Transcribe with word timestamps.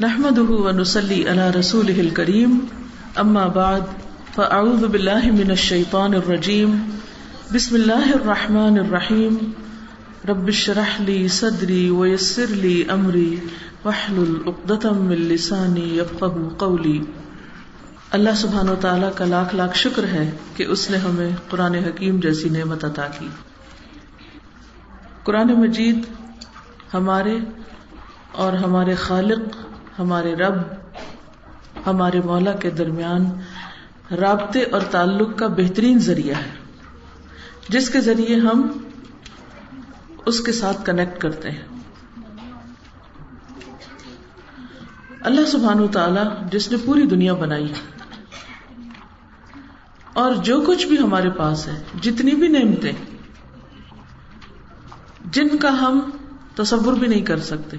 نحمده 0.00 0.56
ونصلي 0.64 1.28
على 1.28 1.44
رسوله 1.50 2.00
الكريم 2.00 2.56
اما 3.20 3.46
بعد 3.46 3.80
فاعوذ 4.34 4.82
بالله 4.86 5.30
من 5.36 5.50
الشيطان 5.50 6.14
الرجيم، 6.14 6.74
بسم 7.54 7.74
الله 7.74 8.10
الرحمن 8.14 8.78
الرحيم، 8.78 9.38
رب 10.28 10.46
اشرح 10.46 11.00
لي 11.00 11.28
صدري 11.28 11.90
ويسر 11.90 12.46
لي 12.48 12.82
امري 12.88 13.36
واحلل 13.84 14.34
عقدة 14.46 14.92
من 14.92 15.16
لساني 15.16 15.86
يفقهوا 15.98 16.58
قولي۔ 16.58 17.00
اللہ 18.10 18.36
سبحانہ 18.36 18.70
و 18.70 18.76
تعالیٰ 18.80 19.10
کا 19.14 19.24
لاکھ 19.24 19.54
لاکھ 19.54 19.76
شکر 19.76 20.04
ہے 20.04 20.30
کہ 20.56 20.64
اس 20.64 20.90
نے 20.90 20.96
ہمیں 20.96 21.30
قرآن 21.48 21.74
حکیم 21.74 22.20
جیسی 22.20 22.48
نعمت 22.48 22.84
عطا 22.84 23.06
کی۔ 23.18 23.28
قرآن 25.22 25.60
مجید 25.60 25.98
ہمارے 26.94 27.38
اور 28.32 28.52
ہمارے 28.52 28.94
خالق 28.94 29.56
ہمارے 29.98 30.34
رب، 30.34 30.54
ہمارے 31.86 32.20
مولا 32.20 32.52
کے 32.52 32.70
درمیان 32.70 33.24
رابطے 34.16 34.62
اور 34.62 34.80
تعلق 34.90 35.38
کا 35.38 35.46
بہترین 35.46 35.98
ذریعہ 35.98 36.36
ہے، 36.36 36.50
جس 37.68 37.90
کے 37.90 38.00
ذریعے 38.00 38.36
ہم 38.40 38.66
اس 40.26 40.40
کے 40.40 40.52
ساتھ 40.52 40.84
کنیکٹ 40.84 41.20
کرتے 41.20 41.50
ہیں۔ 41.50 41.64
اللہ 45.20 45.46
سبحان 45.46 45.80
و 45.80 45.86
تعالی 45.86 46.20
جس 46.50 46.70
نے 46.72 46.78
پوری 46.84 47.02
دنیا 47.02 47.34
بنائی 47.34 47.72
اور 50.12 50.34
جو 50.34 50.60
کچھ 50.66 50.86
بھی 50.86 50.98
ہمارے 50.98 51.30
پاس 51.30 51.68
ہے، 51.68 51.82
جتنی 52.02 52.34
بھی 52.34 52.48
نعمتیں، 52.48 52.92
جن 55.24 55.56
کا 55.56 55.68
ہم 55.68 56.10
تصور 56.54 56.92
بھی 56.92 57.06
نہیں 57.06 57.24
کر 57.24 57.38
سکتے۔ 57.40 57.76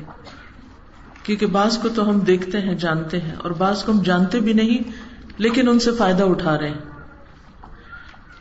کیونکہ 1.27 1.45
بعض 1.45 1.77
کو 1.77 1.89
تو 1.89 2.09
ہم 2.09 2.19
دیکھتے 2.19 2.59
ہیں، 2.61 2.75
جانتے 2.75 3.19
ہیں، 3.21 3.35
اور 3.35 3.51
بعض 3.51 3.83
کو 3.83 3.91
ہم 3.91 4.01
جانتے 4.01 4.39
بھی 4.39 4.53
نہیں، 4.53 4.91
لیکن 5.37 5.69
ان 5.69 5.79
سے 5.79 5.91
فائدہ 5.91 6.23
اٹھا 6.23 6.57
رہے 6.57 6.69
ہیں۔ 6.69 7.65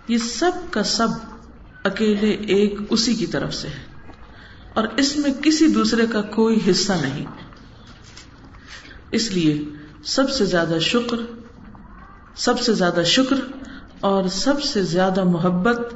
یہ 0.08 0.18
سب 0.18 0.60
کا 0.70 0.82
سب 0.82 1.08
اکیلے 1.84 2.30
ایک 2.54 2.80
اسی 2.90 3.14
کی 3.14 3.26
طرف 3.26 3.54
سے 3.54 3.68
ہے، 3.68 4.12
اور 4.74 4.84
اس 4.96 5.16
میں 5.16 5.32
کسی 5.42 5.66
دوسرے 5.66 6.06
کا 6.06 6.22
کوئی 6.22 6.58
حصہ 6.70 6.92
نہیں۔ 7.02 7.24
اس 9.12 9.30
لیے 9.32 9.58
سب 10.04 10.30
سے 10.30 10.44
زیادہ 10.44 10.78
شکر، 10.80 11.26
سب 12.36 12.60
سے 12.60 12.74
زیادہ 12.74 13.02
شکر، 13.08 13.36
اور 14.00 14.28
سب 14.28 14.62
سے 14.62 14.82
زیادہ 14.84 15.24
محبت، 15.24 15.94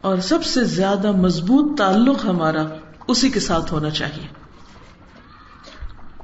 اور 0.00 0.16
سب 0.18 0.44
سے 0.44 0.64
زیادہ 0.70 1.12
مضبوط 1.16 1.76
تعلق 1.78 2.24
ہمارا 2.24 2.66
اسی 3.08 3.28
کے 3.30 3.40
ساتھ 3.40 3.72
ہونا 3.72 3.90
چاہیے۔ 3.90 4.43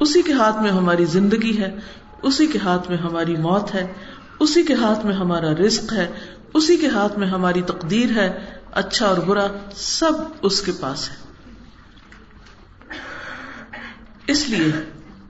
اسی 0.00 0.22
کے 0.22 0.32
ہاتھ 0.32 0.62
میں 0.62 0.70
ہماری 0.70 1.04
زندگی 1.04 1.58
ہے، 1.58 1.76
اسی 2.22 2.46
کے 2.46 2.58
ہاتھ 2.64 2.90
میں 2.90 2.98
ہماری 2.98 3.36
موت 3.36 3.74
ہے، 3.74 3.92
اسی 4.40 4.62
کے 4.62 4.74
ہاتھ 4.74 5.06
میں 5.06 5.14
ہمارا 5.14 5.54
رزق 5.54 5.92
ہے، 5.92 6.12
اسی 6.54 6.76
کے 6.76 6.88
ہاتھ 6.88 7.18
میں 7.18 7.26
ہماری 7.26 7.62
تقدیر 7.62 8.10
ہے 8.10 8.44
اچھا 8.72 9.06
اور 9.06 9.16
برا 9.16 9.46
سب 9.74 10.12
اس 10.42 10.62
کے 10.62 10.72
پاس 10.80 11.10
ہے۔ 11.10 11.14
اس 14.26 14.48
لیے 14.48 14.72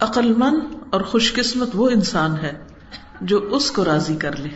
عقل 0.00 0.34
مند 0.34 0.74
اور 0.90 1.00
خوش 1.00 1.32
قسمت 1.32 1.68
وہ 1.74 1.90
انسان 1.90 2.36
ہے 2.36 2.52
جو 3.20 3.48
اس 3.50 3.70
کو 3.70 3.84
راضی 3.84 4.16
کر 4.16 4.36
لے۔ 4.36 4.48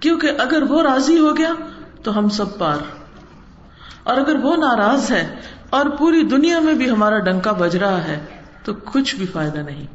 کیونکہ 0.00 0.30
اگر 0.38 0.62
وہ 0.62 0.82
راضی 0.82 1.18
ہو 1.18 1.36
گیا 1.36 1.52
تو 2.02 2.18
ہم 2.18 2.28
سب 2.28 2.58
پار۔ 2.58 2.78
اور 4.02 4.16
اگر 4.16 4.34
وہ 4.34 4.56
ناراض 4.56 5.10
ہے 5.10 5.34
اور 5.70 5.86
پوری 5.86 6.22
دنیا 6.22 6.60
میں 6.60 6.74
بھی 6.74 6.90
ہمارا 6.90 7.18
ڈنکا 7.18 7.52
بج 7.52 7.76
رہا 7.76 8.04
ہے، 8.04 8.26
تو 8.64 8.74
کچھ 8.74 9.16
بھی 9.16 9.26
فائدہ 9.26 9.58
نہیں، 9.58 9.86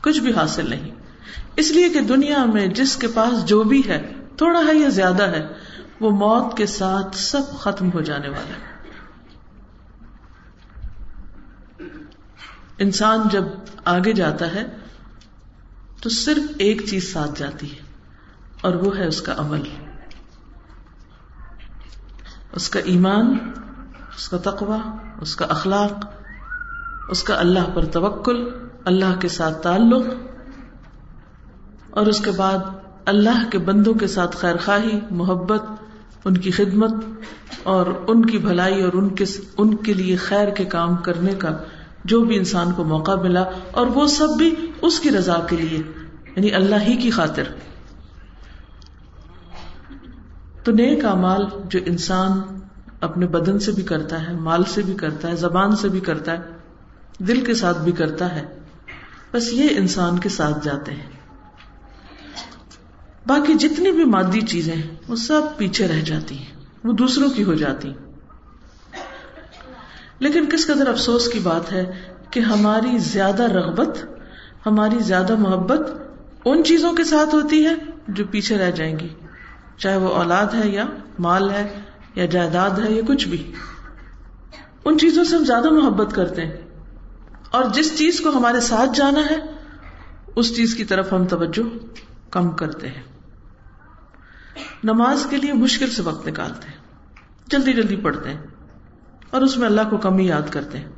کچھ 0.00 0.20
بھی 0.20 0.32
حاصل 0.32 0.70
نہیں۔ 0.70 0.90
اس 1.56 1.70
لیے 1.70 1.88
کہ 1.88 2.00
دنیا 2.00 2.44
میں 2.44 2.66
جس 2.66 2.96
کے 2.96 3.06
پاس 3.06 3.44
جو 3.44 3.62
بھی 3.62 3.82
ہے، 3.88 4.12
تھوڑا 4.36 4.60
ہے 4.60 4.74
یا 4.74 4.88
زیادہ 4.88 5.22
ہے، 5.22 5.46
وہ 6.00 6.10
موت 6.10 6.56
کے 6.56 6.66
ساتھ 6.66 7.16
سب 7.16 7.50
ختم 7.58 7.90
ہو 7.92 8.00
جانے 8.00 8.28
والا 8.28 8.54
ہے۔ 8.56 8.70
انسان 12.78 13.28
جب 13.32 13.44
آگے 13.84 14.12
جاتا 14.12 14.54
ہے، 14.54 14.64
تو 16.02 16.08
صرف 16.08 16.42
ایک 16.58 16.82
چیز 16.86 17.12
ساتھ 17.12 17.38
جاتی 17.38 17.72
ہے، 17.72 17.80
اور 18.60 18.74
وہ 18.74 18.96
ہے 18.96 19.06
اس 19.06 19.22
کا 19.22 19.34
عمل۔ 19.36 19.62
اس 22.52 22.68
کا 22.68 22.80
ایمان 22.80 23.38
اس 24.16 24.28
کا 24.28 24.38
تقوی، 24.42 24.78
اس 25.20 25.36
کا 25.36 25.46
اخلاق، 25.50 26.04
اس 27.10 27.22
کا 27.22 27.34
اللہ 27.38 27.70
پر 27.74 27.84
توکل، 27.92 28.44
اللہ 28.84 29.18
کے 29.20 29.28
ساتھ 29.28 29.62
تعلق، 29.62 30.06
اور 31.90 32.06
اس 32.06 32.20
کے 32.20 32.30
بعد 32.30 32.58
اللہ 33.06 33.38
کے 33.50 33.58
بندوں 33.58 33.94
کے 33.94 34.06
ساتھ 34.06 34.36
خیر 34.36 34.56
خواہی 34.64 34.98
محبت، 35.10 35.62
ان 36.24 36.36
کی 36.36 36.50
خدمت، 36.50 36.94
اور 37.62 37.86
ان 38.06 38.24
کی 38.26 38.38
بھلائی 38.38 38.82
اور 38.82 38.92
ان 38.92 39.08
کے 39.14 39.24
ان 39.58 39.74
کے 39.76 39.92
لیے 39.94 40.16
خیر 40.18 40.48
کے 40.50 40.64
کام 40.74 40.96
کرنے 41.02 41.34
کا 41.34 41.56
جو 42.04 42.20
بھی 42.24 42.36
انسان 42.38 42.72
کو 42.72 42.84
موقع 42.84 43.14
ملا، 43.22 43.44
اور 43.70 43.86
وہ 43.94 44.06
سب 44.06 44.36
بھی 44.38 44.54
اس 44.82 45.00
کی 45.00 45.10
رضا 45.10 45.38
کے 45.48 45.56
لیے 45.56 45.82
یعنی 46.36 46.52
اللہ 46.54 46.82
ہی 46.82 46.96
کی 46.96 47.10
خاطر۔ 47.10 47.52
تو 50.64 50.72
نیک 50.72 51.04
مال 51.20 51.44
جو 51.64 51.78
انسان 51.86 52.40
اپنے 53.02 53.26
بدن 53.26 53.58
سے 53.58 53.72
بھی 53.72 53.82
کرتا 53.82 54.28
ہے، 54.28 54.32
مال 54.32 54.64
سے 54.64 54.82
بھی 54.82 54.94
کرتا 54.94 55.28
ہے، 55.28 55.36
زبان 55.36 55.76
سے 55.76 55.88
بھی 55.88 56.00
کرتا 56.00 56.32
ہے، 56.32 56.38
دل 57.18 57.44
کے 57.44 57.54
ساتھ 57.54 57.78
بھی 57.78 57.92
کرتا 57.92 58.36
ہے۔ 58.36 58.44
بس 59.32 59.52
یہ 59.52 59.68
انسان 59.70 60.18
کے 60.18 60.28
ساتھ 60.28 60.64
جاتے 60.64 60.92
ہیں۔ 60.92 61.10
باقی 63.26 63.54
جتنی 63.54 63.90
بھی 63.90 64.04
مادی 64.04 64.40
چیزیں 64.40 64.82
وہ 65.08 65.16
سب 65.16 65.42
پیچھے 65.56 65.88
رہ 65.88 66.00
جاتی 66.00 66.38
ہیں، 66.38 66.54
وہ 66.84 66.92
دوسروں 66.92 67.30
کی 67.30 67.44
ہو 67.44 67.54
جاتی 67.54 67.92
لیکن 70.18 70.48
کس 70.48 70.66
قدر 70.66 70.88
افسوس 70.88 71.28
کی 71.28 71.38
بات 71.38 71.72
ہے 71.72 71.92
کہ 72.30 72.40
ہماری 72.40 72.98
زیادہ 72.98 73.42
رغبت، 73.42 74.04
ہماری 74.66 74.98
زیادہ 74.98 75.36
محبت 75.36 75.80
ان 76.44 76.64
چیزوں 76.64 76.92
کے 76.92 77.04
ساتھ 77.04 77.34
ہوتی 77.34 77.66
ہے 77.66 77.74
جو 78.08 78.24
پیچھے 78.30 78.58
رہ 78.58 78.70
جائیں 78.70 78.98
گی۔ 78.98 79.08
چاہے 79.78 79.96
وہ 79.96 80.08
اولاد 80.08 80.46
ہے 80.46 80.68
یا 80.68 80.84
مال 81.18 81.50
ہے 81.50 81.80
یا 82.14 82.24
جائیداد 82.24 82.70
ہے 82.70 82.92
یا 82.92 83.02
کچھ 83.08 83.28
بھی۔ 83.28 83.52
ان 84.84 84.98
چیزوں 84.98 85.24
سے 85.24 85.36
ہم 85.36 85.44
زیادہ 85.44 85.70
محبت 85.70 86.14
کرتے 86.14 86.46
ہیں۔ 86.46 86.56
اور 87.50 87.64
جس 87.74 87.98
چیز 87.98 88.20
کو 88.20 88.30
ہمارے 88.30 88.60
ساتھ 88.60 88.90
جانا 88.94 89.20
ہے، 89.20 89.36
اس 90.36 90.56
چیز 90.56 90.74
کی 90.74 90.84
طرف 90.84 91.12
ہم 91.12 91.24
توجہ 91.24 91.78
کم 92.30 92.50
کرتے 92.50 92.88
ہیں۔ 92.88 93.02
نماز 94.84 95.26
کے 95.30 95.36
لیے 95.36 95.52
مشکل 95.52 95.90
سے 95.90 96.02
وقت 96.02 96.28
نکالتے 96.28 96.68
ہیں۔ 96.68 96.76
جلدی 97.46 97.72
جلدی 97.72 97.96
پڑھتے 97.96 98.30
ہیں۔ 98.30 98.42
اور 99.30 99.42
اس 99.42 99.56
میں 99.56 99.66
اللہ 99.66 99.80
کو 99.90 99.96
کم 99.96 100.18
ہی 100.18 100.26
یاد 100.26 100.42
کرتے 100.50 100.78
ہیں۔ 100.78 100.88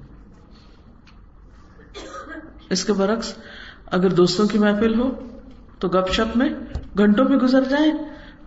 اس 2.71 2.85
کے 2.85 2.93
برعکس، 2.93 3.35
اگر 3.87 4.11
دوستوں 4.11 4.47
کی 4.47 4.59
محفل 4.59 5.01
ہو، 5.01 5.39
تو 5.79 5.89
گپ 5.89 6.13
شپ 6.13 6.37
میں 6.37 6.49
گھنٹوں 6.99 7.25
میں 7.25 7.37
گزر 7.37 7.65
جائیں، 7.65 7.93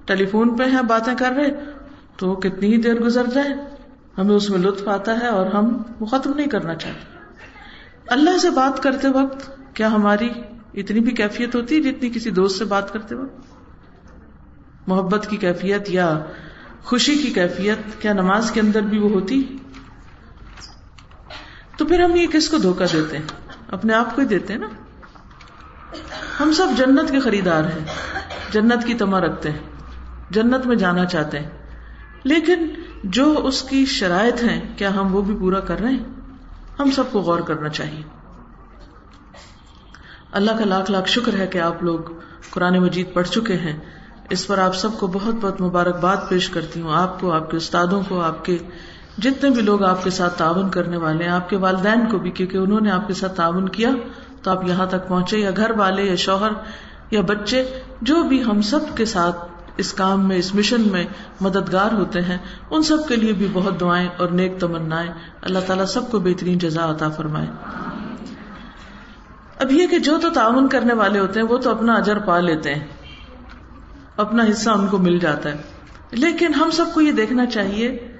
ٹیلی 0.06 0.26
فون 0.26 0.58
پہ 0.58 0.64
ہیں، 0.64 0.82
باتیں 0.82 1.14
کر 1.18 1.32
رہے 1.32 1.77
تو 2.18 2.30
وہ 2.30 2.36
کتنی 2.36 2.74
ہی 2.74 2.82
دیر 2.82 2.96
گزر 2.96 3.26
جائے، 3.26 3.50
ہمیں 4.18 4.36
اس 4.36 4.50
میں 4.50 4.60
لطف 4.60 4.88
آتا 4.88 5.20
ہے 5.20 5.28
اور 5.28 5.46
ہم 5.46 5.82
وہ 6.00 6.06
ختم 6.06 6.34
نہیں 6.34 6.48
کرنا 6.48 6.76
چاہتے۔ 6.76 7.18
اللہ 8.08 8.38
سے 8.38 8.50
بات 8.50 8.84
کرتے 8.84 9.08
وقت 9.08 9.52
کیا 9.74 9.92
ہماری 9.92 10.30
اتنی 10.74 11.00
بھی 11.00 11.12
کیفیت 11.12 11.56
ہوتی 11.56 11.76
ہے 11.76 11.82
جتنی 11.82 12.10
کسی 12.10 12.30
دوست 12.30 12.58
سے 12.58 12.66
بات 12.66 12.94
کرتے 12.94 13.16
وقت؟ 13.16 13.36
محبت 14.88 15.28
کی 15.30 15.38
کیفیت 15.38 15.90
یا 15.90 16.26
خوشی 16.84 17.16
کی 17.16 17.34
کیفیت، 17.34 18.02
کیا 18.02 18.14
نماز 18.14 18.52
کے 18.52 18.60
اندر 18.60 18.82
بھی 18.82 19.00
وہ 19.00 19.10
ہوتی؟ 19.10 19.58
تو 21.78 21.86
پھر 21.86 22.00
ہم 22.00 22.16
یہ 22.16 22.28
کس 22.28 22.50
کو 22.50 22.58
دھوکا 22.58 22.86
دیتے 22.94 23.18
ہیں؟ 23.18 23.26
اپنے 23.68 23.94
آپ 23.94 24.16
کو 24.16 24.22
ہی 24.22 24.28
دیتے 24.28 24.54
ہیں 24.54 24.60
نا۔ 24.60 24.68
ہم 26.40 26.52
سب 26.52 26.68
جنت 26.78 27.12
کے 27.12 27.20
خریدار 27.20 27.64
ہیں، 27.64 27.86
جنت 28.52 28.86
کی 28.86 28.94
تما 28.94 29.22
رکھتے 29.22 29.52
ہیں، 29.52 29.60
جنت 30.30 30.66
میں 30.66 30.76
جانا 30.76 31.06
چاہتے 31.06 31.40
ہیں۔ 31.40 31.57
لیکن 32.28 32.68
جو 33.04 33.42
اس 33.44 33.64
کی 33.64 33.86
شرائط 33.86 34.44
ہیں، 34.44 34.78
کیا 34.78 34.96
ہم 34.96 35.16
وہ 35.16 35.22
بھی 35.22 35.36
پورا 35.36 35.60
کر 35.60 35.80
رہے 35.80 35.90
ہیں؟ 35.90 36.04
ہم 36.80 36.92
سب 36.92 37.04
کو 37.12 37.20
غور 37.20 37.40
کرنا 37.40 37.70
چاہیے۔ 37.70 38.02
اللہ 40.32 40.52
کا 40.52 40.66
لاکھ 40.66 40.92
لاکھ 40.92 41.10
شکر 41.10 41.34
ہے 41.34 41.48
کہ 41.48 41.58
آپ 41.58 41.84
لوگ 41.84 42.00
قرآن 42.50 42.78
مجید 42.78 43.14
پڑھ 43.14 43.28
چکے 43.28 43.54
ہیں۔ 43.54 43.80
اس 44.30 44.48
پر 44.48 44.58
آپ 44.58 44.76
سب 44.76 44.90
کو 45.00 45.08
بہت 45.08 45.36
بہت 45.42 45.62
مبارکباد 45.62 46.18
پیش 46.30 46.50
کرتی 46.50 46.82
ہوں۔ 46.82 46.94
آپ 46.94 47.22
کو، 47.22 47.32
آپ 47.32 47.52
کے 47.52 47.58
استادوں 47.58 48.02
کو، 48.08 48.22
آپ 48.22 48.46
کے 48.46 48.58
جتنے 49.18 49.50
بھی 49.50 49.62
لوگ 49.62 49.84
آپ 49.84 50.04
کے 50.04 50.10
ساتھ 50.10 50.38
تعاون 50.38 50.70
کرنے 50.70 50.98
والے 50.98 51.24
ہیں، 51.24 51.32
آپ 51.32 51.50
کے 51.50 51.58
والدین 51.58 52.10
کو 52.10 52.18
بھی، 52.18 52.32
کیونکہ 52.32 52.58
انہوں 52.58 52.82
نے 52.82 52.92
آپ 52.92 53.08
کے 53.08 53.14
ساتھ 53.14 53.36
تعاون 53.36 53.70
کیا، 53.70 53.90
تو 54.42 54.52
آپ 54.52 54.68
یہاں 54.68 54.86
تک 54.86 55.08
پہنچے، 55.08 55.38
یا 55.38 55.52
گھر 55.58 55.72
والے، 55.72 56.04
یا 56.04 56.16
شوہر، 56.16 56.52
یا 57.12 57.22
بچے، 57.22 57.82
جو 58.02 58.24
بھی 58.24 58.44
ہم 58.44 58.62
سب 58.62 58.80
کے 58.96 59.06
ساتھ 59.06 59.57
اس 59.78 59.94
کام 59.94 60.28
میں، 60.28 60.38
اس 60.38 60.56
مشن 60.56 60.82
میں 60.82 61.06
مددگار 61.42 61.94
ہوتے 61.94 62.22
ہیں۔ 62.22 62.38
ان 62.72 62.84
سب 62.84 63.08
کے 63.08 63.16
لیے 63.16 63.34
بھی 63.34 63.48
بہت 63.54 63.80
دعائیں 63.80 64.10
اور 64.18 64.28
نیک 64.28 64.60
تمنا 64.60 65.04
اللہ 65.42 65.60
تعالیٰ 65.60 65.86
سب 65.86 66.12
کو 66.12 66.20
بہترین 66.20 66.58
جزا 66.58 66.92
عطا 66.92 67.10
فرمائے۔ 67.10 67.48
اب 69.60 69.72
یہ 69.72 69.88
کہ 69.88 70.00
جو 70.00 70.18
تو 70.22 70.30
تعاون 70.30 70.70
کرنے 70.70 70.94
والے 70.94 71.20
ہوتے 71.20 71.40
ہیں، 71.40 71.48
وہ 71.48 71.58
تو 71.58 71.70
اپنا 71.70 71.94
اجر 71.94 72.20
پا 72.20 72.40
لیتے 72.40 72.76
ہیں۔ 72.76 72.88
اپنا 74.18 74.44
حصہ 74.52 74.70
ان 74.70 74.88
کو 74.88 74.98
مل 74.98 75.20
جاتا 75.20 75.50
ہے۔ 75.50 75.56
لیکن 76.12 76.54
ہم 76.54 76.72
سب 76.72 76.86
کو 76.94 77.02
یہ 77.02 77.12
دیکھنا 77.12 77.46
چاہیے 77.46 78.16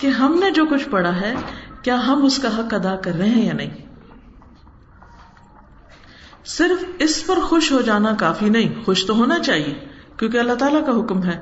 کہ 0.00 0.06
ہم 0.06 0.38
نے 0.40 0.50
جو 0.50 0.64
کچھ 0.66 0.88
پڑھا 0.88 1.20
ہے، 1.20 1.34
کیا 1.82 2.06
ہم 2.06 2.24
اس 2.24 2.38
کا 2.38 2.48
حق 2.58 2.74
ادا 2.74 2.96
کر 2.96 3.12
رہے 3.12 3.28
ہیں 3.28 3.46
یا 3.46 3.52
نہیں؟ 3.52 3.70
صرف 6.44 6.84
اس 6.98 7.26
پر 7.26 7.40
خوش 7.40 7.72
ہو 7.72 7.80
جانا 7.80 8.14
کافی 8.18 8.48
نہیں، 8.48 8.84
خوش 8.84 9.06
تو 9.06 9.16
ہونا 9.16 9.38
چاہیے۔ 9.38 9.89
کیونکہ 10.20 10.38
اللہ 10.38 10.52
تعالیٰ 10.52 10.86
کا 10.86 11.00
حکم 11.00 11.22
ہے 11.22 11.40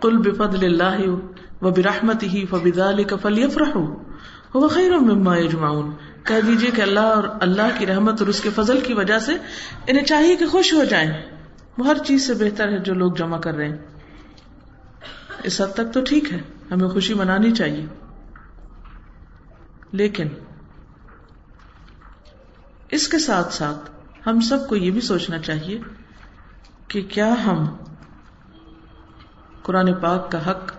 کل 0.00 0.16
بفد 0.16 0.64
اللہ 0.64 1.06
و 1.64 1.70
برحمت 1.70 2.22
ہی 2.22 2.46
فبال 2.46 3.04
کفل 3.04 3.38
یفرح 3.38 3.78
وہ 4.54 4.68
خیر 4.68 4.98
مما 4.98 5.36
یجمعون 5.38 5.90
کہہ 6.24 6.40
دیجیے 6.46 6.70
کہ 6.70 6.82
اللہ 6.82 7.00
اور 7.00 7.24
اللہ 7.40 7.78
کی 7.78 7.86
رحمت 7.86 8.20
اور 8.20 8.28
اس 8.28 8.40
کے 8.40 8.50
فضل 8.54 8.80
کی 8.80 8.94
وجہ 8.94 9.18
سے 9.18 9.32
انہیں 9.86 10.04
چاہیے 10.04 10.36
کہ 10.36 10.46
خوش 10.46 10.72
ہو 10.72 10.84
جائیں۔ 10.84 11.10
وہ 11.78 11.86
ہر 11.86 11.96
چیز 11.98 12.26
سے 12.26 12.34
بہتر 12.34 12.68
ہے 12.68 12.78
جو 12.78 12.94
لوگ 12.94 13.12
جمع 13.12 13.38
کر 13.38 13.54
رہے 13.54 13.68
ہیں۔ 13.68 13.78
اس 15.42 15.60
حد 15.60 15.74
تک 15.74 15.94
تو 15.94 16.00
ٹھیک 16.04 16.32
ہے، 16.32 16.38
ہمیں 16.70 16.88
خوشی 16.88 17.14
منانی 17.14 17.50
چاہیے۔ 17.50 17.86
لیکن 19.92 20.28
اس 22.90 23.08
کے 23.08 23.18
ساتھ 23.18 23.54
ساتھ 23.54 23.90
ہم 24.26 24.40
سب 24.40 24.68
کو 24.68 24.76
یہ 24.76 24.90
بھی 24.90 25.00
سوچنا 25.00 25.38
چاہیے 25.38 25.80
کہ 26.88 27.02
کیا 27.02 27.34
ہم 27.46 27.66
قرآن 29.62 29.94
پاک 29.94 30.32
کا 30.32 30.50
حق 30.50 30.72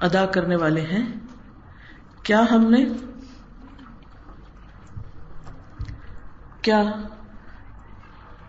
ادا 0.00 0.26
کرنے 0.26 0.56
والے 0.56 0.80
ہیں۔ 0.80 1.12
کیا 2.22 2.44
ہم 2.50 2.70
نے 2.70 2.84
کیا 6.62 6.82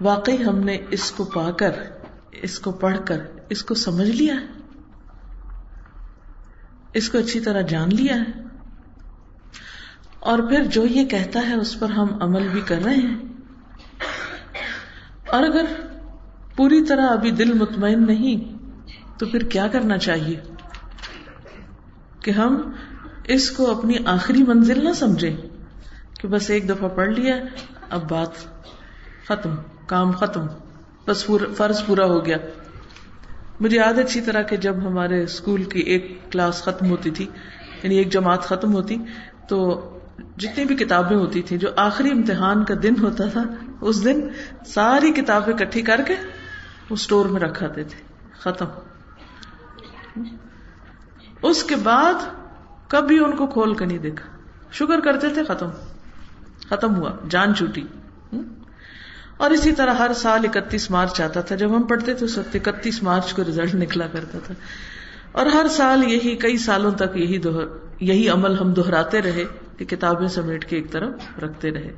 واقعی 0.02 0.46
ہم 0.46 0.60
نے 0.60 0.78
اس 0.90 1.12
کو 1.12 1.26
پا 1.26 1.52
کر، 1.52 1.72
اس 2.32 2.60
کو 2.60 2.72
پڑھ 2.72 2.98
کر، 3.06 3.24
اس 3.50 3.64
کو 3.64 3.74
سمجھ 3.74 4.10
لیا 4.10 4.36
ہے؟ 4.36 4.46
اس 6.94 7.10
کو 7.10 7.18
اچھی 7.18 7.40
طرح 7.40 7.62
جان 7.62 7.90
لیا 7.90 8.16
ہے؟ 8.16 8.44
اور 10.20 10.40
پھر 10.40 10.64
جو 10.64 10.86
یہ 10.86 11.06
کہتا 11.06 11.40
ہے 11.48 11.56
اس 11.56 11.80
پر 11.80 11.90
ہم 11.90 12.08
عمل 12.22 12.48
بھی 12.48 12.62
کر 12.62 12.80
رہے 12.86 12.96
ہیں۔ 12.96 13.18
اور 15.28 15.44
اگر 15.44 15.66
پوری 16.56 16.86
طرح 16.86 17.08
ابھی 17.10 17.32
دل 17.32 17.54
مطمئن 17.54 18.08
نہیں 18.08 18.59
تو 19.20 19.26
پھر 19.26 19.44
کیا 19.44 19.68
کرنا 19.68 19.98
چاہیے؟ 19.98 20.40
کہ 22.24 22.32
ہم 22.32 22.72
اس 23.24 23.52
کو 23.52 23.78
اپنی 23.78 23.96
آخری 24.06 24.44
منزل 24.44 24.84
نہ 24.84 24.94
سمجھے 24.94 25.36
کہ 26.20 26.28
بس 26.28 26.50
ایک 26.50 26.70
دفعہ 26.70 26.90
پڑھ 26.90 27.10
لیا، 27.10 27.36
اب 27.90 28.10
بات 28.10 28.30
ختم، 29.28 29.56
کام 29.86 30.12
ختم، 30.12 30.46
بس 31.08 31.32
فرض 31.58 31.86
پورا 31.86 32.06
ہو 32.06 32.26
گیا۔ 32.26 32.38
مجھے 33.60 33.78
یاد 33.78 34.00
اچھی 34.00 34.22
طرح 34.22 34.42
کہ 34.42 34.58
جب 34.58 34.76
ہمارے 34.78 35.24
اسکول 35.24 35.64
کی 35.64 35.80
ایک 35.80 36.20
کلاس 36.32 36.62
ختم 36.62 36.90
ہوتی 36.90 37.12
تھی 37.12 37.28
یعنی 37.84 37.96
ایک 37.96 38.12
جماعت 38.12 38.42
ختم 38.42 38.74
ہوتی، 38.74 38.98
تو 39.48 39.90
جتنی 40.38 40.66
بھی 40.66 40.76
کتابیں 40.76 41.18
ہوتی 41.18 41.42
تھی 41.42 41.58
جو 41.58 41.68
آخری 41.76 42.12
امتحان 42.12 42.66
کا 42.66 42.74
دن 42.84 42.94
ہوتا 43.02 43.26
تھا، 43.26 43.44
اس 43.82 44.04
دن 44.04 44.22
ساری 44.66 45.12
کتابیں 45.12 45.54
کٹھی 45.54 45.82
کر 45.82 46.02
کے 46.08 46.14
وہ 46.90 46.94
اسٹور 46.94 47.26
میں 47.26 47.42
رکھاتے 47.42 47.84
تھے، 47.84 48.04
ختم۔ 48.32 48.66
اس 51.42 51.64
کے 51.64 51.76
بعد 51.76 52.14
کبھی 52.88 53.20
ان 53.20 53.36
کو 53.36 53.48
کھول 53.48 53.76
کے 53.76 53.86
نہیں 53.86 53.98
دیکھا۔ 53.98 54.30
شکر 54.72 55.00
کرتے 55.00 55.30
تھے، 55.30 55.44
ختم۔ 55.44 55.70
ختم 56.70 56.96
ہوا، 56.96 57.12
جان 57.30 57.56
چوٹی 57.56 57.84
اور 59.38 59.52
اسی 59.52 59.72
طرح 59.72 59.94
ہر 59.94 60.12
سال 60.16 60.46
اکتیس 60.54 60.92
مارچ 60.92 61.22
آتا 61.22 61.42
تھا۔ 61.42 61.56
جب 61.56 61.76
ہم 61.76 61.84
پڑھتے 61.84 62.14
تھے، 62.14 62.26
اس 62.26 62.38
وقت 62.38 62.68
اکتیس 62.68 63.04
مارچ 63.04 63.34
کو 63.34 63.44
ریزلٹ 63.44 63.76
نکلا 63.76 64.08
کرتا 64.08 64.40
تھا۔ 64.44 64.54
اور 65.32 65.46
ہر 65.46 65.66
سال 65.72 66.04
یہی، 66.04 66.36
کئی 66.36 66.58
سالوں 66.58 66.92
تک 66.92 67.18
یہی 67.18 67.40
یہی 68.00 68.30
عمل 68.30 68.60
ہم 68.60 68.74
دہراتے 68.74 69.22
رہے 69.22 69.44
کہ 69.78 69.86
کتابیں 69.86 70.28
سمیٹ 70.28 70.66
کے 70.66 70.76
ایک 70.76 70.92
طرف 70.92 71.40
رکھتے 71.44 71.72
رہے۔ 71.72 71.94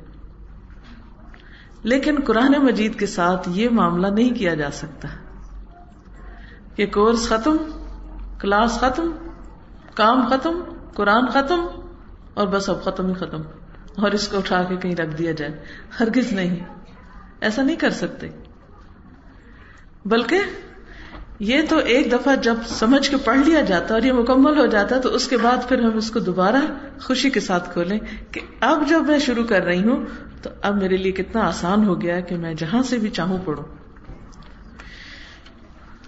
لیکن 1.82 2.18
قرآن 2.26 2.52
مجید 2.58 2.98
کے 2.98 3.06
ساتھ 3.06 3.48
یہ 3.52 3.68
معاملہ 3.68 4.06
نہیں 4.06 4.34
کیا 4.34 4.54
جا 4.54 4.70
سکتا 4.70 5.08
کہ 6.76 6.86
کورس 6.86 7.28
ختم 7.28 7.56
کلاس 8.42 8.78
ختم، 8.80 9.10
کام 9.94 10.26
ختم، 10.28 10.62
قرآن 10.94 11.26
ختم، 11.26 11.66
اور 12.34 12.46
بس 12.46 12.68
اب 12.68 12.82
ختم 12.84 13.08
ہی 13.08 13.14
ختم، 13.14 13.42
اور 13.96 14.10
اس 14.10 14.28
کو 14.28 14.38
اٹھا 14.38 14.62
کے 14.62 14.76
کہیں 14.76 14.94
رکھ 14.94 15.16
دیا 15.18 15.32
جائے، 15.32 15.52
ہرگز 16.00 16.32
نہیں، 16.32 16.64
ایسا 17.40 17.62
نہیں 17.62 17.76
کر 17.76 17.90
سکتے۔ 17.90 18.28
بلکہ 20.04 20.38
یہ 21.38 21.62
تو 21.68 21.76
ایک 21.76 22.12
دفعہ 22.12 22.34
جب 22.36 22.54
سمجھ 22.66 23.10
کے 23.10 23.16
پڑھ 23.16 23.38
لیا 23.38 23.60
جاتا 23.60 23.94
اور 23.94 24.02
یہ 24.02 24.12
مکمل 24.12 24.58
ہو 24.58 24.66
جاتا، 24.66 24.98
تو 24.98 25.14
اس 25.14 25.28
کے 25.28 25.36
بعد 25.36 25.68
پھر 25.68 25.82
ہم 25.82 25.96
اس 25.96 26.10
کو 26.10 26.18
دوبارہ 26.18 26.56
خوشی 27.02 27.30
کے 27.30 27.40
ساتھ 27.40 27.72
کھولیں 27.72 27.98
کہ 28.32 28.40
اب 28.60 28.88
جب 28.88 29.06
میں 29.06 29.18
شروع 29.18 29.44
کر 29.44 29.62
رہی 29.62 29.82
ہوں، 29.82 30.04
تو 30.42 30.50
اب 30.62 30.76
میرے 30.76 30.96
لیے 30.96 31.12
کتنا 31.12 31.46
آسان 31.46 31.86
ہو 31.86 32.00
گیا 32.00 32.20
کہ 32.20 32.36
میں 32.36 32.54
جہاں 32.54 32.82
سے 32.82 32.98
بھی 32.98 33.10
چاہوں 33.10 33.38
پڑھوں۔ 33.44 33.64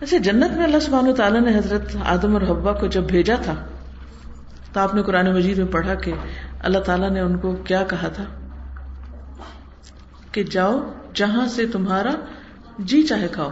اچھا 0.05 0.19
جنت 0.19 0.51
میں 0.51 0.65
اللہ 0.65 0.79
سبحانہ 0.79 1.12
تعالیٰ 1.12 1.41
نے 1.41 1.59
حضرت 1.59 1.97
آدم 2.05 2.37
اور 2.37 2.43
حبا 2.43 2.73
کو 2.73 2.87
جب 2.87 3.03
بھیجا 3.03 3.35
تھا، 3.43 3.55
تو 4.73 4.81
آپ 4.81 4.95
نے 4.95 5.03
قرآن 5.03 5.35
مجید 5.35 5.59
میں 5.59 5.67
پڑھا 5.67 5.95
کہ 5.95 6.12
اللہ 6.61 6.79
تعالیٰ 6.79 7.11
نے 7.11 7.21
ان 7.21 7.39
کو 7.39 7.53
کیا 7.53 7.83
کہا 7.83 8.09
تھا؟ 8.09 8.25
کہ 10.33 10.43
جاؤ 10.43 10.93
جہاں 11.15 11.47
سے 11.47 11.67
تمہارا 11.67 12.11
جی 12.79 13.03
چاہے 13.03 13.29
کھاؤ۔ 13.29 13.49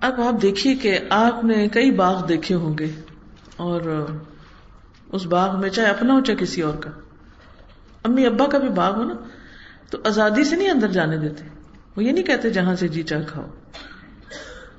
اب 0.00 0.20
آپ 0.20 0.42
دیکھیے 0.42 0.74
کہ 0.74 0.98
آپ 1.10 1.44
نے 1.44 1.68
کئی 1.68 1.90
باغ 1.90 2.26
دیکھے 2.26 2.54
ہوں 2.54 2.78
گے 2.78 3.00
اور 3.56 4.06
اس 5.12 5.26
باغ 5.26 5.60
میں 5.60 5.70
چاہے 5.70 5.88
اپنا 5.88 6.14
ہو، 6.14 6.20
چاہے 6.20 6.38
کسی 6.38 6.62
اور 6.62 6.74
کا۔ 6.74 6.90
امی 8.04 8.26
ابا 8.26 8.46
کا 8.46 8.58
بھی 8.58 8.68
باغ 8.68 8.94
ہو 8.94 9.04
نا، 9.04 9.14
تو 9.90 9.98
آزادی 10.06 10.44
سے 10.44 10.56
نہیں 10.56 10.70
اندر 10.70 10.88
جانے 10.88 11.16
دیتے۔ 11.16 11.55
وہ 11.96 12.04
یہ 12.04 12.12
نہیں 12.12 12.24
کہتے 12.24 12.50
جہاں 12.50 12.74
سے 12.74 12.88
جی 12.88 13.02
چاہ 13.02 13.22
کھاؤ۔ 13.26 13.46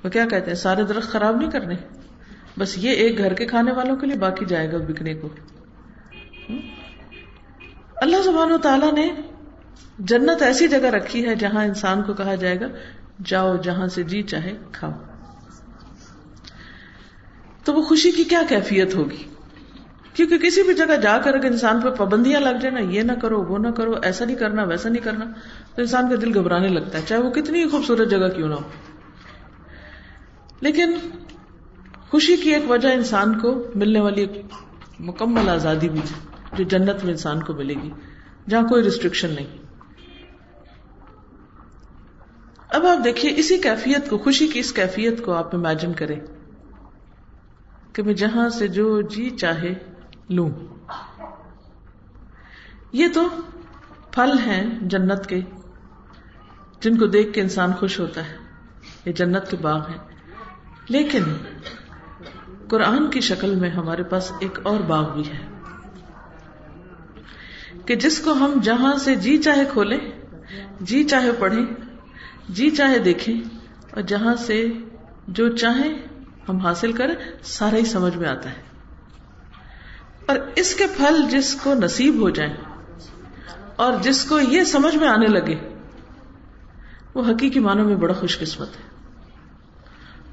وہ 0.03 0.09
کیا 0.09 0.25
کہتے 0.25 0.47
ہیں؟ 0.47 0.55
سارے 0.55 0.83
درخت 0.83 1.11
خراب 1.11 1.35
نہیں 1.35 1.51
کرنے۔ 1.51 1.75
بس 2.59 2.77
یہ 2.77 2.89
ایک 2.89 3.17
گھر 3.17 3.33
کے 3.33 3.45
کھانے 3.45 3.71
والوں 3.71 3.95
کے 3.95 4.07
لیے 4.07 4.17
باقی 4.17 4.45
جائے 4.45 4.71
گا 4.71 4.77
بکنے 4.77 5.13
کو۔ 5.13 5.29
اللہ 7.95 8.21
زبان 8.21 8.51
و 8.51 8.57
تعالیٰ 8.57 8.93
نے 8.93 9.15
جنت 9.99 10.41
ایسی 10.41 10.67
جگہ 10.67 10.85
رکھی 10.85 11.25
ہے 11.25 11.35
جہاں 11.35 11.65
انسان 11.65 12.03
کو 12.03 12.13
کہا 12.13 12.35
جائے 12.35 12.59
گا، 12.59 12.65
جاؤ 13.25 13.57
جہاں 13.57 13.87
سے 13.87 14.03
جی 14.03 14.23
چاہے 14.23 14.57
کھاؤ۔ 14.71 14.91
تو 17.63 17.73
وہ 17.73 17.81
خوشی 17.81 18.11
کی 18.11 18.23
کیا 18.23 18.41
کیفیت 18.49 18.95
ہوگی؟ 18.95 19.23
کیونکہ 20.13 20.37
کسی 20.37 20.63
بھی 20.63 20.73
جگہ 20.73 20.95
جا 21.01 21.17
کر 21.17 21.33
اگر 21.33 21.45
انسان 21.45 21.81
پہ 21.81 21.89
پابندیاں 21.89 22.39
لگ 22.39 22.57
جائے 22.61 22.69
نا، 22.69 22.79
یہ 22.79 23.01
نہ 23.01 23.11
کرو، 23.11 23.43
وہ 23.43 23.57
نہ 23.57 23.67
کرو، 23.67 23.93
ایسا 24.03 24.25
نہیں 24.25 24.35
کرنا، 24.35 24.63
ویسا 24.63 24.89
نہیں 24.89 25.03
کرنا۔ 25.03 25.25
تو 25.77 25.81
انسان 25.81 26.09
کا 26.09 26.15
دل 26.15 26.37
گھبرانے 26.37 26.67
لگتا 26.67 26.97
ہے، 26.97 27.03
چاہے 27.07 27.21
وہ 27.21 27.31
کتنی 27.31 27.69
خوبصورت 27.69 28.09
جگہ 28.09 28.27
کیوں 28.35 28.49
نہ 28.49 28.53
ہو۔ 28.53 28.69
لیکن 30.61 30.93
خوشی 32.09 32.37
کی 32.37 32.53
ایک 32.53 32.71
وجہ 32.71 32.89
انسان 32.89 33.39
کو 33.39 33.63
ملنے 33.75 33.99
والی 33.99 34.21
ایک 34.21 34.31
مکمل 34.99 35.49
آزادی 35.49 35.89
بھی 35.89 36.01
جو 36.53 36.63
جنت 36.63 37.03
میں 37.03 37.11
انسان 37.11 37.43
کو 37.43 37.53
ملے 37.53 37.73
گی، 37.83 37.91
جہاں 38.49 38.67
کوئی 38.67 38.83
ریسٹرکشن 38.83 39.29
نہیں۔ 39.29 39.47
اب 42.69 42.85
آپ 42.85 43.03
دیکھیے، 43.03 43.33
اسی 43.37 43.57
کیفیت 43.57 44.09
کو، 44.09 44.17
خوشی 44.17 44.47
کی 44.47 44.59
اس 44.59 44.73
کیفیت 44.73 45.25
کو 45.25 45.33
آپ 45.33 45.55
امیجن 45.55 45.93
کریں 45.93 46.19
کہ 47.93 48.03
میں 48.03 48.13
جہاں 48.13 48.49
سے 48.49 48.67
جو 48.67 49.01
جی 49.01 49.29
چاہے 49.29 49.73
لوں۔ 50.29 50.49
یہ 52.91 53.07
تو 53.13 53.27
پھل 54.11 54.39
ہیں 54.45 54.79
جنت 54.81 55.25
کے۔ 55.25 55.41
جن 56.81 56.97
کو 56.97 57.05
دیکھ 57.05 57.33
کے 57.33 57.41
انسان 57.41 57.73
خوش 57.73 57.99
ہوتا 57.99 58.27
ہے، 58.27 58.37
یہ 59.05 59.11
جنت 59.11 59.51
کے 59.51 59.57
باغ 59.57 59.79
ہیں۔ 59.79 59.97
لیکن 60.89 61.23
قرآن 62.67 63.09
کی 63.09 63.21
شکل 63.21 63.55
میں 63.55 63.69
ہمارے 63.69 64.03
پاس 64.03 64.31
ایک 64.39 64.59
اور 64.63 64.79
باغ 64.79 65.13
بھی 65.13 65.23
ہے۔ 65.27 65.47
کہ 67.85 67.95
جس 67.95 68.19
کو 68.19 68.33
ہم 68.33 68.59
جہاں 68.63 68.95
سے 68.95 69.15
جی 69.15 69.37
چاہے 69.37 69.63
کھولیں 69.73 69.99
جی 70.79 71.03
چاہے 71.03 71.31
پڑھیں 71.31 71.65
جی 72.49 72.69
چاہے 72.69 72.99
دیکھیں، 72.99 73.41
اور 73.91 74.01
جہاں 74.01 74.35
سے 74.35 74.67
جو 75.27 75.57
چاہیں 75.57 75.93
ہم 76.49 76.57
حاصل 76.57 76.91
کریں، 76.91 77.15
سارا 77.43 77.75
ہی 77.75 77.85
سمجھ 77.85 78.17
میں 78.17 78.29
آتا 78.29 78.49
ہے۔ 78.49 78.61
اور 80.25 80.35
اس 80.55 80.75
کے 80.75 80.85
پھل 80.97 81.29
جس 81.29 81.55
کو 81.63 81.73
نصیب 81.73 82.21
ہو 82.21 82.29
جائیں 82.29 82.53
اور 83.75 83.93
جس 84.01 84.25
کو 84.25 84.39
یہ 84.39 84.63
سمجھ 84.63 84.95
میں 84.95 85.07
آنے 85.07 85.27
لگے 85.27 85.76
وہ 87.17 87.23
حقیقی 87.23 87.59
معنوں 87.59 87.85
میں 87.85 87.95
بڑا 87.95 88.13
خوش 88.13 88.39
قسمت 88.39 88.67
ہے۔ 88.67 88.81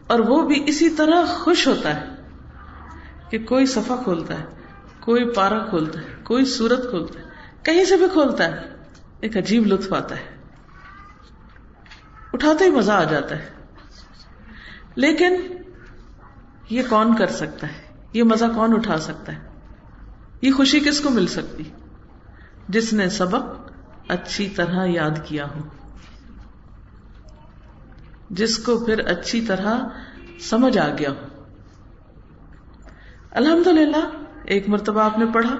اور 0.07 0.19
وہ 0.19 0.47
بھی 0.47 0.63
اسی 0.67 0.91
طرح 0.91 1.25
خوش 1.25 1.67
ہوتا 1.67 1.95
ہے 1.95 2.05
کہ 3.31 3.39
کوئی 3.39 3.67
صفحہ 3.67 3.97
کھولتا 4.05 4.39
ہے، 4.39 4.45
کوئی 5.01 5.33
پارا 5.35 5.59
کھولتا 5.59 6.01
ہے، 6.01 6.07
کوئی 6.25 6.45
سورت 6.45 6.91
کھولتا 6.91 7.19
ہے، 7.19 7.25
کہیں 7.63 7.85
سے 7.85 7.97
بھی 7.97 8.07
کھولتا 8.13 8.45
ہے۔ 8.45 8.75
ایک 9.21 9.37
عجیب 9.37 9.67
لطف 9.67 9.93
آتا 9.93 10.17
ہے۔ 10.17 10.37
اٹھاتے 12.33 12.65
ہی 12.65 12.71
مزہ 12.71 12.93
آ 12.93 13.05
جاتا 13.05 13.39
ہے۔ 13.39 13.49
لیکن 14.95 15.35
یہ 16.71 16.83
کون 16.89 17.17
کر 17.17 17.27
سکتا 17.27 17.67
ہے؟ 17.67 18.03
یہ 18.13 18.23
مزہ 18.23 18.45
کون 18.55 18.73
اٹھا 18.73 18.99
سکتا 18.99 19.33
ہے؟ 19.33 19.39
یہ 20.43 20.53
خوشی 20.53 20.81
کس 20.81 21.01
کو 21.01 21.11
مل 21.11 21.27
سکتی؟ 21.27 21.65
جس 22.69 22.93
نے 22.93 23.09
سبق 23.09 23.71
اچھی 24.09 24.49
طرح 24.49 24.87
یاد 24.87 25.25
کیا 25.25 25.47
ہو۔ 25.47 25.61
جس 28.35 28.59
کو 28.59 28.85
پھر 28.85 28.99
اچھی 28.99 29.41
طرح 29.41 29.79
سمجھ 30.41 30.79
آ 30.79 30.89
گیا 30.99 31.11
ہو۔ 31.11 31.43
الحمد 33.31 33.67
للہ 33.67 34.09
ایک 34.45 34.69
مرتبہ 34.69 35.01
آپ 35.01 35.19
نے 35.19 35.27
پڑھا، 35.27 35.57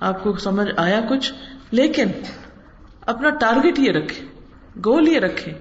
آپ 0.00 0.22
کو 0.22 0.36
سمجھ 0.36 0.68
آیا 0.76 1.00
کچھ، 1.10 1.32
لیکن 1.70 2.08
اپنا 3.00 3.30
ٹارگیٹ 3.30 3.78
یہ 3.78 3.92
رکھے 3.92 4.26
گول 4.84 5.08
یہ 5.08 5.20
رکھے 5.20 5.52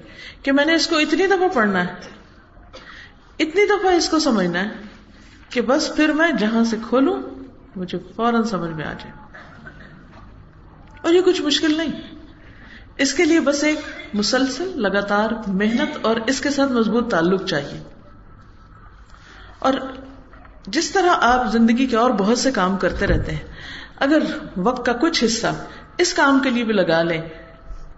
کہ 0.44 0.52
میں 0.52 0.66
نے 0.66 0.74
اس 0.74 0.88
کو 0.88 0.98
اتنی 0.98 1.28
دفعہ 1.28 1.48
پڑھنا 1.54 1.86
ہے، 1.86 1.94
اتنی 3.40 3.66
دفعہ 3.66 3.94
اس 3.94 4.10
کو 4.10 4.20
سمجھنا 4.20 4.64
ہے 4.64 4.70
کہ 5.50 5.62
بس 5.62 5.96
پھر 5.96 6.14
میں 6.14 6.32
جہاں 6.32 6.64
سے 6.64 6.78
کھولوں، 6.90 7.22
مجھے 7.76 7.98
فوراً 8.16 8.44
سمجھ 8.44 8.72
میں 8.72 8.86
آ 8.86 8.94
جائے۔ 8.94 9.12
اور 11.02 11.14
یہ 11.14 11.22
کچھ 11.22 11.42
مشکل 11.42 11.78
نہیں۔ 11.78 12.02
اس 12.98 13.14
کے 13.14 13.26
لیے 13.26 13.40
بس 13.40 13.64
ایک 13.64 13.80
مسلسل، 14.14 14.72
لگاتار 14.76 15.30
محنت 15.48 15.98
اور 16.02 16.16
اس 16.28 16.42
کے 16.42 16.50
ساتھ 16.50 16.72
مضبوط 16.72 17.12
تعلق 17.12 17.46
چاہیے۔ 17.46 17.84
اور 19.60 19.74
جس 20.68 20.92
طرح 20.92 21.10
آپ 21.22 21.52
زندگی 21.52 21.88
کے 21.88 21.96
اور 21.96 22.12
بہت 22.12 22.40
سے 22.40 22.52
کام 22.52 22.78
کرتے 22.78 23.08
رہتے 23.08 23.32
ہیں، 23.32 23.44
اگر 24.00 24.20
وقت 24.58 24.86
کا 24.86 24.94
کچھ 24.94 25.24
حصہ 25.24 25.48
اس 25.98 26.14
کام 26.14 26.40
کے 26.40 26.50
لیے 26.50 26.64
بھی 26.64 26.74
لگا 26.74 27.04
لیں، 27.04 27.22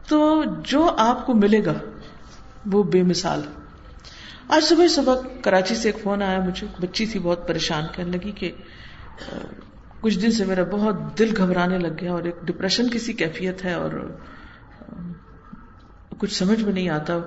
تو 0.08 0.44
جو 0.63 0.96
آپ 0.98 1.25
کو 1.25 1.34
ملے 1.34 1.66
گا، 1.66 1.74
وہ 2.66 2.84
بے 2.84 3.04
مثال۔ 3.04 3.42
آج 4.50 4.63
صبح 4.63 4.88
صبح 4.88 5.16
کراچی 5.42 5.75
سے 5.75 5.89
ایک 5.89 6.04
فون 6.04 6.22
آیا، 6.22 6.39
مجھے 6.39 6.68
بچی 6.80 7.06
تھی 7.06 7.20
بہت 7.20 7.48
پریشان 7.48 7.84
کرنے 7.96 8.18
لگی 8.18 8.32
کہ 8.32 8.51
کچھ 10.01 10.20
دن 10.20 10.32
سے 10.32 10.46
میرا 10.46 10.63
بہت 10.72 11.20
دل 11.20 11.34
گھبرانے 11.38 11.80
لگ 11.80 11.94
گیا 12.01 12.12
اور 12.12 12.24
ایک 12.24 12.36
ڈپریشن 12.42 12.89
کی 12.89 13.00
سی 13.00 13.13
کیفیت 13.13 13.66
ہے 13.66 13.74
اور 13.74 13.92
کچھ 16.17 16.34
سمجھ 16.34 16.63
میں 16.63 16.74
نہیں 16.74 16.89
آتا۔ 16.89 17.17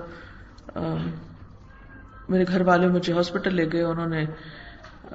میرے 2.29 2.43
گھر 2.47 2.61
والے 2.61 2.87
مجھے 2.87 3.13
ہاسپٹل 3.13 3.55
لے 3.55 3.71
گئے، 3.71 3.83
انہوں 3.83 4.07
نے 4.07 4.25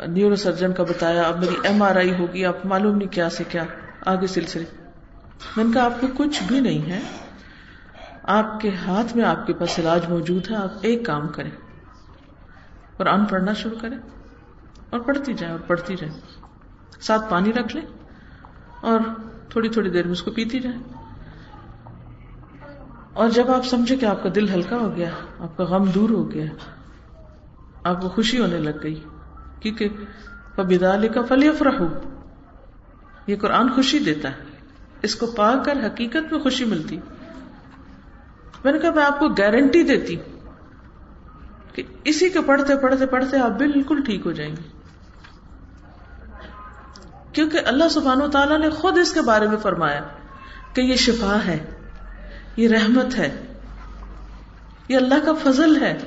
نیورو 0.06 0.36
سرجن 0.36 0.72
کا 0.72 0.82
بتایا، 0.82 1.22
اب 1.22 1.38
میری 1.38 1.56
ایم 1.62 1.82
آر 1.82 1.96
آئی 1.96 2.14
ہوگی، 2.14 2.44
آپ 2.44 2.66
معلوم 2.66 2.96
نہیں 2.96 3.08
کیا 3.08 3.30
سے 3.30 3.44
کیا، 3.44 3.64
آگے 4.06 4.26
سلسلے۔ 4.26 4.64
میں 5.56 5.64
نے 5.64 5.70
کہا، 5.74 5.84
آپ 5.84 6.00
کو 6.00 6.06
کچھ 6.16 6.42
بھی 6.42 6.60
نہیں 6.60 6.90
ہے، 6.90 7.00
آپ 8.22 8.60
کے 8.60 8.70
ہاتھ 8.86 9.16
میں 9.16 9.24
آپ 9.24 9.46
کے 9.46 9.52
پاس 9.52 9.78
علاج 9.78 10.08
موجود 10.08 10.50
ہے، 10.50 10.56
آپ 10.56 10.72
ایک 10.80 11.06
کام 11.06 11.28
کریں۔ 11.28 11.50
قرآن 12.96 13.24
پڑھنا 13.24 13.52
شروع 13.52 13.78
کریں 13.78 13.98
اور 14.90 15.00
پڑھتی 15.00 15.34
جائیں 15.34 15.54
اور 15.54 15.60
پڑھتی 15.66 15.96
جائیں 15.96 16.14
ساتھ 17.00 17.30
پانی 17.30 17.52
رکھ 17.52 17.76
لیں 17.76 17.86
اور 18.80 19.00
تھوڑی 19.48 19.68
تھوڑی 19.68 19.90
دیر 19.90 20.04
میں 20.04 20.12
اس 20.12 20.22
کو 20.22 20.30
پیتی 20.30 20.60
جائیں 20.60 20.78
اور 23.16 23.28
جب 23.28 23.50
آپ 23.50 23.66
سمجھے 23.66 23.96
کہ 23.96 24.06
آپ 24.06 24.23
کا 24.23 24.28
دل 24.35 24.49
ہلکا 24.49 24.76
ہو 24.76 24.96
گیا، 24.96 25.11
آپ 25.38 25.56
کا 25.56 25.64
غم 25.64 25.85
دور 25.85 26.11
ہو 26.11 26.30
گیا، 26.30 26.44
آپ 27.85 28.00
کو 28.00 28.08
خوشی 28.08 28.40
ہونے 28.40 28.58
لگ 28.58 28.82
گئی، 28.82 29.04
کیونکہ 29.61 29.88
پبیدال 30.54 31.08
کا 31.08 31.23
فلی 31.23 31.49
افرح 31.49 31.82
یہ 33.26 33.37
قرآن 33.37 33.68
خوشی 33.75 33.99
دیتا 33.99 34.30
ہے۔ 34.30 34.44
اس 35.02 35.14
کو 35.14 35.26
پا 35.26 35.54
کر 35.64 35.87
حقیقت 35.87 36.32
میں 36.32 36.40
خوشی 36.40 36.64
ملتی۔ 36.64 36.99
میں 38.64 38.73
نے 38.73 38.78
کہا، 38.78 38.90
میں 38.90 39.04
آپ 39.04 39.18
کو 39.18 39.28
گارنٹی 39.28 39.82
دیتی 39.82 40.16
ہوں 40.16 40.40
کہ 41.73 41.82
اسی 42.04 42.30
کے 42.30 42.38
پڑھتے 42.40 42.76
پڑھتے 42.76 43.06
پڑھتے 43.06 43.38
آپ 43.38 43.50
بالکل 43.50 44.02
ٹھیک 44.04 44.26
ہو 44.26 44.32
جائیں 44.32 44.56
گے۔ 44.56 44.68
کیونکہ 47.32 47.61
اللہ 47.66 47.88
سبحان 47.88 48.23
و 48.23 48.28
تعالیٰ 48.28 48.58
نے 48.58 48.70
خود 48.70 48.99
اس 48.99 49.12
کے 49.12 49.20
بارے 49.20 49.49
میں 49.49 49.56
فرمایا 49.56 50.00
کہ 50.75 50.80
یہ 50.80 50.96
شفا 50.96 51.38
ہے۔ 51.46 51.75
یہ 52.56 52.68
رحمت 52.68 53.14
ہے، 53.14 53.46
یہ 54.88 54.96
اللہ 54.96 55.14
کا 55.25 55.32
فضل 55.32 55.82
ہے۔ 55.82 55.98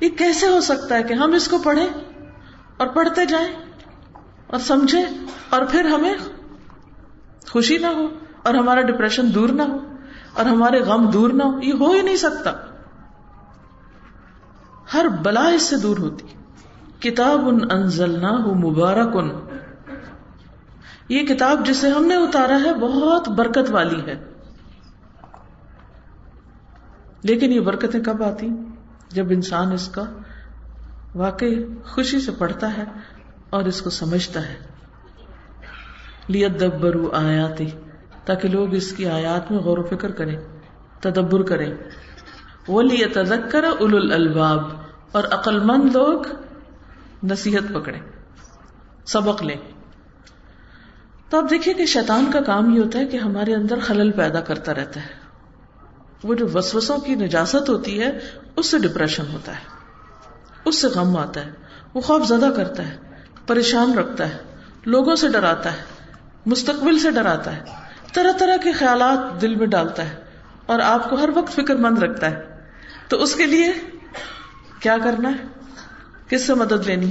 یہ 0.00 0.08
کیسے 0.08 0.48
ہو 0.48 0.60
سکتا 0.60 0.94
ہے 0.94 1.02
کہ 1.02 1.14
ہم 1.14 1.32
اس 1.32 1.48
کو 1.48 1.58
پڑھیں 1.58 1.86
اور 2.76 2.86
پڑھتے 2.86 3.26
جائیں 3.26 3.48
اور 4.46 4.60
سمجھیں 4.60 5.04
اور 5.48 5.62
پھر 5.70 5.84
ہمیں 5.84 6.14
خوشی 7.50 7.78
نہ 7.78 7.86
ہو 7.86 8.08
اور 8.42 8.54
ہمارا 8.54 8.80
ڈپریشن 8.80 9.34
دور 9.34 9.48
نہ 9.48 9.62
ہو 9.62 9.78
اور 10.34 10.44
ہمارے 10.44 10.80
غم 10.80 11.10
دور 11.10 11.30
نہ 11.30 11.42
ہو؟ 11.42 11.62
یہ 11.62 11.72
ہو 11.72 11.92
ہی 11.92 12.02
نہیں 12.02 12.16
سکتا۔ 12.16 12.52
ہر 14.94 15.08
بلا 15.08 15.48
اس 15.48 15.62
سے 15.62 15.76
دور 15.76 15.98
ہوتی۔ 15.98 16.26
کتاب 17.10 17.48
ان 17.48 17.58
انزل 17.70 18.20
نہ 18.20 18.26
ہو 18.26 18.54
مبارک۔ 18.54 19.16
ان 19.16 19.30
یہ 21.08 21.26
کتاب 21.26 21.66
جسے 21.66 21.88
ہم 21.88 22.04
نے 22.04 22.14
اتارا 22.14 22.58
ہے 22.64 22.74
بہت 22.74 23.28
برکت 23.28 23.70
والی 23.70 24.00
ہے۔ 24.06 24.27
لیکن 27.22 27.52
یہ 27.52 27.60
برکتیں 27.60 28.00
کب 28.00 28.22
آتی؟ 28.22 28.48
جب 29.08 29.26
انسان 29.30 29.72
اس 29.72 29.88
کا 29.88 30.04
واقعی 31.14 31.64
خوشی 31.84 32.20
سے 32.20 32.32
پڑھتا 32.38 32.76
ہے 32.76 32.84
اور 33.50 33.64
اس 33.64 33.82
کو 33.82 33.90
سمجھتا 33.90 34.48
ہے۔ 34.48 34.54
لیت 36.28 36.60
دبرو 36.60 37.10
آیاتی، 37.10 37.70
تاکہ 38.24 38.48
لوگ 38.48 38.74
اس 38.74 38.92
کی 38.92 39.08
آیات 39.08 39.50
میں 39.50 39.58
غور 39.58 39.78
و 39.78 39.82
فکر 39.82 40.10
کریں، 40.10 40.36
تدبر 41.00 41.42
کریں۔ 41.42 41.74
وہ 42.68 42.82
لیے 42.82 43.06
تذکر 43.06 43.64
اول 43.64 44.12
الباب 44.12 44.60
اور 45.12 45.24
عقل 45.24 45.58
مند 45.58 45.96
لوگ 45.96 46.22
نصیحت 47.22 47.74
پکڑے 47.74 47.98
سبق 49.04 49.42
لیں۔ 49.42 49.56
تو 51.30 51.44
آپ 51.44 51.50
دیکھیے 51.50 51.74
کہ 51.74 51.86
شیطان 51.86 52.30
کا 52.32 52.40
کام 52.40 52.76
یہ 52.76 52.80
ہوتا 52.80 52.98
ہے 52.98 53.06
کہ 53.06 53.16
ہمارے 53.16 53.54
اندر 53.54 53.78
خلل 53.80 54.10
پیدا 54.10 54.40
کرتا 54.40 54.74
رہتا 54.74 55.00
ہے۔ 55.00 55.17
وہ 56.22 56.34
جو 56.34 56.46
وسوسوں 56.54 56.98
کی 56.98 57.14
نجاست 57.14 57.68
ہوتی 57.68 58.02
ہے، 58.02 58.18
اس 58.56 58.66
سے 58.66 58.78
ڈپریشن 58.78 59.24
ہوتا 59.32 59.52
ہے، 59.52 59.64
اس 60.64 60.80
سے 60.80 60.88
غم 60.88 61.16
آتا 61.16 61.46
ہے، 61.46 61.50
وہ 61.94 62.00
خوف 62.00 62.26
زدہ 62.26 62.52
کرتا 62.56 62.88
ہے، 62.88 62.96
پریشان 63.46 63.98
رکھتا 63.98 64.28
ہے، 64.28 64.38
لوگوں 64.86 65.16
سے 65.16 65.28
ڈراتا 65.28 65.72
ہے، 65.72 65.82
مستقبل 66.46 66.98
سے 66.98 67.10
ڈراتا 67.10 67.56
ہے، 67.56 67.64
طرح 68.12 68.32
طرح 68.32 68.56
کے 68.56 68.72
خیالات 68.72 69.42
دل 69.42 69.54
میں 69.54 69.66
ڈالتا 69.66 70.10
ہے 70.10 70.24
اور 70.66 70.78
آپ 70.78 71.10
کو 71.10 71.16
ہر 71.16 71.28
وقت 71.34 71.52
فکر 71.52 71.74
مند 71.76 71.98
رکھتا 71.98 72.30
ہے۔ 72.30 72.58
تو 73.08 73.22
اس 73.22 73.34
کے 73.34 73.46
لیے 73.46 73.72
کیا 74.80 74.96
کرنا 75.04 75.28
ہے؟ 75.28 75.46
کس 76.28 76.46
سے 76.46 76.54
مدد 76.54 76.86
لینی؟ 76.86 77.10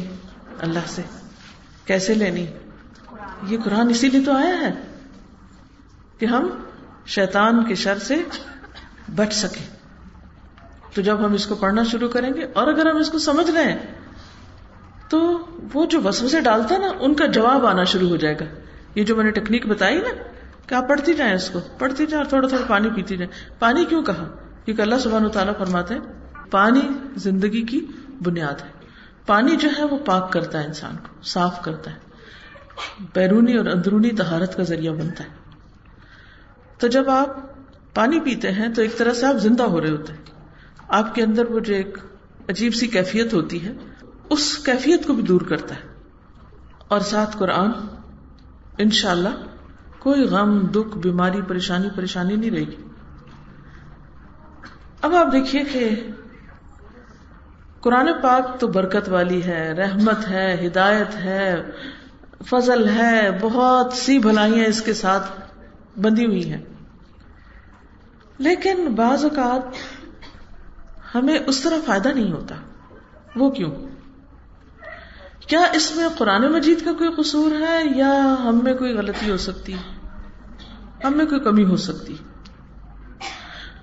اللہ 0.62 0.80
سے۔ 0.86 1.02
کیسے 1.86 2.14
لینی؟ 2.14 2.48
یہ 3.48 3.58
قرآن 3.64 3.90
اسی 3.90 4.10
لیے 4.10 4.22
تو 4.26 4.32
آیا 4.34 4.62
ہے 4.62 4.74
کہ 6.18 6.26
ہم 6.26 6.50
شیطان 7.06 7.64
کے 7.64 7.76
شر 7.76 7.98
سے 7.98 8.16
بچ 9.16 9.34
سکیں 9.34 9.66
تو 10.94 11.02
جب 11.02 11.26
ہم 11.26 11.34
اس 11.34 11.46
کو 11.46 11.56
پڑھنا 11.56 11.84
شروع 11.84 12.10
کریں 12.10 12.34
گے، 12.34 12.48
اور 12.54 12.68
اگر 12.68 12.86
ہم 12.86 12.98
اس 12.98 13.10
کو 13.10 13.20
سمجھ 13.20 13.52
رہے 13.52 13.64
ہیں 13.64 13.96
تو 15.10 15.46
وہ 15.74 15.86
جو 15.86 16.02
وسوسے 16.02 16.42
ڈالتا 16.42 16.76
ہے 16.76 16.80
نا، 16.80 16.92
ان 17.00 17.14
کا 17.14 17.26
جواب 17.26 17.66
آنا 17.66 17.84
شروع 17.84 18.10
ہو 18.10 18.16
جائے 18.16 18.36
گا۔ 18.40 18.46
یہ 18.96 19.04
جو 19.04 19.16
میں 19.16 19.24
نے 19.24 19.32
ٹیکنیک 19.32 19.68
بتائی 19.68 20.02
نا، 20.02 20.10
کہ 20.68 20.76
آپ 20.76 20.90
پڑھتی 20.90 21.14
جائیں 21.14 21.34
اس 21.34 21.50
کو، 21.50 21.60
پڑھتی 21.78 22.06
جائیں 22.06 22.24
اور 22.24 22.30
تھوڑا 22.30 22.48
تھوڑا 22.48 22.66
پانی 22.68 22.90
پیتی 22.90 23.18
جائیں۔ 23.18 23.60
پانی 23.60 23.86
کیوں 23.86 24.04
کہا؟ 24.04 24.36
کیونکہ 24.66 24.82
اللہ 24.82 24.96
سبحانہ 24.96 25.26
و 25.26 25.30
تعالیٰ 25.30 25.54
فرماتے 25.58 25.94
ہیں، 25.94 26.02
پانی 26.52 26.82
زندگی 27.16 27.62
کی 27.62 27.86
بنیاد 28.24 28.62
ہے۔ 28.62 28.70
پانی 29.26 29.56
جو 29.56 29.70
ہے 29.78 29.84
وہ 29.84 29.98
پاک 29.98 30.32
کرتا 30.34 30.60
ہے 30.60 30.66
انسان 30.66 30.96
کو، 30.96 31.24
صاف 31.24 31.62
کرتا 31.62 31.92
ہے۔ 31.92 31.96
بیرونی 33.16 33.58
اور 33.58 33.66
اندرونی 33.66 34.10
تہارت 34.10 34.58
کا 34.58 34.64
ذریعہ 34.64 34.94
بنتا 34.94 35.24
ہے۔ 35.24 35.30
تو 36.78 36.88
جب 36.88 37.10
آپ 37.10 37.57
پانی 37.98 38.20
پیتے 38.20 38.52
ہیں 38.52 38.70
تو 38.70 38.82
ایک 38.82 38.98
طرح 38.98 39.14
سے 39.14 39.26
آپ 39.26 39.36
زندہ 39.36 39.64
ہو 39.64 39.82
رہے 39.82 39.90
ہوتے 39.90 40.14
ہیں۔ 40.14 40.22
آپ 40.88 41.16
کے 41.16 41.24
اندر 41.24 41.46
وہ 41.46 41.60
جو 41.60 41.74
ایک 41.74 41.98
عجیب 42.50 42.74
سی 42.74 42.88
کیفیت 42.88 43.34
ہوتی 43.34 43.66
ہے، 43.66 43.74
اس 44.30 44.58
کیفیت 44.58 45.08
کو 45.08 45.14
بھی 45.14 45.24
دور 45.24 45.42
کرتا 45.42 45.76
ہے۔ 45.76 45.82
اور 46.88 47.00
ساتھ 47.00 47.38
قرآن 47.38 47.72
ان 48.78 48.90
شاء 48.90 49.12
اللہ 49.12 49.30
کوئی 50.00 50.22
غم، 50.22 50.60
دکھ، 50.60 50.98
بیماری، 50.98 51.42
پریشانی 51.42 51.88
پریشانی 51.96 52.36
نہیں 52.36 52.52
رہے 52.52 52.60
گی۔ 52.60 52.76
اب 55.02 55.16
آپ 55.16 55.34
دیکھیے 55.34 55.64
کہ 55.64 55.90
قرآن 57.82 58.10
پاک 58.22 58.60
تو 58.60 58.68
برکت 58.68 59.10
والی 59.10 59.44
ہے، 59.44 59.72
رحمت 59.72 60.30
ہے، 60.30 60.68
ہدایت 60.68 61.16
ہے، 61.16 61.64
فضل 62.46 62.90
ہے، 62.90 63.30
بہت 63.42 63.94
سی 63.94 64.20
بھلائیاں 64.20 64.66
اس 64.66 64.82
کے 64.82 64.94
ساتھ 64.94 65.42
بندی 66.00 66.26
ہوئی 66.26 66.54
ہیں۔ 66.54 66.62
لیکن 68.38 68.88
بعض 68.88 69.24
اوقات 69.24 69.62
ہمیں 71.16 71.40
اس 71.48 71.62
طرح 71.62 71.76
فائدہ 71.86 72.08
نہیں 72.08 72.32
ہوتا۔ 72.32 72.56
وہ 73.36 73.50
کیوں؟ 73.52 73.72
کیا 75.48 75.62
اس 75.74 75.96
میں 75.96 76.08
قرآن 76.18 76.52
مجید 76.52 76.86
کا 76.86 76.92
کوئی 76.94 77.10
قصور 77.18 77.52
ہے 77.52 77.84
یا 77.96 78.36
ہم 78.44 78.60
میں 78.64 78.74
کوئی 78.74 78.94
غلطی 78.94 79.32
ہو 79.32 79.38
سکتی؟ 79.38 79.74
ہم 81.04 81.18
میں 81.18 81.26
کوئی 81.26 81.42
کمی 81.42 81.64
ہو 81.64 81.76
سکتی۔ 81.76 82.16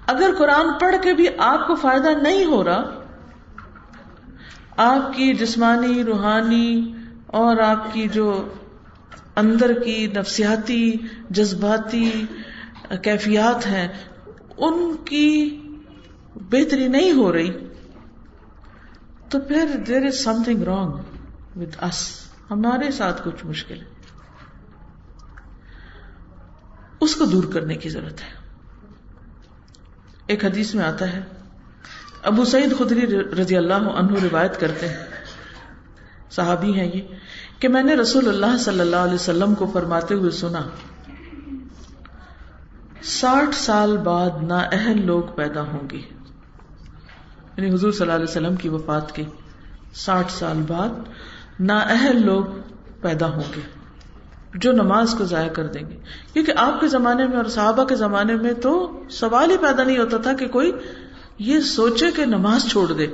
اگر 0.07 0.31
قرآن 0.39 0.67
پڑھ 0.81 0.97
کے 1.03 1.15
بھی 1.15 1.27
آپ 1.39 1.67
کو 1.67 1.75
فائدہ 1.75 2.09
نہیں 2.23 2.45
ہو 2.45 2.65
رہا، 2.65 2.83
آپ 4.77 5.13
کی 5.13 5.35
جسمانی، 5.35 6.05
روحانی 6.05 6.95
اور 7.27 7.57
آپ 7.57 7.93
کی 7.93 8.09
جو 8.09 8.49
اندر 9.37 9.73
کی 9.73 10.07
نفسیاتی، 10.07 10.93
جذباتی 11.31 12.27
کیفیات 13.03 13.67
ہیں 13.67 13.89
ان 14.59 14.97
کی 15.05 15.61
بہتری 16.35 16.89
نہیں 16.89 17.13
ہو 17.13 17.33
رہی، 17.33 17.69
تو 19.29 19.41
پھر 19.41 19.69
there 19.87 20.07
is 20.07 20.25
something 20.45 20.63
wrong 20.63 20.93
with 21.57 21.85
us 21.85 22.21
ہمارے 22.51 22.91
ساتھ 22.91 23.23
کچھ 23.25 23.47
مشکل 23.47 23.81
ہے۔ 23.81 23.85
اس 27.01 27.17
کو 27.17 27.25
دور 27.25 27.45
کرنے 27.45 27.75
کی 27.75 27.89
ضرورت 27.89 28.21
ہے۔ 28.21 28.45
ایک 30.27 30.45
حدیث 30.45 30.75
میں 30.75 30.85
آتا 30.85 31.13
ہے، 31.13 31.21
ابو 32.23 32.45
سعید 32.45 32.79
خدری 32.79 33.07
رضی 33.17 33.57
اللہ 33.57 33.75
عنہ 33.75 34.13
روایت 34.23 34.61
کرتے 34.61 34.89
ہیں۔ 34.89 35.07
صحابی 36.31 36.81
ہیں 36.81 36.91
یہ، 36.95 37.03
کہ 37.59 37.69
میں 37.69 37.83
نے 37.83 37.95
رسول 37.95 38.29
اللہ 38.29 38.57
صلی 38.57 38.81
اللہ 38.81 38.97
علیہ 38.97 39.15
وسلم 39.15 39.55
کو 39.55 39.71
فرماتے 39.73 40.15
ہوئے 40.15 40.31
سنا 40.31 40.61
ساٹھ 43.05 43.55
سال 43.55 43.97
بعد 43.97 44.31
نا 44.43 44.59
اہل 44.73 45.07
لوگ 45.07 45.23
پیدا 45.23 45.63
ہوں 45.63 45.91
گے۔ 45.93 46.01
یعنی 47.57 47.75
حضور 47.75 47.93
صلی 47.93 48.01
اللہ 48.01 48.13
علیہ 48.13 48.25
وسلم 48.25 48.57
کی 48.57 48.69
وفات 48.69 49.15
کے 49.15 49.23
ساٹھ 49.95 50.33
سال 50.33 50.63
بعد 50.67 50.89
نا 51.61 51.77
اہل 51.77 52.27
لوگ 52.27 52.45
پیدا 53.01 53.27
ہوں 53.27 53.43
گے، 53.57 53.61
جو 54.55 54.73
نماز 54.73 55.15
کو 55.19 55.25
ضائع 55.25 55.49
کر 55.49 55.67
دیں 55.67 55.91
گے۔ 55.91 55.97
کیونکہ 56.33 56.53
آپ 56.57 56.81
کے 56.81 56.89
زمانے 56.89 57.27
میں 57.27 57.37
اور 57.37 57.45
صحابہ 57.45 57.85
کے 57.85 57.97
زمانے 57.97 58.37
میں 58.37 58.53
تو 58.53 59.03
سوال 59.11 59.51
ہی 59.51 59.57
پیدا 59.57 59.85
نہیں 59.85 59.99
ہوتا 59.99 60.17
تھا 60.17 60.33
کہ 60.33 60.49
کوئی 60.49 60.73
یہ 61.39 61.61
سوچے 61.61 62.11
کہ 62.11 62.25
نماز 62.25 62.67
چھوڑ 62.71 62.93
دے۔ 62.93 63.07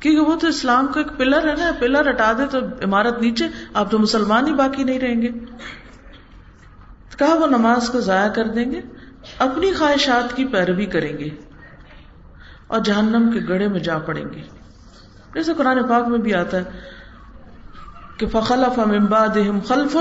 کیونکہ 0.00 0.20
وہ 0.20 0.36
تو 0.36 0.46
اسلام 0.46 0.86
کا 0.86 1.00
ایک 1.00 1.18
پلر 1.18 1.48
ہے 1.48 1.54
نا، 1.54 1.70
پلر 1.78 2.10
ہٹا 2.10 2.32
دے 2.38 2.42
تو 2.50 2.58
عمارت 2.58 3.22
نیچے، 3.22 3.44
آپ 3.74 3.90
تو 3.90 3.98
مسلمان 3.98 4.46
ہی 4.46 4.52
باقی 4.52 4.84
نہیں 4.84 5.00
رہیں 5.00 5.22
گے۔ 5.22 5.28
کہا 7.18 7.34
وہ 7.34 7.46
نماز 7.46 7.90
کو 7.90 8.00
ضائع 8.00 8.28
کر 8.28 8.48
دیں 8.48 8.72
گے؟ 8.72 8.80
اپنی 9.38 9.72
خواہشات 9.72 10.36
کی 10.36 10.44
پیروی 10.44 10.86
کریں 10.86 11.18
گے 11.18 11.28
اور 12.66 12.80
جہنم 12.80 13.30
کے 13.32 13.40
گڑے 13.48 13.68
میں 13.68 13.80
جا 13.80 13.98
پڑیں 13.98 14.24
گے۔ 14.24 14.42
جیسے 15.34 15.54
قرآن 15.54 15.88
پاک 15.88 16.08
میں 16.08 16.18
بھی 16.18 16.34
آتا 16.34 16.56
ہے 16.56 16.64
کہ 18.16 18.26
فخلف 18.26 18.78
من 18.78 19.06
بعدهم 19.06 19.58
خلف 19.60 19.96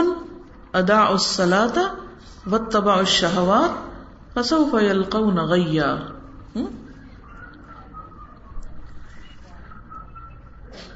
ادا 0.74 1.05
الصلاة 1.05 1.82
واتبعوا 2.48 2.98
الشهوات 2.98 3.93
فسوف 4.34 4.75
يلقون 4.82 5.38
غيا۔ 5.38 5.96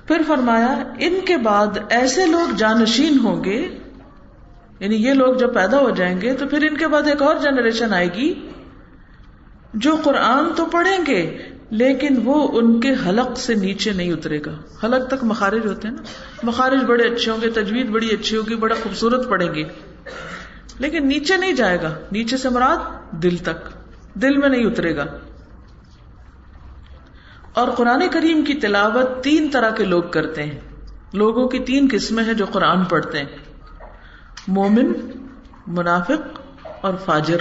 پھر 0.05 0.21
فرمایا، 0.27 0.83
ان 0.99 1.25
کے 1.25 1.37
بعد 1.37 1.67
ایسے 1.89 2.25
لوگ 2.25 2.53
جانشین 2.55 3.19
ہوں 3.19 3.43
گے 3.43 3.77
یعنی 4.79 4.95
یہ 4.95 5.13
لوگ 5.13 5.35
جب 5.35 5.53
پیدا 5.53 5.79
ہو 5.79 5.89
جائیں 5.89 6.21
گے 6.21 6.33
تو 6.33 6.47
پھر 6.47 6.67
ان 6.69 6.77
کے 6.77 6.87
بعد 6.87 7.03
ایک 7.03 7.21
اور 7.21 7.35
جنریشن 7.35 7.93
آئے 7.93 8.13
گی 8.13 8.49
جو 9.73 9.95
قرآن 10.03 10.53
تو 10.55 10.65
پڑھیں 10.65 11.05
گے، 11.07 11.37
لیکن 11.69 12.21
وہ 12.23 12.59
ان 12.59 12.79
کے 12.79 12.89
حلق 13.07 13.37
سے 13.37 13.55
نیچے 13.55 13.91
نہیں 13.91 14.13
اترے 14.13 14.39
گا۔ 14.45 14.55
حلق 14.83 15.07
تک 15.07 15.23
مخارج 15.23 15.65
ہوتے 15.65 15.87
ہیں 15.87 15.95
نا۔ 15.95 16.01
مخارج 16.43 16.83
بڑے 16.83 17.03
اچھے 17.03 17.31
ہوں 17.31 17.41
گے 17.41 17.49
تجویز 17.49 17.89
بڑی 17.89 18.09
اچھی 18.09 18.37
ہوگی، 18.37 18.55
بڑا 18.55 18.75
خوبصورت 18.83 19.29
پڑیں 19.29 19.55
گے۔ 19.55 19.63
لیکن 20.79 21.07
نیچے 21.07 21.37
نہیں 21.37 21.53
جائے 21.53 21.77
گا۔ 21.81 21.93
نیچے 22.11 22.37
سے 22.37 22.49
مراد 22.49 23.11
دل 23.11 23.37
تک۔ 23.37 23.69
دل 24.13 24.37
میں 24.37 24.49
نہیں 24.49 24.65
اترے 24.65 24.95
گا۔ 24.95 25.05
اور 27.53 27.67
قرآن 27.67 28.03
کریم 28.11 28.43
کی 28.43 28.53
تلاوت 28.53 29.23
تین 29.23 29.49
طرح 29.51 29.69
کے 29.69 29.83
لوگ 29.83 30.03
کرتے 30.03 30.43
ہیں۔ 30.43 30.59
لوگوں 31.13 31.47
کی 31.47 31.59
تین 31.59 31.87
قسمیں 31.91 32.23
ہیں 32.23 32.33
جو 32.33 32.45
قرآن 32.45 32.83
پڑھتے 32.83 33.17
ہیں۔ 33.17 33.25
مومن، 34.47 34.93
منافق 35.67 36.39
اور 36.81 36.93
فاجر۔ 37.05 37.37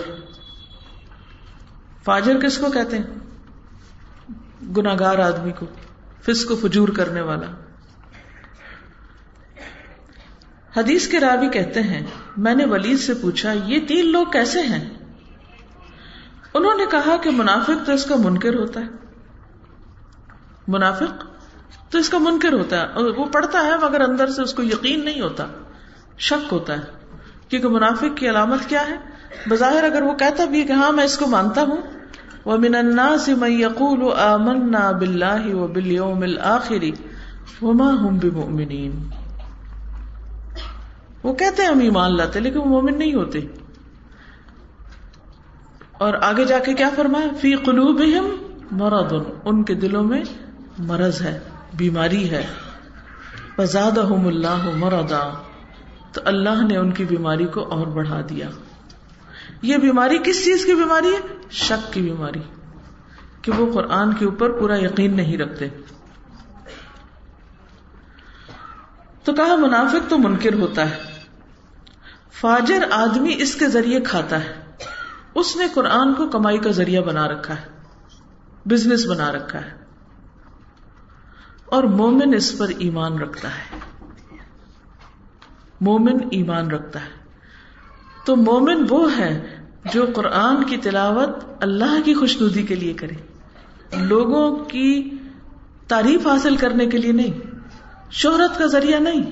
فاجر 2.05 2.41
کس 2.41 2.59
کو 2.59 2.71
کہتے 2.71 2.99
ہیں؟ 2.99 3.15
گناگار 4.77 5.19
آدمی 5.19 5.53
کو 5.53 5.67
فس 6.23 6.45
کو 6.45 6.57
فجور 6.57 6.89
کرنے 6.89 7.21
والا۔ 7.21 7.47
حدیث 10.77 11.09
کے 11.09 11.21
راوی 11.21 11.49
کہتے 11.49 11.83
ہیں، 11.83 12.07
میں 12.37 12.55
نے 12.55 12.65
ولید 12.65 12.99
سے 12.99 13.15
پوچھا، 13.15 13.53
یہ 13.53 13.81
تین 13.89 14.13
لوگ 14.13 14.27
کیسے 14.27 14.61
ہیں؟ 14.61 14.91
انہوں 16.55 16.75
نے 16.75 16.85
کہا 16.91 17.17
کہ 17.17 17.31
منافق 17.31 17.87
تو 17.87 17.93
اس 17.93 18.05
کا 18.05 18.17
منکر 18.17 18.55
ہوتا 18.55 18.81
ہے۔ 18.81 18.89
منافق 20.69 21.25
تو 21.91 21.99
اس 21.99 22.09
کا 22.09 22.19
منکر 22.19 22.53
ہوتا 22.53 22.81
ہے، 22.81 22.87
وہ 23.03 23.27
پڑھتا 23.27 23.65
ہے 23.65 23.77
مگر 23.77 24.01
اندر 24.01 24.31
سے 24.31 24.43
اس 24.43 24.55
کو 24.55 24.63
یقین 24.63 25.05
نہیں 25.05 25.21
ہوتا۔ 25.21 25.47
شک 26.19 26.53
ہوتا 26.53 26.73
ہے 26.73 26.81
کیونکہ 27.49 27.69
منافق 27.69 28.17
کی 28.17 28.31
علامت 28.31 28.69
کیا 28.69 28.87
ہے؟ 28.87 28.97
بظاہر 29.49 29.85
اگر 29.85 30.03
وہ 30.03 30.13
کہتا 30.13 30.45
بھی 30.45 30.61
ہے 30.61 30.67
کہ 30.67 30.73
ہاں 30.73 30.93
میں 30.93 31.05
اس 31.05 31.19
کو 31.19 31.27
مانتا 31.27 31.63
ہوں۔ 31.63 31.77
ومن 32.47 32.75
الناس 32.75 33.29
من 33.29 33.53
يقول 33.53 34.13
آمنا 34.19 34.91
بالله 34.91 35.63
وباليوم 35.63 36.23
الآخر 36.23 36.85
وما 37.63 37.91
هم 37.91 38.19
بمؤمنين۔ 38.19 39.11
وہ 41.23 41.35
کہتے 41.35 41.63
ہیں 41.63 41.69
ہم 41.69 41.79
ایمان 41.79 42.17
لاتے 42.17 42.41
لیکن 42.41 42.59
وہ 42.59 42.65
مومن 42.65 42.99
نہیں 42.99 43.15
ہوتے۔ 43.15 43.41
اور 45.93 46.15
آگے 46.23 46.45
جا 46.45 46.59
کے 46.59 46.75
کیا 46.75 46.91
فرمایا؟ 46.97 47.27
فی 47.41 47.55
قلوبہم 47.55 48.29
مرض۔ 48.71 49.13
ان 49.45 49.63
کے 49.63 49.75
دلوں 49.75 50.05
میں 50.05 50.23
مرض 50.79 51.23
ہے، 51.23 51.41
بیماری 51.75 52.31
ہے۔ 52.31 52.47
فزادہم 53.57 54.27
اللہ 54.27 54.71
مرضا۔ 54.77 55.31
تو 56.17 56.23
اللہ 56.25 56.65
نے 56.65 56.77
ان 56.77 56.93
کی 56.93 57.05
بیماری 57.05 57.47
کو 57.47 57.61
اور 57.63 57.87
بڑھا 57.87 58.21
دیا۔ 58.29 58.49
یہ 59.63 59.77
بیماری 59.77 60.19
کس 60.19 60.45
چیز 60.45 60.65
کی 60.65 60.75
بیماری 60.75 61.15
ہے؟ 61.15 61.21
شک 61.51 61.93
کی 61.93 62.03
بیماری۔ 62.03 62.41
کہ 63.43 63.53
وہ 63.53 63.73
قرآن 63.73 64.15
کے 64.15 64.25
اوپر 64.25 64.51
پورا 64.51 64.79
یقین 64.79 65.17
نہیں 65.17 65.39
رکھتے۔ 65.39 65.69
تو 69.25 69.33
کہا 69.33 69.57
منافق 69.57 70.11
تو 70.11 70.19
منکر 70.19 70.55
ہوتا 70.55 70.91
ہے۔ 70.91 70.97
فاجر 72.33 72.85
آدمی 72.91 73.35
اس 73.39 73.55
کے 73.55 73.69
ذریعے 73.69 74.01
کھاتا 74.01 74.45
ہے۔ 74.45 74.55
اس 75.35 75.57
نے 75.57 75.65
قرآن 75.75 76.15
کو 76.15 76.29
کمائی 76.29 76.59
کا 76.59 76.71
ذریعہ 76.71 77.03
بنا 77.03 77.29
رکھا 77.29 77.55
ہے۔ 77.55 77.67
بزنس 78.65 79.07
بنا 79.07 79.33
رکھا 79.33 79.61
ہے۔ 79.61 79.71
اور 81.67 81.85
مومن 81.85 82.35
اس 82.35 82.59
پر 82.59 82.69
ایمان 82.79 83.19
رکھتا 83.19 83.49
ہے۔ 83.49 83.86
مومن 85.81 86.29
ایمان 86.31 86.71
رکھتا 86.71 87.01
ہے۔ 87.01 87.11
تو 88.25 88.37
مومن 88.37 88.87
وہ 88.89 89.17
ہے 89.19 89.57
جو 89.93 90.07
قرآن 90.15 90.65
کی 90.65 90.77
تلاوت 90.77 91.29
اللہ 91.61 92.01
کی 92.05 92.15
خوشنودی 92.15 92.63
کے 92.63 92.75
لیے 92.75 92.93
کرے۔ 92.93 93.15
لوگوں 94.03 94.65
کی 94.65 95.11
تعریف 95.87 96.27
حاصل 96.27 96.57
کرنے 96.57 96.87
کے 96.87 96.99
لیے 96.99 97.13
نہیں، 97.13 97.33
شہرت 98.11 98.59
کا 98.59 98.67
ذریعہ 98.67 99.01
نہیں۔ 99.01 99.23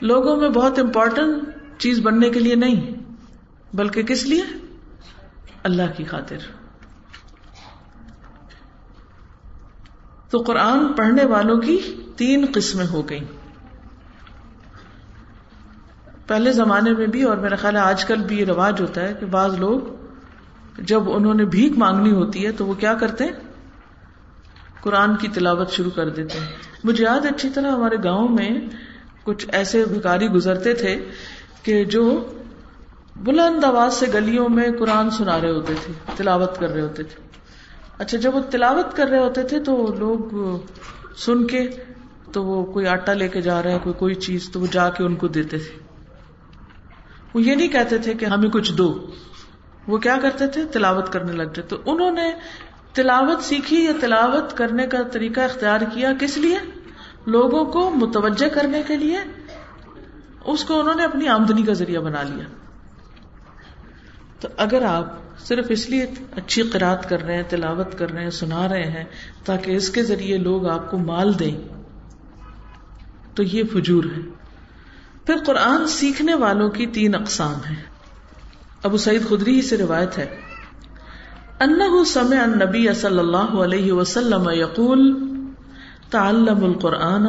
لوگوں 0.00 0.36
میں 0.36 0.48
بہت 0.48 0.78
امپورٹنٹ 0.78 1.42
چیز 1.78 2.00
بننے 2.00 2.30
کے 2.30 2.40
لیے 2.40 2.54
نہیں، 2.54 2.90
بلکہ 3.76 4.02
کس 4.02 4.26
لیے؟ 4.26 4.42
اللہ 5.62 5.82
کی 5.96 6.04
خاطر۔ 6.04 6.36
تو 10.30 10.38
قرآن 10.38 10.92
پڑھنے 10.92 11.24
والوں 11.24 11.56
کی 11.56 11.78
تین 12.16 12.46
قسمیں 12.54 12.86
ہو 12.86 13.08
گئیں۔ 13.08 13.41
پہلے 16.32 16.52
زمانے 16.52 16.92
میں 16.92 17.06
بھی 17.06 17.22
اور 17.22 17.36
میرا 17.36 17.56
خیال 17.56 17.76
ہے 17.76 17.80
آج 17.80 18.04
کل 18.04 18.22
بھی 18.22 18.40
یہ 18.40 18.44
رواج 18.44 18.80
ہوتا 18.80 19.08
ہے 19.08 19.14
کہ 19.20 19.26
بعض 19.26 19.58
لوگ 19.58 19.80
جب 20.78 21.02
انہوں 21.06 21.34
نے 21.34 21.44
بھیک 21.44 21.78
مانگنی 21.78 22.12
ہوتی 22.12 22.46
ہے 22.46 22.52
تو 22.52 22.66
وہ 22.66 22.74
کیا 22.74 22.94
کرتے 22.94 23.24
ہیں؟ 23.24 23.32
قرآن 24.80 25.16
کی 25.16 25.28
تلاوت 25.28 25.70
شروع 25.70 25.90
کر 25.90 26.08
دیتے 26.08 26.38
ہیں۔ 26.38 26.46
مجھے 26.84 27.04
یاد 27.04 27.26
اچھی 27.26 27.48
طرح 27.50 27.70
ہمارے 27.70 27.96
گاؤں 28.04 28.28
میں 28.28 28.50
کچھ 29.24 29.46
ایسے 29.52 29.84
بھکاری 29.84 30.26
گزرتے 30.26 30.74
تھے 30.74 31.04
کہ 31.62 31.84
جو 31.84 32.24
بلند 33.16 33.64
آواز 33.64 33.94
سے 33.94 34.06
گلیوں 34.14 34.48
میں 34.48 34.68
قرآن 34.78 35.10
سنا 35.10 35.40
رہے 35.40 35.50
ہوتے 35.50 35.74
تھے، 35.84 35.92
تلاوت 36.16 36.58
کر 36.58 36.68
رہے 36.68 36.80
ہوتے 36.80 37.02
تھے۔ 37.02 37.26
اچھا 37.98 38.18
جب 38.18 38.34
وہ 38.34 38.40
تلاوت 38.50 38.96
کر 38.96 39.06
رہے 39.06 39.18
ہوتے 39.18 39.42
تھے 39.42 39.60
تو 39.60 39.94
لوگ 39.98 40.34
سن 41.16 41.46
کے 41.46 41.70
تو 42.32 42.44
وہ 42.44 42.64
کوئی 42.64 42.86
آٹا 42.86 43.12
لے 43.12 43.28
کے 43.28 43.40
جا 43.40 43.62
رہا 43.62 43.70
ہے، 43.70 43.78
کوئی 43.82 43.94
کوئی 43.98 44.14
چیز 44.14 44.50
تو 44.52 44.60
وہ 44.60 44.66
جا 44.70 44.90
کے 44.90 45.04
ان 45.04 45.14
کو 45.14 45.28
دیتے 45.28 45.58
تھے۔ 45.58 45.91
وہ 47.34 47.42
یہ 47.42 47.54
نہیں 47.54 47.68
کہتے 47.68 47.98
تھے 47.98 48.14
کہ 48.14 48.24
ہمیں 48.24 48.50
کچھ 48.50 48.72
دو۔ 48.72 49.06
وہ 49.86 49.98
کیا 49.98 50.16
کرتے 50.22 50.46
تھے؟ 50.46 50.64
تلاوت 50.64 51.12
کرنے 51.12 51.32
لگ 51.32 51.42
جاتے۔ 51.42 51.76
انہوں 51.86 52.10
نے 52.10 52.32
تلاوت 52.92 53.42
سیکھی 53.42 53.84
یا 53.84 53.92
تلاوت 54.00 54.56
کرنے 54.56 54.86
کا 54.86 55.02
طریقہ 55.02 55.40
اختیار 55.40 55.80
کیا؟ 55.80 56.12
کس 56.20 56.38
لیے؟ 56.38 56.58
لوگوں 57.26 57.64
کو 57.64 57.90
متوجہ 57.90 58.48
کرنے 58.48 58.82
کے 58.86 58.96
لیے۔ 58.96 59.18
اس 60.44 60.64
کو 60.64 60.80
انہوں 60.80 60.94
نے 60.94 61.04
اپنی 61.04 61.28
آمدنی 61.28 61.62
کا 61.62 61.72
ذریعہ 61.72 62.00
بنا 62.00 62.22
لیا۔ 62.22 62.44
تو 64.40 64.48
اگر 64.56 64.82
آپ 64.82 65.06
صرف 65.38 65.66
اس 65.68 65.90
لیے 65.90 66.06
اچھی 66.36 66.62
قرآد 66.62 66.96
کر 67.08 67.22
رہے 67.22 67.36
ہیں، 67.36 67.42
تلاوت 67.48 67.98
کر 67.98 68.10
رہے 68.10 68.22
ہیں، 68.22 68.30
سنا 68.30 68.68
رہے 68.68 68.90
ہیں، 68.90 69.04
تاکہ 69.44 69.70
اس 69.70 69.90
کے 69.90 70.02
ذریعے 70.02 70.38
لوگ 70.38 70.66
آپ 70.66 70.90
کو 70.90 70.98
مال 70.98 71.38
دیں، 71.38 71.56
تو 73.34 73.42
یہ 73.42 73.62
فجور 73.72 74.04
ہے۔ 74.04 74.41
پھر 75.26 75.34
قرآن 75.46 75.86
سیکھنے 75.86 76.34
والوں 76.34 76.70
کی 76.70 76.86
تین 76.86 77.14
اقسام 77.14 77.54
ہیں۔ 77.70 77.82
ابو 78.82 78.96
سعید 78.96 79.28
خدری 79.28 79.56
ہی 79.56 79.62
سے 79.62 79.76
روایت 79.76 80.18
ہے۔ 80.18 80.36
انہ 81.60 82.04
سمع 82.06 82.42
النبی 82.42 82.94
صلی 82.94 83.18
اللہ 83.18 83.36
علیہ 83.36 83.92
وسلم 83.92 84.50
یقول، 84.52 85.32
تعلم 86.10 86.64
القرآن، 86.64 87.26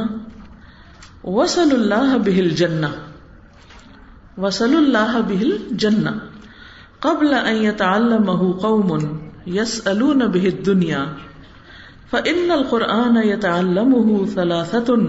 وصل 1.23 1.69
اللہ 1.71 2.17
بہل 2.17 2.49
جنہ 2.49 2.85
وصل 4.37 4.77
اللہ 4.77 5.19
بہل 5.27 5.57
جنہ 5.71 6.09
قبل 6.99 7.33
ان 7.33 7.55
يتعلمه 7.55 8.51
قوم 8.61 8.97
يسألون 9.47 10.19
به 10.19 10.49
الدنيا 10.57 11.05
فإن 12.11 12.51
القرآن 12.51 13.17
يتعلمه 13.17 14.25
ثلاثة، 14.33 15.05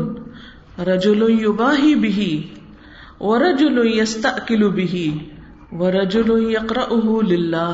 رجل 0.79 1.23
يباهي 1.31 1.95
به 1.95 2.49
ورجل 3.21 3.99
يستأكل 3.99 4.69
به، 4.69 5.15
ورجل 5.73 6.51
يقرأه 6.51 7.21
لله۔ 7.27 7.73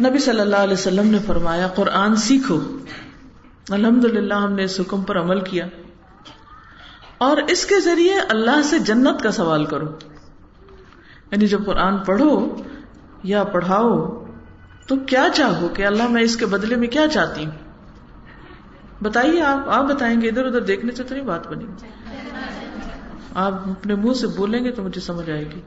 نبی 0.00 0.18
صلی 0.18 0.40
اللہ 0.40 0.56
علیہ 0.56 0.72
وسلم 0.72 1.06
نے 1.06 1.18
فرمایا، 1.26 1.68
قرآن 1.68 2.16
سیکھو۔ 2.16 2.78
الحمد 3.70 4.04
للہ 4.04 4.34
ہم 4.34 4.52
نے 4.52 4.64
اس 4.64 4.80
حکم 4.80 5.02
پر 5.02 5.20
عمل 5.20 5.40
کیا۔ 5.40 5.66
اور 7.18 7.36
اس 7.36 7.66
کے 7.66 7.80
ذریعے 7.80 8.14
اللہ 8.28 8.62
سے 8.62 8.78
جنت 8.78 9.22
کا 9.22 9.30
سوال 9.30 9.64
کرو۔ 9.64 9.86
یعنی 11.30 11.46
جب 11.46 11.64
قرآن 11.66 11.98
پڑھو 11.98 12.56
یا 13.22 13.44
پڑھاؤ، 13.44 14.24
تو 14.86 14.96
کیا 14.96 15.26
چاہو 15.34 15.68
کہ 15.68 15.86
اللہ 15.86 16.08
میں 16.08 16.22
اس 16.22 16.36
کے 16.36 16.46
بدلے 16.46 16.76
میں 16.76 16.88
کیا 16.88 17.08
چاہتی 17.08 17.44
ہوں؟ 17.44 17.52
بتائیے 19.02 19.42
آپ 19.42 19.68
آپ 19.68 19.84
بتائیں 19.84 20.20
گے، 20.20 20.28
ادھر 20.28 20.44
ادھر 20.44 20.60
دیکھنے 20.60 20.92
سے 20.92 21.02
تو 21.02 21.14
نہیں 21.14 21.24
بات 21.24 21.48
بنی۔ 21.48 21.64
آپ 23.38 23.52
اپنے 23.52 23.94
منہ 23.94 24.12
سے 24.12 24.26
بولیں 24.26 24.64
گے 24.64 24.72
تو 24.72 24.82
مجھے 24.82 25.00
سمجھ 25.00 25.30
آئے 25.30 25.44
گی۔ 25.44 25.60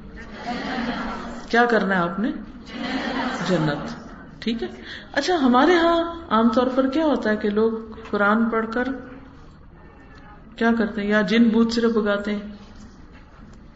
کیا 1.49 1.65
کرنا 1.65 1.95
ہے 1.95 1.99
آپ 1.99 2.19
نے؟ 2.19 2.31
جنت۔ 3.47 3.89
ٹھیک 4.39 4.63
ہے؟ 4.63 4.67
اچھا 5.11 5.35
ہمارے 5.35 5.75
ہاں 5.75 6.21
عام 6.29 6.49
طور 6.49 6.67
پر 6.75 6.89
کیا 6.89 7.05
ہوتا 7.05 7.29
ہے 7.29 7.37
کہ 7.37 7.49
لوگ 7.49 7.71
قرآن 8.09 8.49
پڑھ 8.49 8.65
کر 8.73 8.83
کیا 10.55 10.69
کرتے 10.77 11.01
ہیں؟ 11.01 11.09
یا 11.09 11.21
جن 11.21 11.49
بوت 11.49 11.73
صرف 11.73 11.97
اگاتے 11.97 12.35
ہیں۔ 12.35 12.41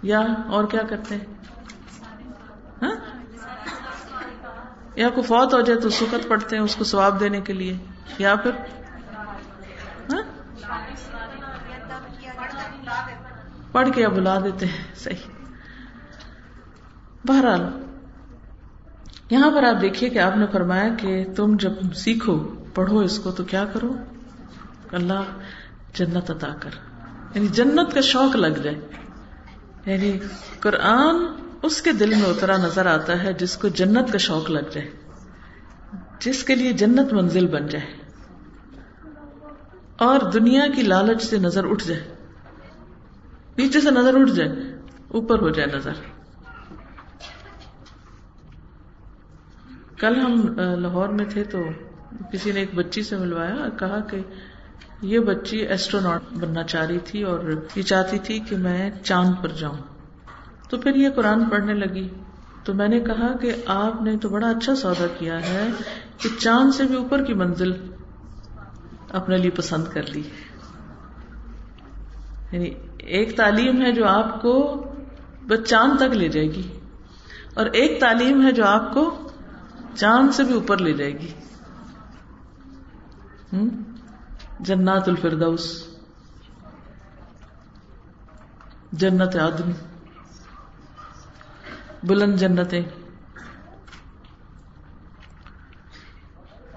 یا 0.01 0.21
اور 0.47 0.63
کیا 0.63 0.83
کرتے 0.89 1.15
ہیں؟ 1.15 1.25
ہاں؟ 2.81 2.95
یا 4.95 5.09
کوئی 5.09 5.27
فوت 5.27 5.53
ہو 5.53 5.61
جائے 5.61 5.79
تو 5.79 5.89
سکت 5.89 6.27
پڑتے 6.27 6.55
ہیں 6.55 6.63
اس 6.63 6.75
کو 6.75 6.83
ثواب 6.83 7.19
دینے 7.19 7.41
کے 7.41 7.53
لیے۔ 7.53 7.77
یا 8.17 8.35
پھر؟ 8.35 8.51
ہاں؟ 10.13 10.21
پڑھ 13.75 13.89
کے 13.95 14.07
بلا 14.07 14.39
دیتے 14.39 14.65
ہیں، 14.65 14.95
صحیح۔ 14.95 15.43
بہرحال، 17.27 17.61
یہاں 19.29 19.51
پر 19.51 19.63
آپ 19.63 19.81
دیکھیے 19.81 20.09
کہ 20.09 20.19
آپ 20.19 20.37
نے 20.37 20.45
فرمایا 20.51 20.89
کہ 20.97 21.25
تم 21.35 21.55
جب 21.59 21.71
سیکھو، 21.95 22.39
پڑھو 22.73 22.99
اس 22.99 23.19
کو 23.19 23.31
تو 23.31 23.43
کیا 23.43 23.65
کرو؟ 23.65 23.95
اللہ 24.91 25.23
جنت 25.93 26.31
عطا 26.31 26.55
کر۔ 26.59 26.69
یعنی 27.35 27.47
جنت 27.47 27.93
کا 27.93 28.01
شوق 28.01 28.35
لگ 28.35 28.61
جائے۔ 28.63 28.79
یعنی 29.85 30.19
قرآن 30.59 31.15
اس 31.63 31.81
کے 31.81 31.91
دل 31.91 32.09
میں 32.09 32.29
اترا 32.29 32.57
نظر 32.57 32.85
آتا 32.85 33.23
ہے 33.23 33.33
جس 33.33 33.57
کو 33.57 33.67
جنت 33.67 34.11
کا 34.11 34.17
شوق 34.17 34.51
لگ 34.51 34.69
جائے۔ 34.71 34.91
جس 36.19 36.43
کے 36.43 36.55
لیے 36.55 36.73
جنت 36.73 37.13
منزل 37.13 37.47
بن 37.47 37.67
جائے۔ 37.67 37.95
اور 39.97 40.31
دنیا 40.31 40.65
کی 40.75 40.81
لالچ 40.81 41.23
سے 41.23 41.37
نظر 41.37 41.65
اٹھ 41.69 41.87
جائے۔ 41.87 42.14
نیچے 43.57 43.81
سے 43.81 43.91
نظر 43.91 44.21
اٹھ 44.21 44.31
جائے، 44.31 44.49
اوپر 45.07 45.41
ہو 45.41 45.49
جائے 45.49 45.77
نظر۔ 45.77 45.91
کل 49.99 50.19
ہم 50.19 50.59
لاہور 50.79 51.09
میں 51.09 51.25
تھے 51.25 51.43
تو 51.43 51.63
کسی 52.33 52.51
نے 52.51 52.59
ایک 52.59 52.75
بچی 52.75 53.03
سے 53.03 53.17
ملوایا 53.17 53.55
اور 53.55 53.69
کہا 53.79 53.99
کہ 53.99 54.19
یہ 55.01 55.19
بچی 55.19 55.57
ایسٹرونٹ 55.57 56.37
بننا 56.37 56.63
چاہ 56.63 56.85
رہی 56.85 56.99
تھی 56.99 57.23
اور 57.23 57.39
یہ 57.75 57.81
چاہتی 57.81 58.19
تھی 58.19 58.39
کہ 58.39 58.57
میں 58.57 58.91
چاند 59.03 59.33
پر 59.41 59.47
جاؤں۔ 59.47 59.77
تو 60.69 60.77
پھر 60.77 60.95
یہ 60.95 61.09
قرآن 61.09 61.45
پڑھنے 61.45 61.73
لگی۔ 61.73 62.09
تو 62.63 62.73
میں 62.73 62.87
نے 62.87 62.99
کہا 62.99 63.37
کہ 63.37 63.55
آپ 63.65 64.01
نے 64.01 64.17
تو 64.17 64.29
بڑا 64.29 64.49
اچھا 64.49 64.75
سودا 64.75 65.07
کیا 65.17 65.47
ہے 65.47 65.67
کہ 66.17 66.29
چاند 66.39 66.75
سے 66.75 66.83
بھی 66.83 66.95
اوپر 66.95 67.23
کی 67.23 67.33
منزل 67.33 67.71
اپنے 69.09 69.37
لیے 69.37 69.51
پسند 69.51 69.85
کر 69.93 70.03
لی۔ 70.03 70.23
یعنی 72.51 72.69
ایک 73.05 73.37
تعلیم 73.37 73.81
ہے 73.81 73.91
جو 73.91 74.07
آپ 74.07 74.41
کو 74.41 74.83
بس 75.47 75.69
چاند 75.69 75.97
تک 75.97 76.15
لے 76.15 76.29
جائے 76.29 76.47
گی 76.47 76.79
اور 77.53 77.65
ایک 77.65 78.01
تعلیم 78.01 78.45
ہے 78.45 78.51
جو 78.51 78.65
آپ 78.65 78.93
کو 78.93 79.29
چاند 79.95 80.31
سے 80.31 80.43
بھی 80.43 80.53
اوپر 80.53 80.77
لے 80.77 80.93
جائے 80.93 81.19
گی۔ 81.19 81.33
جنات 84.59 85.07
الفردوس۔ 85.07 85.87
جنت 88.91 89.35
آدمی 89.35 89.73
بلند 92.03 92.35
جنتیں۔ 92.35 92.81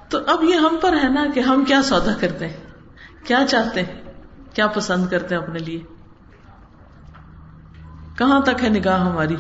تو 0.09 0.19
اب 0.27 0.45
یہ 0.45 0.55
ہم 0.55 0.79
پر 0.83 0.93
ہے 0.93 1.09
نا 1.09 1.27
کہ 1.35 1.41
ہم 1.41 1.65
کیا 1.65 1.83
سودا 1.83 2.13
کرتے 2.21 2.49
ہیں؟ 2.49 2.57
کیا 3.27 3.45
چاہتے 3.49 3.83
ہیں؟ 3.83 4.03
کیا 4.55 4.67
پسند 4.67 5.09
کرتے 5.09 5.35
ہیں 5.35 5.43
اپنے 5.43 5.59
لیے؟ 5.59 5.98
کہاں 8.19 8.41
تک 8.41 8.65
ہے 8.65 8.69
نگاہ 8.69 9.01
ہماری؟ 9.01 9.37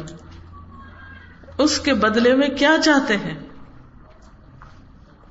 اس 1.58 1.80
کے 1.80 1.94
بدلے 1.94 2.34
میں 2.34 2.48
کیا 2.48 2.76
چاہتے 2.84 3.16
ہیں؟ 3.16 3.38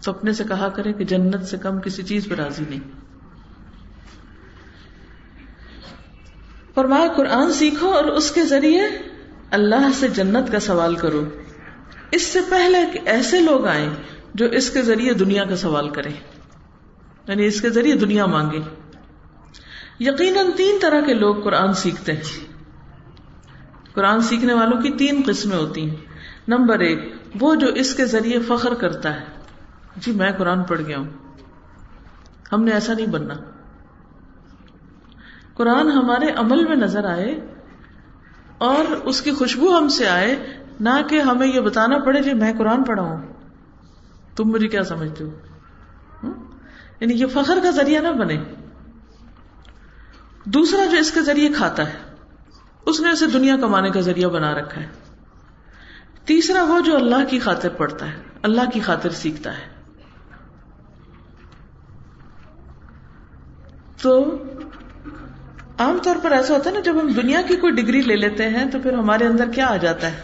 تو 0.04 0.12
اپنے 0.12 0.34
سے 0.34 0.44
کہا 0.44 0.70
کرے 0.70 0.94
کہ 0.94 1.04
جنت 1.04 1.44
سے 1.44 1.58
کم 1.58 1.80
کسی 1.80 2.04
چیز 2.04 2.28
پہ 2.30 2.36
راضی 2.36 2.64
نہیں۔ 2.70 2.80
فرمایا، 6.74 7.08
قرآن 7.18 7.54
سیکھو 7.54 7.92
اور 7.92 8.04
اس 8.04 8.32
کے 8.32 8.46
ذریعے 8.46 8.82
اللہ 9.52 9.92
سے 10.00 10.08
جنت 10.08 10.52
کا 10.52 10.60
سوال 10.60 10.96
کرو۔ 10.96 11.24
اس 12.12 12.22
سے 12.22 12.40
پہلے 12.50 12.78
کہ 12.94 13.00
ایسے 13.06 13.40
لوگ 13.40 13.68
آئیں 13.68 13.90
جو 14.34 14.46
اس 14.46 14.70
کے 14.70 14.82
ذریعے 14.82 15.14
دنیا 15.14 15.46
کا 15.46 15.56
سوال 15.56 15.90
کریں۔ 15.90 16.14
یعنی 17.28 17.46
اس 17.46 17.62
کے 17.62 17.70
ذریعے 17.70 17.96
دنیا 17.96 18.26
مانگے 18.26 18.60
یقیناً 20.00 20.46
تین 20.58 20.80
طرح 20.82 21.02
کے 21.02 21.14
لوگ 21.14 21.36
قرآن 21.36 21.74
سیکھتے 21.74 22.14
ہیں۔ 22.14 22.57
قرآن 23.98 24.22
سیکھنے 24.22 24.54
والوں 24.54 24.82
کی 24.82 24.92
تین 24.92 25.24
قسمیں 25.26 25.58
ہوتی 25.58 25.90
ہیں۔ 25.90 25.98
نمبر 26.48 26.80
ایک، 26.80 27.16
وہ 27.40 27.56
جو 27.56 27.68
اس 27.68 27.96
کے 27.96 28.06
ذریعے 28.06 28.40
فخر 28.40 28.74
کرتا 28.74 29.16
ہے۔ 29.16 29.26
جی 29.96 30.12
میں 30.12 30.32
قرآن 30.32 30.64
پڑھ 30.64 30.82
گیا 30.82 30.98
ہوں۔ 30.98 31.08
ہم 32.54 32.64
نے 32.64 32.72
ایسا 32.72 32.94
نہیں 32.94 33.06
بننا۔ 33.06 33.34
قرآن 35.54 35.92
ہمارے 35.92 36.32
عمل 36.32 36.68
میں 36.68 36.76
نظر 36.76 37.06
آئے 37.06 37.48
اور 38.58 38.86
اس 38.92 39.22
کی 39.22 39.32
خوشبو 39.32 39.78
ہم 39.78 39.88
سے 39.88 40.08
آئے، 40.08 40.58
نہ 40.80 40.90
کہ 41.10 41.22
ہمیں 41.22 41.48
یہ 41.48 41.62
بتانا 41.62 41.98
پڑے 41.98 42.24
کہ 42.24 42.34
میں 42.34 42.54
قرآن 42.58 42.84
پڑھا 42.84 43.04
ہوں۔ 43.04 43.22
تم 44.36 44.44
مجھے 44.46 44.68
کیا 44.68 44.84
سمجھتے 44.84 45.24
ہو؟ 45.24 45.30
یعنی 47.00 47.14
یہ 47.14 47.26
فخر 47.26 47.58
کا 47.64 47.70
ذریعہ 47.70 48.02
نہ 48.02 48.08
بنے۔ 48.08 48.44
دوسرا 50.46 50.86
جو 50.86 50.98
اس 50.98 51.12
کے 51.12 51.22
ذریعے 51.22 51.50
کھاتا 51.54 51.90
ہے 51.90 52.07
اس 52.88 53.00
نے 53.00 53.10
اسے 53.10 53.28
دنیا 53.28 53.58
کمانے 53.58 53.90
کا 53.90 54.00
ذریعہ 54.00 54.30
بنا 54.30 54.54
رکھا 54.54 54.82
ہے۔ 54.82 54.88
تیسرا 56.26 56.64
وہ 56.64 56.80
جو 56.80 56.96
اللہ 56.96 57.26
کی 57.30 57.40
خاطر 57.40 57.70
پڑھتا 57.70 58.08
ہے، 58.08 58.18
اللہ 58.42 58.70
کی 58.74 58.80
خاطر 58.80 59.10
سیکھتا 59.10 59.58
ہے۔ 59.58 59.68
تو 64.02 64.44
عام 65.78 65.98
طور 66.04 66.16
پر 66.22 66.32
ایسا 66.32 66.54
ہوتا 66.54 66.70
ہے 66.70 66.76
نا، 66.76 66.82
جب 66.82 67.02
ہم 67.02 67.08
دنیا 67.08 67.42
کی 67.48 67.56
کوئی 67.56 67.74
ڈگری 67.74 68.02
لے 68.02 68.16
لیتے 68.16 68.50
ہیں 68.50 68.72
تو 68.72 68.80
پھر 68.84 68.94
ہمارے 68.94 69.28
اندر 69.28 69.50
کیا 69.56 69.68
آ 69.68 69.78
جاتا 69.78 70.12
ہے؟ 70.12 70.22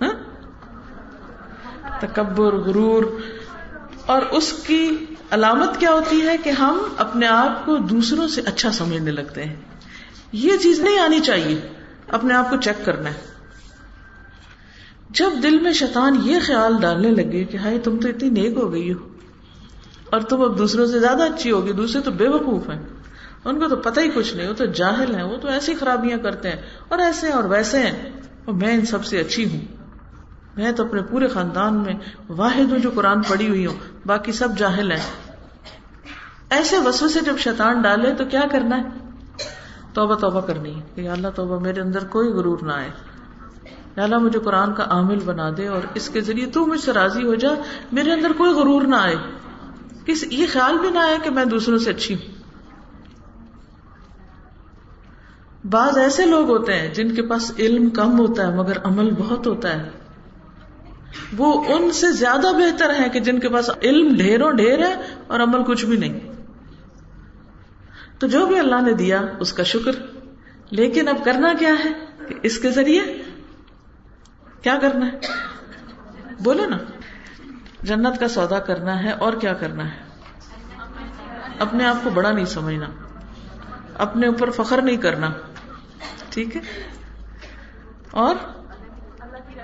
ہاں؟ 0.00 0.12
تکبر، 2.00 2.52
غرور۔ 2.52 3.04
اور 4.06 4.22
اس 4.22 4.52
کی 4.66 5.06
علامت 5.30 5.80
کیا 5.80 5.90
ہوتی 5.90 6.28
ہے 6.28 6.36
کہ 6.36 6.50
ہم 6.50 6.78
اپنے 6.96 7.26
آپ 7.26 7.66
کو 7.66 7.76
دوسروں 7.76 8.28
سے 8.28 8.40
اچھا 8.40 8.72
سمجھنے 8.72 9.10
لگتے 9.10 9.44
ہیں۔ 9.44 9.56
یہ 10.34 10.56
چیز 10.62 10.80
نہیں 10.80 10.98
آنی 10.98 11.20
چاہیے۔ 11.20 11.60
اپنے 12.08 12.34
آپ 12.34 12.50
کو 12.50 12.56
چیک 12.56 12.84
کرنا 12.84 13.10
ہے۔ 13.10 13.34
جب 15.10 15.30
دل 15.42 15.58
میں 15.60 15.72
شیطان 15.72 16.20
یہ 16.22 16.36
خیال 16.46 16.74
ڈالنے 16.80 17.10
لگے 17.10 17.44
کہ 17.44 17.56
ہائے 17.56 17.78
تم 17.78 18.00
تو 18.00 18.08
اتنی 18.08 18.30
نیک 18.30 18.56
ہو 18.56 18.72
گئی 18.72 18.92
ہو، 18.92 19.08
اور 20.10 20.20
تم 20.20 20.42
اب 20.42 20.58
دوسروں 20.58 20.86
سے 20.86 21.00
زیادہ 21.00 21.22
اچھی 21.22 21.50
ہوگی، 21.50 21.72
دوسرے 21.72 22.02
تو 22.02 22.10
بے 22.10 22.28
وقوف 22.28 22.70
ہیں۔ 22.70 22.82
ان 23.44 23.60
کو 23.60 23.68
تو 23.68 23.76
پتہ 23.76 24.00
ہی 24.00 24.08
کچھ 24.14 24.36
نہیں، 24.36 24.48
وہ 24.48 24.54
تو 24.54 24.64
جاہل 24.64 25.14
ہیں، 25.14 25.22
وہ 25.22 25.36
تو 25.36 25.48
ایسی 25.48 25.74
خرابیاں 25.74 26.18
کرتے 26.18 26.48
ہیں، 26.48 26.56
اور 26.88 26.98
ایسے 26.98 27.26
ہیں 27.26 27.34
اور 27.34 27.44
ویسے 27.44 27.78
ہیں۔ 27.78 28.10
اور 28.44 28.54
میں 28.54 28.74
ان 28.74 28.86
سب 28.86 29.04
سے 29.04 29.20
اچھی 29.20 29.50
ہوں۔ 29.50 29.60
میں 30.56 30.72
تو 30.72 30.84
اپنے 30.84 31.02
پورے 31.02 31.28
خاندان 31.28 31.74
میں 31.74 31.94
واحد 32.28 32.72
ہوں 32.72 32.78
جو 32.78 32.90
قرآن 32.94 33.22
پڑھی 33.22 33.48
ہوئی 33.48 33.66
ہوں، 33.66 33.74
باقی 34.06 34.32
سب 34.32 34.48
جاہل 34.58 34.92
ہیں۔ 34.92 35.32
ایسے 36.50 36.78
وسو 36.78 37.08
سے 37.08 37.20
جب 37.20 37.38
شیطان 37.38 37.82
ڈالے 37.82 38.14
تو 38.14 38.24
کیا 38.24 38.42
کرنا 38.50 38.76
ہے؟ 38.78 39.03
توبہ 39.94 40.14
توبہ 40.14 40.40
کرنی 40.40 40.74
ہے 40.74 40.82
کہ 40.94 41.08
اللہ 41.08 41.28
توبہ 41.34 41.60
میرے 41.60 41.80
اندر 41.80 42.04
کوئی 42.04 42.28
غرور 42.28 42.58
نہ 42.62 42.72
آئے۔ 42.72 42.90
اللہ 43.96 44.18
مجھے 44.18 44.38
قرآن 44.38 44.74
کا 44.74 44.84
عامل 44.90 45.18
بنا 45.24 45.50
دے 45.56 45.68
اور 45.68 45.80
اس 45.94 46.08
کے 46.08 46.20
ذریعے 46.20 46.46
تو 46.46 46.66
مجھ 46.66 46.80
سے 46.80 46.92
راضی 46.92 47.26
ہو 47.26 47.34
جا، 47.34 47.50
میرے 47.92 48.12
اندر 48.12 48.32
کوئی 48.32 48.52
غرور 48.52 48.82
نہ 48.82 48.96
آئے۔ 48.96 49.16
کس، 50.06 50.24
یہ 50.30 50.46
خیال 50.52 50.78
بھی 50.78 50.90
نہ 50.90 50.98
آئے 50.98 51.18
کہ 51.22 51.30
میں 51.30 51.44
دوسروں 51.44 51.78
سے 51.78 51.90
اچھی 51.90 52.14
ہوں۔ 52.14 52.34
بعض 55.70 55.98
ایسے 55.98 56.26
لوگ 56.26 56.48
ہوتے 56.48 56.74
ہیں 56.74 56.94
جن 56.94 57.14
کے 57.14 57.22
پاس 57.22 57.52
علم 57.58 57.90
کم 57.90 58.18
ہوتا 58.18 58.46
ہے 58.46 58.56
مگر 58.56 58.78
عمل 58.84 59.10
بہت 59.10 59.46
ہوتا 59.46 59.82
ہے۔ 59.82 59.90
وہ 61.36 61.64
ان 61.64 61.90
سے 61.90 62.12
زیادہ 62.12 62.46
بہتر 62.52 62.94
ہے 62.98 63.08
کہ 63.08 63.20
جن 63.20 63.38
کے 63.38 63.48
پاس 63.48 63.70
علم 63.82 64.16
ڈھیروں 64.16 64.52
ڈھیر 64.52 64.78
ہے 64.78 64.94
اور 65.26 65.40
عمل 65.40 65.64
کچھ 65.64 65.84
بھی 65.84 65.96
نہیں۔ 65.96 66.33
تو 68.24 68.28
جو 68.28 68.46
بھی 68.46 68.58
اللہ 68.58 68.80
نے 68.80 68.92
دیا، 68.92 69.22
اس 69.40 69.52
کا 69.52 69.62
شکر۔ 69.62 69.92
لیکن 70.70 71.08
اب 71.08 71.16
کرنا 71.24 71.52
کیا 71.58 71.72
ہے؟ 71.84 71.90
کہ 72.28 72.34
اس 72.42 72.58
کے 72.58 72.70
ذریعے؟ 72.70 73.22
کیا 74.62 74.78
کرنا 74.82 75.06
ہے؟ 75.06 75.18
بولے 76.40 76.66
نا۔ 76.66 76.76
جنت 77.82 78.20
کا 78.20 78.28
سودا 78.28 78.58
کرنا 78.58 79.02
ہے 79.02 79.10
اور 79.10 79.32
کیا 79.32 79.52
کرنا 79.52 79.92
ہے؟ 79.92 79.98
اپنے 81.58 81.84
آپ 81.84 81.96
کو 82.04 82.10
بڑا 82.10 82.30
نہیں 82.30 82.44
سمجھنا۔ 82.44 82.86
اپنے 83.98 84.26
اوپر 84.26 84.50
فخر 84.50 84.82
نہیں 84.82 84.96
کرنا۔ 84.96 85.30
ٹھیک 86.28 86.56
ہے؟ 86.56 86.60
اور 88.10 88.36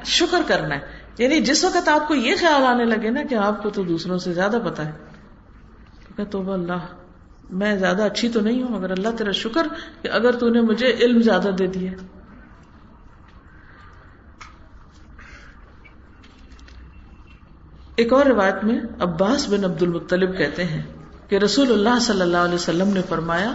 شکر 0.04 0.40
کرنا 0.46 0.74
ہے۔ 0.74 0.80
یعنی 1.18 1.40
جس 1.40 1.64
وقت 1.64 1.88
آپ 1.88 2.08
کو 2.08 2.14
یہ 2.14 2.34
خیال 2.40 2.66
آنے 2.66 2.84
لگے 2.84 3.10
نا 3.10 3.20
کہ 3.30 3.34
آپ 3.34 3.62
کو 3.62 3.70
تو 3.70 3.82
دوسروں 3.82 4.18
سے 4.18 4.32
زیادہ 4.32 4.58
پتا 4.64 4.86
ہے۔ 4.86 4.92
تو 6.30 6.52
اللہ۔ 6.52 6.99
میں 7.52 7.76
زیادہ 7.76 8.02
اچھی 8.02 8.28
تو 8.28 8.40
نہیں 8.40 8.62
ہوں، 8.62 8.70
مگر 8.70 8.90
اللہ 8.90 9.08
تیرا 9.18 9.30
شکر 9.30 9.66
کہ 10.02 10.08
اگر 10.08 10.32
تو 10.32 10.48
نے 10.48 10.60
مجھے 10.60 10.86
علم 10.86 11.22
زیادہ 11.22 11.48
دے 11.58 11.66
دیا۔ 11.66 11.92
ایک 17.96 18.12
اور 18.12 18.26
روایت 18.26 18.64
میں 18.64 18.80
عباس 19.00 19.48
بن 19.48 19.64
عبد 19.64 19.82
المطلب 19.82 20.38
کہتے 20.38 20.64
ہیں 20.64 20.82
کہ 21.28 21.36
رسول 21.36 21.72
اللہ 21.72 21.98
صلی 22.00 22.20
اللہ 22.20 22.36
علیہ 22.36 22.54
وسلم 22.54 22.88
نے 22.88 23.00
فرمایا، 23.08 23.54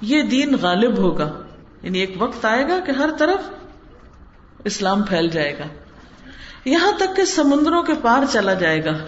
یہ 0.00 0.22
دین 0.22 0.54
غالب 0.62 0.98
ہوگا 0.98 1.42
یعنی 1.82 1.98
ایک 1.98 2.14
وقت 2.18 2.44
آئے 2.44 2.68
گا 2.68 2.80
کہ 2.86 2.90
ہر 2.90 3.10
طرف 3.18 3.50
اسلام 4.64 5.02
پھیل 5.02 5.28
جائے 5.28 5.58
گا۔ 5.58 5.64
یہاں 6.64 6.92
تک 6.98 7.16
کہ 7.16 7.24
سمندروں 7.24 7.82
کے 7.82 7.92
پار 8.02 8.22
چلا 8.32 8.54
جائے 8.54 8.84
گا۔ 8.84 8.98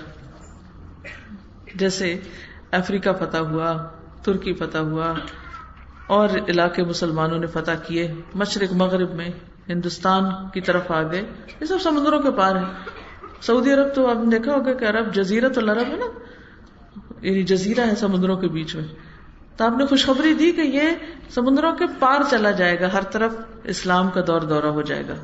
جیسے 1.75 2.21
افریقہ 2.71 3.11
فتح 3.21 3.37
ہوا 3.37 4.00
ترکی 4.23 4.53
فتح 4.53 4.79
ہوا، 4.79 5.15
اور 6.07 6.29
علاقے 6.49 6.83
مسلمانوں 6.83 7.39
نے 7.39 7.47
فتح 7.47 7.71
کیے، 7.87 8.15
مشرق، 8.35 8.73
مغرب 8.73 9.15
میں، 9.15 9.29
ہندوستان 9.69 10.25
کی 10.55 10.61
طرف 10.61 10.91
آ 10.91 11.03
گئے 11.03 11.23
یہ 11.61 11.67
سب 11.67 11.79
سمندروں 11.83 12.23
کے 12.23 12.31
پار 12.31 12.57
ہیں۔ 12.57 12.65
سعودی 13.41 13.73
عرب 13.73 13.95
تو 13.95 14.11
آپ 14.11 14.17
نے 14.17 14.39
دیکھا 14.39 14.55
ہوگا 14.55 14.73
کہ 14.73 14.85
عرب 14.85 15.15
جزیرت 15.15 15.59
العرب 15.59 15.87
ہے 15.87 15.97
نا؟ 15.97 16.07
یعنی 17.21 17.43
جزیرہ 17.43 17.81
ہے 17.81 17.95
سمندروں 17.95 18.37
کے 18.37 18.49
بیچ 18.49 18.77
میں۔ 18.77 18.85
تو 19.57 19.65
آپ 19.65 19.73
نے 19.79 19.87
خوشخبری 19.87 20.35
دی 20.35 20.53
کہ 20.53 20.61
یہ 20.61 20.83
سمندروں 21.31 21.73
کے 21.73 21.85
پار 21.99 22.21
چلا 22.31 22.51
جائے 22.51 22.81
گا، 22.81 22.93
ہر 22.93 23.03
طرف 23.03 23.33
اسلام 23.65 24.11
کا 24.11 24.21
دور 24.27 24.41
دورہ 24.41 24.67
ہو 24.67 24.83
جائے 24.83 25.03
گا۔ 25.09 25.15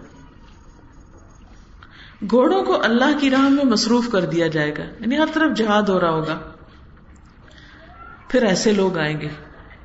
گھوڑوں 2.30 2.62
کو 2.62 2.82
اللہ 2.82 3.18
کی 3.20 3.30
راہ 3.30 3.48
میں 3.48 3.64
مصروف 3.64 4.08
کر 4.12 4.20
دیا 4.20 4.46
جائے 4.46 4.72
گا۔ 4.78 4.84
یعنی 5.00 5.18
ہر 5.18 5.26
طرف 5.34 5.56
جہاد 5.56 5.82
ہو 5.82 6.00
رہا 6.00 6.10
ہوگا۔ 6.10 6.38
پھر 8.28 8.42
ایسے 8.42 8.72
لوگ 8.72 8.98
آئیں 8.98 9.20
گے۔ 9.20 9.28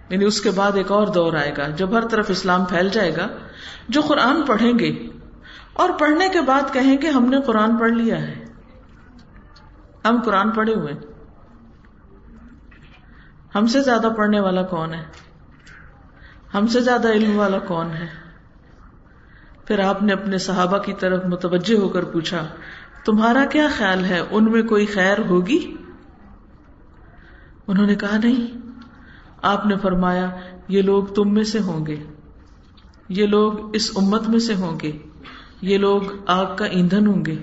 یعنی 0.10 0.25
اس 0.25 0.41
کے 0.41 0.51
بعد 0.51 0.71
ایک 0.75 0.91
اور 0.91 1.08
دور 1.08 1.34
آئے 1.34 1.54
گا 1.58 1.67
جب 1.67 1.97
ہر 1.97 2.08
طرف 2.08 2.25
اسلام 2.30 2.65
پھیل 2.65 2.89
جائے 2.89 3.17
گا، 3.17 3.27
جو 3.89 4.01
قرآن 4.01 4.41
پڑھیں 4.41 4.80
گے۔ 4.80 5.08
اور 5.73 5.89
پڑھنے 5.99 6.30
کے 6.30 6.41
بعد 6.41 6.73
کہیں 6.73 6.97
گے 7.01 7.10
ہم 7.10 7.25
نے 7.25 7.41
قرآن 7.41 7.77
پڑھ 7.77 7.91
لیا 7.91 8.21
ہے۔ 8.21 8.45
ہم 10.06 10.21
قرآن 10.25 10.51
پڑھے 10.51 10.73
ہوئے 10.73 10.93
ہم 13.56 13.67
سے 13.67 13.82
زیادہ 13.82 14.08
پڑھنے 14.17 14.39
والا 14.39 14.62
کون 14.62 14.93
ہے؟ 14.93 15.04
ہم 16.54 16.67
سے 16.67 16.80
زیادہ 16.80 17.12
علم 17.12 17.39
والا 17.39 17.60
کون 17.60 17.91
ہے؟ 17.91 18.08
پھر 19.65 19.80
آپ 19.80 20.04
نے 20.04 20.13
اپنے 20.13 20.38
صحابہ 20.38 20.77
کی 20.77 20.93
طرف 20.93 21.25
متوجہ 21.25 21.77
ہو 21.77 21.89
کر 21.89 22.04
پوچھا، 22.04 22.47
تمہارا 23.06 23.45
کیا 23.45 23.67
خیال 23.77 24.06
ہے؟ 24.06 24.21
ان 24.32 24.51
میں 24.51 24.62
کوئی 24.62 24.86
خیر 24.86 25.17
ہوگی؟ 25.19 25.77
انہوں 27.71 27.86
نے 27.86 27.95
کہا، 27.95 28.17
نہیں، 28.17 28.57
آپ 29.41 29.65
نے 29.65 29.77
فرمایا 29.77 30.29
یہ 30.67 30.81
لوگ 30.81 31.03
تم 31.03 31.34
میں 31.34 31.43
سے 31.43 31.60
ہوں 31.60 31.86
گے۔ 31.86 32.03
یہ 33.10 33.27
لوگ 33.27 33.75
اس 33.75 33.91
امت 33.95 34.29
میں 34.29 34.39
سے 34.39 34.55
ہوں 34.55 34.79
گے۔ 34.84 34.91
یہ 35.62 35.77
لوگ 35.77 36.01
آگ 36.27 36.55
کا 36.55 36.65
ایندھن 36.65 37.07
ہوں 37.07 37.25
گے۔ 37.25 37.36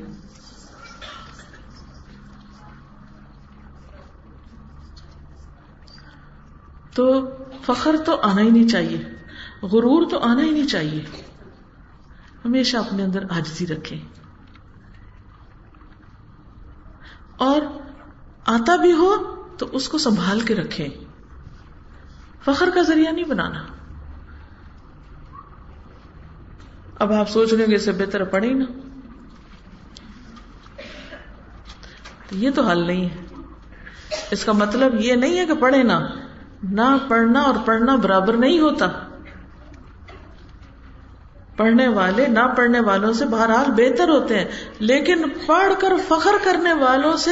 تو 6.95 7.29
فخر 7.63 7.97
تو 8.07 8.21
آنا 8.23 8.41
ہی 8.41 8.51
نہیں 8.51 8.69
چاہیے، 8.69 9.05
غرور 9.63 10.11
تو 10.11 10.19
آنا 10.19 10.43
ہی 10.43 10.51
نہیں 10.51 10.67
چاہیے۔ 10.67 11.05
ہمیشہ 12.45 12.77
اپنے 12.77 13.03
اندر 13.03 13.25
آجزی 13.31 13.67
رکھے 13.67 13.97
اور 17.37 17.63
آتا 18.47 18.77
بھی 18.77 18.93
ہو 18.93 19.38
تو 19.59 19.69
اس 19.73 19.89
کو 19.89 19.99
سنبھال 19.99 20.41
کے 20.41 20.55
رکھیں۔ 20.55 20.89
فخر 22.45 22.69
کا 22.75 22.83
ذریعہ 22.83 23.13
نہیں 23.13 23.25
بنانا۔ 23.25 23.65
اب 26.99 27.13
آپ 27.13 27.31
سوچ 27.31 27.53
رہے 27.53 27.75
اسے 27.75 27.93
بہتر 27.93 28.25
پڑھے 28.25 28.55
نا 28.55 28.65
یہ 32.31 32.51
تو 32.51 32.63
حل 32.63 32.87
نہیں 32.87 33.09
ہے۔ 33.09 33.25
اس 34.31 34.45
کا 34.45 34.53
مطلب 34.53 34.95
یہ 35.01 35.15
نہیں 35.15 35.39
ہے 35.39 35.47
کہ 35.47 35.55
پڑھے 35.55 35.83
نا 35.83 36.09
نہ 36.63 36.97
پڑھنا 37.09 37.41
اور 37.41 37.55
پڑھنا 37.65 37.97
برابر 37.97 38.37
نہیں 38.37 38.61
ہوتا۔ 38.61 39.08
پڑھنے 41.59 41.89
والے، 41.89 42.27
نہ 42.27 42.41
پڑھنے 42.57 42.81
والوں 42.81 43.13
سے 43.13 43.27
بہرحال 43.27 43.71
بہتر 43.71 44.09
ہوتے 44.09 44.39
ہیں۔ 44.39 44.45
لیکن 44.79 45.23
پڑھ 45.47 45.73
کر 45.79 45.89
فخر 46.09 46.31
کرنے 46.45 46.73
والوں 46.73 47.17
سے 47.17 47.31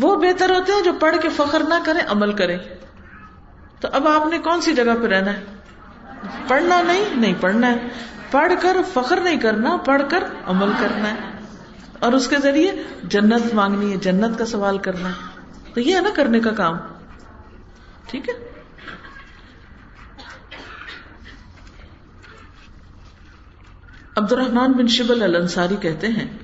وہ 0.00 0.16
بہتر 0.16 0.50
ہوتے 0.50 0.72
ہیں 0.72 0.82
جو 0.82 0.92
پڑھ 0.92 1.16
کے 1.22 1.28
فخر 1.28 1.62
نہ 1.68 1.74
کریں، 1.84 2.00
عمل 2.08 2.32
کریں۔ 2.32 2.58
تو 3.80 3.88
اب 3.92 4.08
آپ 4.08 4.26
نے 4.26 4.38
کون 4.38 4.60
سی 4.60 4.72
جگہ 4.72 4.94
پہ 5.02 5.06
رہنا 5.06 5.32
ہے؟ 5.32 5.44
پڑھنا 6.48 6.82
نہیں؟ 6.82 7.04
نہیں 7.16 7.34
پڑھنا 7.40 7.72
ہے۔ 7.72 7.88
پڑھ 8.30 8.52
کر 8.60 8.76
فخر 8.92 9.20
نہیں 9.20 9.40
کرنا، 9.40 9.76
پڑھ 9.76 10.02
کر 10.08 10.24
عمل 10.46 10.72
کرنا 10.80 11.10
ہے۔ 11.10 11.16
اور 12.00 12.12
اس 12.12 12.28
کے 12.28 12.36
ذریعے 12.42 12.72
جنت 13.02 13.54
مانگنی 13.54 13.92
ہے، 13.92 13.96
جنت 13.96 14.38
کا 14.38 14.46
سوال 14.46 14.78
کرنا 14.78 15.08
ہے۔ 15.08 15.40
تو 15.74 15.80
یہ 15.80 15.96
ہے 15.96 16.00
نا 16.00 16.08
کرنے 16.14 16.40
کا 16.40 16.50
کام۔ 16.50 16.76
ٹھیک 18.06 18.28
ہے؟ 18.28 18.57
عبد 24.18 24.32
الرحمان 24.32 24.72
بن 24.72 24.86
شبل 24.86 25.22
الانصاری 25.22 25.76
کہتے 25.76 26.06
ہیں 26.06 26.38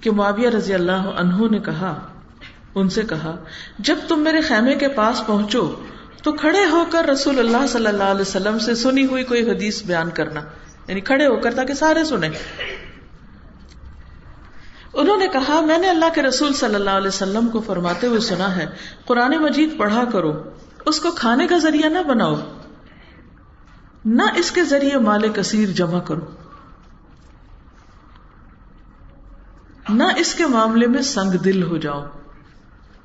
کہ 0.00 0.10
معاویہ 0.10 0.48
رضی 0.48 0.74
اللہ 0.74 0.92
عنہ 0.92 1.48
نے 1.50 1.58
کہا، 1.58 2.06
ان 2.74 2.88
سے 2.88 3.02
کہا، 3.02 3.36
جب 3.78 3.96
تم 4.08 4.20
میرے 4.20 4.40
خیمے 4.40 4.74
کے 4.74 4.88
پاس 4.88 5.26
پہنچو 5.26 5.74
تو 6.22 6.32
کھڑے 6.32 6.64
ہو 6.64 6.84
کر 6.90 7.06
رسول 7.06 7.38
اللہ 7.38 7.66
صلی 7.66 7.86
اللہ 7.86 8.02
علیہ 8.02 8.20
وسلم 8.20 8.58
سے 8.58 8.74
سنی 8.74 9.06
ہوئی 9.06 9.24
کوئی 9.24 9.50
حدیث 9.50 9.82
بیان 9.82 10.10
کرنا۔ 10.10 10.40
یعنی 10.88 11.00
کھڑے 11.00 11.26
ہو 11.26 11.36
کر 11.36 11.54
تاکہ 11.54 11.74
سارے 11.74 12.04
سنیں۔ 12.04 12.30
انہوں 14.92 15.16
نے 15.16 15.26
کہا، 15.28 15.60
میں 15.60 15.78
نے 15.78 15.88
اللہ 15.88 16.14
کے 16.14 16.22
رسول 16.22 16.52
صلی 16.52 16.74
اللہ 16.74 16.90
علیہ 16.90 17.08
وسلم 17.08 17.48
کو 17.48 17.60
فرماتے 17.60 18.06
ہوئے 18.06 18.20
سنا 18.20 18.56
ہے، 18.56 18.66
قرآن 19.04 19.30
مجید 19.30 19.76
پڑھا 19.76 20.04
کرو، 20.12 20.42
اس 20.86 21.00
کو 21.00 21.10
کھانے 21.10 21.46
کا 21.46 21.58
ذریعہ 21.58 21.88
نہ 21.88 21.98
بناؤ، 21.98 22.34
نہ 24.04 24.22
اس 24.36 24.50
کے 24.50 24.64
ذریعے 24.64 24.98
مال 24.98 25.32
کثیر 25.34 25.68
جمع 25.68 26.00
کرو۔ 26.00 26.45
نہ 29.88 30.04
اس 30.16 30.34
کے 30.34 30.46
معاملے 30.46 30.86
میں 30.86 31.02
سنگ 31.02 31.30
دل 31.30 31.62
ہو 31.62 31.76
جاؤ 31.76 32.06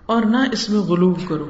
اور 0.06 0.22
نہ 0.22 0.38
اس 0.52 0.70
میں 0.70 0.80
غلوب 0.80 1.28
کرو۔ 1.28 1.50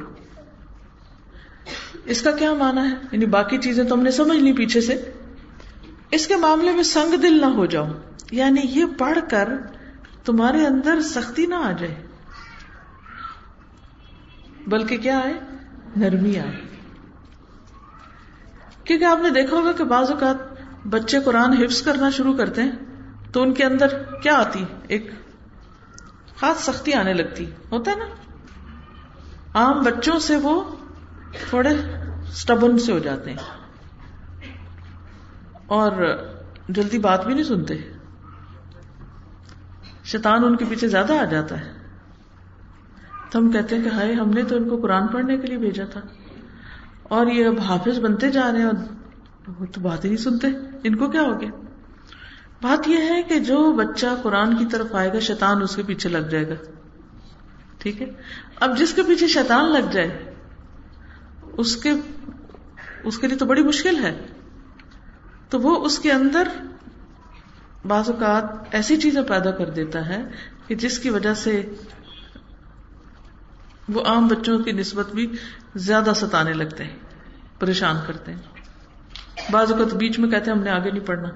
اس 2.05 2.21
کا 2.21 2.31
کیا 2.31 2.53
مانا 2.53 2.83
ہے؟ 2.83 2.95
یعنی 3.11 3.25
باقی 3.25 3.57
چیزیں 3.57 3.83
تو 3.83 3.95
ہم 3.95 4.03
نے 4.03 4.11
سمجھ 4.11 4.37
لی 4.37 4.53
پیچھے 4.53 4.81
سے۔ 4.81 5.11
اس 6.11 6.27
کے 6.27 6.35
معاملے 6.35 6.71
میں 6.71 6.83
سنگ 6.83 7.15
دل 7.15 7.41
نہ 7.41 7.45
ہو 7.45 7.65
جاؤ۔ 7.65 7.87
یعنی 8.31 8.61
یہ 8.63 8.85
پڑھ 8.97 9.19
کر 9.29 9.49
تمہارے 10.25 10.65
اندر 10.65 11.01
سختی 11.01 11.45
نہ 11.45 11.55
آ 11.55 11.71
جائے۔ 11.71 11.95
بلکہ 14.67 14.97
کیا 14.97 15.19
آئے؟ 15.19 15.33
نرمی 15.95 16.39
آئے۔ 16.39 16.61
کیونکہ 18.83 19.05
آپ 19.05 19.19
نے 19.21 19.29
دیکھا 19.29 19.57
ہوگا 19.57 19.71
کہ 19.71 19.83
بعض 19.83 20.11
اوقات 20.11 20.37
بچے 20.87 21.19
قرآن 21.19 21.53
حفظ 21.53 21.81
کرنا 21.81 22.09
شروع 22.09 22.33
کرتے 22.33 22.63
ہیں۔ 22.63 22.90
تو 23.31 23.41
ان 23.41 23.53
کے 23.53 23.63
اندر 23.63 23.87
کیا 24.03 24.35
آتی؟ 24.35 24.65
ایک 24.87 25.11
خاص 26.35 26.57
سختی 26.57 26.93
آنے 26.93 27.13
لگتی۔ 27.13 27.51
ہوتا 27.71 27.91
ہے 27.91 27.95
نا؟ 27.95 28.05
عام 29.53 29.83
بچوں 29.83 30.19
سے 30.19 30.35
وہ 30.35 30.63
تھوڑے 31.49 31.69
اسٹبن 32.21 32.77
سے 32.77 32.91
ہو 32.91 32.99
جاتے 32.99 33.31
ہیں۔ 33.31 33.37
اور 35.65 35.91
جلدی 36.69 36.99
بات 36.99 37.25
بھی 37.25 37.33
نہیں 37.33 37.43
سنتے۔ 37.43 37.73
شیطان 40.03 40.45
ان 40.45 40.55
کے 40.55 40.65
پیچھے 40.69 40.87
زیادہ 40.87 41.13
آ 41.13 41.25
جاتا 41.25 41.61
ہے۔ 41.61 41.71
تو 43.29 43.39
ہم 43.39 43.51
کہتے 43.51 43.77
ہیں 43.77 43.83
کہ 43.83 43.89
ہائے، 43.89 44.13
ہم 44.13 44.29
نے 44.29 44.43
تو 44.43 44.55
ان 44.55 44.69
کو 44.69 44.77
قرآن 44.81 45.07
پڑھنے 45.07 45.37
کے 45.37 45.47
لیے 45.47 45.57
بھیجا 45.57 45.85
تھا۔ 45.85 46.01
اور 47.03 47.27
یہ 47.27 47.45
اب 47.45 47.59
حافظ 47.59 47.99
بنتے 47.99 48.31
جا 48.31 48.51
رہے 48.51 48.59
ہیں 48.59 48.65
اور 48.65 49.53
وہ 49.59 49.65
تو 49.65 49.81
بات 49.81 50.05
ہی 50.05 50.09
نہیں 50.09 50.23
سنتے۔ 50.23 50.47
ان 50.83 50.95
کو 50.95 51.09
کیا 51.09 51.21
ہو 51.21 51.41
گیا؟ 51.41 51.49
بات 52.61 52.87
یہ 52.87 52.97
ہے 52.97 53.23
کہ 53.23 53.39
جو 53.39 53.73
بچہ 53.73 54.05
قرآن 54.23 54.57
کی 54.57 54.65
طرف 54.65 54.95
آئے 54.95 55.13
گا، 55.13 55.19
شیطان 55.19 55.61
اس 55.61 55.75
کے 55.75 55.83
پیچھے 55.83 56.09
لگ 56.09 56.17
جائے 56.17 56.49
گا۔ 56.49 56.53
ٹھیک 57.77 58.01
ہے؟ 58.01 58.07
اب 58.59 58.77
جس 58.77 58.93
کے 58.93 59.03
پیچھے 59.03 59.27
شیطان 59.27 59.71
لگ 59.71 59.91
جائے، 59.91 60.35
اس 61.57 61.77
کے 61.77 61.91
اس 63.03 63.17
کے 63.17 63.27
لیے 63.27 63.37
تو 63.37 63.45
بڑی 63.45 63.63
مشکل 63.63 64.03
ہے۔ 64.03 64.25
تو 65.49 65.59
وہ 65.59 65.85
اس 65.85 65.99
کے 65.99 66.11
اندر 66.11 66.47
بعض 67.87 68.09
اوقات 68.09 68.43
ایسی 68.71 68.97
چیزیں 68.97 69.21
پیدا 69.21 69.51
کر 69.51 69.69
دیتا 69.69 70.05
ہے 70.05 70.23
کہ 70.67 70.75
جس 70.75 70.99
کی 70.99 71.09
وجہ 71.09 71.33
سے 71.33 71.73
وہ 73.89 74.01
عام 74.05 74.27
بچوں 74.27 74.59
کی 74.59 74.71
نسبت 74.71 75.11
بھی 75.11 75.31
زیادہ 75.75 76.11
ستانے 76.15 76.53
لگتے 76.53 76.83
ہیں، 76.83 76.97
پریشان 77.59 77.95
کرتے 78.07 78.31
ہیں۔ 78.31 78.39
بعض 79.51 79.71
اوقات 79.71 79.93
بیچ 79.93 80.19
میں 80.19 80.29
کہتے 80.29 80.51
ہیں، 80.51 80.57
ہم 80.57 80.63
نے 80.63 80.69
آگے 80.69 80.91
نہیں 80.91 81.07
پڑھنا۔ 81.07 81.29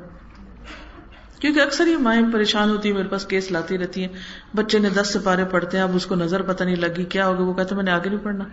کیونکہ 1.46 1.62
اکثر 1.62 1.88
یہ 1.88 1.98
مائیں 1.98 2.34
پریشان 2.34 2.70
ہوتی 2.70 2.90
ہیں، 2.90 2.98
میرے 2.98 3.08
پاس 3.08 3.26
کیس 3.26 3.52
لاتی 3.52 3.78
رہتی 3.78 4.02
ہیں۔ 4.02 4.08
بچے 4.56 4.80
نے 4.80 4.90
دس 4.90 5.14
سپارے 5.14 5.46
پڑھتے 5.46 5.78
ہیں، 5.78 5.84
اب 5.84 5.96
اس 5.96 6.06
کو 6.06 6.16
نظر 6.16 6.42
پتہ 6.42 6.64
نہیں 6.64 6.76
لگی 6.76 7.04
کیا 7.04 7.28
ہوگا، 7.28 7.44
وہ 7.44 7.54
کہتے 7.54 7.76
میں 7.76 7.84
نے 7.84 7.92
آگے 7.92 8.10
نہیں 8.10 8.24
پڑھنا۔ 8.24 8.44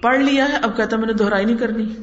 پڑھ 0.00 0.18
لیا 0.18 0.48
ہے، 0.48 0.56
اب 0.56 0.76
کہتا 0.76 0.96
میں 0.96 1.06
نے 1.06 1.12
دہرائی 1.12 1.44
نہیں 1.44 1.56
کرنی۔ 1.56 1.96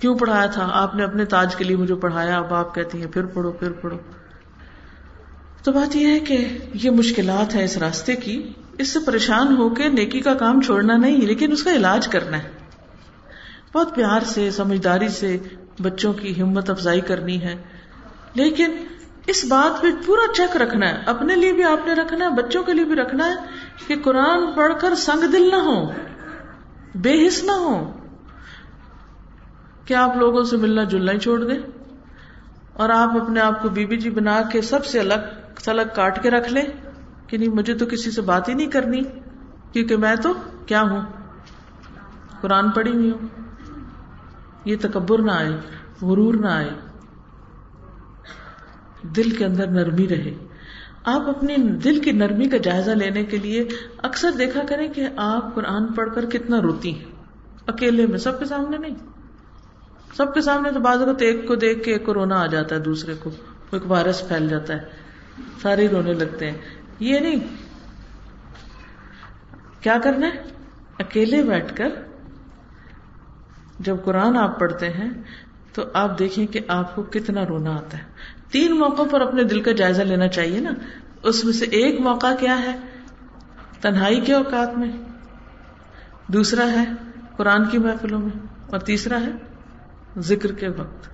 کیوں 0.00 0.18
پڑھایا 0.18 0.46
تھا؟ 0.46 0.70
آپ 0.72 0.94
نے 0.94 1.04
اپنے 1.04 1.24
تاج 1.24 1.56
کے 1.56 1.64
لیے 1.64 1.76
مجھے 1.76 1.94
پڑھایا، 1.94 2.38
اب 2.38 2.54
آپ 2.54 2.74
کہتی 2.74 2.98
ہیں 2.98 3.06
پھر 3.06 3.26
پڑھو 3.26 3.52
پھر 3.52 3.72
پڑھو۔ 3.72 3.98
تو 5.62 5.72
بات 5.72 5.96
یہ 5.96 6.06
ہے 6.06 6.18
کہ 6.18 6.58
یہ 6.74 6.90
مشکلات 6.90 7.54
ہے 7.54 7.64
اس 7.64 7.76
راستے 7.76 8.16
کی۔ 8.16 8.52
اس 8.78 8.88
سے 8.88 8.98
پریشان 9.06 9.56
ہو 9.56 9.74
کے 9.74 9.88
نیکی 9.88 10.20
کا 10.20 10.34
کام 10.34 10.60
چھوڑنا 10.60 10.96
نہیں، 10.96 11.16
لیکن 11.16 11.52
اس 11.52 11.62
کا 11.62 11.72
علاج 11.72 12.08
کرنا 12.08 12.42
ہے۔ 12.42 12.48
بہت 13.74 13.94
پیار 13.94 14.20
سے، 14.20 14.50
سمجھداری 14.50 15.08
سے 15.08 15.38
بچوں 15.80 16.12
کی 16.12 16.42
ہمت 16.42 16.70
افزائی 16.70 17.00
کرنی 17.00 17.42
ہے۔ 17.42 17.54
لیکن 18.34 18.70
اس 19.26 19.44
بات 19.44 19.82
پہ 19.82 19.86
پورا 20.06 20.32
چیک 20.32 20.56
رکھنا 20.56 20.88
ہے۔ 20.88 21.02
اپنے 21.06 21.34
لیے 21.34 21.52
بھی 21.52 21.64
آپ 21.64 21.86
نے 21.86 21.92
رکھنا 21.92 22.24
ہے، 22.24 22.30
بچوں 22.30 22.62
کے 22.62 22.72
لیے 22.72 22.84
بھی 22.84 22.94
رکھنا 22.94 23.28
ہے 23.28 23.34
کہ 23.86 23.96
قرآن 24.02 24.52
پڑھ 24.52 24.72
کر 24.80 24.94
سنگ 24.94 25.20
دل 25.20 25.50
نہ 25.50 25.56
ہو 25.56 25.92
بے 26.94 27.26
حص 27.26 27.44
نہ 27.44 27.52
ہو 27.52 27.92
کیا 29.84 30.04
آپ 30.04 30.16
لوگوں 30.16 30.44
سے 30.44 30.56
ملنا 30.56 30.84
جلنا 30.84 31.12
ہی 31.12 31.18
چھوڑ 31.18 31.44
دیں؟ 31.44 31.58
اور 32.72 32.88
آپ 32.88 33.22
اپنے 33.22 33.40
آپ 33.40 33.62
کو 33.62 33.68
بی 33.68 33.86
بی 33.86 33.96
جی 33.96 34.10
بنا 34.10 34.42
کے 34.52 34.62
سب 34.62 34.86
سے 34.86 35.00
الگ 35.00 35.14
سلگ 35.60 35.94
کاٹ 35.94 36.22
کے 36.22 36.30
رکھ 36.30 36.52
لیں 36.52 36.64
کہ 37.26 37.38
نہیں، 37.38 37.48
مجھے 37.48 37.74
تو 37.74 37.86
کسی 37.86 38.10
سے 38.10 38.20
بات 38.20 38.48
ہی 38.48 38.54
نہیں 38.54 38.66
کرنی، 38.66 39.02
کیونکہ 39.72 39.96
میں 39.96 40.16
تو 40.16 40.32
کیا 40.66 40.82
ہوں؟ 40.82 41.00
قرآن 42.40 42.70
پڑھی 42.70 42.94
ہوئی 42.94 43.10
ہوں۔ 43.10 43.45
یہ 44.66 44.76
تکبر 44.80 45.22
نہ 45.22 45.32
آئے، 45.32 45.50
غرور 46.02 46.34
نہ 46.34 46.46
آئے۔ 46.46 46.70
دل 49.02 49.30
کے 49.30 49.44
اندر 49.44 49.66
نرمی 49.66 50.08
رہے۔ 50.08 50.34
آپ 51.04 51.28
اپنی 51.28 51.56
دل 51.56 52.00
کی 52.00 52.12
نرمی 52.12 52.48
کا 52.48 52.56
جائزہ 52.56 52.90
لینے 52.90 53.24
کے 53.24 53.38
لیے 53.38 53.68
اکثر 53.98 54.30
دیکھا 54.38 54.62
کریں 54.68 54.92
کہ 54.92 55.08
آپ 55.16 55.54
قرآن 55.54 55.92
پڑھ 55.92 56.14
کر 56.14 56.26
کتنا 56.26 56.62
روتی 56.62 56.94
ہیں۔ 56.94 57.04
اکیلے 57.66 58.06
میں 58.06 58.18
سب 58.18 58.38
کے 58.38 58.44
سامنے 58.44 58.78
نہیں۔ 58.78 58.94
سب 60.16 60.34
کے 60.34 60.40
سامنے 60.40 60.70
تو 60.72 60.80
بعض 60.80 60.98
اوقات 60.98 61.22
ایک 61.22 61.48
کو 61.48 61.54
دیکھ 61.54 61.84
کے 61.84 61.98
کورونا 61.98 62.42
آ 62.42 62.46
جاتا 62.46 62.74
ہے، 62.74 62.80
دوسرے 62.80 63.14
کو 63.14 63.30
ایک 63.70 63.90
وائرس 63.90 64.28
پھیل 64.28 64.48
جاتا 64.48 64.74
ہے۔ 64.74 64.78
سارے 65.62 65.88
رونے 65.88 66.12
لگتے 66.12 66.50
ہیں۔ 66.50 66.58
یہ 67.00 67.18
نہیں۔ 67.18 67.40
کیا 69.80 69.98
کرنا 70.04 70.26
ہے؟ 70.26 70.42
اکیلے 70.98 71.42
بیٹھ 71.42 71.76
کر 71.76 71.88
جب 73.78 73.96
قرآن 74.04 74.36
آپ 74.36 74.58
پڑھتے 74.58 74.88
ہیں، 74.90 75.10
تو 75.72 75.82
آپ 75.94 76.18
دیکھیں 76.18 76.46
کہ 76.46 76.60
آپ 76.68 76.94
کو 76.94 77.02
کتنا 77.02 77.46
رونا 77.48 77.76
آتا 77.76 77.98
ہے۔ 77.98 78.02
تین 78.50 78.78
موقع 78.78 79.02
پر 79.10 79.20
اپنے 79.20 79.44
دل 79.44 79.62
کا 79.62 79.72
جائزہ 79.72 80.02
لینا 80.02 80.28
چاہیے 80.28 80.60
نا۔ 80.60 80.70
اس 81.22 81.44
میں 81.44 81.52
سے 81.52 81.64
ایک 81.64 82.00
موقع 82.00 82.26
کیا 82.40 82.62
ہے؟ 82.62 82.78
تنہائی 83.80 84.20
کے 84.20 84.34
اوقات 84.34 84.78
میں۔ 84.78 84.92
دوسرا 86.26 86.66
ہے 86.66 86.84
قرآن 87.36 87.64
کی 87.64 87.78
محفلوں 87.78 88.20
میں۔ 88.20 88.46
اور 88.70 88.78
تیسرا 88.78 89.20
ہے 89.20 89.30
ذکر 90.18 90.52
کے 90.52 90.68
وقت۔ 90.68 91.08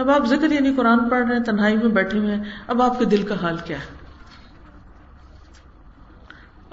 اب 0.00 0.10
آپ 0.10 0.26
ذکر 0.26 0.52
یعنی 0.52 0.74
قرآن 0.74 1.08
پڑھ 1.08 1.26
رہے 1.26 1.36
ہیں، 1.36 1.42
تنہائی 1.42 1.76
میں 1.76 1.88
بیٹھے 1.88 2.18
ہوئے 2.18 2.34
ہیں۔ 2.34 2.44
اب 2.66 2.82
آپ 2.82 2.98
کے 2.98 3.04
دل 3.04 3.22
کا 3.22 3.34
حال 3.42 3.56
کیا 3.64 3.78
ہے؟ 3.78 3.96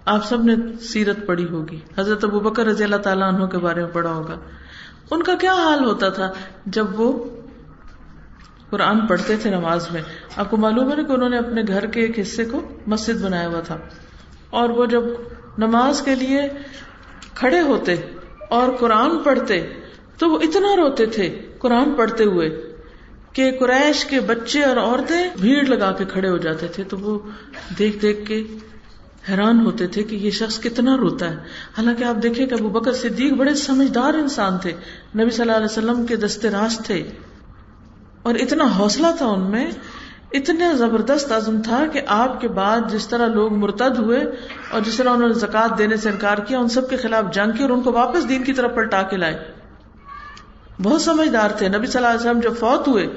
آپ 0.05 0.25
سب 0.25 0.43
نے 0.43 0.55
سیرت 0.81 1.17
پڑھی 1.25 1.45
ہوگی۔ 1.49 1.79
حضرت 1.97 2.23
ابو 2.23 2.39
بکر 2.39 2.65
رضی 2.65 2.83
اللہ 2.83 2.95
تعالیٰ 2.95 3.33
عنہ 3.33 3.45
کے 3.45 3.57
بارے 3.57 3.81
میں 3.81 3.91
پڑھا 3.93 4.11
ہوگا۔ 4.11 4.35
ان 5.13 5.23
کا 5.23 5.35
کیا 5.35 5.53
حال 5.53 5.85
ہوتا 5.85 6.09
تھا 6.09 6.31
جب 6.65 6.99
وہ 6.99 7.23
قرآن 8.69 9.07
پڑھتے 9.07 9.37
تھے 9.37 9.49
نماز 9.49 9.91
میں؟ 9.91 10.01
آپ 10.35 10.49
کو 10.49 10.57
معلوم 10.57 10.91
ہے 10.91 10.95
نا 10.95 11.03
کہ 11.03 11.11
انہوں 11.11 11.29
نے 11.29 11.37
اپنے 11.37 11.61
گھر 11.67 11.85
کے 11.85 12.01
ایک 12.01 12.19
حصے 12.19 12.45
کو 12.45 12.61
مسجد 12.87 13.21
بنایا 13.21 13.47
ہوا 13.47 13.59
تھا۔ 13.59 13.77
اور 14.49 14.69
وہ 14.69 14.85
جب 14.85 15.03
نماز 15.57 16.01
کے 16.01 16.15
لیے 16.15 16.41
کھڑے 17.35 17.61
ہوتے 17.61 17.95
اور 18.49 18.73
قرآن 18.79 19.17
پڑھتے، 19.17 19.73
تو 20.17 20.29
وہ 20.29 20.39
اتنا 20.41 20.75
روتے 20.75 21.05
تھے 21.05 21.39
قرآن 21.59 21.93
پڑھتے 21.93 22.23
ہوئے 22.23 22.73
کہ 23.33 23.57
قریش 23.59 24.05
کے 24.05 24.19
بچے 24.19 24.63
اور 24.63 24.77
عورتیں 24.77 25.29
بھیڑ 25.41 25.63
لگا 25.63 25.91
کے 25.91 26.05
کھڑے 26.05 26.29
ہو 26.29 26.37
جاتے 26.37 26.67
تھے۔ 26.67 26.83
تو 26.83 26.97
وہ 26.97 27.19
دیکھ 27.79 27.97
دیکھ 27.97 28.25
کے 28.25 28.43
حیران 29.29 29.65
ہوتے 29.65 29.87
تھے 29.87 30.03
کہ 30.03 30.15
یہ 30.15 30.31
شخص 30.31 30.59
کتنا 30.59 30.97
روتا 30.97 31.29
ہے۔ 31.29 31.35
حالانکہ 31.77 32.03
آپ 32.03 32.23
دیکھیں 32.23 32.45
کہ 32.45 32.53
ابو 32.53 32.69
بکر 32.69 32.93
صدیق 32.93 33.33
بڑے 33.33 33.55
سمجھدار 33.55 34.13
انسان 34.13 34.57
تھے۔ 34.57 34.71
نبی 35.19 35.29
صلی 35.29 35.41
اللہ 35.41 35.51
علیہ 35.51 35.65
وسلم 35.65 36.05
کے 36.05 36.15
دست 36.15 36.45
راست 36.45 36.85
تھے۔ 36.85 37.11
اور 38.23 38.35
اتنا 38.35 38.63
حوصلہ 38.63 39.07
تھا 39.17 39.25
ان 39.25 39.41
میں 39.41 39.71
اتنا 40.31 40.73
زبردست 40.73 41.31
عزم 41.31 41.61
تھا 41.61 41.85
کہ 41.93 42.01
آپ 42.07 42.41
کے 42.41 42.47
بعد 42.47 42.79
جس 42.91 43.07
طرح 43.07 43.27
لوگ 43.27 43.53
مرتد 43.53 43.99
ہوئے 43.99 44.19
اور 44.71 44.81
جس 44.81 44.97
طرح 44.97 45.09
انہوں 45.09 45.27
نے 45.27 45.33
زکات 45.33 45.77
دینے 45.77 45.97
سے 45.97 46.09
انکار 46.09 46.37
کیا، 46.37 46.59
ان 46.59 46.69
سب 46.69 46.89
کے 46.89 46.97
خلاف 46.97 47.33
جنگ 47.33 47.51
کی 47.51 47.61
اور 47.61 47.69
ان 47.69 47.81
کو 47.81 47.91
واپس 47.91 48.29
دین 48.29 48.43
کی 48.43 48.53
طرف 48.53 48.75
پلٹا 48.75 49.01
کے 49.01 49.17
لائے۔ 49.17 49.51
بہت 50.83 51.01
سمجھدار 51.01 51.49
تھے۔ 51.49 51.67
نبی 51.67 51.85
صلی 51.85 52.05
اللہ 52.05 52.07
علیہ 52.07 52.29
وسلم 52.29 52.39
جب 52.39 52.53
فوت 52.59 52.87
ہوئے 52.87 53.07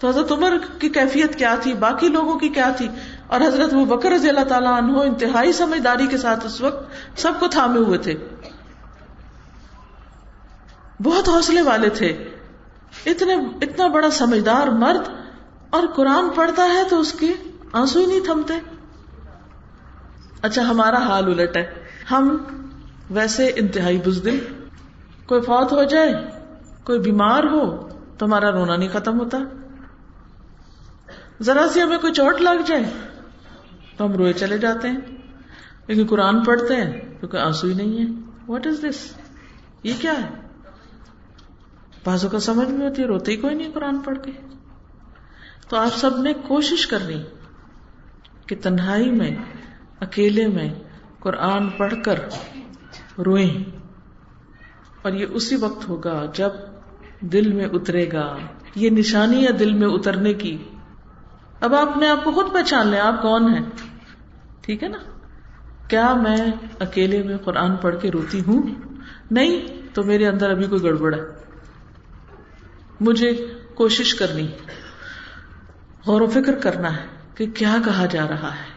تو 0.00 0.08
حضرت 0.08 0.32
عمر 0.32 0.56
کی 0.78 0.88
کیفیت 0.88 1.38
کیا 1.38 1.54
تھی؟ 1.62 1.72
باقی 1.72 2.08
لوگوں 2.08 2.38
کی 2.38 2.48
کیا 2.48 2.70
تھی؟ 2.76 2.88
اور 3.28 3.40
حضرت 3.40 3.74
وہ 3.74 3.84
بکر 3.84 4.10
رضی 4.10 4.28
اللہ 4.28 4.44
تعالیٰ 4.44 4.72
عنہ 4.72 4.98
انتہائی 4.98 5.52
سمجھداری 5.52 6.06
کے 6.06 6.18
ساتھ 6.18 6.46
اس 6.46 6.60
وقت 6.60 6.90
سب 7.20 7.32
کو 7.40 7.46
تھامے 7.46 7.78
ہوئے 7.78 7.98
تھے۔ 7.98 8.14
بہت 11.02 11.28
حوصلے 11.28 11.62
والے 11.62 11.88
تھے۔ 11.88 12.28
اتنے، 13.06 13.34
اتنا 13.34 13.86
بڑا 13.86 14.10
سمجھدار 14.10 14.66
مرد 14.66 15.08
اور 15.70 15.86
قرآن 15.86 16.30
پڑھتا 16.30 16.64
ہے 16.64 16.82
تو 16.90 17.00
اس 17.00 17.12
کے 17.12 17.34
آنسو 17.72 17.98
ہی 17.98 18.06
نہیں 18.06 18.20
تھمتے۔ 18.20 18.54
اچھا 20.42 20.62
ہمارا 20.62 20.98
حال 20.98 21.24
الٹ 21.24 21.56
ہے۔ 21.56 21.72
ہم 22.10 22.36
ویسے 23.10 23.52
انتہائی 23.56 23.98
بزدل۔ 23.98 24.38
کوئی 25.26 25.40
فوت 25.40 25.72
ہو 25.72 25.84
جائے، 25.84 26.14
کوئی 26.84 26.98
بیمار 26.98 27.44
ہو، 27.44 27.88
تو 28.18 28.26
ہمارا 28.26 28.52
رونا 28.52 28.76
نہیں 28.76 28.88
ختم 28.92 29.20
ہوتا۔ 29.20 29.38
ذرا 31.42 31.66
سی 31.72 31.82
ہمیں 31.82 31.98
کوئی 31.98 32.12
چوٹ 32.12 32.40
لگ 32.40 32.62
جائے۔ 32.66 32.82
تو 33.98 34.06
ہم 34.06 34.12
روئے 34.12 34.32
چلے 34.32 34.58
جاتے 34.58 34.88
ہیں۔ 34.88 34.98
لیکن 35.86 36.06
قرآن 36.06 36.44
پڑھتے 36.44 36.76
ہیں 36.76 37.00
تو 37.20 37.28
کوئی 37.28 37.42
آنسو 37.42 37.66
ہی 37.66 37.74
نہیں 37.74 37.98
ہے۔ 37.98 38.30
واٹ 38.48 38.66
از 38.66 38.80
دس 38.80 39.18
یہ 39.82 39.92
کیا 40.00 40.12
ہے؟ 40.12 40.28
بازو 42.04 42.28
کا 42.28 42.38
سمجھ 42.38 42.68
میں 42.68 42.88
ہوتی 42.88 43.02
ہے، 43.02 43.06
روتے 43.06 43.32
ہی 43.32 43.36
کوئی 43.36 43.54
نہیں 43.54 43.72
قرآن 43.72 43.98
پڑھ 43.98 44.18
کے۔ 44.24 44.30
تو 45.68 45.76
آپ 45.76 45.96
سب 45.96 46.18
نے 46.18 46.32
کوشش 46.32 46.86
کرنی 46.86 47.22
کہ 48.46 48.56
تنہائی 48.62 49.10
میں، 49.10 49.36
اکیلے 50.00 50.46
میں 50.46 50.74
قرآن 51.18 51.68
پڑھ 51.68 51.94
کر 52.04 52.20
روئیں۔ 53.18 53.64
اور 55.02 55.12
یہ 55.12 55.26
اسی 55.30 55.56
وقت 55.56 55.88
ہوگا 55.88 56.26
جب 56.34 56.50
دل 57.20 57.52
میں 57.52 57.66
اترے 57.66 58.12
گا۔ 58.12 58.36
یہ 58.74 58.90
نشانی 58.90 59.46
ہے 59.46 59.52
دل 59.52 59.72
میں 59.72 59.88
اترنے 59.88 60.34
کی۔ 60.34 60.58
اب 61.60 61.74
آپ 61.74 61.96
نے 61.96 62.08
آپ 62.08 62.24
کو 62.24 62.32
خود 62.32 62.52
پہچان 62.52 62.86
لیں، 62.86 63.00
آپ 63.00 63.22
کون 63.22 63.54
ہیں؟ 63.54 63.87
ٹھیک 64.68 64.82
ہے 64.82 64.88
نا؟ 64.88 64.98
کیا 65.88 66.14
میں 66.14 66.36
اکیلے 66.80 67.22
میں 67.22 67.36
قرآن 67.36 67.76
پڑھ 67.76 67.96
کے 68.00 68.10
روتی 68.10 68.40
ہوں؟ 68.46 68.62
نہیں، 69.30 69.60
تو 69.94 70.02
میرے 70.02 70.26
اندر 70.26 70.50
ابھی 70.50 70.64
کوئی 70.64 70.82
گڑبڑ 70.82 71.14
ہے۔ 71.14 71.20
مجھے 73.00 73.52
کوشش 73.74 74.14
کرنی، 74.14 74.48
غور 76.06 76.20
و 76.20 76.26
فکر 76.26 76.54
کرنا 76.54 76.96
ہے 76.96 77.06
کہ 77.34 77.46
کیا 77.46 77.76
کہا 77.84 78.06
جا 78.06 78.28
رہا 78.28 78.50
ہے۔ 78.54 78.72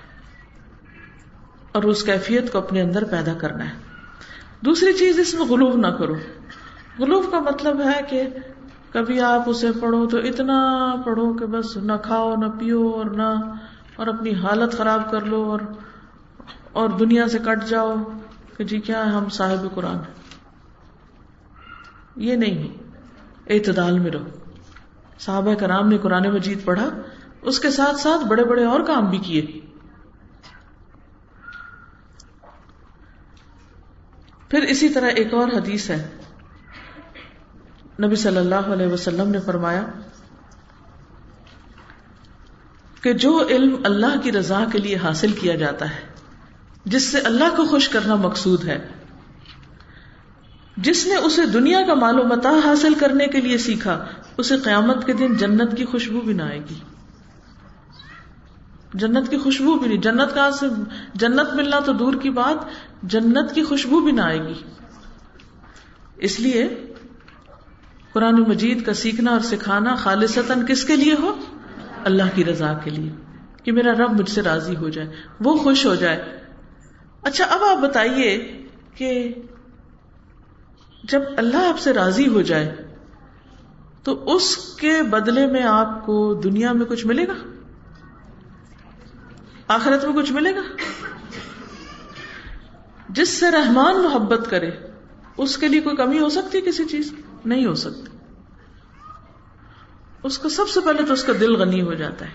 اور 1.71 1.83
اس 1.83 2.03
کیفیت 2.03 2.51
کو 2.51 2.57
اپنے 2.57 2.81
اندر 2.81 3.03
پیدا 3.03 3.33
کرنا 3.33 3.69
ہے۔ 3.69 3.75
دوسری 4.65 4.93
چیز، 4.93 5.19
اس 5.19 5.33
میں 5.33 5.45
غلوب 5.45 5.75
نہ 5.75 5.87
کرو۔ 5.87 6.15
غلوب 6.99 7.31
کا 7.31 7.39
مطلب 7.39 7.81
ہے 7.81 8.01
کہ 8.09 8.23
کبھی 8.91 9.19
آپ 9.19 9.49
اسے 9.49 9.67
پڑھو 9.81 10.07
تو 10.07 10.17
اتنا 10.17 10.91
پڑھو 11.05 11.33
کہ 11.33 11.45
بس 11.45 11.77
نہ 11.77 11.93
کھاؤ، 12.03 12.35
نہ 12.35 12.45
پیو 12.45 12.87
اور 12.87 13.05
نہ 13.05 13.55
اور 13.95 14.07
اپنی 14.07 14.33
حالت 14.35 14.77
خراب 14.77 15.11
کر 15.11 15.21
لو 15.21 15.43
اور 15.43 15.59
اور 16.71 16.89
دنیا 16.89 17.27
سے 17.27 17.39
کٹ 17.39 17.69
جاؤ 17.69 17.95
کہ 18.57 18.63
جی 18.63 18.79
کیا 18.79 19.03
ہم 19.03 19.29
صاحب 19.29 19.75
قرآن 19.75 19.97
یہ 22.15 22.35
نہیں 22.35 22.83
اعتدال 23.47 23.99
میں 23.99 24.11
رہو۔ 24.11 24.25
صحابہ 25.19 25.53
کرام 25.53 25.87
نے 25.87 25.97
قرآن 25.97 26.33
مجید 26.33 26.65
پڑھا۔ 26.65 26.89
اس 27.41 27.59
کے 27.59 27.71
ساتھ 27.71 27.99
ساتھ 27.99 28.25
بڑے 28.25 28.43
بڑے 28.43 28.65
اور 28.65 28.79
کام 28.79 29.09
بھی 29.09 29.17
کیے۔ 29.17 29.59
پھر 34.49 34.61
اسی 34.61 34.89
طرح 34.89 35.09
ایک 35.15 35.33
اور 35.33 35.47
حدیث 35.47 35.89
ہے۔ 35.89 36.09
نبی 38.03 38.15
صلی 38.15 38.37
اللہ 38.37 38.55
علیہ 38.55 38.87
وسلم 38.87 39.29
نے 39.29 39.39
فرمایا 39.39 39.85
کہ 43.01 43.13
جو 43.13 43.47
علم 43.49 43.75
اللہ 43.83 44.19
کی 44.23 44.31
رضا 44.31 44.63
کے 44.71 44.77
لیے 44.77 44.95
حاصل 44.95 45.31
کیا 45.31 45.55
جاتا 45.55 45.89
ہے، 45.89 46.01
جس 46.85 47.11
سے 47.11 47.19
اللہ 47.19 47.55
کو 47.55 47.65
خوش 47.65 47.89
کرنا 47.89 48.15
مقصود 48.15 48.63
ہے۔ 48.63 48.87
جس 50.77 51.07
نے 51.07 51.15
اسے 51.15 51.45
دنیا 51.45 51.81
کا 51.87 51.93
و 51.93 52.27
متا 52.27 52.51
حاصل 52.65 52.93
کرنے 52.93 53.27
کے 53.27 53.41
لیے 53.41 53.57
سیکھا، 53.57 54.05
اسے 54.37 54.57
قیامت 54.57 55.05
کے 55.05 55.13
دن 55.13 55.35
جنت 55.35 55.77
کی 55.77 55.85
خوشبو 55.85 56.21
بھی 56.21 56.33
نہ 56.33 56.43
آئے 56.43 56.59
گی۔ 56.59 56.75
جنت 58.93 59.29
کی 59.29 59.37
خوشبو 59.37 59.79
بھی 59.79 59.87
نہیں۔ 59.87 59.97
جنت 59.97 60.33
کہاں 60.33 60.51
سے، 60.51 60.65
جنت 61.13 61.53
ملنا 61.53 61.79
تو 61.79 61.93
دور 61.93 62.13
کی 62.13 62.29
بات، 62.29 62.57
جنت 63.03 63.53
کی 63.53 63.63
خوشبو 63.63 63.99
بھی 63.99 64.11
نہ 64.11 64.21
آئے 64.21 64.47
گی۔ 64.47 64.53
اس 66.17 66.39
لیے 66.39 66.93
قرآن 68.13 68.35
مجید 68.47 68.85
کا 68.85 68.93
سیکھنا 68.93 69.31
اور 69.31 69.39
سکھانا 69.39 69.95
خالصتاً 69.95 70.65
کس 70.65 70.83
کے 70.83 70.95
لیے 70.95 71.13
ہو؟ 71.19 71.39
اللہ 72.05 72.23
کی 72.35 72.45
رضا 72.45 72.73
کے 72.73 72.89
لیے 72.89 73.11
کہ 73.63 73.71
میرا 73.71 73.91
رب 73.91 74.19
مجھ 74.19 74.29
سے 74.29 74.41
راضی 74.41 74.75
ہو 74.75 74.89
جائے، 74.89 75.07
وہ 75.39 75.55
خوش 75.55 75.85
ہو 75.85 75.95
جائے۔ 75.95 76.39
اچھا 77.21 77.45
اب 77.45 77.63
آپ 77.63 77.77
بتائیے 77.77 78.61
کہ 78.95 79.33
جب 81.03 81.21
اللہ 81.37 81.57
آپ 81.57 81.79
سے 81.79 81.93
راضی 81.93 82.27
ہو 82.27 82.41
جائے، 82.41 82.75
تو 84.03 84.35
اس 84.35 84.57
کے 84.57 85.01
بدلے 85.09 85.47
میں 85.47 85.63
آپ 85.63 86.05
کو 86.05 86.33
دنیا 86.33 86.71
میں 86.71 86.85
کچھ 86.85 87.07
ملے 87.07 87.27
گا؟ 87.27 87.33
آخرت 89.67 90.05
میں 90.05 90.13
کچھ 90.13 90.31
ملے 90.31 90.55
گا؟ 90.55 90.61
جس 93.09 93.29
سے 93.29 93.51
رحمان 93.51 94.01
محبت 94.01 94.49
کرے، 94.49 94.71
اس 95.37 95.57
کے 95.57 95.67
لیے 95.67 95.81
کوئی 95.81 95.95
کمی 95.95 96.19
ہو 96.19 96.29
سکتی 96.29 96.61
کسی 96.61 96.85
چیز 96.85 97.13
نہیں 97.45 97.65
ہو 97.65 97.73
سکتی۔ 97.73 98.17
اس 100.23 100.37
کو 100.37 100.49
سب 100.49 100.69
سے 100.69 100.79
پہلے 100.79 101.03
تو 101.03 101.13
اس 101.13 101.23
کا 101.23 101.33
دل 101.39 101.55
غنی 101.55 101.81
ہو 101.81 101.93
جاتا 101.93 102.25
ہے۔ 102.25 102.31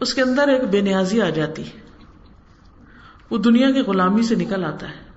اس 0.00 0.14
کے 0.14 0.22
اندر 0.22 0.48
ایک 0.48 0.64
بے 0.64 0.80
نیازی 0.80 1.22
آ 1.22 1.30
جاتی 1.30 1.66
ہے۔ 1.66 1.80
وہ 3.30 3.38
دنیا 3.38 3.70
کی 3.70 3.80
غلامی 3.80 4.22
سے 4.22 4.34
نکل 4.34 4.64
آتا 4.64 4.90
ہے۔ 4.90 5.10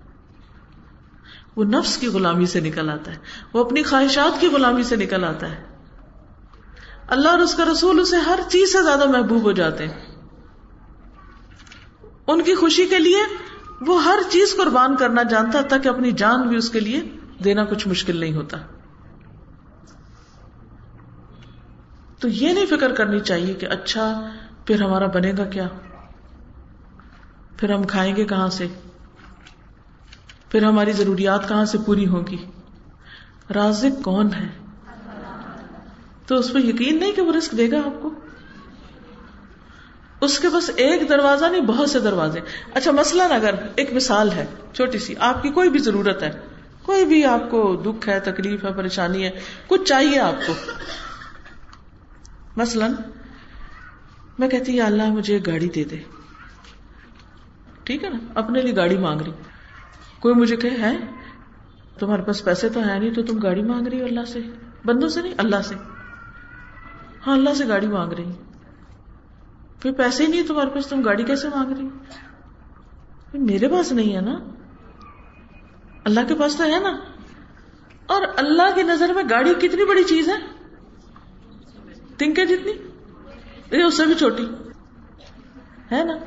وہ 1.56 1.64
نفس 1.64 1.98
کی 1.98 2.08
غلامی 2.08 2.46
سے 2.46 2.60
نکل 2.60 2.89
آتا 2.89 3.12
ہے۔ 3.12 3.18
وہ 3.54 3.66
اپنی 3.66 3.84
خواہشات 3.84 4.41
کی 4.41 4.48
غلامی 4.48 4.84
سے 4.84 4.96
نکل 4.96 5.24
آتا 5.24 5.50
ہے۔ 5.50 5.64
اللہ 7.08 7.30
اور 7.30 7.39
اس 7.39 7.56
کا 7.56 7.66
رسول 7.72 8.00
اسے 8.00 8.18
ہر 8.18 8.39
چیز 8.50 8.74
سے 8.74 8.84
زیادہ 8.84 9.10
محبوب 9.10 9.44
ہو 9.44 9.52
جاتے 9.52 9.88
ہیں۔ 9.88 10.06
ان 12.28 12.44
کی 12.44 12.56
خوشی 12.56 12.86
کے 12.86 13.00
لیے 13.00 13.20
وہ 13.82 14.04
ہر 14.04 14.20
چیز 14.30 14.56
قربان 14.58 14.96
کرنا 14.96 15.24
جانتا 15.24 15.62
تاکہ 15.62 15.89
اپنی 15.89 16.12
جان 16.12 16.48
بھی 16.48 16.58
اس 16.58 16.70
کے 16.70 16.80
لیے 16.80 17.02
دینا 17.44 17.66
کچھ 17.66 17.88
مشکل 17.88 18.18
نہیں 18.18 18.34
ہوتا۔ 18.34 18.58
تو 22.24 22.30
یہ 22.30 22.53
نہیں 22.53 22.65
فکر 22.65 22.93
کرنی 22.93 23.19
چاہیے 23.19 23.53
کہ 23.53 23.65
اچھا 23.65 24.32
پھر 24.65 24.82
ہمارا 24.82 25.05
بنے 25.05 25.34
گا 25.38 25.45
کیا؟ 25.45 25.67
پھر 27.57 27.74
ہم 27.74 27.84
کھائیں 27.84 28.15
گے 28.15 28.26
کہاں 28.26 28.49
سے؟ 28.49 28.67
پھر 30.49 30.63
ہماری 30.63 30.91
ضروریات 30.91 31.49
کہاں 31.49 31.65
سے 31.65 31.78
پوری 31.86 32.07
ہوگی 32.07 32.45
رازق 33.55 34.03
کون 34.03 34.30
ہے؟ 34.34 34.47
تو 36.28 36.36
اس 36.36 36.53
پہ 36.53 36.59
یقین 36.59 36.99
نہیں 36.99 37.11
کہ 37.11 37.21
وہ 37.21 37.34
رسک 37.34 37.57
دے 37.57 37.71
گا 37.71 37.78
آپ 37.78 38.01
کو؟ 38.01 38.13
اس 40.21 40.39
کے 40.39 40.49
بس 40.49 40.71
ایک 40.76 41.09
دروازہ 41.09 41.45
نہیں، 41.45 41.61
بہت 41.61 41.89
سے 41.89 41.99
دروازے۔ 41.99 42.39
اچھا 42.74 42.91
مثلاً 42.91 43.32
اگر 43.32 43.55
ایک 43.76 43.93
مثال 43.93 44.32
ہے، 44.32 44.45
چھوٹی 44.74 44.99
سی، 44.99 45.15
آپ 45.19 45.43
کی 45.43 45.49
کوئی 45.49 45.69
بھی 45.69 45.80
ضرورت 45.80 46.24
ہے، 46.24 46.32
کوئی 46.84 47.05
بھی 47.05 47.26
آپ 47.26 47.51
کو 47.51 47.76
دکھ 47.76 48.09
ہے، 48.09 48.19
تکلیف 48.19 48.65
ہے، 48.65 48.74
پریشانی 48.74 49.26
ہے، 49.26 49.30
کچھ 49.67 49.84
چاہیے 49.84 50.19
آپ 50.19 50.47
کو؟ 50.47 50.53
مثلاً، 52.56 52.91
میں 54.38 54.49
کہتی 54.49 54.82
اللہ 54.82 55.12
مجھے 55.12 55.34
ایک 55.34 55.47
گاڑی 55.47 55.70
دے 55.70 55.84
دے۔ 55.84 55.97
ٹھیک 57.84 58.04
ہے 58.04 58.10
نا؟ 58.10 58.18
اپنے 58.36 58.62
لیے 58.62 58.76
گاڑی 58.76 58.97
مانگ 58.97 59.22
رہی۔ 59.22 59.32
کوئی 60.20 60.36
مجھے 60.36 60.56
کہ 60.56 60.70
ہے 60.80 60.97
تمہارے 61.99 62.22
پاس 62.22 62.43
پیسے 62.43 62.70
تو 62.70 62.88
ہے 62.88 62.99
نہیں، 62.99 63.14
تو 63.14 63.24
تم 63.24 63.38
گاڑی 63.38 63.64
مانگ 63.64 63.88
رہی 63.88 64.01
ہو 64.01 64.06
اللہ 64.06 64.26
سے؟ 64.28 64.39
بندوں 64.86 65.10
سے 65.10 65.22
نہیں، 65.22 65.34
اللہ 65.38 65.62
سے۔ 65.62 65.76
ہاں 67.28 67.34
اللہ 67.34 67.54
سے 67.54 67.68
گاڑی 67.68 67.88
مانگ 67.88 68.14
رہی۔ 68.14 68.32
پھر 69.80 69.91
پیسے 69.91 70.24
ہی 70.24 70.28
نہیں، 70.28 70.47
تمہارے 70.47 70.70
پاس 70.70 70.88
تم 70.88 71.01
گاڑی 71.01 71.24
کیسے 71.24 71.47
مانگ 71.47 71.72
رہی؟ 71.72 71.88
میرے 73.34 73.68
پاس 73.68 73.91
نہیں 73.91 74.16
ہے 74.16 74.22
نا۔ 74.22 74.39
اللہ 76.04 76.20
کے 76.28 76.36
پاس 76.36 76.56
تو 76.56 76.64
ہے 76.64 76.80
نا۔ 76.80 76.97
اور 78.06 78.22
اللہ 78.38 78.76
کی 78.76 78.84
نظر 78.84 79.14
میں 79.14 79.24
گاڑی 79.30 79.54
کتنی 79.54 79.86
بڑی 79.86 80.04
چیز 80.04 80.30
ہے۔ 80.30 80.53
تنکے 82.26 82.45
جتنی؟ 82.45 83.84
اس 83.84 83.97
سے 83.97 84.05
بھی 84.05 84.13
چھوٹی۔ 84.13 84.45
ہے 85.91 86.03
نا؟ 86.03 86.17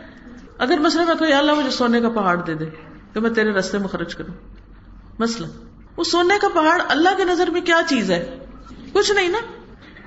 اگر 0.58 0.78
مسئلہ 0.78 1.04
میں 1.04 1.14
کوئی 1.14 1.32
اللہ 1.32 1.54
مجھے 1.54 1.70
سونے 1.70 2.00
کا 2.00 2.08
پہاڑ 2.08 2.36
دے 2.36 2.54
دے 2.54 2.64
کہ 3.12 3.20
میں 3.20 3.30
تیرے 3.30 3.50
رستے 3.50 3.78
میں 3.78 3.88
خرچ 3.88 4.14
کروں۔ 4.14 4.34
مسئلہ۔ 5.18 5.46
وہ 5.96 6.04
سونے 6.04 6.34
کا 6.40 6.48
پہاڑ 6.48 6.82
اللہ 6.88 7.08
کی 7.16 7.24
نظر 7.24 7.50
میں 7.50 7.60
کیا 7.60 7.80
چیز 7.88 8.10
ہے؟ 8.10 8.38
کچھ 8.92 9.12
نہیں 9.12 9.28
نا؟ 9.28 9.38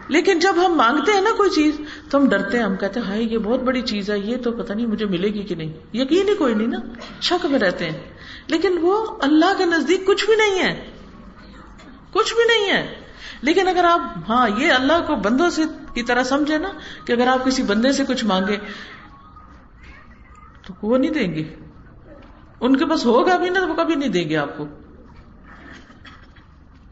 لیکن 0.08 0.40
جب 0.40 0.54
ہم 0.66 0.74
مانگتے 0.74 1.12
ہیں 1.12 1.22
نا 1.22 1.30
کوئی 1.38 1.50
چیز، 1.50 1.82
تو 2.10 2.18
ہم 2.18 2.30
ڈرتے 2.30 2.58
ہیں، 2.58 2.66
ہم 2.66 2.76
کہتے 2.76 3.00
ہیں 3.00 3.08
ہائی 3.08 3.34
یہ 3.34 3.38
بہت 3.38 3.60
بڑی 3.60 3.82
چیز 3.82 4.10
ہے، 4.10 4.20
یہ 4.20 4.38
تو 4.38 4.52
پتہ 4.52 4.74
نہیں 4.74 4.86
مجھے 4.86 5.06
ملے 5.06 5.28
گی 5.28 5.44
کہ 5.44 5.56
نہیں۔ 5.56 5.74
یقین 5.94 6.30
ہی 6.30 6.36
کوئی 6.36 6.54
نہیں 6.54 6.68
نا؟ 6.68 6.78
شک 7.22 7.46
میں 7.46 7.60
رہتے 7.60 7.90
ہیں۔ 7.90 8.00
لیکن 8.48 8.78
وہ 8.82 9.08
اللہ 9.22 9.54
کے 9.58 9.66
نزدیک 9.66 10.06
کچھ 10.06 10.26
بھی 10.26 10.36
نہیں 10.36 10.60
ہے۔ 10.60 10.92
کچھ 12.12 12.34
بھی 12.34 12.44
نہیں 12.44 12.78
ہے۔ 12.78 13.09
لیکن 13.42 13.68
اگر 13.68 13.84
آپ 13.84 14.00
ہاں 14.30 14.50
یہ 14.58 14.72
اللہ 14.72 15.06
کو 15.08 15.16
بندوں 15.16 15.50
سے 15.50 15.64
کی 15.94 16.04
طرح 16.04 16.24
سمجھے 16.24 16.58
نا 16.58 16.70
کہ 17.06 17.14
اگر 17.14 17.28
آپ 17.28 17.46
کسی 17.46 17.64
بندے 17.64 17.92
سے 17.92 18.06
کچھ 18.06 18.26
مانگے، 18.26 18.58
تو 20.68 20.74
وہ 20.82 20.98
نہیں 20.98 21.12
دیں 21.12 21.36
گے۔ 21.36 21.56
ان 22.60 22.76
کے 22.76 22.86
پاس 22.86 23.06
ہوگا 23.06 23.38
بھی 23.38 23.50
نا 23.50 23.60
تو 23.60 23.68
وہ 23.68 23.74
کبھی 23.74 23.96
نہیں 23.96 24.10
دیں 24.10 24.30
گے 24.30 24.38
آپ 24.38 24.58
کو۔ 24.58 24.68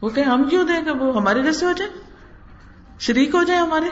وہ 0.00 0.08
کہ 0.08 0.20
ہم 0.20 0.44
کیوں 0.44 0.64
دیں 0.64 0.84
گے؟ 0.84 0.90
وہ 0.90 1.16
ہمارے 1.16 1.42
جیسے 1.42 1.66
ہو 1.66 1.72
جائے 1.72 1.90
شریک 3.00 3.34
ہو 3.34 3.42
جائے 3.42 3.60
ہمارے۔ 3.60 3.88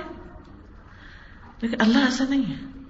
لیکن 1.61 1.81
اللہ 1.81 1.99
ایسا 1.99 2.25
نہیں 2.29 2.51
ہے۔ 2.51 2.83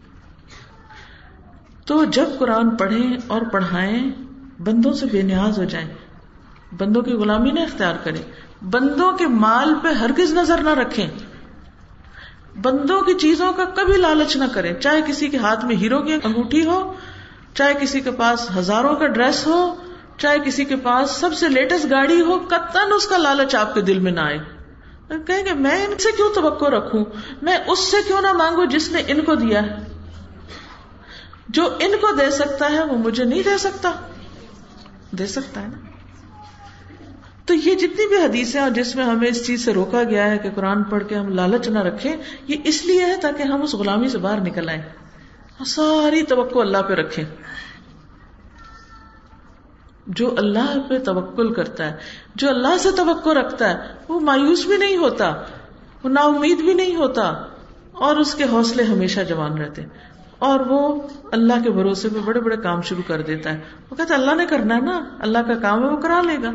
تو 1.86 2.04
جب 2.04 2.26
قرآن 2.38 2.76
پڑھیں 2.76 3.16
اور 3.26 3.42
پڑھائیں، 3.52 4.10
بندوں 4.58 4.92
سے 4.92 5.06
بے 5.12 5.22
نیاز 5.22 5.58
ہو 5.58 5.64
جائیں۔ 5.64 5.94
بندوں 6.78 7.02
کی 7.02 7.12
غلامی 7.12 7.50
نہ 7.50 7.60
اختیار 7.60 7.94
کریں۔ 7.96 8.22
بندوں 8.62 9.12
کے 9.12 9.26
مال 9.26 9.74
پہ 9.82 9.88
ہرگز 9.88 10.34
نظر 10.34 10.58
نہ 10.58 10.68
رکھیں۔ 10.68 11.10
بندوں 12.62 13.00
کی 13.00 13.14
چیزوں 13.14 13.52
کا 13.52 13.64
کبھی 13.64 13.96
لالچ 13.96 14.36
نہ 14.36 14.44
کریں۔ 14.54 14.74
چاہے 14.74 15.00
کسی 15.06 15.28
کے 15.28 15.36
ہاتھ 15.36 15.64
میں 15.64 15.76
ہیرو 15.76 16.02
کی 16.02 16.12
انگوٹھی 16.12 16.66
ہو، 16.66 16.94
چاہے 17.54 17.74
کسی 17.80 18.00
کے 18.00 18.10
پاس 18.10 18.56
ہزاروں 18.56 18.94
کا 18.94 19.06
ڈریس 19.06 19.46
ہو، 19.46 19.74
چاہے 20.18 20.36
کسی 20.38 20.64
کے 20.64 20.76
پاس 20.76 21.10
سب 21.10 21.34
سے 21.34 21.48
لیٹسٹ 21.48 21.90
گاڑی 21.90 22.20
ہو 22.20 22.38
کتن 22.38 22.92
اس 22.96 23.06
کا 23.06 23.16
لالچ 23.16 23.54
آپ 23.54 23.74
کے 23.74 23.80
دل 23.80 23.98
میں 23.98 24.12
نہ 24.12 24.20
آئے۔ 24.20 24.38
کہیں 25.26 25.44
گے، 25.44 25.52
میں 25.52 25.86
ان 25.86 25.98
سے 25.98 26.12
کیوں 26.16 26.28
توقع 26.34 26.64
رکھوں؟ 26.64 27.04
میں 27.42 27.58
اس 27.66 27.78
سے 27.78 27.96
کیوں 28.06 28.20
نہ 28.20 28.32
مانگوں 28.32 28.66
جس 28.66 28.92
نے 28.92 29.02
ان 29.06 29.24
کو 29.24 29.34
دیا 29.34 29.62
ہے؟ 29.62 29.74
جو 31.48 31.64
ان 31.78 31.92
کو 32.00 32.12
دے 32.12 32.30
سکتا 32.30 32.70
ہے 32.70 32.84
وہ 32.84 32.98
مجھے 32.98 33.24
نہیں 33.24 33.42
دے 33.42 33.58
سکتا۔ 33.58 33.90
دے 35.10 35.26
سکتا 35.26 35.62
ہے 35.62 35.66
نا؟ 35.66 35.85
تو 37.46 37.54
یہ 37.54 37.74
جتنی 37.74 38.08
بھی 38.08 38.16
حدیثیں 38.16 38.60
اور 38.60 38.70
جس 38.70 38.96
میں 38.96 39.04
ہمیں 39.04 39.28
اس 39.28 39.46
چیز 39.46 39.64
سے 39.64 39.72
روکا 39.72 40.02
گیا 40.02 40.30
ہے 40.30 40.38
کہ 40.38 40.50
قرآن 40.54 40.82
پڑھ 40.82 41.04
کے 41.08 41.14
ہم 41.14 41.28
لالچ 41.28 41.68
نہ 41.68 41.78
رکھیں، 41.78 42.16
یہ 42.48 42.56
اس 42.64 42.86
لیے 42.86 43.04
ہے 43.04 43.16
تاکہ 43.16 43.42
ہم 43.42 43.62
اس 43.62 43.74
غلامی 43.74 44.08
سے 44.08 44.18
باہر 44.18 44.40
نکل 44.40 44.68
آئیں۔ 44.68 44.82
ساری 45.66 46.22
توقع 46.22 46.58
اللہ 46.58 46.78
پہ 46.78 46.94
رکھیں۔ 46.94 47.24
جو 50.06 50.34
اللہ 50.38 50.78
پہ 50.88 50.98
توکل 50.98 51.54
کرتا 51.54 51.86
ہے، 51.86 51.96
جو 52.34 52.48
اللہ 52.48 52.78
سے 52.78 52.90
توقع 52.96 53.30
رکھتا 53.30 53.70
ہے، 53.70 53.76
وہ 54.08 54.20
مایوس 54.20 54.66
بھی 54.66 54.76
نہیں 54.76 54.96
ہوتا، 54.96 55.34
وہ 56.04 56.08
نا 56.08 56.20
امید 56.20 56.58
بھی 56.58 56.74
نہیں 56.74 56.96
ہوتا، 56.96 57.34
اور 57.92 58.16
اس 58.16 58.34
کے 58.34 58.44
حوصلے 58.44 58.82
ہمیشہ 58.82 59.20
جوان 59.20 59.58
رہتے۔ 59.58 59.82
اور 60.38 60.60
وہ 60.60 61.02
اللہ 61.32 61.64
کے 61.64 61.70
بھروسے 61.70 62.08
پہ 62.08 62.18
بڑے 62.24 62.40
بڑے 62.40 62.56
کام 62.56 62.82
شروع 62.82 63.02
کر 63.06 63.22
دیتا 63.22 63.52
ہے۔ 63.52 63.60
وہ 63.90 63.96
کہتا 63.96 64.14
اللہ 64.14 64.34
نے 64.34 64.46
کرنا 64.46 64.76
ہے 64.76 64.80
نا، 64.80 65.00
اللہ 65.18 65.38
کا 65.38 65.54
کام 65.54 65.84
ہے، 65.84 65.88
وہ 65.88 65.96
کرا 65.96 66.22
لے 66.22 66.36
گا۔ 66.42 66.50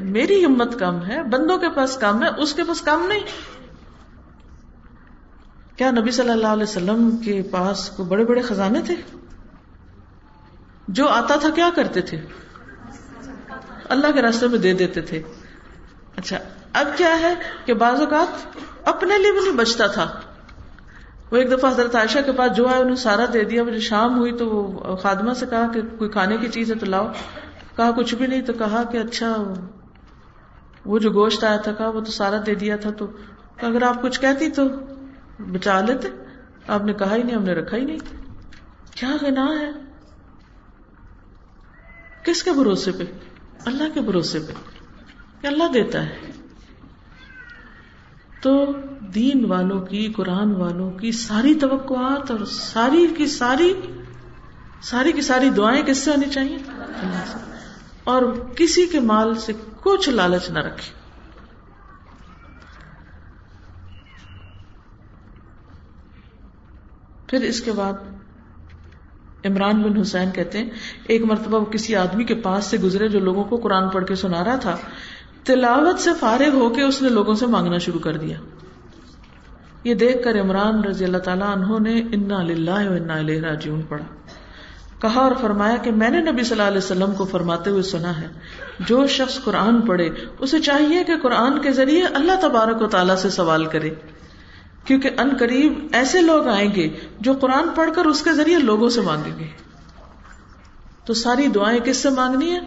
میری 0.00 0.44
ہمت 0.44 0.78
کم 0.78 1.04
ہے، 1.04 1.22
بندوں 1.22 1.58
کے 1.58 1.68
پاس 1.68 1.96
کام 1.96 2.22
ہے، 2.22 2.28
اس 2.28 2.54
کے 2.54 2.64
پاس 2.64 2.80
کام 2.80 3.06
نہیں۔ 3.08 3.20
کیا 5.76 5.90
نبی 5.90 6.10
صلی 6.10 6.30
اللہ 6.30 6.46
علیہ 6.46 6.62
وسلم 6.62 7.16
کے 7.24 7.42
پاس 7.50 7.90
کوئی 7.90 8.08
بڑے 8.08 8.24
بڑے 8.24 8.42
خزانے 8.42 8.80
تھے؟ 8.80 8.94
جو 10.88 11.08
آتا 11.08 11.36
تھا 11.36 11.48
کیا 11.50 11.70
کرتے 11.76 12.00
تھے؟ 12.00 12.20
اللہ 13.84 14.12
کے 14.14 14.22
راستے 14.22 14.48
میں 14.48 14.58
دے 14.58 14.72
دیتے 14.72 15.00
تھے۔ 15.00 15.22
اچھا 16.16 16.38
اب 16.72 16.88
کیا 16.96 17.20
ہے 17.20 17.34
کہ 17.64 17.74
بعض 17.74 18.00
اوقات 18.00 18.58
اپنے 18.88 19.18
لیے 19.18 19.32
بھی 19.32 19.40
نہیں 19.40 19.56
بچتا 19.56 19.86
تھا۔ 19.86 20.20
وہ 21.30 21.36
ایک 21.36 21.52
دفعہ 21.52 21.70
حضرت 21.70 21.96
عائشہ 21.96 22.18
کے 22.26 22.32
پاس 22.32 22.56
جو 22.56 22.70
ہے 22.70 22.78
انہیں 22.78 22.96
سارا 22.96 23.24
دے 23.32 23.44
دیا۔ 23.44 23.64
مجھے 23.64 23.80
شام 23.80 24.18
ہوئی 24.18 24.32
تو 24.32 24.46
وہ 24.46 24.96
خادمہ 24.96 25.32
سے 25.32 25.46
کہا 25.46 25.66
کہ 25.74 25.80
کوئی 25.98 26.10
کھانے 26.10 26.36
کی 26.36 26.48
چیز 26.48 26.70
ہے 26.70 26.76
تو 26.76 26.86
لاؤ۔ 26.86 27.06
کہا، 27.76 27.90
کچھ 27.90 28.14
بھی 28.14 28.26
نہیں 28.26 28.42
تو 28.42 28.52
کہا 28.52 28.82
کہ 28.82 28.96
اچھا 28.96 29.54
وہ 30.84 30.98
جو 30.98 31.10
گوشت 31.10 31.44
آیا 31.44 31.56
تھا 31.56 31.72
کہا، 31.72 31.88
وہ 31.88 32.00
تو 32.00 32.12
سارا 32.12 32.36
دے 32.46 32.54
دیا 32.54 32.76
تھا 32.76 32.90
تو 32.90 33.06
اگر 33.62 33.82
آپ 33.82 34.02
کچھ 34.02 34.20
کہتی 34.20 34.50
تو 34.50 34.62
بچا 35.38 35.80
لیتے۔ 35.80 36.08
آپ 36.68 36.84
نے 36.84 36.92
کہا 36.92 37.14
ہی 37.14 37.22
نہیں، 37.22 37.36
ہم 37.36 37.42
نے 37.42 37.52
رکھا 37.52 37.76
ہی 37.76 37.84
نہیں۔ 37.84 37.98
کیا 38.94 39.16
گنا 39.22 39.46
ہے؟ 39.60 39.70
کس 42.24 42.42
کے 42.42 42.50
بھروسے 42.52 42.92
پہ؟ 42.92 43.04
اللہ 43.66 43.94
کے 43.94 44.00
بھروسے 44.00 44.38
پہ۔ 44.38 44.52
کہ 45.40 45.46
اللہ 45.46 45.64
دیتا 45.74 46.06
ہے۔ 46.06 46.16
تو 48.42 48.72
دین 49.14 49.44
والوں 49.44 49.80
کی، 49.80 50.12
قرآن 50.16 50.54
والوں 50.54 50.90
کی 50.90 51.12
ساری 51.12 51.54
توقعات 51.54 52.30
اور 52.30 52.44
ساری 52.44 53.06
کی 53.16 53.26
ساری 53.26 53.74
ساری 54.82 55.12
کی 55.12 55.20
ساری 55.20 55.50
دعائیں 55.50 55.82
کس 55.82 55.98
سے 55.98 56.10
ہونی 56.10 56.30
چاہیے؟ 56.30 56.56
اللہ 56.56 57.24
سے۔ 57.26 57.49
اور 58.10 58.22
کسی 58.56 58.86
کے 58.86 59.00
مال 59.00 59.34
سے 59.34 59.52
کچھ 59.82 60.08
لالچ 60.08 60.50
نہ 60.50 60.58
رکھے۔ 60.58 61.00
پھر 67.26 67.40
اس 67.40 67.60
کے 67.60 67.72
بعد 67.72 67.92
عمران 69.44 69.82
بن 69.82 70.00
حسین 70.00 70.30
کہتے 70.30 70.58
ہیں، 70.58 70.70
ایک 71.06 71.22
مرتبہ 71.22 71.60
وہ 71.60 71.64
کسی 71.64 71.96
آدمی 71.96 72.24
کے 72.24 72.34
پاس 72.34 72.64
سے 72.64 72.78
گزرے 72.78 73.08
جو 73.08 73.20
لوگوں 73.20 73.44
کو 73.44 73.56
قرآن 73.56 73.88
پڑھ 73.88 74.06
کے 74.06 74.14
سنا 74.14 74.44
رہا 74.44 74.56
تھا، 74.56 74.76
تلاوت 75.44 76.00
سے 76.00 76.10
فارغ 76.20 76.54
ہو 76.54 76.70
کے 76.70 76.82
اس 76.82 77.02
نے 77.02 77.08
لوگوں 77.08 77.34
سے 77.34 77.46
مانگنا 77.46 77.78
شروع 77.78 78.00
کر 78.00 78.16
دیا۔ 78.16 78.38
یہ 79.84 79.94
دیکھ 79.94 80.24
کر 80.24 80.40
عمران 80.40 80.84
رضی 80.84 81.04
اللہ 81.04 81.18
تعالیٰ 81.18 81.56
انہوں 81.56 81.80
نے، 81.80 82.02
انا 82.12 82.36
انا 82.36 83.22
راجیون 83.22 83.82
پڑھا۔ 83.82 84.19
کہا 85.02 85.20
اور 85.20 85.32
فرمایا 85.40 85.76
کہ 85.76 85.90
میں 85.90 86.10
نے 86.10 86.20
نبی 86.20 86.42
صلی 86.42 86.52
اللہ 86.52 86.62
علیہ 86.62 86.78
وسلم 86.78 87.12
کو 87.12 87.24
فرماتے 87.24 87.70
ہوئے 87.70 87.82
سنا 87.82 88.20
ہے۔ 88.20 88.28
جو 88.80 89.06
شخص 89.06 89.44
قرآن 89.44 89.80
پڑھے، 89.80 90.08
اسے 90.38 90.58
چاہیے 90.58 91.04
کہ 91.04 91.12
قرآن 91.22 91.60
کے 91.60 91.72
ذریعے 91.72 92.04
اللہ 92.04 92.32
تبارک 92.40 92.82
و 92.82 92.86
تعالیٰ 92.86 93.16
سے 93.16 93.30
سوال 93.30 93.66
کرے۔ 93.66 93.90
کیونکہ 94.84 95.10
ان 95.18 95.30
قریب 95.38 95.86
ایسے 95.92 96.20
لوگ 96.20 96.48
آئیں 96.48 96.74
گے 96.74 96.88
جو 97.20 97.32
قرآن 97.32 97.68
پڑھ 97.74 97.90
کر 97.94 98.04
اس 98.04 98.22
کے 98.22 98.32
ذریعے 98.32 98.58
لوگوں 98.58 98.88
سے 98.88 99.00
مانگیں 99.00 99.38
گے۔ 99.38 99.46
تو 101.04 101.14
ساری 101.14 101.46
دعائیں 101.46 101.80
کس 101.80 101.96
سے 101.96 102.10
مانگنی 102.10 102.54
ہے 102.54 102.60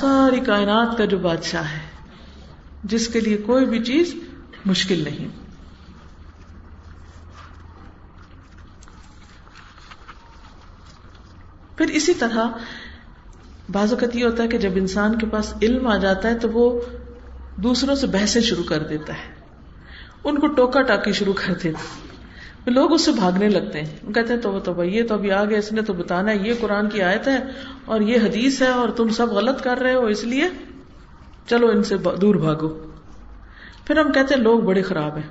ساری 0.00 0.40
کائنات 0.40 0.98
کا 0.98 1.04
جو 1.04 1.18
بادشاہ 1.18 1.62
ہے، 1.62 2.08
جس 2.84 3.08
کے 3.08 3.20
لیے 3.20 3.36
کوئی 3.36 3.66
بھی 3.66 3.84
چیز 3.84 4.14
مشکل 4.66 5.04
نہیں۔ 5.04 5.28
پھر 11.80 11.88
اسی 11.88 12.14
طرح 12.14 12.46
بعض 13.72 13.92
اوقات 13.92 14.16
یہ 14.16 14.24
ہوتا 14.24 14.42
ہے 14.42 14.48
کہ 14.48 14.58
جب 14.58 14.70
انسان 14.74 15.18
کے 15.18 15.26
پاس 15.26 15.54
علم 15.62 15.86
آ 15.86 15.96
جاتا 15.96 16.28
ہے 16.28 16.38
تو 16.38 16.50
وہ 16.50 16.80
دوسروں 17.56 17.94
سے 17.94 18.06
بحثیں 18.06 18.40
شروع 18.40 18.64
کر 18.64 18.82
دیتا 18.82 19.12
ہے۔ 19.12 19.34
ان 20.24 20.38
کو 20.38 20.46
ٹوکا 20.46 20.82
ٹاکی 20.82 21.12
شروع 21.12 21.32
کر 21.32 21.54
دیتے 21.54 22.70
لوگ 22.70 22.92
اس 22.92 23.04
سے 23.04 23.12
بھاگنے 23.12 23.48
لگتے 23.48 23.82
ہیں۔ 23.82 24.12
کہتے 24.14 24.34
ہیں، 24.34 24.40
تو 24.40 24.60
تو 24.60 24.74
بھائی، 24.74 24.96
یہ 24.96 25.02
تو 25.04 25.14
ابھی 25.14 25.32
آگے 25.32 25.58
اس 25.58 25.72
نے 25.72 25.82
تو 25.82 25.92
بتانا 25.92 26.32
ہے، 26.32 26.36
یہ 26.36 26.54
قرآن 26.60 26.88
کی 26.88 27.02
آیت 27.02 27.28
ہے 27.28 27.38
اور 27.84 28.00
یہ 28.00 28.16
حدیث 28.16 28.62
ہے 28.62 28.68
اور 28.68 28.88
تم 28.88 29.08
سب 29.08 29.28
غلط 29.28 29.62
کر 29.62 29.78
رہے 29.78 29.94
ہو، 29.94 30.06
اس 30.06 30.24
لیے 30.24 30.48
چلو 31.46 31.66
ان 31.66 31.82
سے 31.82 31.96
دور 31.96 32.34
بھاگو۔ 32.34 32.68
پھر 33.84 33.98
ہم 33.98 34.12
کہتے 34.12 34.34
ہیں، 34.34 34.42
لوگ 34.42 34.60
بڑے 34.60 34.82
خراب 34.82 35.16
ہیں۔ 35.16 35.30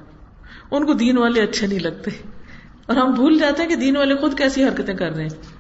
ان 0.72 0.86
کو 0.86 0.94
دین 0.94 1.18
والے 1.18 1.42
اچھے 1.42 1.68
نہیں 1.68 1.80
لگتے۔ 1.80 2.12
اور 2.86 2.96
ہم 2.96 3.12
بھول 3.12 3.40
جاتے 3.40 3.62
ہیں 3.62 3.70
کہ 3.70 3.76
دین 3.76 3.98
والے 3.98 4.16
خود 4.16 4.38
کیسی 4.38 4.64
حرکتیں 4.64 4.94
کر 4.94 5.12
رہے 5.12 5.24
ہیں۔ 5.24 5.59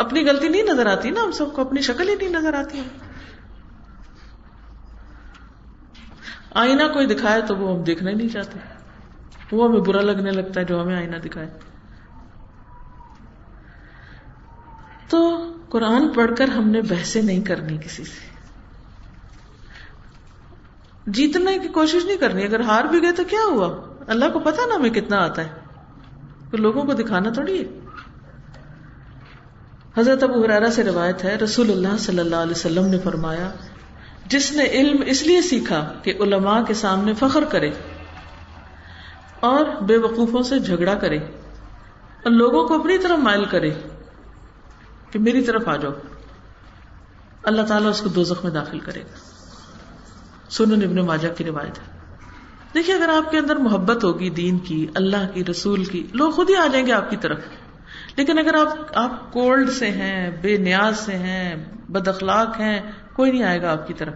اپنی 0.00 0.26
غلطی 0.26 0.48
نہیں 0.48 0.62
نظر 0.62 0.86
آتی 0.86 1.10
نا، 1.10 1.22
ہم 1.22 1.30
سب 1.30 1.52
کو 1.52 1.62
اپنی 1.62 1.80
شکل 1.80 2.08
ہی 2.08 2.14
نہیں 2.14 2.28
نظر 2.28 2.54
آتی۔ 2.54 2.78
ہے 2.78 2.84
آئینہ 6.54 6.82
کوئی 6.92 7.06
دکھائے 7.06 7.42
تو 7.42 7.56
وہ 7.56 7.76
ہم 7.76 7.82
دیکھنا 7.82 8.10
ہی 8.10 8.14
نہیں 8.14 8.28
چاہتے۔ 8.28 8.58
وہ 9.52 9.68
ہمیں 9.68 9.80
برا 9.80 10.00
لگنے 10.00 10.30
لگتا 10.30 10.60
ہے 10.60 10.64
جو 10.64 10.82
ہمیں 10.82 10.96
آئینہ 10.96 11.16
دکھائے۔ 11.16 11.50
تو 15.08 15.52
قرآن 15.68 16.08
پڑھ 16.08 16.30
کر 16.38 16.48
ہم 16.48 16.68
نے 16.68 16.80
بحثیں 16.82 17.22
نہیں 17.22 17.40
کرنی 17.40 17.78
کسی 17.78 18.04
سے۔ 18.04 18.30
جیتنے 21.06 21.58
کی 21.58 21.68
کوشش 21.68 22.04
نہیں 22.04 22.16
کرنی۔ 22.16 22.44
اگر 22.44 22.60
ہار 22.60 22.84
بھی 22.84 23.02
گئے 23.02 23.12
تو 23.12 23.22
کیا 23.24 23.40
ہوا؟ 23.50 23.94
اللہ 24.06 24.24
کو 24.32 24.38
پتا 24.38 24.66
نا 24.66 24.74
ہمیں 24.74 24.90
کتنا 24.90 25.16
آتا 25.16 25.44
ہے۔ 25.44 25.50
تو 26.50 26.56
لوگوں 26.56 26.84
کو 26.84 26.92
دکھانا 26.92 27.30
تھوڑی 27.30 27.64
ہے۔ 27.64 27.79
حضرت 29.96 30.22
ابو 30.22 30.44
حرارا 30.44 30.70
سے 30.70 30.82
روایت 30.84 31.24
ہے، 31.24 31.34
رسول 31.36 31.70
اللہ 31.70 31.96
صلی 31.98 32.18
اللہ 32.18 32.36
علیہ 32.36 32.50
وسلم 32.50 32.86
نے 32.86 32.98
فرمایا، 32.98 33.50
جس 34.26 34.52
نے 34.52 34.64
علم 34.64 35.02
اس 35.06 35.22
لیے 35.22 35.42
سیکھا 35.42 35.92
کہ 36.02 36.12
علماء 36.20 36.62
کے 36.62 36.74
سامنے 36.74 37.14
فخر 37.14 37.44
کرے 37.44 37.70
اور 39.40 39.64
بے 39.82 39.96
وقوفوں 39.96 40.42
سے 40.42 40.58
جھگڑا 40.58 40.94
کرے، 40.94 41.16
اور 41.16 42.30
لوگوں 42.30 42.68
کو 42.68 42.74
اپنی 42.74 42.98
طرف 42.98 43.18
مائل 43.18 43.44
کرے 43.44 43.70
کہ 45.10 45.18
میری 45.18 45.42
طرف 45.42 45.68
آ 45.68 45.76
جاؤ۔ 45.76 45.92
اللہ 47.42 47.62
تعالیٰ 47.62 47.90
اس 47.90 48.00
کو 48.00 48.08
دو 48.08 48.22
میں 48.44 48.50
داخل 48.50 48.78
کرے 48.78 49.00
گا۔ 49.00 49.18
سنن 50.50 50.82
ابن 50.82 50.96
ماجہ 50.96 51.28
کی 51.36 51.44
روایت 51.44 51.78
ہے۔ 51.78 51.98
دیکھیے، 52.74 52.94
اگر 52.94 53.08
آپ 53.08 53.30
کے 53.30 53.38
اندر 53.38 53.56
محبت 53.56 54.04
ہوگی 54.04 54.30
دین 54.30 54.58
کی، 54.58 54.86
اللہ 54.94 55.26
کی، 55.34 55.44
رسول 55.44 55.84
کی، 55.84 56.06
لوگ 56.12 56.30
خود 56.30 56.50
ہی 56.50 56.56
آ 56.56 56.66
جائیں 56.66 56.86
گے 56.86 56.92
آپ 56.92 57.10
کی 57.10 57.16
طرف۔ 57.16 57.38
لیکن 58.20 58.38
اگر 58.38 58.54
آپ 58.54 58.90
آپ 58.94 59.32
کولڈ 59.32 59.70
سے 59.70 59.90
ہیں، 59.90 60.30
بے 60.40 60.56
نیاز 60.56 60.98
سے 60.98 61.12
ہیں، 61.12 61.64
بد 61.88 62.08
اخلاق 62.08 62.60
ہیں، 62.60 62.80
کوئی 63.12 63.30
نہیں 63.30 63.42
آئے 63.42 63.62
گا 63.62 63.72
آپ 63.72 63.86
کی 63.86 63.94
طرف. 63.94 64.14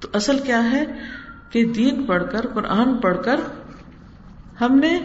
تو 0.00 0.08
اصل 0.12 0.38
کیا 0.38 0.70
ہے 0.70 0.84
کہ 1.50 1.64
دین 1.64 2.04
پڑھ 2.04 2.22
کر، 2.32 2.46
قرآن 2.54 2.96
پڑھ 2.96 3.16
کر 3.24 3.40
ہم 4.60 4.78
نے 4.78 4.98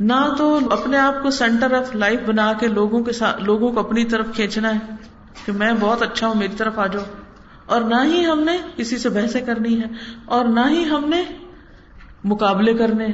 نہ 0.00 0.34
تو 0.38 0.58
اپنے 0.70 0.98
آپ 0.98 1.22
کو 1.22 1.30
سینٹر 1.30 1.74
آف 1.74 1.94
لائف 1.94 2.20
بنا 2.26 2.52
کے 2.60 2.68
لوگوں 2.68 3.04
کے 3.04 3.12
ساتھ 3.12 3.42
لوگوں 3.42 3.72
کو 3.72 3.80
اپنی 3.80 4.04
طرف 4.04 4.26
کھینچنا 4.34 4.74
ہے 4.74 4.96
کہ 5.46 5.52
میں 5.52 5.72
بہت 5.80 6.02
اچھا 6.02 6.26
ہوں، 6.26 6.34
میری 6.34 6.54
طرف 6.56 6.78
آ 6.78 6.86
جاؤ. 6.86 7.04
اور 7.66 7.80
نہ 7.80 8.02
ہی 8.04 8.26
ہم 8.26 8.40
نے 8.40 8.58
کسی 8.76 8.98
سے 8.98 9.08
بحثیں 9.08 9.40
کرنی 9.40 9.80
ہے 9.82 9.86
اور 10.24 10.44
نہ 10.44 10.68
ہی 10.68 10.84
ہم 10.84 11.08
نے 11.08 11.22
مقابلے 12.24 12.74
کرنے 12.74 13.06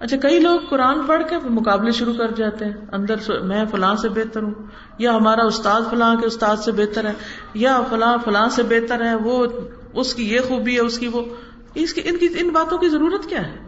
اچھا 0.00 0.16
کئی 0.16 0.40
لوگ 0.40 0.60
قرآن 0.70 1.06
پڑھ 1.06 1.22
کے 1.30 1.36
مقابلے 1.38 1.90
شروع 1.90 2.14
کر 2.14 2.30
جاتے 2.30 2.64
ہیں۔ 2.64 2.72
اندر 2.92 3.42
میں 3.42 3.64
فلاں 3.64 3.94
سے 3.94 4.08
بہتر 4.08 4.42
ہوں، 4.42 4.54
یا 4.98 5.14
ہمارا 5.14 5.42
استاد 5.42 5.80
فلاں 5.90 6.16
کے 6.16 6.26
استاد 6.26 6.56
سے 6.56 6.72
بہتر 6.72 7.04
ہے، 7.04 7.12
یا 7.54 7.80
فلاں 7.90 8.16
فلاں 8.24 8.48
سے 8.48 8.62
بہتر 8.62 9.04
ہے، 9.04 9.14
وہ 9.14 9.46
اس 9.92 10.14
کی 10.14 10.30
یہ 10.30 10.40
خوبی 10.40 10.74
ہے، 10.74 10.80
اس 10.80 10.98
کی 10.98 11.08
وہ۔ 11.08 11.22
اس 11.74 11.94
کی، 11.94 12.00
ان 12.04 12.18
کی، 12.18 12.28
ان 12.38 12.48
باتوں 12.48 12.78
کی 12.78 12.88
ضرورت 12.88 13.28
کیا 13.28 13.40
ہے؟ 13.40 13.58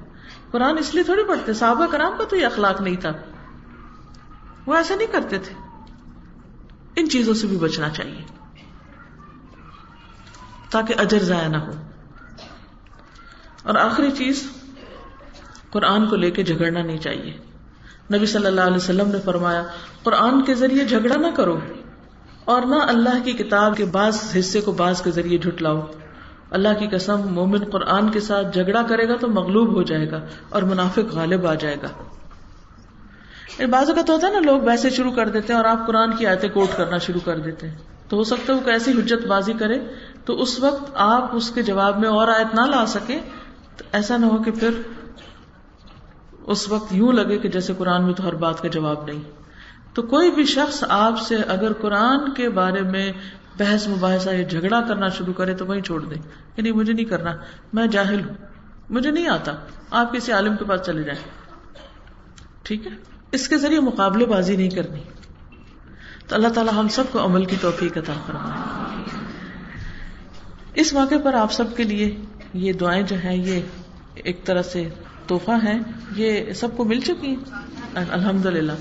قرآن 0.51 0.79
اس 0.79 0.95
لیے 0.95 1.03
تھوڑی 1.03 1.23
پڑھتے، 1.25 1.53
صحابہ 1.53 1.87
کرام 1.87 2.13
کا 2.19 2.25
تو 2.25 2.37
یہ 2.37 2.47
اخلاق 2.47 2.81
نہیں 2.81 2.97
تھا۔ 2.97 3.11
وہ 4.67 4.75
ایسا 4.75 4.95
نہیں 4.95 5.13
کرتے 5.13 5.39
تھے۔ 5.39 5.55
ان 6.97 7.09
چیزوں 7.09 7.35
سے 7.35 7.47
بھی 7.47 7.57
بچنا 7.57 7.89
چاہیے۔ 7.89 8.23
تاکہ 10.71 10.95
اجر 10.99 11.19
ضائع 11.19 11.49
نہ 11.49 11.57
ہو۔ 11.57 11.71
اور 13.63 13.75
آخری 13.75 14.11
چیز 14.11 14.51
قرآن 15.71 16.07
کو 16.07 16.17
لے 16.17 16.31
کے 16.31 16.43
جھگڑنا 16.43 16.83
نہیں 16.83 16.99
چاہیے۔ 16.99 17.37
نبی 18.17 18.27
صلی 18.27 18.47
اللہ 18.47 18.61
علیہ 18.61 18.77
وسلم 18.77 19.09
نے 19.09 19.19
فرمایا، 19.25 19.63
قرآن 20.03 20.45
کے 20.45 20.55
ذریعے 20.55 20.85
جھگڑا 20.85 21.17
نہ 21.17 21.27
کرو 21.35 21.59
اور 22.45 22.63
نہ 22.63 22.75
اللہ 22.75 23.25
کی 23.25 23.33
کتاب 23.33 23.77
کے 23.77 23.85
بعض 23.85 24.37
حصے 24.39 24.61
کو 24.61 24.73
بعض 24.73 25.03
کے 25.03 25.11
ذریعے 25.11 25.39
جھٹلاؤ۔ 25.39 25.87
اللہ 26.51 26.69
کی 26.79 26.87
قسم، 26.87 27.35
مومن 27.35 27.65
قرآن 27.65 28.11
کے 28.11 28.21
ساتھ 28.21 28.55
جھگڑا 28.55 28.83
کرے 28.83 29.09
گا 29.09 29.17
تو 29.17 29.29
مغلوب 29.29 29.75
ہو 29.75 29.83
جائے 29.83 30.11
گا 30.11 30.21
اور 30.49 30.63
منافق 30.63 31.15
غالب 31.15 31.47
آ 31.47 31.55
جائے 31.55 31.77
گا۔ 31.83 31.89
یعنی 33.59 33.67
بعض 33.67 33.89
اوقات 33.89 34.11
ہوتا 34.11 34.27
ہے 34.27 34.33
نا، 34.33 34.39
لوگ 34.39 34.61
ویسے 34.61 34.91
شروع 34.91 35.13
کر 35.13 35.29
دیتے 35.29 35.53
ہیں 35.53 35.61
اور 35.61 35.69
آپ 35.69 35.87
قرآن 35.87 36.17
کی 36.17 36.27
آیتیں 36.27 36.49
کوٹ 36.49 36.69
کرنا 36.77 36.99
شروع 36.99 37.21
کر 37.25 37.39
دیتے 37.39 37.69
ہیں۔ 37.69 37.77
تو 38.09 38.17
ہو 38.17 38.25
سکتا 38.25 38.53
ہے 38.53 38.59
وہ 38.59 38.65
کیسی 38.65 38.93
حجت 38.93 39.27
بازی 39.27 39.53
کرے، 39.53 39.79
تو 40.25 40.43
اس 40.43 40.61
وقت 40.61 40.91
آپ 40.95 41.37
اس 41.37 41.51
کے 41.51 41.63
جواب 41.63 41.99
میں 41.99 42.09
اور 42.09 42.29
آیت 42.29 42.55
نہ 42.55 42.61
لا 42.61 42.87
سکے 42.87 43.21
تو 43.77 43.85
ایسا 43.93 44.17
نہ 44.17 44.27
ہو 44.27 44.43
کہ 44.43 44.51
پھر 44.51 44.71
اس 46.49 46.69
وقت 46.69 46.93
یوں 46.93 47.13
لگے 47.13 47.39
کہ 47.39 47.49
جیسے 47.49 47.73
قرآن 47.79 48.05
میں 48.05 48.15
تو 48.15 48.29
ہر 48.29 48.35
بات 48.35 48.61
کا 48.61 48.69
جواب 48.69 49.05
نہیں۔ 49.07 49.23
تو 49.95 50.03
کوئی 50.03 50.31
بھی 50.31 50.45
شخص 50.45 50.85
آپ 50.89 51.21
سے 51.21 51.37
اگر 51.37 51.73
قرآن 51.73 52.35
کے 52.35 52.49
بارے 52.49 52.83
میں 52.83 53.13
بحث 53.59 53.89
مباحثہ 53.89 54.31
یا 54.31 54.43
جھگڑا 54.43 54.81
کرنا 54.81 55.09
شروع 55.09 55.33
کرے 55.33 55.55
تو 55.55 55.67
وہیں 55.67 55.81
چھوڑ 55.81 56.05
دے۔ 56.05 56.15
کہ 56.55 56.63
نہیں، 56.63 56.73
مجھے 56.73 56.93
نہیں 56.93 57.05
کرنا، 57.05 57.37
میں 57.73 57.87
جاہل 57.87 58.21
ہوں۔ 58.21 58.35
مجھے 58.91 59.11
نہیں 59.11 59.29
آتا۔ 59.29 59.53
آپ 59.91 60.13
کسی 60.13 60.33
عالم 60.33 60.57
کے 60.57 60.65
پاس 60.65 60.81
چلے 60.87 61.03
جائیں۔ 61.03 61.23
ٹھیک 62.63 62.87
ہے؟ 62.87 62.91
اس 63.33 63.49
کے 63.49 63.57
ذریعے 63.57 63.81
مقابلے 63.81 64.27
بازی 64.27 64.57
نہیں 64.57 64.71
کرنی۔ 64.71 65.01
تو 66.29 66.37
اللہ 66.37 66.49
تعالیٰ 66.49 66.73
ہم 66.73 66.89
سب 66.89 67.05
کو 67.13 67.25
عمل 67.25 67.45
کی 67.45 67.57
توفیق 67.61 67.99
عطا 67.99 68.13
فرمائے۔ 68.27 69.05
اس 70.75 70.93
موقع 70.93 71.15
پر 71.25 71.35
آپ 71.35 71.53
سب 71.53 71.77
کے 71.77 71.85
لیے 71.85 72.21
یہ 72.53 72.73
دعائیں 72.73 73.03
جو 73.03 73.17
ہیں، 73.25 73.37
یہ 73.37 73.61
ایک 74.15 74.45
طرح 74.45 74.63
سے 74.63 74.89
تحفہ 75.29 75.51
ہے 75.65 75.79
یہ 76.17 76.53
سب 76.53 76.77
کو 76.77 76.85
مل 76.85 77.01
چکی 77.01 77.27
ہیں۔ 77.27 77.37
الحمد 77.95 78.47
للہ 78.47 78.73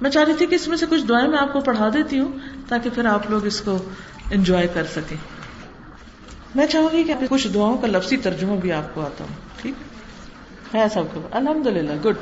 میں 0.00 0.10
چاہ 0.10 0.24
رہی 0.24 0.34
تھی 0.34 0.46
کہ 0.46 0.54
اس 0.54 0.68
میں 0.68 0.76
سے 0.76 0.86
کچھ 0.90 1.06
دعائیں 1.06 1.28
میں 1.28 1.38
آپ 1.38 1.52
کو 1.52 1.60
پڑھا 1.60 1.88
دیتی 1.88 2.18
ہوں، 2.18 2.32
تاکہ 2.68 2.90
پھر 2.94 3.04
آپ 3.04 3.30
لوگ 3.30 3.46
اس 3.46 3.60
کو 3.60 3.78
انجوائے 4.30 4.68
کر 4.74 4.84
سکیں۔ 4.84 5.16
میں 6.54 6.66
چاہوں 6.66 6.88
گی 6.92 7.02
کہ 7.02 7.14
کچھ 7.30 7.48
دعاؤں 7.48 7.78
کا 7.78 7.86
لفظی 7.86 8.16
ترجمہ 8.16 8.56
بھی 8.56 8.72
آپ 8.72 8.94
کو 8.94 9.00
آتا 9.00 9.24
ہوں، 9.24 9.62
ٹھیک؟ 9.62 9.74
ہے 10.74 10.86
سب 10.94 11.02
کو 11.14 11.20
الحمد 11.30 11.66
للہ 11.66 12.06
گڈ۔ 12.06 12.14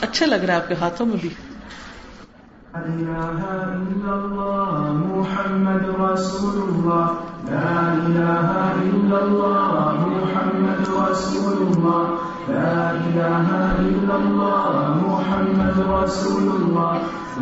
اچھا 0.00 0.26
لگ 0.26 0.34
رہا 0.34 0.54
ہے 0.54 0.58
آپ 0.58 0.68
کے 0.68 0.74
ہاتھوں 0.80 1.06
میں 1.06 1.16
بھی۔ 1.20 1.28
محمد 4.94 5.88
رسول 5.88 6.62
اللہ۔ 6.62 7.12
لا 8.08 9.92
محمد 9.92 11.10
رسول 11.10 11.84
لا 12.50 12.90
إله 12.90 13.46
إلا 13.90 14.14
الله 14.16 14.74
محمد 15.08 15.76
رسول 16.02 16.46
الله. 16.60 16.94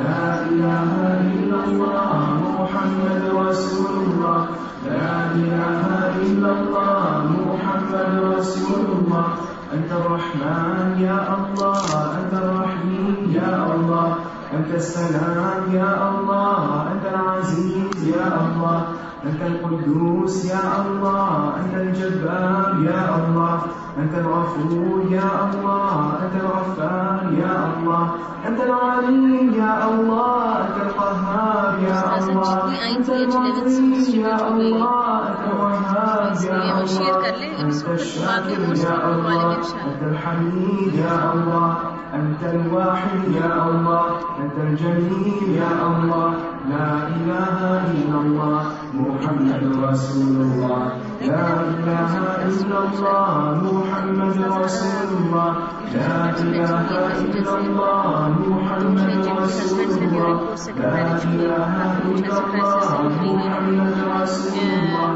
لا 0.04 0.24
إله 0.50 0.90
إلا 1.34 1.58
الله 1.64 2.12
محمد 2.58 3.22
رسول 3.48 3.94
الله. 4.06 4.40
لا 4.88 5.12
إله 5.34 5.84
إلا 6.26 6.50
الله 6.58 7.12
محمد 7.48 8.10
رسول 8.36 8.84
الله. 8.96 9.28
أنت 9.74 9.90
الرحمن 9.92 10.86
يا 11.00 11.20
الله، 11.36 11.84
أنت 12.20 12.32
الرحيم 12.44 13.16
يا 13.32 13.52
الله. 13.74 14.08
أنت 14.56 14.70
السلام 14.74 15.62
يا 15.72 15.92
الله، 16.08 16.60
أنت 16.92 17.04
العزيز 17.14 17.96
يا 18.08 18.28
الله. 18.44 18.80
أنت 19.26 19.42
القدوس 19.42 20.44
يا 20.44 20.86
الله 20.86 21.56
أنت 21.60 21.74
الجبار 21.74 22.82
يا 22.84 23.02
الله 23.16 23.58
أنت 23.98 24.14
الغفور 24.14 25.02
يا 25.10 25.30
الله 25.50 26.18
أنت 26.22 26.34
الغفار 26.42 27.32
يا 27.32 27.56
الله 27.76 28.14
أنت 28.46 28.60
العليم 28.60 29.54
يا 29.54 29.74
الله 29.90 30.66
أنت 30.66 30.76
القهار 30.86 31.78
يا 31.78 32.18
الله 32.18 32.96
أنت 32.96 33.08
المعين 33.10 34.20
يا 34.20 34.48
الله 34.48 35.28
أنت 35.28 35.40
الوهاب 35.50 36.36
يا 36.44 36.80
الله 36.80 37.30
أنت 37.60 37.88
الشاكر 37.88 38.60
يا 38.86 38.96
الله 39.14 39.54
أنت 39.56 40.02
الحميد 40.02 40.94
يا 40.94 41.32
الله. 41.34 41.76
أنت 42.14 42.42
الواحد 42.54 43.20
يا 43.36 43.68
الله، 43.68 44.04
أنت 44.40 44.56
الجميل 44.58 45.42
يا 45.60 45.72
الله، 45.86 46.30
لا 46.68 46.88
إله 47.08 47.58
إلا 47.92 48.18
الله، 48.24 48.62
محمد 48.94 49.62
رسول 49.88 50.36
الله. 50.46 50.80
لا 51.28 51.48
إله 51.60 52.12
إلا 52.48 52.78
الله، 52.88 53.32
محمد 53.72 54.36
رسول 54.64 55.08
الله. 55.20 55.52
لا 55.94 56.30
إله 56.40 56.88
إلا 57.24 57.52
الله 57.58 58.28
محمد 58.48 59.24
رسول 59.42 59.90
الله 60.02 60.34
لا 60.76 61.16
إله 61.24 61.72
إلا 62.12 62.34
الله 62.44 63.00
محمد 63.24 63.96
رسول 64.20 64.68
الله 64.80 65.10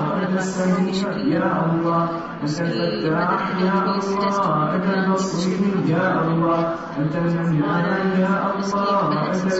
يا 1.32 1.50
الله 1.64 2.04
أنت 2.42 2.60
الفتاح 2.60 3.42
يا 3.62 3.74
الله 3.96 4.74
أنت 4.74 4.88
يا 5.88 6.06
الله 6.26 6.60
أنت 6.98 7.14
المنان 7.16 8.06
يا 8.20 8.34
الله 8.58 9.22
أنت 9.32 9.58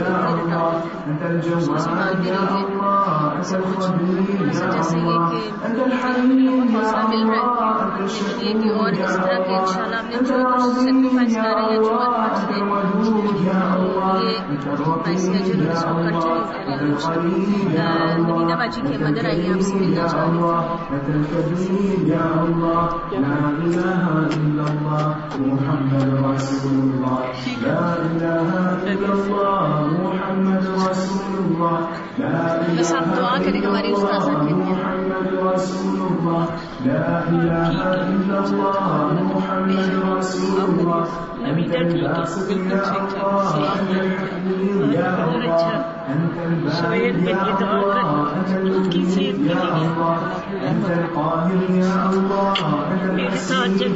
يا 0.00 0.12
الله 0.34 0.82
أنت 1.08 1.22
الجواد 1.22 2.24
يا 2.24 2.42
الله 2.58 3.36
أنت 3.36 3.52
الخبير 3.54 4.40
يا 4.54 4.70
الله 4.96 5.32
أنت 5.66 5.78
الحليم 5.86 6.68
يا 6.74 7.04
الله 7.04 7.53
أنت 7.54 8.00
الشكور 8.04 8.92
يا 8.94 9.10
الله 9.38 10.00
أنت 10.20 10.30
العظيم 10.30 11.04
يا 11.28 11.78
الله 11.78 12.26
أنت 12.26 12.50
الودود 12.50 13.36
يا 13.46 13.76
الله 13.76 14.18
أنت 14.50 14.66
الرقيب 14.66 15.46
يا 15.62 15.90
الله 15.90 16.44
أنت 16.68 16.82
القريب 16.82 17.70
يا 17.74 18.16
الله 18.16 18.54
أنت 18.62 18.78
الكريم 18.78 19.14
إله 37.44 37.94
إلا 38.14 38.38
الله 38.46 39.08
محمد 39.36 39.90
رسول 40.18 40.56
الله 40.68 41.04
أنت 41.44 41.72
يا 42.72 42.82
الله 42.96 43.48
أنت 43.76 43.90
الحكيم 44.00 44.92
يا 44.92 45.10
الله 45.28 45.84
أنت 46.14 46.36
يا 47.28 47.42
الله 47.60 48.32
أنت 48.36 48.50
المجيد 48.56 49.36
يا 49.52 49.62
الله 49.76 50.18
أنت 50.70 50.86
القاهر 50.98 51.60
يا 51.70 51.96
الله 52.12 52.54
أنت 52.92 53.04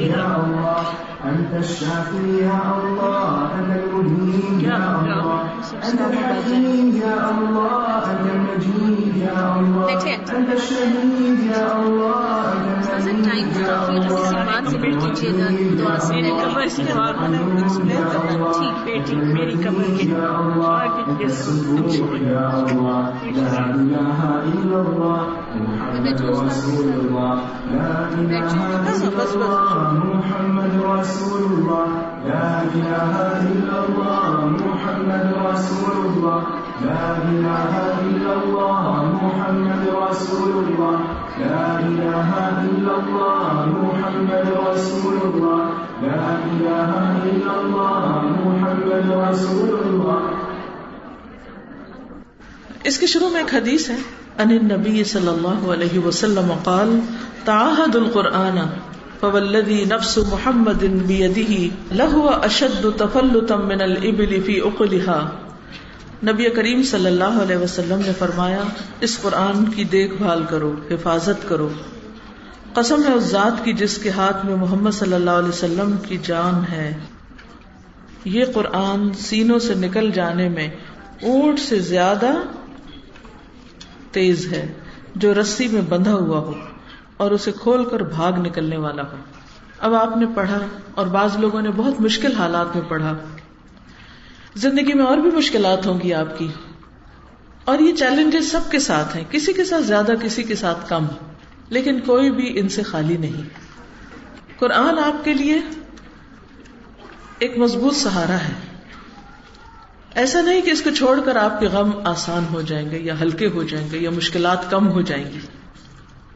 يا 0.00 0.26
الله 0.40 0.80
أنت 1.24 1.52
الشافي 1.64 2.24
يا 2.44 2.60
الله 2.76 3.48
أنت 3.58 3.70
المهين 3.84 4.60
يا 4.60 4.76
الله 5.00 5.40
أنت 5.88 6.00
الحكيم 6.10 6.86
يا 7.04 7.16
الله 7.30 7.86
أنت 8.12 8.26
المجيد 8.36 8.97
میری 19.32 19.56
کمر 19.62 19.88
کے 19.96 20.06
محمد 30.04 30.74
رسول 30.84 31.42
الله 31.50 31.86
لا 32.24 32.62
إله 32.74 33.12
إلا 33.50 33.76
الله 33.82 34.30
محمد 34.46 35.34
رسول 35.46 35.96
الله 36.06 36.67
لا 36.84 37.06
إله 37.28 37.72
إلا 38.08 38.32
الله 38.32 39.02
محمد 39.22 39.88
رسول 39.88 40.50
الله. 40.50 40.98
لا 41.38 41.78
إله 41.78 42.30
إلا 42.64 42.92
الله 42.98 43.64
محمد 43.66 44.50
رسول 44.68 45.16
الله. 45.24 45.64
لا 46.02 46.28
إله 46.50 46.92
إلا 47.30 47.52
الله 47.56 48.20
محمد 48.34 49.10
رسول 49.10 49.72
الله. 49.86 50.20
اس 52.84 52.98
کے 52.98 53.06
شروع 53.06 53.28
میں 53.30 53.40
ایک 53.40 53.54
حدیث 53.54 53.90
ہے. 53.90 53.96
ان 54.38 54.50
النبی 54.50 55.04
صلی 55.04 55.28
اللہ 55.28 55.72
علیہ 55.72 55.98
وسلم 55.98 56.52
قال 56.64 57.00
تعاہد 57.44 57.94
القرآن 57.94 58.58
فوالذي 59.20 59.84
نفس 59.84 60.18
محمد 60.18 60.84
بيده 61.06 61.68
لهو 61.92 62.28
اشد 62.28 62.86
تفلتا 62.96 63.56
من 63.56 63.80
الابل 63.80 64.40
في 64.46 64.60
عقلها 64.60 65.47
نبی 66.24 66.50
کریم 66.50 66.82
صلی 66.82 67.06
اللہ 67.06 67.42
علیہ 67.42 67.56
وسلم 67.56 68.00
نے 68.06 68.12
فرمایا، 68.18 68.62
اس 69.00 69.18
قرآن 69.22 69.64
کی 69.64 69.84
دیکھ 69.84 70.14
بھال 70.14 70.44
کرو، 70.50 70.74
حفاظت 70.90 71.48
کرو۔ 71.48 71.68
قسم 72.74 73.02
ہے 73.08 73.12
اس 73.12 73.24
ذات 73.24 73.64
کی 73.64 73.72
جس 73.72 73.98
کے 73.98 74.10
ہاتھ 74.10 74.46
میں 74.46 74.56
محمد 74.56 74.90
صلی 74.90 75.12
اللہ 75.12 75.30
علیہ 75.30 75.48
وسلم 75.48 75.96
کی 76.08 76.18
جان 76.22 76.72
ہے۔ 76.72 76.98
یہ 78.24 78.44
قرآن 78.54 79.12
سینوں 79.12 79.58
سے 79.58 79.74
نکل 79.74 80.10
جانے 80.10 80.48
میں 80.48 80.68
اونٹ 81.22 81.60
سے 81.60 81.80
زیادہ 81.80 82.32
تیز 84.10 84.52
ہے، 84.52 84.72
جو 85.14 85.34
رسی 85.34 85.68
میں 85.68 85.82
بندھا 85.82 86.14
ہوا 86.14 86.38
ہو 86.38 86.52
اور 87.16 87.30
اسے 87.30 87.52
کھول 87.52 87.84
کر 87.84 88.00
بھاگ 88.00 88.32
نکلنے 88.32 88.76
والا 88.76 89.02
ہو۔ 89.02 89.16
اب 89.78 89.94
آپ 89.94 90.16
نے 90.16 90.26
پڑھا 90.34 90.58
اور 90.94 91.06
بعض 91.06 91.36
لوگوں 91.38 91.62
نے 91.62 91.70
بہت 91.76 92.00
مشکل 92.00 92.32
حالات 92.32 92.76
میں 92.76 92.84
پڑھا۔ 92.88 93.16
زندگی 94.54 94.94
میں 94.94 95.04
اور 95.04 95.18
بھی 95.18 95.30
مشکلات 95.30 95.86
ہوں 95.86 96.00
گی 96.00 96.14
آپ 96.14 96.38
کی۔ 96.38 96.48
اور 97.64 97.78
یہ 97.78 97.94
چیلنجز 97.94 98.52
سب 98.52 98.60
کے 98.70 98.78
ساتھ 98.78 99.16
ہیں۔ 99.16 99.24
کسی 99.30 99.52
کے 99.52 99.64
ساتھ 99.64 99.84
زیادہ، 99.84 100.12
کسی 100.22 100.42
کے 100.42 100.54
ساتھ 100.54 100.88
کم۔ 100.88 101.06
لیکن 101.68 102.00
کوئی 102.00 102.30
بھی 102.30 102.58
ان 102.58 102.68
سے 102.68 102.82
خالی 102.82 103.16
نہیں۔ 103.16 103.42
قرآن 104.58 104.98
آپ 104.98 105.24
کے 105.24 105.34
لیے 105.34 105.60
ایک 107.38 107.58
مضبوط 107.58 107.94
سہارا 107.94 108.36
ہے۔ 108.36 108.82
ایسا 110.14 110.40
نہیں 110.40 110.60
کہ 110.60 110.70
اس 110.70 110.82
کو 110.82 110.90
چھوڑ 110.90 111.20
کر 111.20 111.36
آپ 111.36 111.60
کے 111.60 111.66
غم 111.66 111.90
آسان 112.04 112.44
ہو 112.52 112.62
جائیں 112.62 112.90
گے 112.90 112.98
یا 112.98 113.20
ہلکے 113.20 113.48
ہو 113.48 113.62
جائیں 113.62 113.88
گے 113.92 113.98
یا 113.98 114.10
مشکلات 114.10 114.70
کم 114.70 114.88
ہو 114.88 115.00
جائیں 115.00 115.24
گی۔ 115.24 115.38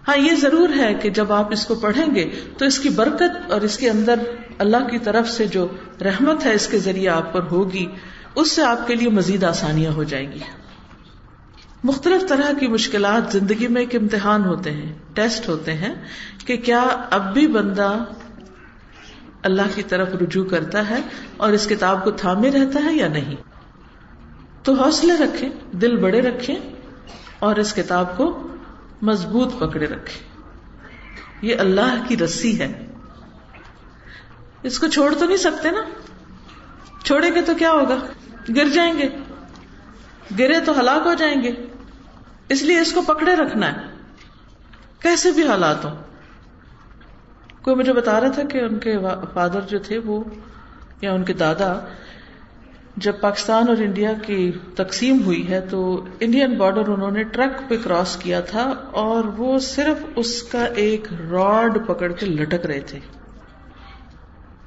ہاں 0.08 0.16
یہ 0.16 0.34
ضرور 0.34 0.68
ہے 0.76 0.94
کہ 0.94 1.10
جب 1.10 1.32
آپ 1.32 1.52
اس 1.52 1.66
کو 1.66 1.74
پڑھیں 1.74 2.14
گے 2.14 2.30
تو 2.58 2.64
اس 2.64 2.78
کی 2.78 2.88
برکت 2.88 3.52
اور 3.52 3.60
اس 3.60 3.78
کے 3.78 3.90
اندر 3.90 4.18
اللہ 4.58 4.88
کی 4.90 4.98
طرف 4.98 5.28
سے 5.28 5.46
جو 5.46 5.66
رحمت 6.00 6.46
ہے 6.46 6.54
اس 6.54 6.66
کے 6.66 6.78
ذریعے 6.78 7.08
آپ 7.08 7.32
پر 7.32 7.40
ہوگی، 7.50 7.86
اس 8.34 8.52
سے 8.52 8.62
آپ 8.62 8.86
کے 8.86 8.94
لیے 8.94 9.08
مزید 9.08 9.44
آسانیاں 9.44 9.92
ہو 9.92 10.02
جائیں 10.02 10.32
گی۔ 10.32 10.38
مختلف 11.84 12.28
طرح 12.28 12.52
کی 12.58 12.66
مشکلات 12.66 13.32
زندگی 13.32 13.68
میں 13.68 13.80
ایک 13.80 13.94
امتحان 13.94 14.44
ہوتے 14.44 14.70
ہیں، 14.70 14.92
ٹیسٹ 15.14 15.48
ہوتے 15.48 15.74
ہیں 15.74 15.94
کہ 16.46 16.56
کیا 16.56 16.86
اب 17.10 17.32
بھی 17.32 17.46
بندہ 17.46 18.04
اللہ 19.42 19.74
کی 19.74 19.82
طرف 19.82 20.08
رجوع 20.20 20.44
کرتا 20.44 20.90
ہے 20.90 20.98
اور 21.36 21.52
اس 21.52 21.66
کتاب 21.66 22.04
کو 22.04 22.10
تھامے 22.10 22.50
رہتا 22.50 22.84
ہے 22.84 22.92
یا 22.94 23.08
نہیں۔ 23.08 23.34
تو 24.62 24.72
حوصلے 24.72 25.14
رکھیں، 25.14 25.48
دل 25.72 25.96
بڑے 25.96 26.20
رکھیں 26.20 26.56
اور 27.38 27.56
اس 27.56 27.74
کتاب 27.74 28.16
کو 28.16 28.48
مضبوط 29.02 29.58
پکڑے 29.58 29.86
رکھیں 29.86 30.32
یہ 31.42 31.56
اللہ 31.56 32.04
کی 32.08 32.16
رسی 32.16 32.60
ہے۔ 32.60 32.86
اس 34.62 34.78
کو 34.78 34.88
چھوڑ 34.88 35.14
تو 35.18 35.24
نہیں 35.24 35.36
سکتے 35.36 35.70
نا۔ 35.70 35.84
چھوڑیں 37.04 37.34
گے 37.34 37.42
تو 37.42 37.52
کیا 37.58 37.70
ہوگا؟ 37.70 37.96
گر 38.56 38.68
جائیں 38.68 38.98
گے۔ 38.98 39.08
گرے 40.38 40.60
تو 40.60 40.80
ہلاک 40.80 41.06
ہو 41.06 41.14
جائیں 41.14 41.42
گے۔ 41.42 41.52
اس 42.48 42.62
لیے 42.62 42.80
اس 42.80 42.92
کو 42.92 43.02
پکڑے 43.02 43.36
رکھنا 43.36 43.72
ہے۔ 43.72 43.86
کیسے 44.98 45.30
بھی 45.30 45.46
حالات 45.46 45.84
ہوں۔ 45.84 45.96
کوئی 47.62 47.76
مجھے 47.76 47.92
بتا 47.92 48.20
رہا 48.20 48.28
تھا 48.28 48.42
کہ 48.42 48.58
ان 48.58 48.78
کے 48.78 48.98
فادر 49.34 49.60
جو 49.60 49.78
تھے 49.78 49.98
وہ 49.98 50.24
یا 51.00 51.12
ان 51.12 51.24
کے 51.24 51.32
دادا 51.32 51.80
جب 52.96 53.20
پاکستان 53.20 53.68
اور 53.68 53.76
انڈیا 53.76 54.12
کی 54.12 54.52
تقسیم 54.74 55.24
ہوئی 55.24 55.50
ہے 55.50 55.60
تو 55.60 56.06
انڈین 56.20 56.58
بارڈر 56.58 56.88
انہوں 56.88 57.10
نے 57.10 57.22
ٹرک 57.22 57.68
پہ 57.68 57.76
کراس 57.84 58.16
کیا 58.16 58.40
تھا 58.40 58.74
اور 58.90 59.24
وہ 59.24 59.58
صرف 59.58 60.04
اس 60.16 60.42
کا 60.42 60.64
ایک 60.64 61.12
راڈ 61.30 61.86
پکڑ 61.86 62.12
کے 62.12 62.26
لٹک 62.26 62.66
رہے 62.66 62.80
تھے۔ 62.80 62.98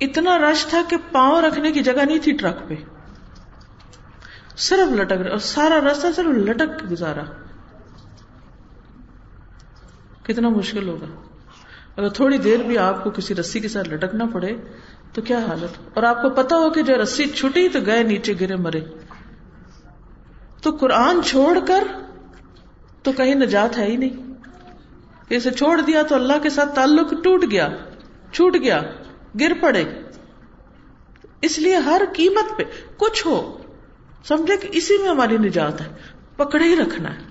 اتنا 0.02 0.38
رش 0.38 0.66
تھا 0.66 0.82
کہ 0.90 0.98
پاؤں 1.12 1.42
رکھنے 1.42 1.72
کی 1.72 1.80
جگہ 1.80 2.06
نہیں 2.06 2.20
تھی 2.20 2.32
ٹرک 2.32 2.68
پہ۔ 2.68 2.76
صرف 4.58 5.00
لٹک 5.00 5.14
رہے 5.14 5.30
اور 5.30 5.38
سارا 5.38 5.82
راستہ 5.82 6.08
صرف 6.16 6.26
لٹک 6.26 6.92
گزارا۔ 6.92 7.24
کتنا 10.24 10.50
مشکل 10.50 10.88
ہوگا۔ 10.88 11.06
اگر 11.98 12.10
تھوڑی 12.10 12.38
دیر 12.38 12.60
بھی 12.60 12.78
آپ 12.78 13.04
کو 13.04 13.10
کسی 13.10 13.36
رسی 13.36 13.60
کے 13.60 13.68
ساتھ 13.68 13.90
لٹکنا 13.90 14.26
پڑے 14.34 14.56
تو 15.16 15.22
کیا 15.22 15.40
حالت؟ 15.40 15.90
اور 15.94 16.04
آپ 16.04 16.22
کو 16.22 16.30
پتا 16.30 16.56
ہو 16.56 16.70
کہ 16.70 16.82
جو 16.84 17.02
رسی 17.04 17.26
چھٹی 17.26 17.70
تو 17.70 17.80
گئے 17.86 18.04
نیچے 18.04 18.34
گرے 18.42 18.56
مرے۔ 18.56 18.80
تو 20.62 20.72
قرآن 20.72 21.24
چھوڑ 21.24 21.60
کر 21.68 21.84
تو 23.04 23.12
کہیں 23.12 23.36
نجات 23.36 23.78
ہے 23.78 23.86
ہی 23.86 23.98
نہیں۔ 23.98 24.34
اسے 25.30 25.52
چھوڑ 25.52 25.82
دیا 25.82 26.02
تو 26.02 26.16
اللہ 26.16 26.34
کے 26.44 26.50
ساتھ 26.50 26.76
تعلق 26.76 27.14
ٹوٹ 27.24 27.46
گیا، 27.52 27.70
چھوٹ 28.32 28.56
گیا، 28.56 28.82
گر 29.40 29.52
پڑے۔ 29.62 29.84
اس 31.42 31.60
لیے 31.60 31.76
ہر 31.76 32.02
قیمت 32.16 32.58
پہ 32.58 32.64
کچھ 32.98 33.28
ہو۔ 33.28 33.58
سمجھے 34.24 34.58
کہ 34.58 34.68
اسی 34.72 34.98
میں 34.98 35.10
ہماری 35.10 35.38
نجات 35.38 35.82
ہے۔ 35.82 35.88
پکڑے 36.36 36.64
ہی 36.64 36.76
رکھنا 36.76 37.14
ہے۔ 37.14 37.22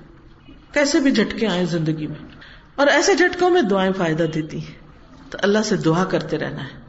کیسے 0.73 1.01
بھی 1.01 1.11
جھٹکے 1.11 1.47
آئے 1.47 1.67
زندگی 1.67 2.07
میں۔ 2.07 2.29
اور 2.77 2.87
ایسے 2.87 3.15
جھٹکوں 3.15 3.51
میں 3.51 3.63
دعائیں 3.63 3.93
فائدہ 3.93 4.23
دیتی 4.23 4.59
ہیں۔ 4.59 4.75
تو 5.31 5.39
اللہ 5.43 5.63
سے 5.65 5.77
دعا 5.77 6.05
کرتے 6.05 6.39
رہنا 6.39 6.65
ہے۔ 6.65 6.84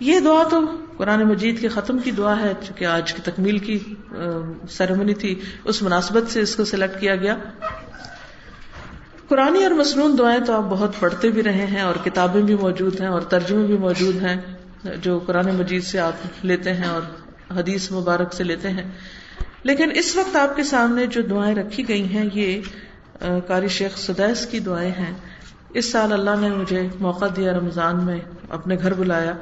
یہ 0.00 0.20
دعا 0.20 0.42
تو 0.50 0.60
قرآن 0.96 1.22
مجید 1.22 1.60
کے 1.60 1.68
ختم 1.68 1.98
کی 1.98 2.10
دعا 2.10 2.40
ہے، 2.40 2.52
چونکہ 2.66 2.84
آج 2.84 3.12
کی 3.12 3.22
تکمیل 3.24 3.58
کی 3.58 3.78
سیرمنی 4.70 5.14
تھی، 5.14 5.40
اس 5.64 5.82
مناسبت 5.82 6.30
سے 6.30 6.40
اس 6.40 6.56
کو 6.56 6.64
سلیکٹ 6.64 7.00
کیا 7.00 7.16
گیا۔ 7.16 7.36
قرآن 9.28 9.56
اور 9.62 9.70
مصنون 9.70 10.18
دعائیں 10.18 10.40
تو 10.40 10.52
آپ 10.52 10.62
بہت 10.62 11.00
پڑھتے 11.00 11.28
بھی 11.28 11.42
رہے 11.42 11.66
ہیں 11.66 11.80
اور 11.80 11.94
کتابیں 12.04 12.42
بھی 12.42 12.54
موجود 12.54 13.00
ہیں 13.00 13.08
اور 13.08 13.20
ترجمے 13.20 13.66
بھی 13.66 13.76
موجود 13.76 14.22
ہیں، 14.22 14.36
جو 15.02 15.18
قرآن 15.18 15.54
مجید 15.54 15.84
سے 15.84 15.98
آپ 15.98 16.44
لیتے 16.44 16.72
ہیں 16.72 16.88
اور 16.88 17.02
حدیث 17.56 17.90
مبارک 17.92 18.34
سے 18.34 18.44
لیتے 18.44 18.68
ہیں۔ 18.68 18.90
لیکن 19.62 19.90
اس 19.94 20.16
وقت 20.16 20.36
آپ 20.36 20.56
کے 20.56 20.64
سامنے 20.64 21.06
جو 21.06 21.22
دعائیں 21.22 21.54
رکھی 21.54 21.88
گئی 21.88 22.08
ہیں، 22.14 22.28
یہ 22.34 22.60
قاری 23.46 23.68
شیخ 23.68 23.98
سدیس 23.98 24.46
کی 24.46 24.58
دعائیں 24.58 24.90
ہیں۔ 24.90 25.12
اس 25.74 25.92
سال 25.92 26.12
اللہ 26.12 26.40
نے 26.40 26.48
مجھے 26.48 26.88
موقع 27.00 27.24
دیا 27.36 27.52
رمضان 27.52 28.04
میں 28.04 28.18
اپنے 28.48 28.76
گھر 28.82 28.94
بلایا۔ 28.94 29.32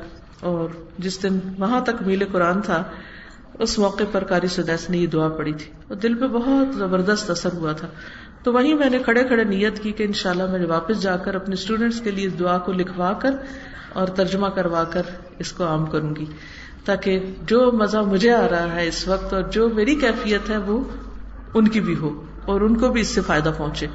اور 0.41 0.68
جس 0.99 1.22
دن 1.22 1.39
وہاں 1.59 1.80
تک 1.80 2.03
میل 2.07 2.24
قرآن 2.32 2.62
تھا، 2.62 2.84
اس 3.59 3.78
موقع 3.78 4.03
پر 4.12 4.24
کاری 4.24 4.47
سدیس 4.47 4.91
نے 4.91 4.99
یہ 4.99 5.07
دعا 5.07 5.28
پڑی 5.28 5.53
تھی۔ 5.53 5.72
اور 5.89 5.97
دل 5.97 6.14
پہ 6.14 6.26
بہت 6.26 6.74
زبردست 6.74 7.30
اثر 7.30 7.53
ہوا 7.53 7.72
تھا۔ 7.72 7.89
تو 8.43 8.53
وہیں 8.53 8.74
میں 8.74 8.91
نے 8.91 8.99
کھڑے 8.99 9.24
کھڑے 9.24 9.45
نیت 9.45 9.78
کی 9.78 9.93
کہ 9.93 10.03
انشاءاللہ 10.03 10.47
میں 10.47 10.66
واپس 10.66 11.03
جا 11.03 11.16
کر 11.16 11.34
اپنے 11.34 11.53
اسٹوڈینٹس 11.53 12.01
کے 12.01 12.11
لیے 12.11 12.26
اس 12.26 12.39
دعا 12.39 12.59
کو 12.59 12.72
لکھوا 12.72 13.12
کر 13.12 13.34
اور 13.93 14.07
ترجمہ 14.07 14.47
کروا 14.47 14.84
کر 14.84 15.03
اس 15.39 15.53
کو 15.53 15.66
عام 15.66 15.87
کروں 15.87 16.16
گی۔ 16.16 16.24
تاکہ 16.84 17.34
جو 17.43 17.72
مزہ 17.72 17.99
مجھے 17.99 18.32
آ 18.34 18.49
رہا 18.51 18.74
ہے 18.74 18.87
اس 18.87 19.09
وقت 19.09 19.32
اور 19.32 19.43
جو 19.43 19.68
میری 19.68 19.95
کیفیت 19.95 20.51
ہے 20.51 20.57
وہ 20.57 20.84
ان 21.55 21.68
کی 21.68 21.80
بھی 21.80 21.97
ہو 21.97 22.24
اور 22.45 22.61
ان 22.61 22.76
کو 22.76 22.89
بھی 22.89 23.01
اس 23.01 23.09
سے 23.09 23.20
فائدہ 23.20 23.51
پہنچے۔ 23.57 23.87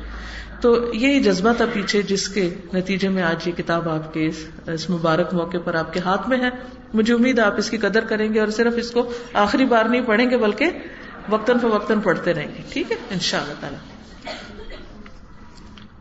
تو 0.61 0.93
یہی 0.93 1.23
جذبہ 1.23 1.53
تھا 1.53 1.65
پیچھے 1.73 2.01
جس 2.01 2.29
کے 2.29 2.55
نتیجے 2.73 3.09
میں 3.09 3.23
آج 3.23 3.47
یہ 3.47 3.51
کتاب 3.51 3.89
آپ 3.89 4.13
کے 4.13 4.29
اس 4.67 4.89
مبارک 4.89 5.33
موقع 5.33 5.57
پر 5.63 5.75
آپ 5.75 5.93
کے 5.93 5.99
ہاتھ 5.99 6.29
میں 6.29 6.37
ہے۔ 6.37 6.49
مجھے 6.93 7.13
امید 7.13 7.39
آپ 7.39 7.53
اس 7.57 7.69
کی 7.69 7.77
قدر 7.77 8.03
کریں 8.03 8.33
گے 8.33 8.39
اور 8.39 8.47
صرف 8.47 8.73
اس 8.77 8.91
کو 8.91 9.11
آخری 9.33 9.65
بار 9.65 9.85
نہیں 9.85 10.01
پڑھیں 10.01 10.29
گے 10.29 10.37
بلکہ 10.37 10.69
وقتاً 11.29 11.59
فوقتاً 11.59 11.99
پڑھتے 11.99 12.33
رہیں 12.33 12.47
گے۔ 12.47 12.61
ٹھیک 12.73 12.91
ہے؟ 12.91 12.97
ان 13.09 13.19
شاء 13.19 13.41
اللہ 13.41 13.53
تعالی۔ 13.59 13.77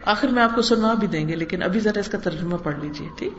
آخر 0.04 0.28
میں 0.28 0.42
آپ 0.42 0.54
کو 0.54 0.62
سنوا 0.62 0.94
بھی 0.94 1.06
دیں 1.06 1.28
گے، 1.28 1.36
لیکن 1.36 1.62
ابھی 1.62 1.80
ذرا 1.80 2.00
اس 2.00 2.08
کا 2.08 2.18
ترجمہ 2.18 2.56
پڑھ 2.56 2.78
لیجیے 2.80 3.08
ٹھیک؟ 3.18 3.32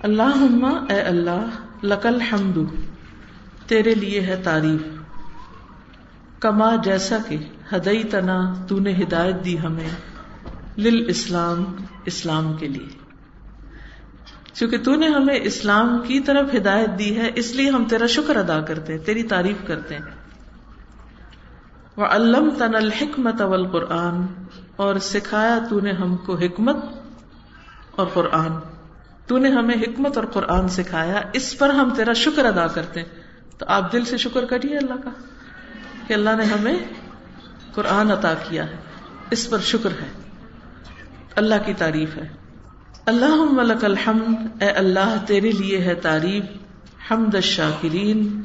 اللہ 0.00 0.56
اے 0.88 1.00
اللہ، 1.00 1.46
لکل 1.82 2.20
حمد 2.20 2.58
تیرے 3.66 3.94
لیے 3.94 4.20
ہے 4.20 4.40
تعریف، 4.44 4.80
کما 6.40 6.76
جیسا 6.76 7.18
کہ 7.28 7.36
ہدئی 7.76 8.04
تنا 8.04 8.54
تو 8.68 8.78
نے 8.78 8.92
ہدایت 8.92 9.44
دی 9.44 9.60
ہمیں 9.60 9.88
لل 10.78 11.04
اسلام 11.08 11.64
اسلام 12.04 12.56
کے 12.56 12.68
لیے۔ 12.68 13.00
چونکہ 14.52 14.78
تو 14.78 14.94
نے 14.94 15.06
ہمیں 15.06 15.38
اسلام 15.42 15.98
کی 16.06 16.20
طرف 16.20 16.54
ہدایت 16.54 16.98
دی 16.98 17.18
ہے، 17.18 17.30
اس 17.34 17.52
لیے 17.52 17.70
ہم 17.70 17.84
تیرا 17.84 18.06
شکر 18.06 18.36
ادا 18.36 18.60
کرتے 18.60 18.92
ہیں، 18.92 19.00
تیری 19.04 19.22
تعریف 19.22 19.56
کرتے 19.66 19.94
ہیں۔ 19.94 20.02
وہ 21.96 22.06
علم 22.06 22.50
تن 22.58 22.74
الحکمت 22.74 23.40
اول 23.40 23.66
قرآن 23.68 24.44
اور 24.76 24.96
سکھایا 24.96 25.58
تو 25.70 25.80
نے 25.80 25.92
ہم 25.92 26.16
کو 26.16 26.36
حکمت 26.36 26.76
اور 27.96 28.06
قرآن۔ 28.06 28.52
تو 29.26 29.38
نے 29.38 29.48
ہمیں 29.48 29.74
حکمت 29.74 30.16
اور 30.16 30.26
قرآن 30.26 30.68
سکھایا، 30.68 31.20
اس 31.32 31.58
پر 31.58 31.68
ہم 31.68 31.90
تیرا 31.96 32.12
شکر 32.12 32.44
ادا 32.44 32.66
کرتے 32.66 33.00
ہیں۔ 33.00 33.08
تو 33.58 33.66
آپ 33.68 33.92
دل 33.92 34.04
سے 34.04 34.16
شکر 34.16 34.44
کریے 34.44 34.76
اللہ 34.76 34.94
کا 35.04 35.10
کہ 36.06 36.14
اللہ 36.14 36.30
نے 36.38 36.44
ہمیں 36.44 36.76
قرآن 37.74 38.10
عطا 38.10 38.34
کیا 38.34 38.70
ہے۔ 38.70 38.76
اس 39.30 39.50
پر 39.50 39.58
شکر 39.58 39.90
ہے۔ 39.90 40.08
اللہ 41.36 41.54
کی 41.66 41.74
تعریف 41.74 42.16
ہے۔ 42.16 42.28
اللہ 43.06 43.34
ملک 43.34 43.84
الحمد، 43.84 44.62
اے 44.62 44.70
اللہ، 44.70 45.16
تیرے 45.26 45.50
لیے 45.50 45.78
ہے 45.78 45.94
تعریف۔ 45.94 46.44
حمد 47.10 47.34
الشاکرین۔ 47.34 48.42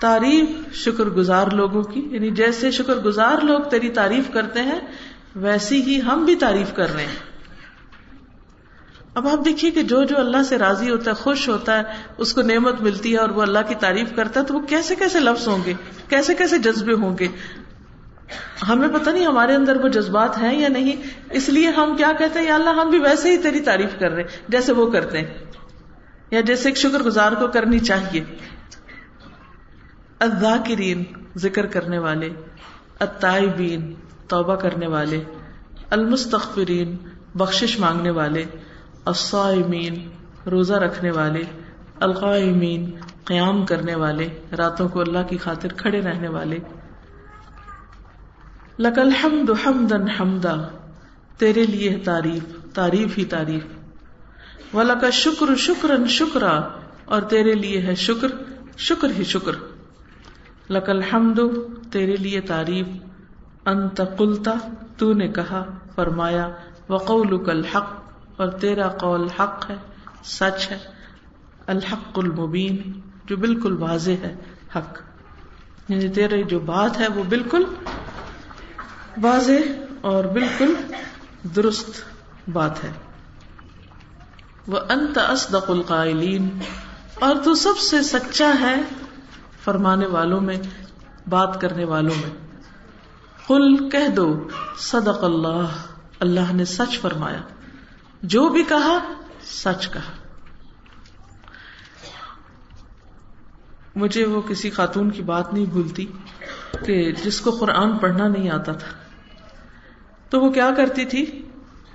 تعریف 0.00 0.74
شکر 0.74 1.04
گزار 1.04 1.46
لوگوں 1.46 1.82
کی۔ 1.82 2.08
یعنی 2.10 2.30
جیسے 2.30 2.70
شکر 2.70 2.94
گزار 2.94 3.44
لوگ 3.44 3.60
تیری 3.60 3.88
تعریف 3.88 4.32
کرتے 4.32 4.62
ہیں، 4.62 4.80
ویسی 5.36 5.82
ہی 5.82 6.00
ہم 6.02 6.24
بھی 6.24 6.36
تعریف 6.36 6.74
کر 6.74 6.94
رہے 6.94 7.06
ہیں۔ 7.06 7.36
اب 9.14 9.28
آپ 9.28 9.44
دیکھیے 9.44 9.70
کہ 9.70 9.82
جو 9.82 10.04
جو 10.04 10.18
اللہ 10.18 10.42
سے 10.42 10.58
راضی 10.58 10.90
ہوتا 10.90 11.10
ہے، 11.10 11.16
خوش 11.16 11.48
ہوتا 11.48 11.78
ہے، 11.78 11.82
اس 12.18 12.32
کو 12.32 12.42
نعمت 12.42 12.80
ملتی 12.80 13.12
ہے 13.12 13.18
اور 13.18 13.28
وہ 13.28 13.42
اللہ 13.42 13.58
کی 13.68 13.74
تعریف 13.74 14.16
کرتا 14.16 14.40
ہے، 14.40 14.44
تو 14.44 14.54
وہ 14.54 14.60
کیسے 14.60 14.94
کیسے 14.94 15.20
لفظ 15.20 15.48
ہوں 15.48 15.58
گے؟ 15.66 15.74
کیسے 16.08 16.34
کیسے 16.34 16.58
جذبے 16.58 16.92
ہوں 16.92 17.18
گے؟ 17.18 17.28
ہمیں 18.68 18.88
پتہ 18.88 19.10
نہیں 19.10 19.26
ہمارے 19.26 19.54
اندر 19.54 19.76
وہ 19.76 19.88
جذبات 19.88 20.38
ہیں 20.38 20.60
یا 20.60 20.68
نہیں۔ 20.68 20.92
اس 21.30 21.48
لیے 21.48 21.68
ہم 21.68 21.96
کیا 21.96 22.12
کہتے 22.18 22.38
ہیں؟ 22.38 22.46
یا 22.46 22.54
اللہ، 22.54 22.70
ہم 22.70 22.90
بھی 22.90 22.98
ویسے 22.98 23.30
ہی 23.30 23.38
تیری 23.38 23.60
تعریف 23.60 23.90
کر 23.98 24.10
رہے 24.10 24.22
جیسے 24.48 24.72
وہ 24.72 24.90
کرتے 24.90 25.18
ہیں۔ 25.18 25.34
یا 26.30 26.40
جیسے 26.40 26.68
ایک 26.68 26.76
شکر 26.76 27.02
گزار 27.02 27.32
کو 27.32 27.46
کرنی 27.46 27.78
چاہیے۔ 27.78 28.24
الذاکرین، 30.20 31.04
ذکر 31.36 31.66
کرنے 31.66 31.98
والے۔ 31.98 32.28
التائبین 33.00 33.94
توبہ 34.28 34.54
کرنے 34.54 34.86
والے۔ 34.86 35.24
المستغفرین، 35.90 36.96
بخشش 37.34 37.80
مانگنے 37.80 38.10
والے۔ 38.10 38.44
الصائمین، 39.04 40.08
روزہ 40.50 40.74
رکھنے 40.74 41.10
والے۔ 41.10 41.42
القائمین، 42.00 42.90
قیام 43.24 43.66
کرنے 43.66 43.94
والے۔ 43.94 44.28
راتوں 44.58 44.88
کو 44.88 45.00
اللہ 45.00 45.22
کی 45.28 45.36
خاطر 45.36 45.68
کھڑے 45.72 46.00
رہنے 46.00 46.28
والے۔ 46.28 46.58
لکل 48.78 49.12
حمد 49.12 49.50
حمدن 49.66 50.08
حمدا، 50.08 50.54
تیرے 51.38 51.62
لیے 51.62 51.98
تعریف 51.98 52.74
تعریف 52.74 53.18
ہی 53.18 53.24
تعریف۔ 53.24 53.62
و 54.74 54.82
لک 54.82 55.10
شکر 55.12 55.56
شکرن 55.56 56.08
شکرا، 56.08 56.60
اور 57.04 57.22
تیرے 57.22 57.52
لیے 57.52 57.82
ہے 57.82 57.94
شکر 57.94 58.28
شکر 58.76 59.08
ہی 59.18 59.24
شکر۔ 59.24 59.52
لکل 60.70 61.02
حمد 61.02 61.40
تیرے 61.92 62.16
لیے 62.16 62.40
تعریف۔ 62.40 62.86
انت 63.66 64.02
قلتا 64.16 64.52
تو 64.96 65.12
نے 65.12 65.28
کہا، 65.28 65.64
فرمایا، 65.94 66.48
وقولک 66.88 67.48
الحق، 67.48 67.92
اور 68.36 68.48
تیرا 68.48 68.88
قول 68.88 69.28
حق 69.40 69.70
ہے، 69.70 69.76
سچ 70.24 70.70
ہے۔ 70.70 70.78
الحق 71.66 72.18
المبین، 72.18 73.00
جو 73.24 73.36
بالکل 73.36 73.76
واضح 73.76 74.10
ہے، 74.10 74.34
حق۔ 74.76 74.98
یعنی 75.88 76.08
تیرے 76.08 76.42
جو 76.42 76.58
بات 76.58 77.00
ہے، 77.00 77.08
وہ 77.08 77.22
بالکل 77.28 77.64
واضح 79.22 79.80
اور 80.00 80.24
بالکل 80.24 80.74
درست 81.56 81.90
بات 82.52 82.84
ہے۔ 82.84 82.92
وہ 84.66 84.78
انت 84.88 85.18
اصدق 85.18 85.70
القائلین 85.70 86.58
اور 87.14 87.36
تو 87.44 87.54
سب 87.54 87.78
سے 87.78 88.02
سچا 88.02 88.52
ہے 88.60 88.74
فرمانے 89.64 90.06
والوں 90.06 90.40
میں، 90.40 90.56
بات 91.28 91.60
کرنے 91.60 91.84
والوں 91.84 92.14
میں۔ 92.20 92.30
قل، 93.46 93.90
کہہ 93.90 94.08
دو، 94.08 94.48
صدق 94.78 95.24
اللہ۔ 95.24 95.66
اللہ 96.20 96.52
نے 96.52 96.64
سچ 96.64 97.00
فرمایا۔ 97.00 97.40
جو 98.22 98.48
بھی 98.48 98.62
کہا، 98.62 98.98
سچ 99.42 99.90
کہا۔ 99.90 100.12
مجھے 103.96 104.26
وہ 104.26 104.42
کسی 104.42 104.70
خاتون 104.70 105.10
کی 105.10 105.22
بات 105.22 105.52
نہیں 105.52 105.64
بھولتی 105.64 106.06
کہ 106.86 107.12
جس 107.12 107.40
کو 107.40 107.50
قرآن 107.50 107.98
پڑھنا 107.98 108.28
نہیں 108.28 108.50
آتا 108.50 108.72
تھا۔ 108.72 109.05
تو 110.30 110.40
وہ 110.40 110.50
کیا 110.50 110.70
کرتی 110.76 111.04
تھی؟ 111.04 111.42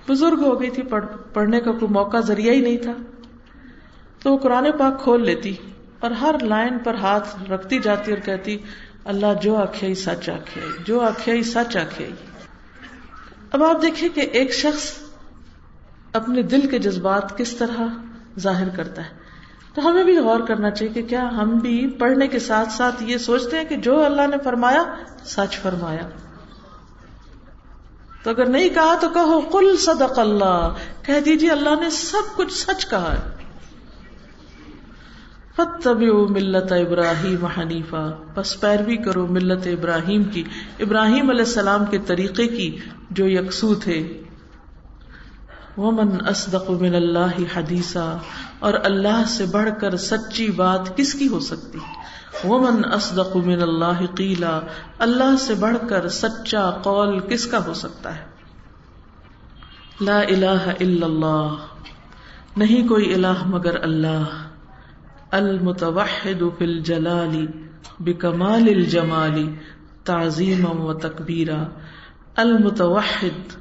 بزرگ 0.09 0.39
ہو 0.41 0.61
گئی 0.61 0.69
تھی 0.69 0.83
پڑھنے 1.33 1.59
کا 1.59 1.71
کوئی 1.71 1.93
موقع 1.93 2.17
ذریعہ 2.17 2.53
ہی 2.53 2.61
نہیں 2.61 2.77
تھا۔ 2.77 2.93
تو 4.23 4.33
وہ 4.33 4.37
قرآن 4.37 4.67
پاک 4.77 5.03
کھول 5.03 5.25
لیتی 5.25 5.55
اور 5.99 6.11
ہر 6.11 6.35
لائن 6.41 6.77
پر 6.79 6.93
ہاتھ 6.93 7.51
رکھتی 7.51 7.79
جاتی 7.79 8.11
اور 8.11 8.19
کہتی، 8.19 8.57
اللہ 9.05 9.33
جو 9.41 9.55
آخیا 9.55 9.95
سچ 9.95 10.29
آخیا 10.29 10.63
جو 10.85 11.01
آخیا 11.01 11.35
سچ 11.45 11.77
آخیا 11.77 12.07
اب 13.51 13.63
آپ 13.63 13.81
دیکھیں 13.81 14.09
کہ 14.09 14.19
ایک 14.19 14.53
شخص 14.53 14.93
اپنے 16.13 16.41
دل 16.41 16.67
کے 16.67 16.79
جذبات 16.79 17.37
کس 17.37 17.55
طرح 17.55 17.81
ظاہر 18.39 18.69
کرتا 18.69 19.01
ہے۔ 19.01 19.09
تو 19.73 19.89
ہمیں 19.89 20.03
بھی 20.03 20.17
غور 20.17 20.39
کرنا 20.39 20.69
چاہیے 20.71 20.93
کہ 20.93 21.01
کیا 21.01 21.29
ہم 21.37 21.49
بھی 21.49 21.87
پڑھنے 21.87 22.27
کے 22.27 22.39
ساتھ 22.39 22.69
ساتھ 22.69 23.03
یہ 23.03 23.17
سوچتے 23.17 23.57
ہیں 23.57 23.65
کہ 23.65 23.75
جو 23.75 24.05
اللہ 24.05 24.27
نے 24.27 24.37
فرمایا، 24.43 24.83
سچ 25.25 25.59
فرمایا۔ 25.59 26.09
تو 28.23 28.29
اگر 28.29 28.45
نہیں 28.45 28.69
کہا 28.69 28.95
تو 29.01 29.09
کہو 29.09 29.41
کل 29.41 29.77
صدق 29.77 30.19
اللہ۔ 30.19 30.73
کہہ 31.05 31.19
دیجیے 31.25 31.49
اللہ 31.49 31.69
نے 31.69 31.89
سب 31.89 32.37
کچھ 32.37 32.53
سچ 32.53 32.89
کہا 32.89 33.13
ہے۔ 33.13 33.41
ملت 36.29 36.71
ابراہیم 36.71 37.45
حنیفہ 37.45 38.17
بس 38.35 38.59
پیروی 38.59 38.97
کرو 38.97 39.27
ملت 39.27 39.67
ابراہیم 39.67 40.23
کی۔ 40.23 40.43
ابراہیم 40.79 41.29
علیہ 41.29 41.45
السلام 41.45 41.85
کے 41.85 41.97
طریقے 41.97 42.47
کی 42.47 42.77
جو 43.09 43.27
یکسو 43.27 43.75
تھے۔ 43.75 44.21
ومن 45.77 46.27
اصدق 46.27 46.69
من 46.69 46.95
اللہ 46.95 47.57
حدیثہ 47.57 48.17
اور 48.59 48.73
اللہ 48.83 49.23
سے 49.27 49.45
بڑھ 49.45 49.69
کر 49.81 49.97
سچی 49.97 50.47
بات 50.47 50.97
کس 50.97 51.13
کی 51.13 51.27
ہو 51.27 51.39
سکتی؟ 51.39 51.79
ومن 52.43 52.85
اصدق 52.91 53.35
من 53.35 53.61
اللہ 53.61 54.05
قیلا 54.15 54.59
اللہ 54.99 55.35
سے 55.39 55.53
بڑھ 55.53 55.77
کر 55.89 56.07
سچا 56.07 56.71
قول 56.71 57.19
کس 57.19 57.47
کا 57.47 57.65
ہو 57.65 57.73
سکتا 57.73 58.17
ہے؟ 58.17 58.23
لا 60.01 60.19
الہ 60.19 60.63
الا 60.79 61.05
اللہ، 61.05 61.55
نہیں 62.57 62.87
کوئی 62.87 63.13
الہ 63.13 63.45
مگر 63.45 63.83
اللہ، 63.83 64.23
المتوحد 65.31 66.43
فی 66.57 66.65
الجلال 66.65 67.47
بکمال 67.99 68.63
الجمال 68.67 69.45
تعظیم 70.03 70.81
و 70.81 70.93
تکبیرا، 70.93 71.63
المتوحد 72.35 73.53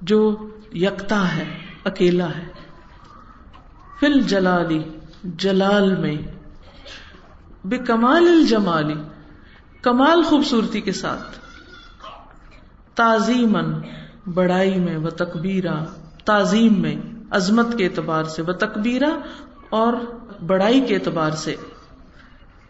جو 0.00 0.48
یکتا 0.72 1.36
ہے، 1.36 1.44
اکیلا 1.84 2.28
ہے۔ 2.28 2.44
فل 4.00 4.20
جلالی 4.20 4.82
جلال 5.24 5.96
میں 5.96 6.16
بے 7.66 7.78
کمال 7.78 8.28
الجمالی، 8.28 8.94
کمال 9.82 10.22
خوبصورتی 10.22 10.80
کے 10.80 10.92
ساتھ 10.92 11.38
تعظیمن 12.94 13.74
بڑائی 14.34 14.80
میں 14.80 14.96
و 14.96 15.10
تقبیرہ 15.10 15.84
تعظیم 16.24 16.82
میں، 16.82 16.96
عظمت 17.30 17.78
کے 17.78 17.84
اعتبار 17.84 18.24
سے 18.24 18.42
و 18.42 18.52
تقبیرہ 18.52 19.10
اور 19.70 19.92
بڑائی 20.46 20.80
کے 20.80 20.94
اعتبار 20.94 21.30
سے۔ 21.30 21.54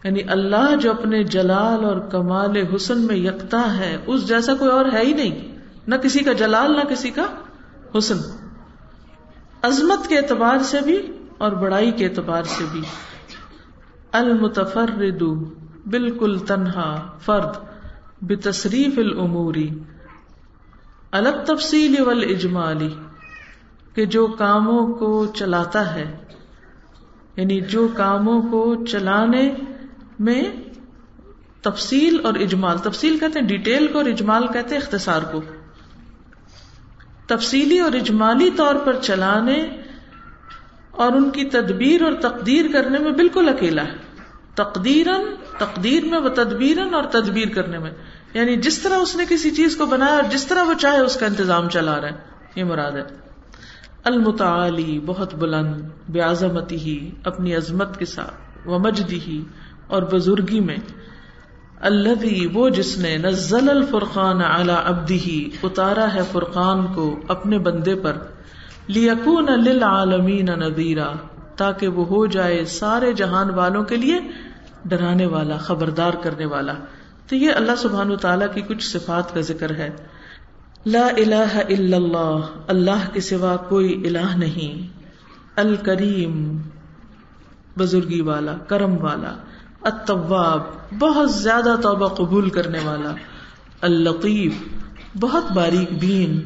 یعنی 0.05 0.21
اللہ 0.29 0.77
جو 0.81 0.91
اپنے 0.91 1.25
جلال 1.25 1.85
اور 1.85 2.01
کمال 2.01 2.57
حسن 2.75 3.01
میں 3.01 3.17
یکتا 3.17 3.77
ہے، 3.79 3.97
اس 4.07 4.29
جیسا 4.29 4.55
کوئی 4.55 4.71
اور 4.71 4.85
ہے 4.93 5.03
ہی 5.03 5.13
نہیں۔ 5.13 5.59
نہ 5.87 5.95
کسی 5.95 6.19
کا 6.19 6.33
جلال، 6.33 6.73
نہ 6.73 6.83
کسی 6.89 7.11
کا 7.11 7.27
حسن۔ 7.99 8.17
عظمت 9.63 10.09
کے 10.09 10.19
اعتبار 10.19 10.59
سے 10.59 10.81
بھی 10.81 11.13
اور 11.39 11.53
بڑائی 11.53 11.91
کے 11.91 12.07
اعتبار 12.07 12.43
سے 12.43 12.65
بھی۔ 12.73 12.83
المتفرد 14.13 15.23
بالکل 15.91 16.39
تنہا 16.39 17.19
فرد 17.21 17.57
بتصریف 18.23 18.99
العموری 18.99 19.69
الگ 21.11 21.45
تفصیل 21.47 22.03
ول 22.03 22.25
اجمالی 22.31 22.95
کہ 23.95 24.05
جو 24.05 24.27
کاموں 24.27 24.95
کو 24.95 25.27
چلاتا 25.27 25.95
ہے 25.95 26.17
یعنی 27.37 27.61
جو 27.61 27.89
کاموں 27.97 28.43
کو 28.43 28.85
چلانے 28.85 29.55
میں 30.21 30.43
تفصیل 31.61 32.21
اور 32.25 32.35
اجمال، 32.35 32.79
تفصیل 32.79 33.19
کہتے 33.19 33.39
ہیں، 33.39 33.47
ڈیٹیل 33.47 33.87
کو 33.87 33.99
اور 33.99 34.07
اجمال 34.07 34.47
کہتے 34.47 34.75
ہیں، 34.75 34.83
اختصار 34.83 35.23
کو۔ 35.23 35.41
تفصیلی 37.27 37.79
اور 37.79 37.93
اجمالی 37.93 38.51
طور 38.51 38.75
پر 38.75 38.97
چلانے 39.03 39.67
اور 40.97 41.13
ان 41.13 41.31
کی 41.31 41.45
تدبیر 41.45 42.03
اور 42.03 42.13
تقدیر 42.13 42.65
کرنے 42.73 42.99
میں 42.99 43.13
بالکل 43.13 43.49
اکیلا 43.49 43.83
ہے۔ 43.85 44.07
تقدیر 44.55 45.07
تقدیر 45.59 46.05
میں 46.05 46.19
وہ 46.19 46.29
تدبیر 46.29 46.79
اور 46.93 47.05
تدبیر 47.05 47.49
کرنے 47.49 47.79
میں۔ 47.79 47.91
یعنی 48.35 48.57
جس 48.57 48.79
طرح 48.79 48.97
اس 48.97 49.17
نے 49.17 49.25
کسی 49.29 49.51
چیز 49.51 49.77
کو 49.77 49.87
بنایا 49.87 50.15
اور 50.15 50.23
جس 50.31 50.47
طرح 50.47 50.63
وہ 50.63 50.75
چاہے 50.75 50.99
اس 50.99 51.17
کا 51.17 51.27
انتظام 51.27 51.69
چلا 51.69 52.01
رہا 52.01 52.09
ہے۔ 52.09 52.15
یہ 52.57 52.65
مراد 52.65 52.93
ہے۔ 52.93 53.03
المتعلی 54.05 55.01
بہت 55.07 55.35
بلند، 55.35 55.83
بے 56.09 56.21
عظمتی 56.21 56.77
ہی، 56.77 57.11
اپنی 57.25 57.55
عظمت 57.55 57.99
کے 57.99 58.05
ساتھ، 58.05 58.69
و 58.69 58.79
مجدی 58.79 59.21
ہی، 59.27 59.45
اور 59.87 60.03
بزرگی 60.03 60.61
میں۔ 60.61 60.77
اللہ 61.81 62.57
وہ 62.57 62.69
جس 62.69 62.99
نے 62.99 63.17
نزل 63.17 63.71
الفرقان 63.71 64.41
اعلی 64.45 64.73
ابدی 64.85 65.19
ہی 65.19 65.51
اتارا 65.63 66.15
ہے 66.15 66.21
فرقان 66.33 66.87
کو 66.95 67.21
اپنے 67.29 67.59
بندے 67.59 67.95
پر۔ 67.95 68.13
لیکون 68.87 69.47
للعالمین 69.47 70.47
نذیرا 70.47 71.13
تاکہ 71.57 71.89
وہ 71.89 72.07
ہو 72.07 72.27
جائے 72.27 72.65
سارے 72.65 73.13
جہان 73.13 73.51
والوں 73.51 73.85
کے 73.85 73.97
لیے 73.97 74.21
ڈرانے 74.85 75.27
والا، 75.27 75.57
خبردار 75.57 76.13
کرنے 76.23 76.47
والا۔ 76.47 76.73
تو 77.29 77.37
یہ 77.37 77.51
اللہ 77.57 77.73
سبحان 77.79 78.11
و 78.11 78.17
تعالیٰ 78.17 78.47
کی 78.55 78.61
کچھ 78.61 78.85
صفات 78.85 79.35
کا 79.35 79.41
ذکر 79.41 79.75
ہے۔ 79.75 79.91
لا 80.87 81.07
الہ 81.07 81.57
الا 81.69 81.97
اللہ 81.97 82.41
اللہ 82.67 83.13
کے 83.13 83.21
سوا 83.21 83.57
کوئی 83.57 84.03
الہ 84.07 84.37
نہیں۔ 84.37 84.99
الکریم، 85.57 86.59
بزرگی 87.79 88.21
والا، 88.21 88.55
کرم 88.55 89.05
والا۔ 89.05 89.37
التواب، 89.83 90.61
بہت 90.99 91.31
زیادہ 91.31 91.77
توبہ 91.83 92.09
قبول 92.09 92.51
کرنے 92.51 92.79
والا۔ 92.85 93.13
اللطیف، 93.81 94.53
بہت 95.21 95.53
باریک 95.53 95.93
بین۔ 96.01 96.41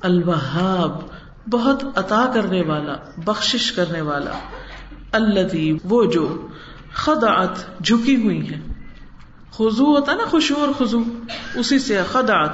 الوہاب 0.00 1.17
بہت 1.50 1.84
عطا 1.98 2.30
کرنے 2.34 2.62
والا، 2.62 2.96
بخشش 3.16 3.72
کرنے 3.72 4.00
والا۔ 4.00 4.30
اللطیف 5.12 5.76
وہ 5.84 6.04
جو 6.04 6.48
خدعت 6.94 7.84
جھکی 7.84 8.16
ہوئی 8.16 8.50
ہے 8.50 8.60
خزو 9.50 9.84
ہوتا 9.84 10.14
نا 10.14 10.24
خوشو 10.24 10.54
اور 10.54 10.68
خزو 10.78 10.98
اسی 11.54 11.78
سے 11.78 12.02
خدعت 12.12 12.50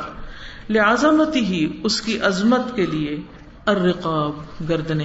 لعظمتی 0.71 1.45
ہی 1.45 1.81
اس 1.85 2.01
کی 2.01 2.21
عظمت 2.21 2.77
کے 2.77 2.87
لیے۔ 2.87 3.21
الرقاب، 3.67 4.33
گردنے۔ 4.69 5.05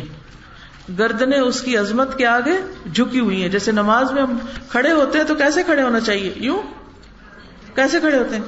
گردنے 1.00 1.40
اس 1.40 1.62
کی 1.62 1.78
عظمت 1.78 2.18
کے 2.18 2.26
آگے 2.26 2.58
جھکی 2.94 3.20
ہوئی 3.20 3.42
ہیں۔ 3.42 3.50
جیسے 3.50 3.72
نماز 3.72 4.12
میں 4.12 4.22
ہم 4.22 4.38
کھڑے 4.70 4.92
ہوتے 4.92 5.18
ہیں 5.18 5.26
تو 5.26 5.36
کیسے 5.36 5.64
کھڑے 5.64 5.82
ہونا 5.82 6.00
چاہیے؟ 6.00 6.34
یوں؟ 6.36 6.60
کیسے 7.76 8.00
کھڑے 8.00 8.18
ہوتے 8.18 8.36
ہیں؟ 8.36 8.44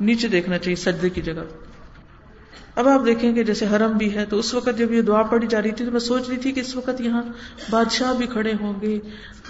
نیچے 0.00 0.28
دیکھنا 0.28 0.58
چاہیے، 0.58 0.76
سجدے 0.76 1.08
کی 1.08 1.22
جگہ۔ 1.22 1.59
اب 2.80 2.88
آپ 2.88 3.06
دیکھیں 3.06 3.32
کہ 3.32 3.44
جیسے 3.44 3.66
حرم 3.66 3.92
بھی 3.92 4.14
ہے 4.14 4.24
تو 4.24 4.38
اس 4.38 4.54
وقت 4.54 4.78
جب 4.78 4.92
یہ 4.92 5.02
دعا 5.02 5.22
پڑی 5.22 5.46
جا 5.46 5.62
رہی 5.62 5.70
تھی 5.70 5.84
تو 5.84 5.90
میں 5.90 6.00
سوچ 6.00 6.28
رہی 6.28 6.36
تھی 6.36 6.52
کہ 6.52 6.60
اس 6.60 6.76
وقت 6.76 7.00
یہاں 7.00 7.22
بادشاہ 7.70 8.14
بھی 8.14 8.26
کھڑے 8.26 8.52
ہوں 8.60 8.80
گے 8.80 8.98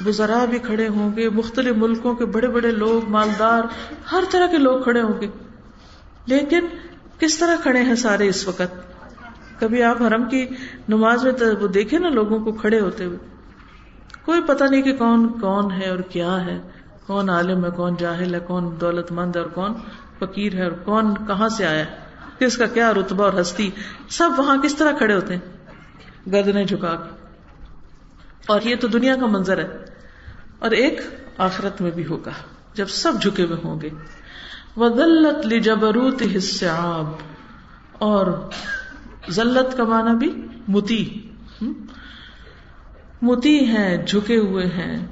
بزرا 0.04 0.44
بھی 0.44 0.58
کھڑے 0.58 0.88
ہوں 0.88 1.16
گے، 1.16 1.28
مختلف 1.28 1.76
ملکوں 1.76 2.14
کے 2.14 2.24
بڑے 2.24 2.48
بڑے 2.48 2.70
لوگ، 2.70 3.10
مالدار، 3.10 3.62
ہر 4.12 4.24
طرح 4.30 4.46
کے 4.46 4.58
لوگ 4.58 4.80
کھڑے 4.80 5.02
ہوں 5.02 5.20
گے۔ 5.20 5.26
لیکن 6.26 6.66
کس 7.18 7.38
طرح 7.38 7.56
کھڑے 7.62 7.82
ہیں 7.82 7.94
سارے 7.94 8.28
اس 8.28 8.48
وقت؟ 8.48 8.74
کبھی 9.60 9.82
آپ 9.82 10.02
حرم 10.02 10.28
کی 10.28 10.46
نماز 10.88 11.24
میں 11.24 11.32
تو 11.32 11.44
وہ 11.60 11.68
دیکھے 11.68 11.98
نا 11.98 12.08
لوگوں 12.08 12.38
کو 12.38 12.52
کھڑے 12.52 12.80
ہوتے 12.80 13.04
ہوئے۔ 13.04 13.18
کوئی 14.24 14.40
پتہ 14.46 14.64
نہیں 14.64 14.82
کہ 14.82 14.96
کون 14.96 15.40
کون 15.40 15.72
ہے 15.72 15.90
اور 15.90 15.98
کیا 15.98 16.44
ہے، 16.44 16.60
کون 17.06 17.30
عالم 17.30 17.64
ہے، 17.64 17.70
کون 17.70 17.96
جاہل 17.98 18.34
ہے، 18.34 18.40
کون 18.40 18.76
دولت 18.80 19.12
مند 19.12 19.36
ہے 19.36 19.40
اور 19.40 19.50
کون 19.50 19.72
فقیر 20.18 20.54
ہے 20.54 20.64
اور 20.64 20.72
کون 20.72 21.14
کہاں 21.26 21.48
سے 21.48 21.66
آیا 21.66 21.84
کس 22.40 22.56
کا 22.56 22.66
کیا 22.66 22.94
رتبہ 22.94 23.24
اور 23.24 23.40
ہستی؟ 23.40 23.70
سب 24.08 24.30
وہاں 24.36 24.56
کس 24.56 24.74
طرح 24.74 24.92
کھڑے 24.92 25.14
ہوتے 25.14 25.34
ہیں؟ 25.36 25.66
گردنے 26.32 26.64
جھکا 26.64 26.94
کے۔ 26.94 27.26
اور 28.46 28.60
یہ 28.62 28.76
تو 28.76 28.88
دنیا 28.88 29.16
کا 29.16 29.26
منظر 29.26 29.58
ہے۔ 29.58 29.68
اور 30.58 30.70
ایک 30.70 31.00
آخرت 31.38 31.80
میں 31.80 31.90
بھی 31.90 32.06
ہوگا، 32.06 32.30
جب 32.74 32.86
سب 32.88 33.12
جھکے 33.22 33.44
ہوئے 33.44 33.56
ہوں 33.64 33.80
گے۔ 33.80 33.88
ودلت 34.76 35.46
لجبروت 35.46 36.22
حساب 36.36 37.06
اور 37.92 38.50
ذلت 39.30 39.76
کا 39.76 39.84
معنی 39.84 40.16
بھی 40.16 40.46
متی۔ 40.68 41.30
متی 43.22 43.64
ہیں، 43.64 44.06
جھکے 44.06 44.36
ہوئے 44.36 44.66
ہیں۔ 44.66 45.06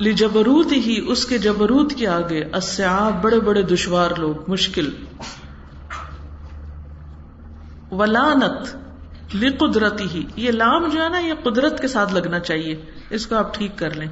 لجبروت 0.00 0.72
ہی، 0.72 1.04
اس 1.08 1.26
کے 1.26 1.38
جبروت 1.38 1.92
کے 1.92 2.08
آگے 2.08 2.44
اسیاب 2.54 3.22
بڑے 3.22 3.40
بڑے 3.40 3.62
دشوار 3.62 4.10
لوگ، 4.10 4.34
مشکل۔ 4.50 4.90
ولانت 7.90 8.76
لقدرتی 9.34 10.04
ہی، 10.04 10.24
یہ 10.36 10.50
لام 10.50 10.88
جو 10.88 11.02
ہے 11.02 11.08
نا، 11.08 11.18
یہ 11.18 11.32
قدرت 11.42 11.80
کے 11.80 11.88
ساتھ 11.88 12.14
لگنا 12.14 12.38
چاہیے۔ 12.38 12.82
اس 13.10 13.26
کو 13.26 13.36
آپ 13.36 13.54
ٹھیک 13.54 13.78
کر 13.78 13.90
لیں۔ 13.90 14.08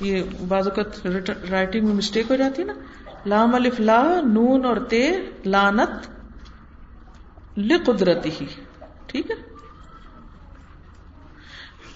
یہ 0.00 0.22
بعض 0.48 0.68
اوقات 0.68 1.06
رائٹنگ 1.50 1.86
میں 1.86 1.94
مسٹیک 1.94 2.30
ہو 2.30 2.36
جاتی 2.36 2.62
ہے 2.62 2.66
نا۔ 2.66 2.72
لام 3.26 3.54
الف، 3.54 3.80
لا، 3.80 4.02
نون 4.26 4.64
اور 4.64 4.76
تے، 4.76 5.10
لانت 5.46 6.08
لقدرتی 7.58 8.30
ہی۔ 8.40 8.46
ٹھیک 9.06 9.30
ہے؟ 9.30 9.36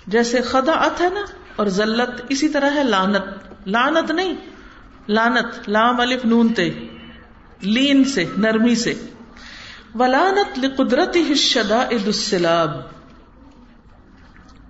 جیسے 0.06 0.40
خدا 0.40 0.72
ات 0.72 1.00
ہے 1.00 1.08
نا 1.08 1.20
اور 1.58 1.66
ذلت 1.66 2.20
اسی 2.28 2.48
طرح 2.48 2.70
ہے 2.74 2.84
لانت 2.84 3.22
لانت 3.66 4.10
نہیں 4.10 4.32
لانت 5.08 5.68
لام 5.68 6.00
الف 6.00 6.24
نون 6.24 6.48
تے، 6.48 6.70
لین 7.62 8.04
سے، 8.04 8.24
نرمی 8.36 8.74
سے۔ 8.74 8.94
ولانت 9.94 10.58
لقدرتی 10.58 11.22
ہی 11.22 11.34
شدا 11.34 11.82
السلاب۔ 11.82 12.70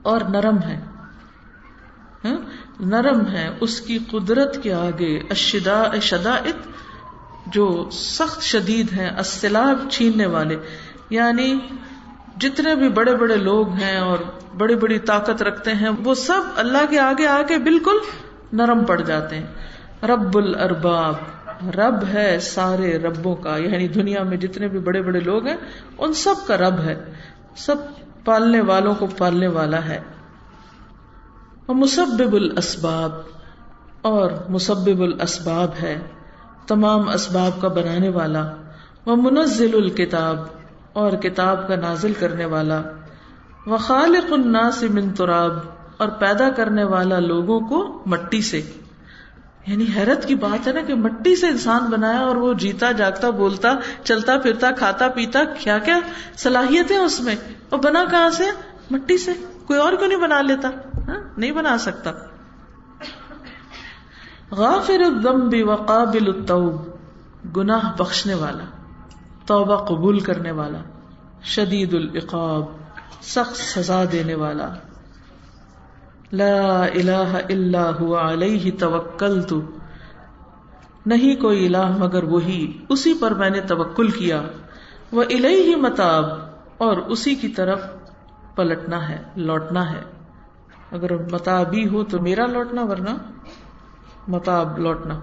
اور 0.03 0.21
نرم 0.21 0.59
ہے۔ 0.59 0.81
ہاں؟ 2.25 2.37
نرم 2.81 3.27
ہے 3.27 3.57
اس 3.61 3.81
کی 3.81 3.99
قدرت 4.11 4.63
کے 4.63 4.75
آگے۔ 4.75 5.19
اشدا 5.31 5.99
شدائد 6.03 6.57
جو 7.47 7.89
سخت 7.93 8.43
شدید 8.43 8.93
ہیں 8.93 9.11
اسلاب 9.19 9.91
چھیننے 9.91 10.27
والے۔ 10.27 10.57
یعنی 11.11 11.55
جتنے 12.41 12.75
بھی 12.75 12.89
بڑے 12.89 13.15
بڑے 13.17 13.37
لوگ 13.37 13.73
ہیں 13.73 13.99
اور 13.99 14.19
بڑی 14.57 14.77
بڑی 14.77 14.99
طاقت 14.99 15.43
رکھتے 15.43 15.73
ہیں، 15.73 15.89
وہ 16.05 16.15
سب 16.15 16.41
اللہ 16.57 16.91
کے 16.91 16.99
آگے 16.99 17.27
آگے 17.27 17.59
بالکل 17.59 17.97
نرم 18.53 18.85
پڑ 18.85 19.01
جاتے 19.01 19.37
ہیں۔ 19.37 19.47
رب 20.03 20.37
الارباب، 20.37 21.15
رب 21.75 22.05
ہے 22.13 22.39
سارے 22.41 22.99
ربوں 22.99 23.37
کا 23.37 23.57
یعنی 23.57 23.89
دنیا 23.89 24.23
میں 24.23 24.37
جتنے 24.37 24.69
بھی 24.69 24.79
بڑے 24.79 25.03
بڑے 25.03 25.21
لوگ 25.21 25.47
ہیں، 25.47 25.57
ان 25.99 26.13
سب 26.13 26.35
کا 26.47 26.57
رب 26.57 26.79
ہے۔ 26.81 27.13
سب 27.57 27.77
پالنے 28.25 28.61
والوں 28.61 28.95
کو 28.95 29.07
پالنے 29.07 29.49
والا 29.49 29.85
ہے۔ 29.85 30.01
مسبب 31.69 32.33
الاسباب، 32.33 33.13
اور 34.03 34.31
مسبب 34.49 35.01
الاسباب 35.01 35.71
ہے، 35.83 35.99
تمام 36.67 37.09
اسباب 37.09 37.61
کا 37.61 37.69
بنانے 37.69 38.09
والا۔ 38.09 38.53
وہ 39.07 39.17
منزل 39.17 39.71
الکتاب 39.75 40.58
اور 40.99 41.13
کتاب 41.13 41.69
کا 41.69 41.77
نازل 41.77 42.13
کرنے 42.13 42.45
والا۔ 42.45 42.83
وہ 43.67 43.77
خالق 43.77 44.33
الناس 44.33 44.83
من 44.83 45.11
تراب 45.11 45.53
اور 45.97 46.09
پیدا 46.09 46.51
کرنے 46.51 46.85
والا 46.85 47.19
لوگوں 47.19 47.61
کو 47.61 48.03
مٹی 48.07 48.43
سے۔ 48.43 48.63
یعنی 49.67 49.85
حیرت 49.97 50.27
کی 50.27 50.35
بات 50.35 50.67
ہے 50.67 50.73
نا 50.73 50.81
کہ 50.81 50.95
مٹی 50.95 51.37
سے 51.37 51.47
انسان 51.47 51.85
بنایا 51.91 52.19
اور 52.19 52.37
وہ 52.37 52.55
جیتا، 52.55 52.93
جاگتا، 52.93 53.31
بولتا، 53.31 53.69
چلتا، 54.05 54.39
پھرتا، 54.39 54.71
کھاتا، 54.71 55.09
پیتا، 55.09 55.45
کیا 55.45 55.79
کیا 55.79 55.99
صلاحیتیں 56.37 56.97
اس 56.97 57.21
میں۔ 57.21 57.37
اور 57.69 57.79
بنا 57.79 58.05
کہاں 58.11 58.31
سے؟ 58.31 58.45
مٹی 58.91 59.19
سے۔ 59.19 59.33
کوئی 59.67 59.81
اور 59.81 59.93
کیوں 59.93 60.09
نہیں 60.09 60.19
بنا 60.19 60.41
لیتا؟ 60.41 60.69
ہاں؟ 61.09 61.21
نہیں 61.37 61.53
بنا 61.53 61.79
سکتا۔ 61.79 62.13
غافر 64.51 65.01
الذنب 65.01 65.71
وقابل 65.71 66.33
التوب، 66.37 66.87
گناہ 67.57 67.97
بخشنے 67.97 68.35
والا۔ 68.35 68.65
توبہ 69.49 69.77
قبول 69.77 70.21
کرنے 70.21 70.51
والا، 70.51 70.79
شدید 71.43 71.95
العقاب، 71.95 72.65
سخت 73.23 73.57
سزا 73.57 74.05
دینے 74.13 74.35
والا۔ 74.35 74.69
لا 76.33 76.85
الہ 76.85 77.37
الا 77.51 77.91
هو 77.91 78.17
علیہ 78.17 78.71
توکلت۔ 78.79 79.53
نہیں 81.07 81.41
کوئی 81.41 81.67
الہ 81.67 81.97
مگر 81.99 82.25
وہی، 82.25 82.79
اسی 82.89 83.15
پر 83.21 83.31
میں 83.31 83.51
نے 83.51 83.61
توکل 83.61 84.11
کیا۔ 84.11 84.43
وہ 85.13 85.23
الیہ 85.23 85.77
متاب، 85.77 86.25
اور 86.79 86.97
اسی 86.97 87.35
کی 87.35 87.49
طرف 87.49 87.81
پلٹنا 88.55 89.09
ہے، 89.09 89.23
لوٹنا 89.37 89.93
ہے۔ 89.93 90.03
اگر 90.93 91.31
متابی 91.33 91.89
ہو 91.89 92.05
تو 92.05 92.19
میرا 92.19 92.47
لوٹنا، 92.47 92.85
ورنہ 92.85 93.11
متاب 94.29 94.79
لوٹنا۔ 94.79 95.21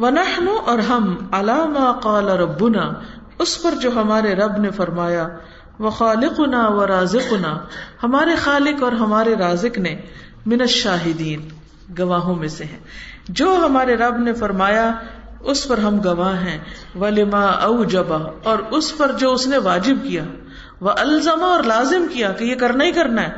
ونحن 0.00 0.48
اور 0.66 0.78
ہم 0.78 1.16
علامہ 1.32 1.98
قال 2.00 2.28
ربنا، 2.28 2.92
اس 3.38 3.62
پر 3.62 3.74
جو 3.74 3.90
ہمارے 3.96 4.34
رب 4.34 4.56
نے 4.56 4.70
فرمایا 4.70 5.28
وہ 5.78 5.90
خالقنا 5.90 6.68
و 6.68 6.86
رازقنا 6.86 7.58
ہمارے 8.02 8.34
خالق 8.34 8.82
اور 8.82 8.92
ہمارے 8.92 9.34
رازق 9.34 9.78
نے 9.78 9.96
من 10.46 10.60
الشاہدین، 10.60 11.48
گواہوں 11.98 12.34
میں 12.34 12.48
سے 12.48 12.64
ہیں۔ 12.64 12.78
جو 13.28 13.56
ہمارے 13.64 13.96
رب 13.96 14.16
نے 14.16 14.32
فرمایا، 14.32 14.92
اس 15.40 15.68
پر 15.68 15.78
ہم 15.78 16.00
گواہ 16.04 16.40
ہیں۔ 16.40 16.58
ولما 16.98 17.44
او 17.44 17.84
جبا 17.84 18.18
اور 18.42 18.58
اس 18.70 18.96
پر 18.96 19.12
جو 19.12 19.32
اس 19.32 19.46
نے 19.46 19.58
واجب 19.58 19.96
کیا 20.02 20.24
وہ 20.80 20.90
الزما 20.90 21.46
اور 21.46 21.62
لازم 21.62 22.06
کیا 22.12 22.32
کہ 22.32 22.44
یہ 22.44 22.54
کرنا 22.54 22.84
ہی 22.84 22.92
کرنا 22.92 23.22
ہے۔ 23.22 23.32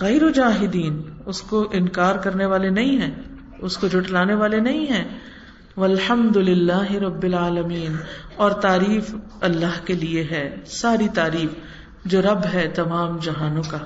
غیر 0.00 0.30
جاہدین، 0.30 1.02
اس 1.26 1.42
کو 1.42 1.68
انکار 1.72 2.14
کرنے 2.14 2.46
والے 2.46 2.70
نہیں 2.70 3.00
ہیں، 3.00 3.14
اس 3.58 3.76
کو 3.76 3.86
جٹلانے 3.86 4.34
والے 4.34 4.60
نہیں 4.60 4.86
ہیں۔ 4.86 5.31
والحمد 5.76 6.36
للہ 6.36 6.92
رب 6.92 7.22
العالمین۔ 7.22 7.96
اور 8.36 8.50
تعریف 8.50 9.14
اللہ 9.40 9.86
کے 9.86 9.94
لیے 9.94 10.24
ہے، 10.24 10.56
ساری 10.66 11.08
تعریف 11.08 11.50
جو 12.04 12.22
رب 12.22 12.40
ہے 12.54 12.68
تمام 12.74 13.18
جہانوں 13.18 13.62
کا۔ 13.70 13.78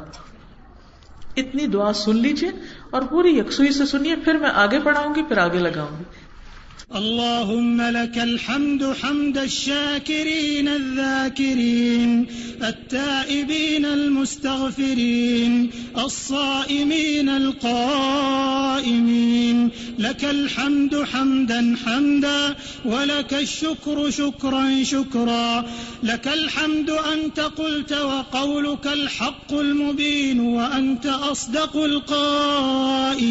اتنی 1.36 1.66
دعا 1.66 1.92
سن 1.92 2.16
لیجیے 2.16 2.50
اور 2.90 3.02
پوری 3.10 3.38
یکسوئی 3.38 3.72
سے 3.72 3.86
سنیے، 3.86 4.16
پھر 4.16 4.34
میں 4.34 4.50
آگے 4.54 4.80
پڑھاؤں 4.80 5.14
گی، 5.14 5.22
پھر 5.22 5.38
آگے 5.38 5.58
لگاؤں 5.58 5.98
گی۔ 5.98 6.04
اللهم 6.94 7.82
لك 7.82 8.18
الحمد 8.18 8.94
حمد 9.02 9.38
الشاكرين 9.38 10.68
الذاكرين، 10.68 12.26
التائبين 12.62 13.84
المستغفرين، 13.84 15.70
الصائمين 15.98 17.28
القائمين. 17.28 18.76
لك 19.98 20.24
الحمد 20.24 21.02
حمدا 21.02 21.76
حمدا، 21.86 22.54
ولك 22.84 23.34
الشكر 23.34 24.10
شكرا 24.10 24.82
شكرا. 24.82 25.66
لك 26.02 26.28
الحمد 26.28 26.90
أنت 26.90 27.40
قلت 27.40 27.92
وقولك 27.92 28.86
الحق 28.86 29.52
المبين، 29.52 30.40
وأنت 30.40 31.06
أصدق 31.06 31.76
القائلين. 31.76 33.26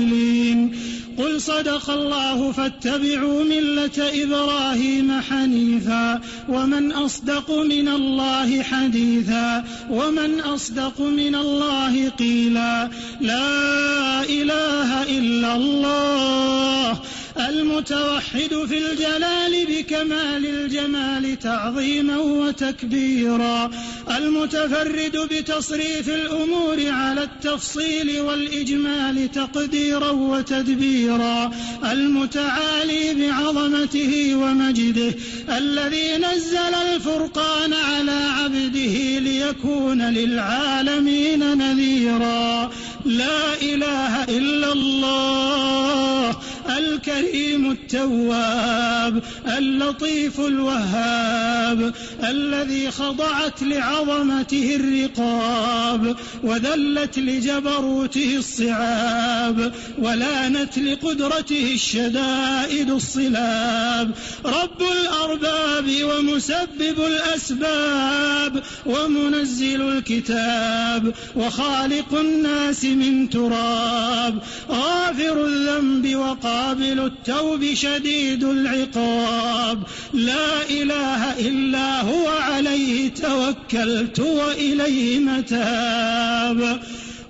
قل 1.18 1.42
صدق 1.42 1.90
الله 1.90 2.52
فاتبعوا 2.52 3.44
ملة 3.50 4.24
إبراهيم 4.24 5.22
حنيفا، 5.22 6.22
ومن 6.50 6.92
أصدق 6.92 7.52
من 7.52 7.88
الله 7.88 8.64
حديثا، 8.64 9.64
ومن 9.90 10.40
أصدق 10.40 11.02
من 11.02 11.36
الله 11.36 12.10
قيلا. 12.10 12.90
لا 13.22 14.24
إله 14.24 15.04
إلا 15.04 15.56
الله. 15.56 17.00
المتوحد 17.38 18.66
في 18.68 18.78
الجلال 18.78 19.66
بكمال 19.66 20.46
الجمال 20.46 21.40
تعظيما 21.40 22.18
وتكبيرا. 22.18 23.72
المتفرد 24.18 25.30
بتصريف 25.32 26.10
الأمور 26.10 26.90
على 26.90 27.24
التفصيل 27.24 28.22
والإجمال 28.22 29.32
تقديرا 29.32 30.10
وتدبيرا. 30.12 31.52
المتعالي 31.92 33.14
بعظمته 33.14 34.36
ومجده. 34.36 35.14
الذي 35.58 36.18
نزل 36.18 36.76
الفرقان 36.94 37.74
على 37.74 38.12
عبده 38.12 39.20
ليكون 39.20 40.02
للعالمين 40.02 41.58
نذيرا. 41.58 42.72
لا 43.06 43.54
إله 43.62 44.24
إلا 44.24 44.74
الله. 44.74 46.36
الكريم 46.70 47.72
التواب، 47.72 49.24
اللطيف 49.58 50.40
الوهاب، 50.40 51.94
الذي 52.24 52.92
خضعت 52.92 53.64
لعظمته 53.64 54.76
الرقاب، 54.76 56.16
وذلت 56.44 57.20
لجبروته 57.20 58.36
الصعاب، 58.38 59.74
ولانت 59.98 60.80
لقدرته 60.80 61.72
الشدائد 61.74 62.90
الصلاب. 62.90 64.12
رب 64.46 64.82
الأرباب 64.82 65.86
ومسبب 66.04 66.98
الأسباب، 67.08 68.64
ومنزل 68.86 69.82
الكتاب، 69.82 71.14
وخالق 71.36 72.20
الناس 72.20 72.84
من 72.86 73.30
تراب. 73.30 74.40
غافر 74.70 75.46
الذنب 75.46 76.16
وقال 76.16 76.55
وقابل 76.56 77.00
التوب 77.00 77.74
شديد 77.74 78.44
العقاب. 78.44 79.84
لا 80.14 80.70
إله 80.70 81.40
إلا 81.40 82.02
هو 82.02 82.28
عليه 82.28 83.10
توكلت 83.10 84.20
وإليه 84.20 85.20
متاب. 85.20 86.80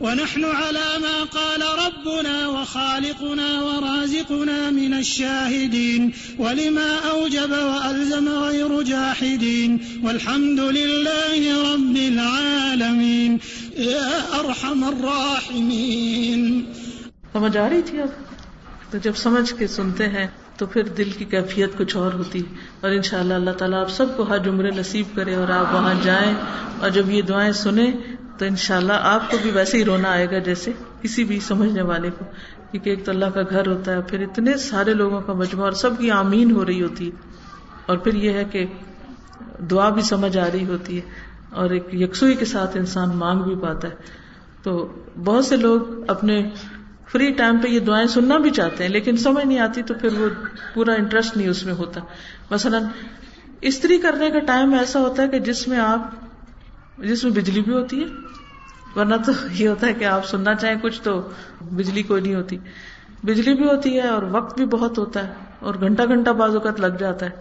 ونحن 0.02 0.46
على 0.46 0.86
ما 1.02 1.24
قال 1.24 1.62
ربنا 1.86 2.48
وخالقنا 2.48 3.62
ورازقنا 3.62 4.72
من 4.72 4.94
الشاهدين. 4.94 6.12
ولما 6.40 7.00
أوجب 7.10 7.52
وألزم 7.52 8.30
غير 8.30 8.82
جاحدين. 8.82 9.80
والحمد 10.04 10.60
لله 10.60 11.74
رب 11.74 11.98
العالمين. 11.98 13.40
يا 13.78 14.22
أرحم 14.40 14.84
الراحمين. 14.84 16.62
سمجھ 17.34 17.58
آ 17.58 17.70
رہی 17.70 17.82
تھی 17.82 18.02
اب 18.02 18.35
تو 18.96 19.00
جب 19.00 19.16
سمجھ 19.16 19.54
کے 19.54 19.68
سنتے 19.68 20.08
ہیں 20.08 20.28
تو 20.58 20.66
پھر 20.66 20.84
دل 20.84 21.10
کی 21.10 21.26
کیفیت 21.26 21.78
کچھ 21.78 21.98
اور 21.98 22.14
ہوتی 22.14 22.42
اور 22.82 22.92
انشاءاللہ 22.92 23.34
اللہ 23.34 23.52
تعالیٰ 23.52 23.82
آپ 23.82 23.90
سب 23.90 24.18
کو 24.18 24.24
حج 24.24 24.48
عمرے 24.48 24.70
نصیب 24.70 25.06
کرے 25.16 25.36
اور 25.36 25.48
آپ 25.48 25.74
وہاں 25.74 25.94
جائیں۔ 26.04 26.34
اور 26.80 26.90
جب 26.90 27.10
یہ 27.10 27.22
دعائیں 27.22 27.52
سنیں 27.52 27.92
تو 28.38 28.46
انشاءاللہ 28.46 28.94
آپ 28.94 29.32
کو 29.32 29.38
بھی 29.42 29.52
ویسے 29.52 29.78
ہی 29.78 29.86
رونا 29.86 30.10
آئے 30.10 30.28
گا 30.32 30.38
جیسے 30.38 30.72
کسی 31.02 31.24
بھی 31.24 31.40
سمجھنے 31.40 31.82
والے 31.82 32.10
کو۔ 32.20 32.26
کیونکہ 32.72 32.90
ایک 32.90 33.06
تو 33.06 33.12
اللہ 33.12 33.26
کا 33.26 33.42
گھر 33.50 33.68
ہوتا 33.68 33.92
ہے، 33.92 34.02
پھر 34.02 34.22
اتنے 34.22 34.58
سارے 34.58 34.94
لوگوں 34.94 35.22
کا 35.22 35.34
مجموعہ 35.34 35.66
اور 35.66 35.74
سب 35.74 35.98
کی 36.00 36.12
آمین 36.12 36.52
ہو 36.52 36.66
رہی 36.66 36.82
ہوتی 36.82 37.06
ہے۔ 37.06 37.12
اور 37.86 37.98
پھر 37.98 38.14
یہ 38.14 38.34
ہے 38.34 38.44
کہ 38.44 38.66
دعا 39.72 39.90
بھی 39.90 40.02
سمجھ 40.02 40.38
آ 40.38 40.48
رہی 40.54 40.66
ہوتی 40.66 40.96
ہے 40.96 41.02
اور 41.50 41.70
ایک 41.70 41.88
یکسوئی 41.92 42.36
کے 42.36 42.46
ساتھ 42.46 42.78
انسان 42.78 43.16
مانگ 43.16 43.42
بھی 43.42 43.56
پاتا 43.56 43.88
ہے۔ 43.88 43.96
تو 44.64 44.96
بہت 45.24 45.46
سے 45.46 45.58
لوگ 45.58 45.82
اپنے 46.08 46.50
فری 47.08 47.32
ٹائم 47.32 47.58
پہ 47.58 47.68
یہ 47.68 47.80
دعائیں 47.80 48.08
سننا 48.08 48.38
بھی 48.38 48.50
چاہتے 48.50 48.84
ہیں، 48.84 48.92
لیکن 48.92 49.18
سمجھ 49.18 49.46
نہیں 49.46 49.60
آتی 49.60 49.82
تو 49.82 49.94
پھر 49.94 50.14
وہ 50.14 50.30
پورا 50.74 50.94
انٹرسٹ 50.94 51.38
نہیں 51.38 51.48
اس 51.48 51.66
میں 51.66 51.74
ہوتا۔ 51.74 52.02
مثلاً، 52.52 52.84
استری 53.62 53.98
کرنے 53.98 54.30
کا 54.30 54.40
ٹائم 54.40 54.74
ایسا 54.74 55.00
ہوتا 55.00 55.24
ہے 55.24 55.28
کہ 55.28 55.40
جس 55.40 55.68
میں 55.68 55.80
آپ، 55.80 56.02
جس 56.98 57.24
میں 57.24 57.32
بجلی 57.32 57.62
بھی 57.62 57.74
ہوتی 57.74 58.04
ہے، 58.04 58.06
ورنہ 58.96 59.16
تو 59.26 59.32
یہ 59.52 59.68
ہوتا 59.68 59.88
ہے 59.88 59.94
کہ 59.94 60.06
آپ 60.06 60.28
سننا 60.28 60.56
چاہیں 60.56 60.76
کچھ 60.82 61.02
تو 61.02 61.30
بجلی 61.72 62.04
کوئی 62.04 62.22
نہیں 62.22 62.36
ہوتی۔ 62.36 62.58
بجلی 63.24 63.54
بھی 63.54 63.66
ہوتی 63.66 63.96
ہے 63.96 64.08
اور 64.08 64.24
وقت 64.24 64.58
بھی 64.58 64.66
بہت 64.66 64.98
ہوتا 64.98 65.28
ہے 65.28 65.34
اور 65.60 65.76
گھنٹہ 65.80 66.04
گھنٹہ 66.04 66.30
بعض 66.30 66.56
اوقات 66.56 66.80
لگ 66.80 66.98
جاتا 67.00 67.26
ہے۔ 67.26 67.32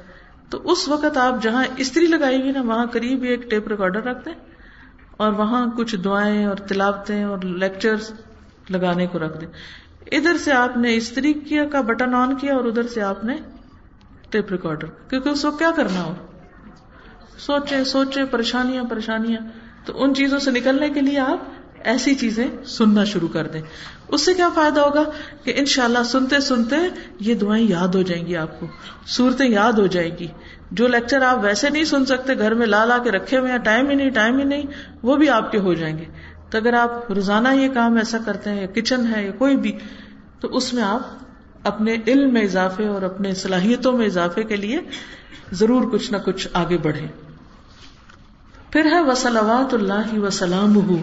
تو 0.50 0.72
اس 0.72 0.88
وقت 0.88 1.16
آپ 1.16 1.42
جہاں 1.42 1.64
استری 1.76 2.06
لگائی 2.06 2.40
ہوئی 2.40 2.52
نا، 2.52 2.60
وہاں 2.60 2.86
قریب 2.86 3.22
ہی 3.22 3.28
ایک 3.28 3.50
ٹیپ 3.50 3.68
ریکارڈر 3.68 4.02
رکھ 4.02 4.24
دیں 4.24 4.32
اور 5.16 5.32
وہاں 5.32 5.66
کچھ 5.76 5.96
دعائیں 5.96 6.44
اور 6.44 6.56
تلاوتیں 6.56 7.24
اور 7.24 7.38
لیکچر 7.38 7.94
لگانے 8.70 9.06
کو 9.06 9.18
رکھ 9.18 9.40
دیں 9.40 9.48
ادھر 10.12 10.36
سے 10.36 10.52
آپ 10.52 10.76
نے 10.76 10.94
استری 10.94 11.32
کیا 11.32 11.64
کا 11.64 11.80
بٹن 11.80 12.14
آن 12.14 12.36
کیا 12.36 12.54
اور 12.54 12.64
ادھر 12.64 12.82
سے 12.82 13.02
آپ 13.02 13.24
نے 13.24 13.36
ٹیپ 14.30 14.50
ریکارڈر۔ 14.50 14.86
کیونکہ 15.10 15.28
اس 15.28 15.44
وقت 15.44 15.58
کیا 15.58 15.70
کرنا 15.76 16.02
ہو؟ 16.02 16.14
سوچے 17.38 17.84
سوچے، 17.84 18.24
پریشانیاں 18.24 18.84
پریشانیاں۔ 18.84 19.40
تو 19.84 20.02
ان 20.02 20.14
چیزوں 20.14 20.38
سے 20.38 20.50
نکلنے 20.50 20.88
کے 20.88 21.00
لیے 21.00 21.18
آپ 21.18 21.38
ایسی 21.84 22.14
چیزیں 22.14 22.64
سننا 22.64 23.04
شروع 23.04 23.28
کر 23.28 23.46
دیں۔ 23.46 23.62
اس 24.08 24.24
سے 24.24 24.34
کیا 24.34 24.48
فائدہ 24.54 24.80
ہوگا 24.80 25.02
کہ 25.44 25.52
ان 25.56 25.64
شاء 25.64 25.84
اللہ 25.84 26.02
سنتے 26.04 26.40
سنتے 26.40 26.76
یہ 27.20 27.34
دعائیں 27.34 27.66
یاد 27.68 27.88
ہو 27.88 28.02
جائیں 28.02 28.26
گی 28.26 28.36
آپ 28.36 28.60
کو۔ 28.60 28.66
صورتیں 29.06 29.48
یاد 29.48 29.72
ہو 29.72 29.86
جائیں 29.86 30.10
گی۔ 30.20 30.26
جو 30.70 30.86
لیکچر 30.86 31.22
آپ 31.22 31.38
ویسے 31.42 31.70
نہیں 31.70 31.84
سن 31.84 32.06
سکتے، 32.06 32.38
گھر 32.38 32.54
میں 32.54 32.66
لا 32.66 32.84
لا 32.84 32.98
کے 32.98 33.10
رکھے 33.10 33.38
ہوئے 33.38 33.50
ہیں، 33.50 33.58
ٹائم 33.58 33.88
ہی 33.88 33.94
نہیں، 33.94 34.10
ٹائم 34.10 34.38
ہی 34.38 34.44
نہیں، 34.44 34.62
وہ 35.02 35.16
بھی 35.16 35.28
آپ 35.28 35.52
کے 35.52 35.58
ہو 35.58 35.74
جائیں 35.74 35.98
گے۔ 35.98 36.04
تو 36.54 36.58
اگر 36.58 36.74
آپ 36.74 37.12
روزانہ 37.12 37.48
یہ 37.48 37.68
کام 37.68 37.96
ایسا 37.96 38.18
کرتے 38.26 38.50
ہیں، 38.50 38.60
یا 38.60 38.66
کچن 38.66 39.14
ہے، 39.14 39.26
یا 39.26 39.32
کوئی 39.32 39.56
بھی، 39.56 39.78
تو 40.40 40.56
اس 40.56 40.74
میں 40.74 40.82
آپ 40.82 41.00
اپنے 41.62 41.96
علم 42.06 42.32
میں 42.32 42.42
اضافے 42.42 42.88
اور 42.88 43.02
اپنے 43.02 43.34
صلاحیتوں 43.34 43.92
میں 43.92 44.06
اضافے 44.06 44.42
کے 44.42 44.56
لیے 44.56 44.80
ضرور 45.52 45.92
کچھ 45.92 46.12
نہ 46.12 46.16
کچھ 46.16 46.48
آگے 46.52 46.78
بڑھے 46.78 47.06
پھر 48.70 48.84
ہے 48.84 49.02
وسلوات 49.02 49.74
اللہ 49.74 50.18
وسلام 50.18 50.96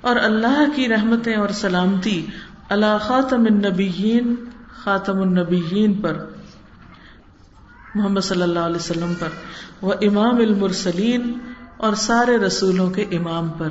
اور 0.00 0.16
اللہ 0.16 0.64
کی 0.74 0.88
رحمتیں 0.88 1.36
اور 1.36 1.48
سلامتی۔ 1.48 2.26
اللہ 2.68 2.98
خاتم 3.00 3.40
النبیین 3.40 4.34
خاتم 4.84 5.20
النبیین 5.20 5.94
پر۔ 5.94 6.26
محمد 7.94 8.20
صلی 8.20 8.42
اللہ 8.42 8.58
علیہ 8.58 8.76
وسلم 8.76 9.14
پر۔ 9.18 9.28
وہ 9.82 9.92
امام 10.00 10.36
المرسلین 10.36 11.38
اور 11.76 11.94
سارے 11.94 12.36
رسولوں 12.36 12.90
کے 12.90 13.02
امام 13.02 13.48
پر۔ 13.48 13.68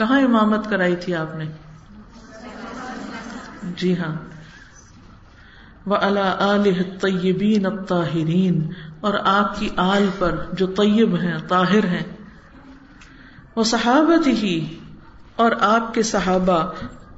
کہاں 0.00 0.20
امامت 0.20 0.70
کرائی 0.70 0.96
تھی 0.96 1.14
آپ 1.14 1.36
نے؟ 1.36 1.44
جی 3.62 3.98
ہاں۔ 3.98 4.16
وہ 5.86 5.96
اللہ 5.96 7.00
طیبین 7.00 7.66
الطاہرین 7.66 8.72
اور 9.00 9.14
آپ 9.24 9.58
کی 9.58 9.68
آل 9.76 10.06
پر 10.18 10.44
جو 10.52 10.66
طیب 10.66 11.16
ہیں، 11.16 11.38
طاہر 11.48 11.84
ہیں۔ 11.84 12.02
وہ 13.56 13.64
صحابت 13.64 14.26
ہی 14.26 14.78
اور 15.36 15.52
آپ 15.60 15.94
کے 15.94 16.02
صحابہ 16.02 16.72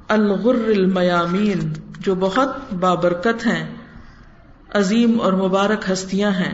الغر 0.07 0.55
المیامین 0.55 1.73
جو 1.99 2.15
بہت 2.15 2.73
بابرکت 2.73 3.47
ہیں، 3.47 3.75
عظیم 4.69 5.21
اور 5.21 5.33
مبارک 5.33 5.91
ہستیاں 5.91 6.31
ہیں۔ 6.31 6.53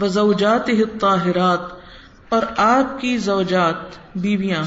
وہ 0.00 0.08
زوجات 0.08 0.68
الطاہرات 0.68 1.60
اور 2.28 2.42
آپ 2.56 3.00
کی 3.00 3.18
زوجات، 3.18 4.16
بیویاں۔ 4.16 4.62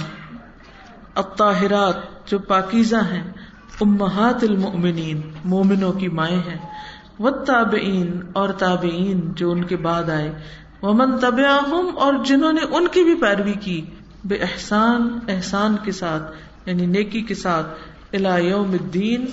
الطاہرات، 1.20 2.28
جو 2.32 2.40
پاکیزہ 2.40 2.96
ہیں، 2.96 3.32
امہات 3.82 4.44
المؤمنین، 4.44 5.22
مومنوں 5.46 5.94
کی 5.94 6.08
مائیں 6.08 6.40
ہیں۔ 6.40 6.58
وہ 7.20 7.30
تابعین 7.30 8.22
اور 8.34 8.50
تابعین 8.50 9.32
جو 9.36 9.52
ان 9.52 9.64
کے 9.64 9.78
بعد 9.78 10.10
آئے۔ 10.10 10.34
ومن 10.82 11.18
طب 11.18 11.40
اور 11.96 12.14
جنہوں 12.26 12.54
نے 12.54 12.62
ان 12.62 12.88
کی 12.88 13.04
بھی 13.04 13.16
پیروی 13.16 13.54
کی 13.54 13.86
بے 14.24 14.36
احسان 14.36 15.20
احسان 15.28 15.76
کے 15.84 15.92
ساتھ 15.92 16.32
یعنی 16.66 16.86
نیکی 16.86 17.22
کے 17.22 17.36
ساتھ 17.36 17.68
یوم 18.40 18.72
الدین، 18.72 19.26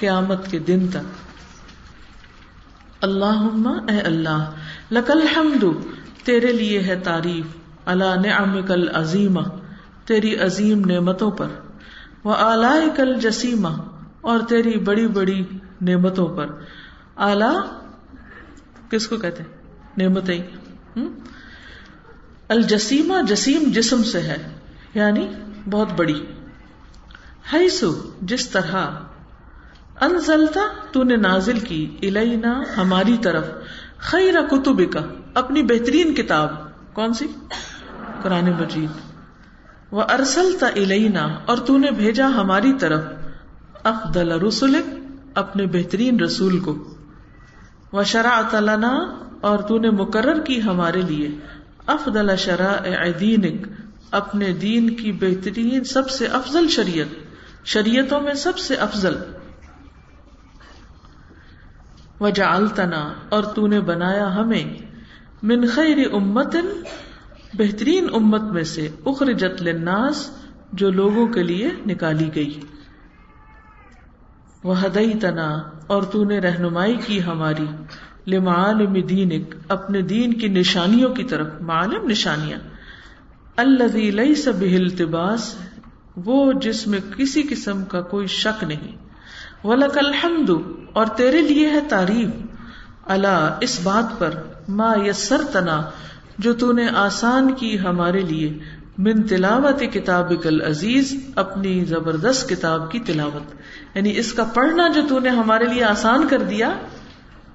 قیامت 0.00 0.50
کے 0.50 0.58
دن 0.58 0.88
تک۔ 0.88 1.24
اللہ 3.00 3.42
اے 3.88 4.00
اللہ 4.00 4.50
لکل 4.90 5.26
حمد 5.36 5.64
تیرے 6.24 6.52
لیے 6.52 6.80
ہے 6.80 6.96
تعریف 6.96 7.46
اللہ 7.86 8.26
نعمک 8.26 8.70
العظیمہ۔ 8.70 9.42
تیری 10.04 10.36
عظیم 10.36 10.82
نعمتوں 10.84 11.30
پر۔ 11.30 11.46
وہ 12.24 12.34
آلائے 12.34 12.88
کل 12.96 13.20
جسیمہ 13.20 13.68
اور 14.20 14.40
تیری 14.48 14.78
بڑی 14.78 15.08
بڑی 15.08 15.44
نعمتوں 15.80 16.36
پر۔ 16.36 16.46
اعلی 17.16 17.68
کس 18.90 19.06
کو 19.08 19.16
کہتے 19.16 19.42
نعمت 19.96 20.30
الجسیمہ، 22.48 23.14
جسیم 23.22 23.62
جسم 23.66 24.02
سے 24.02 24.20
ہے 24.20 24.48
یعنی 24.94 25.28
بہت 25.70 25.88
بڑی۔ 25.96 26.26
ہے 27.52 27.68
سو 27.68 28.10
جس 28.22 28.48
طرح۔ 28.50 28.90
انزلتا 30.00 30.60
تو 30.92 31.02
نے 31.02 31.16
نازل 31.16 31.58
کی۔ 31.58 31.96
الینا، 32.02 32.62
ہماری 32.76 33.16
طرف۔ 33.22 33.46
خیر 33.98 34.34
کتب 34.50 34.92
کا 34.92 35.00
اپنی 35.34 35.62
بہترین 35.62 36.14
کتاب۔ 36.14 36.48
کون 36.92 37.14
سی؟ 37.14 37.26
قرآن 38.22 38.44
مجید۔ 38.44 39.09
وہ 39.90 40.02
ارسلتا 40.02 40.66
الینا 40.66 41.28
اور 41.46 41.56
تو 41.56 41.78
نے 41.78 41.90
بھیجا 41.90 42.26
ہماری 42.26 42.72
طرف 42.72 43.04
افضل 43.84 44.32
رسول 44.32 44.76
اپنے 45.34 45.66
بہترین 45.66 46.20
رسول 46.20 46.60
کو۔ 46.60 46.94
وہ 47.92 48.02
شرح 48.02 48.60
لنا 48.60 49.16
اور 49.40 49.58
تو 49.58 49.78
نے 49.78 49.90
مقرر 49.90 50.40
کی 50.40 50.62
ہمارے 50.62 51.02
لیے۔ 51.02 51.28
افضل 51.86 52.36
شرح 52.36 52.76
دینک 53.20 53.66
اپنے 54.10 54.52
دین 54.52 54.96
کی 54.96 55.12
بہترین 55.12 55.84
سب 55.84 56.10
سے 56.10 56.26
افضل 56.26 56.68
شریعت۔ 56.68 57.14
شریعتوں 57.64 58.20
میں 58.20 58.34
سب 58.34 58.58
سے 58.58 58.74
افضل۔ 58.74 59.14
وجعلتنا 62.20 63.12
اور 63.28 63.44
تو 63.44 63.66
نے 63.66 63.80
بنایا 63.80 64.36
ہمیں۔ 64.36 64.64
من 65.42 65.66
خیر 65.66 65.98
امت 66.12 66.56
بہترین 67.54 68.06
امت 68.14 68.42
میں 68.42 68.64
سے 68.64 68.88
اخرجت 69.06 69.62
للناس 69.62 70.30
جو 70.72 70.90
لوگوں 70.90 71.26
کے 71.26 71.42
لیے 71.42 71.68
نکالی 71.86 72.30
گئی۔ 72.34 72.60
وہ 74.64 74.84
ہدئی 74.84 75.12
تنا 75.14 75.62
اور 75.86 76.02
تو 76.02 76.24
نے 76.24 76.38
رہنمائی 76.38 76.96
کی 77.06 77.22
ہماری۔ 77.22 77.66
لمعالم 78.26 78.92
دینک، 78.92 79.54
اپنے 79.68 80.02
دین 80.02 80.34
کی 80.34 80.48
نشانیوں 80.48 81.14
کی 81.14 81.24
طرف۔ 81.24 81.46
معلوم 81.60 82.10
نشانیاں۔ 82.10 82.58
اللہ 83.56 83.96
لئی 83.96 84.34
سب 84.34 84.60
التباس، 84.60 85.54
وہ 86.16 86.52
جس 86.52 86.86
میں 86.86 86.98
کسی 87.16 87.42
قسم 87.42 87.84
کا 87.84 88.00
کوئی 88.00 88.26
شک 88.26 88.64
نہیں۔ 88.64 88.96
ولک 89.66 89.98
الحمد، 89.98 90.50
اور 90.92 91.06
تیرے 91.06 91.42
لیے 91.42 91.68
ہے 91.68 91.80
تعریف۔ 91.88 92.28
اللہ 93.06 93.58
اس 93.60 93.80
بات 93.82 94.18
پر۔ 94.18 94.30
ما 94.68 94.94
یسر 95.06 95.40
تنا 95.52 95.82
جو 96.40 96.54
تو 96.54 96.72
نے 96.72 96.88
آسان 96.94 97.54
کی 97.54 97.80
ہمارے 97.80 98.20
لیے 98.20 98.58
من 98.98 99.22
تلاوت 99.22 99.82
کتاب 99.92 100.32
عزیز 100.68 101.14
اپنی 101.34 101.84
زبردست 101.84 102.48
کتاب 102.48 102.92
کی 102.92 102.98
تلاوت۔ 102.98 103.54
یعنی 103.96 104.18
اس 104.18 104.32
کا 104.32 104.44
پڑھنا 104.44 104.88
جو 104.88 105.02
تو 105.08 105.18
نے 105.18 105.28
ہمارے 105.28 105.64
لیے 105.64 105.84
آسان 105.84 106.28
کر 106.28 106.42
دیا، 106.42 106.72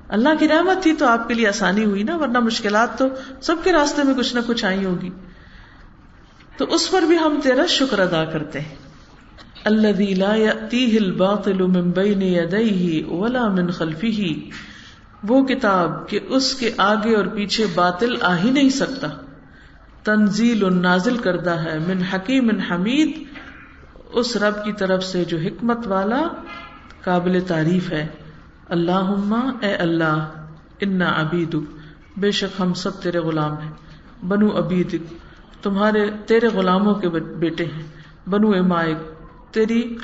اللہ 0.07 0.29
کی 0.39 0.47
رحمت 0.47 0.83
تھی 0.83 0.93
تو 0.93 1.05
آپ 1.05 1.27
کے 1.27 1.33
لیے 1.33 1.47
آسانی 1.47 1.85
ہوئی 1.85 2.03
نا، 2.03 2.17
ورنہ 2.17 2.39
مشکلات 2.39 2.97
تو 2.97 3.05
سب 3.41 3.55
کے 3.63 3.71
راستے 3.71 4.03
میں 4.03 4.13
کچھ 4.13 4.35
نہ 4.35 4.39
کچھ 4.47 4.65
آئی 4.65 4.85
ہوگی۔ 4.85 5.09
تو 6.57 6.65
اس 6.69 6.91
پر 6.91 7.01
بھی 7.01 7.17
ہم 7.17 7.39
تیرا 7.43 7.65
شکر 7.65 7.99
ادا 7.99 8.25
کرتے 8.25 8.59
ہیں۔ 8.59 8.75
اللہ 9.65 10.21
ولا 13.07 13.47
من 13.47 13.71
خلفی 13.71 14.49
وہ 15.23 15.45
کتاب 15.45 16.09
کہ 16.09 16.19
اس 16.27 16.53
کے 16.53 16.71
آگے 16.77 17.15
اور 17.15 17.25
پیچھے 17.25 17.65
باطل 17.75 18.15
آ 18.21 18.37
ہی 18.37 18.51
نہیں 18.51 18.69
سکتا۔ 18.69 19.07
تنزیل 20.03 20.81
نازل 20.81 21.17
کردہ 21.17 21.49
ہے۔ 21.49 21.79
من 21.79 22.01
حکیم 22.13 22.59
حمید۔ 22.59 23.23
اس 24.13 24.37
رب 24.37 24.65
کی 24.65 24.73
طرف 24.73 25.03
سے 25.03 25.25
جو 25.25 25.37
حکمت 25.37 25.87
والا 25.87 26.27
قابل 27.03 27.39
تعریف 27.47 27.91
ہے۔ 27.91 28.07
اللہ 28.69 29.09
اے 29.61 29.75
اللہ 29.75 30.29
انا 30.81 31.09
ابید 31.09 31.55
بے 32.17 32.31
شک 32.31 32.61
ہم 32.61 32.73
سب 32.73 33.01
تیرے 33.01 33.19
غلام 33.19 33.57
ہیں۔ 33.57 33.71
بنو 34.27 34.47
ابید 34.57 35.01
تمہارے، 35.61 36.09
تیرے 36.25 36.47
غلاموں 36.47 36.93
کے 36.93 37.09
بیٹے 37.09 37.65
ہیں۔ 37.65 37.83
بنو 38.29 38.49
امائک۔ 38.51 38.97
تیری 39.53 39.97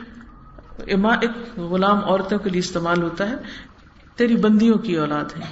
اما 0.88 1.14
ایک 1.14 1.60
غلام 1.60 1.98
عورتوں 2.06 2.40
کے 2.40 2.50
لیے 2.50 2.60
استعمال 2.60 3.04
ہوتا 3.04 3.30
ہے۔ 3.30 3.36
تیری 4.16 4.36
بندیوں 4.36 4.78
کی 4.78 4.98
اولاد 4.98 5.26
ہے 5.38 5.46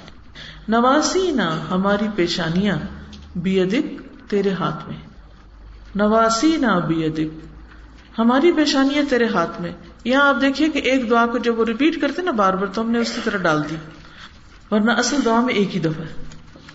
نواسی 0.68 1.30
نہ 1.30 1.60
ہماری 1.70 2.06
پیشانیاں 2.16 2.76
بیدک 3.36 4.02
تیرے 4.30 4.50
ہاتھ 4.50 4.88
میں۔ 4.88 4.96
نواسی 5.94 6.56
نہ 6.56 6.80
بیدک 6.88 7.46
ہماری 8.18 8.52
پیشانیاں 8.52 9.02
تیرے 9.10 9.26
ہاتھ 9.26 9.60
میں۔ 9.60 9.72
یہاں 10.04 10.28
آپ 10.28 10.40
دیکھیے 10.40 10.68
کہ 10.68 10.78
ایک 10.78 11.10
دعا 11.10 11.26
کو 11.26 11.38
جب 11.38 11.58
وہ 11.58 11.64
ریپیٹ 11.64 12.00
کرتے 12.00 12.22
نا 12.22 12.30
بار 12.30 12.54
بار، 12.54 12.66
تو 12.66 12.80
ہم 12.80 12.90
نے 12.90 12.98
اس 12.98 13.12
کی 13.12 13.20
طرح 13.24 13.36
ڈال 13.36 13.70
دی۔ 13.70 13.76
ورنہ 14.70 14.90
اصل 14.90 15.16
دعا 15.24 15.40
میں 15.40 15.54
ایک 15.54 15.74
ہی 15.74 15.80
دفعہ۔ 15.80 16.04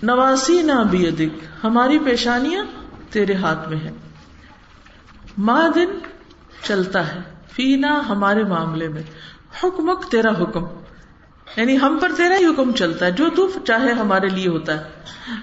نواسی 0.04 0.62
نہ 0.62 0.84
بھی 0.92 1.08
ادک، 1.08 1.46
ہماری 1.64 2.00
پیشانیاں 2.00 2.64
تیرے 3.10 3.34
ہاتھ 3.34 3.70
میں 3.70 3.78
ہے 3.78 3.92
ماں 5.38 5.70
دن 5.70 5.90
چلتا 6.64 7.16
ہے 7.16 7.20
فینا 7.52 8.02
ہمارے 8.10 8.44
معاملے 8.44 8.88
میں۔ 8.88 9.04
حکمک 9.64 10.12
تیرا 10.12 10.32
حکم۔ 10.42 10.62
یعنی 11.58 11.78
ہم 11.78 11.98
پر 12.02 12.12
تیرا 12.18 12.36
ہی 12.36 12.46
حکم 12.46 12.72
چلتا 12.72 13.06
ہے، 13.06 13.12
جو 13.12 13.30
تو 13.36 13.50
چاہے 13.68 13.92
ہمارے 13.92 14.28
لیے 14.28 14.48
ہوتا 14.48 14.78
ہے۔ 14.78 14.84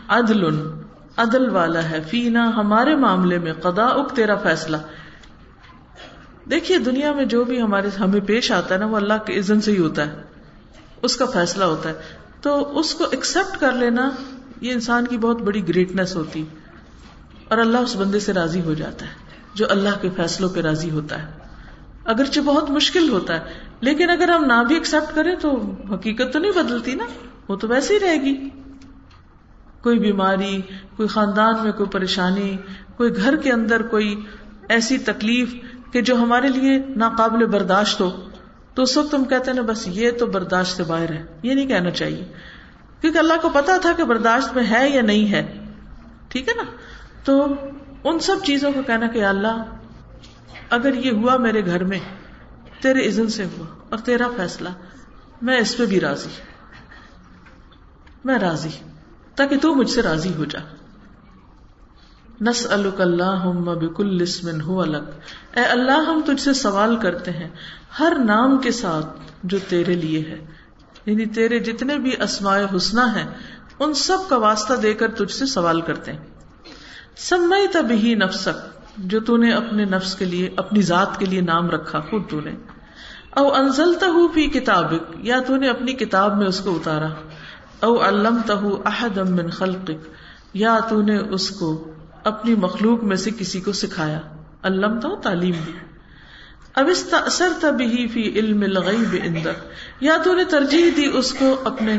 عدل 0.08 0.44
عدل 1.16 1.48
والا 1.48 1.90
ہے۔ 1.90 1.98
فینا، 2.10 2.48
ہمارے 2.48 2.96
معاملے 2.96 3.38
میں 3.38 3.52
قدا 3.52 3.84
اک 3.84 4.16
تیرا 4.16 4.34
فیصلہ۔ 4.34 4.76
دیکھیے، 6.50 6.78
دنیا 6.78 7.12
میں 7.12 7.24
جو 7.24 7.44
بھی 7.44 7.62
ہمارے، 7.62 7.88
ہمیں 8.00 8.20
پیش 8.20 8.52
آتا 8.52 8.74
ہے 8.74 8.80
نا، 8.80 8.86
وہ 8.86 8.96
اللہ 8.96 9.14
کے 9.26 9.38
عزن 9.38 9.60
سے 9.60 9.72
ہی 9.72 9.78
ہوتا 9.78 10.06
ہے۔ 10.06 10.22
اس 11.02 11.16
کا 11.16 11.26
فیصلہ 11.26 11.64
ہوتا 11.64 11.88
ہے۔ 11.88 11.94
تو 12.40 12.78
اس 12.78 12.94
کو 12.94 13.04
ایکسپٹ 13.10 13.60
کر 13.60 13.72
لینا، 13.72 14.10
یہ 14.60 14.72
انسان 14.72 15.06
کی 15.06 15.18
بہت 15.18 15.42
بڑی 15.42 15.68
گریٹنیس 15.68 16.16
ہوتی۔ 16.16 16.44
اور 17.48 17.58
اللہ 17.58 17.78
اس 17.78 17.96
بندے 17.96 18.20
سے 18.20 18.32
راضی 18.32 18.60
ہو 18.60 18.74
جاتا 18.74 19.06
ہے، 19.06 19.14
جو 19.54 19.66
اللہ 19.70 20.00
کے 20.00 20.08
فیصلوں 20.16 20.48
پہ 20.48 20.60
راضی 20.60 20.90
ہوتا 20.90 21.22
ہے۔ 21.22 21.30
اگرچہ 22.04 22.40
بہت 22.40 22.70
مشکل 22.70 23.08
ہوتا 23.08 23.34
ہے 23.36 23.71
لیکن 23.82 24.10
اگر 24.10 24.28
ہم 24.28 24.44
نہ 24.44 24.64
بھی 24.68 24.74
ایکسپٹ 24.74 25.14
کریں 25.14 25.36
تو 25.36 25.72
حقیقت 25.94 26.32
تو 26.32 26.38
نہیں 26.38 26.52
بدلتی 26.52 26.94
نا، 26.94 27.04
وہ 27.48 27.56
تو 27.56 27.68
ویسے 27.68 27.94
ہی 27.94 28.00
رہے 28.00 28.16
گی۔ 28.16 28.48
کوئی 29.82 29.98
بیماری، 29.98 30.60
کوئی 30.96 31.08
خاندان 31.08 31.54
میں 31.62 31.72
کوئی 31.72 31.88
پریشانی، 31.88 32.56
کوئی 32.96 33.16
گھر 33.16 33.36
کے 33.36 33.52
اندر 33.52 33.82
کوئی 33.82 34.20
ایسی 34.68 34.98
تکلیف 34.98 35.54
کہ 35.92 36.02
جو 36.02 36.16
ہمارے 36.16 36.48
لیے 36.48 36.78
ناقابل 36.88 37.46
برداشت 37.46 38.00
ہو۔ 38.00 38.10
تو 38.74 38.82
اس 38.82 38.96
وقت 38.96 39.14
ہم 39.14 39.24
کہتے 39.24 39.50
ہیں 39.50 39.56
نا، 39.56 39.64
بس 39.66 39.88
یہ 39.88 40.10
تو 40.10 40.26
برداشت 40.26 40.76
سے 40.76 40.82
باہر 40.82 41.10
ہے، 41.10 41.26
یہ 41.42 41.54
نہیں 41.54 41.66
کہنا 41.66 41.90
چاہیے۔ 41.90 42.24
کیونکہ 43.00 43.18
اللہ 43.18 43.34
کو 43.42 43.48
پتا 43.48 43.76
تھا 43.76 43.92
کہ 43.96 44.04
برداشت 44.04 44.56
میں 44.56 44.64
ہے 44.70 44.90
یا 44.90 45.02
نہیں 45.02 45.32
ہے۔ 45.32 45.64
ٹھیک 46.28 46.48
ہے 46.48 46.54
نا؟ 46.54 46.62
تو 47.24 47.46
ان 48.04 48.18
سب 48.18 48.36
چیزوں 48.44 48.72
کو 48.72 48.82
کہنا 48.82 49.06
کہ 49.06 49.24
اللہ، 49.24 49.64
اگر 50.70 50.94
یہ 50.94 51.10
ہوا 51.10 51.36
میرے 51.36 51.66
گھر 51.66 51.84
میں 51.84 51.98
تیرے 52.82 53.08
عزن 53.08 53.28
سے 53.28 53.44
ہوا 53.44 53.66
اور 53.90 53.98
تیرا 53.98 54.28
فیصلہ، 54.36 54.68
میں 55.42 55.58
اس 55.58 55.76
پہ 55.76 55.86
بھی 55.86 56.00
راضی۔ 56.00 56.28
میں 58.24 58.38
راضی، 58.38 58.68
تاکہ 59.34 59.58
تو 59.58 59.74
مجھ 59.74 59.90
سے 59.90 60.02
راضی 60.02 60.34
ہو 60.34 60.44
جا۔ 60.44 60.58
نس 62.40 62.66
اللہ 62.70 63.44
بکل 63.74 64.24
ہو 64.60 64.80
الگ 64.80 65.08
اے 65.54 65.64
اللہ، 65.64 65.92
ہم 65.92 66.20
تجھ 66.26 66.40
سے 66.40 66.52
سوال 66.52 66.96
کرتے 66.96 67.30
ہیں 67.30 67.48
ہر 67.98 68.12
نام 68.24 68.58
کے 68.58 68.72
ساتھ 68.72 69.06
جو 69.42 69.58
تیرے 69.68 69.94
لیے 69.94 70.20
ہے۔ 70.20 70.46
یعنی 71.06 71.26
تیرے 71.26 71.58
جتنے 71.58 71.98
بھی 71.98 72.22
اسماء 72.22 72.58
حسنا 72.76 73.16
ہیں، 73.16 73.26
ان 73.78 73.94
سب 73.94 74.18
کا 74.28 74.36
واسطہ 74.36 74.74
دے 74.74 74.94
کر 74.94 75.10
تجھ 75.10 75.32
سے 75.32 75.46
سوال 75.46 75.80
کرتے 75.80 76.12
ہیں۔ 76.12 76.20
سمئی 77.16 77.68
تب 77.68 77.86
ہی 77.90 78.14
نفسک۔ 78.14 78.81
جو 78.96 79.20
تو 79.20 79.36
نے 79.36 79.52
اپنے 79.52 79.84
نفس 79.84 80.14
کے 80.14 80.24
لیے، 80.24 80.50
اپنی 80.56 80.82
ذات 80.82 81.18
کے 81.18 81.26
لیے 81.26 81.40
نام 81.40 81.70
رکھا، 81.70 82.00
خود 82.00 82.30
تو 82.30 82.40
نے۔ 82.40 82.50
او 83.30 83.54
انزل 83.54 83.94
تہ 83.94 84.34
فی 84.34 84.46
کتاب 84.46 84.92
یا 85.18 85.40
تو 85.46 85.56
نے 85.56 85.68
اپنی 85.68 85.92
کتاب 85.92 86.38
میں 86.38 86.46
اس 86.46 86.60
کو 86.60 86.76
اتارا۔ 86.76 87.08
او 87.86 88.08
علم 88.08 88.38
تہ 88.46 88.52
احدم 88.84 89.36
من 89.36 89.50
خلقک، 89.50 90.08
یا 90.54 90.78
تو 90.88 91.02
نے 91.02 91.18
اس 91.18 91.50
کو 91.50 91.92
اپنی 92.24 92.54
مخلوق 92.54 93.04
میں 93.04 93.16
سے 93.16 93.30
کسی 93.38 93.60
کو 93.60 93.72
سکھایا۔ 93.72 94.20
علم 94.62 95.00
تو 95.00 95.16
تعلیم۔ 95.16 95.54
دی 95.66 95.72
اب 96.74 96.88
اس 96.88 97.14
اثر 97.26 97.48
تب 97.60 97.80
ہی 97.80 98.08
فی 98.08 98.22
علم 98.22 98.60
الغیب 98.60 99.16
اندک 99.24 99.64
یا 100.00 100.16
تو 100.24 100.34
نے 100.34 100.44
ترجیح 100.44 100.84
دی 100.96 101.06
اس 101.12 101.34
کو 101.34 101.60
اپنے 101.64 101.98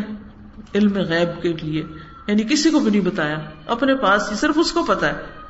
علم 0.75 0.93
غیب 0.93 1.41
کے 1.41 1.53
لیے۔ 1.53 1.83
یعنی 2.27 2.43
کسی 2.43 2.69
کو 2.69 2.79
بھی 2.79 2.91
نہیں 2.91 3.01
بتایا۔ 3.01 3.37
اپنے 3.67 3.95
پاس 3.95 4.31
ہی 4.31 4.35
صرف 4.35 4.55
اس 4.55 4.71
کو 4.71 4.83
پتا 4.83 5.07
ہے۔ 5.07 5.42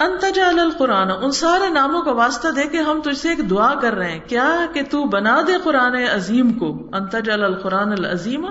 انتجال 0.00 0.58
القرآن، 0.58 1.10
ان 1.22 1.30
سارے 1.30 1.68
ناموں 1.68 2.02
کا 2.02 2.12
واسطہ 2.12 2.48
دے 2.48 2.66
کے 2.66 2.78
ہم 2.78 3.00
تجھ 3.04 3.18
سے 3.18 3.28
ایک 3.28 3.50
دعا 3.50 3.74
کر 3.74 3.94
رہے 3.94 4.12
ہیں۔ 4.12 4.20
کیا 4.28 4.66
کہ 4.72 4.82
تو 4.90 5.04
بنا 5.04 5.40
دے 5.46 5.52
قرآن 5.64 5.94
عظیم 6.14 6.52
کو۔ 6.52 6.82
انتجال 6.92 7.44
القرآن 7.44 7.92
العظیم، 7.92 8.46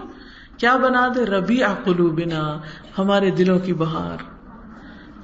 کیا 0.58 0.76
بنا 0.76 1.08
دے 1.16 1.26
ربی 1.26 1.62
قلوبنا، 1.84 2.60
ہمارے 2.98 3.32
دلوں 3.32 3.60
کی 3.60 3.74
بہار۔ 3.74 4.18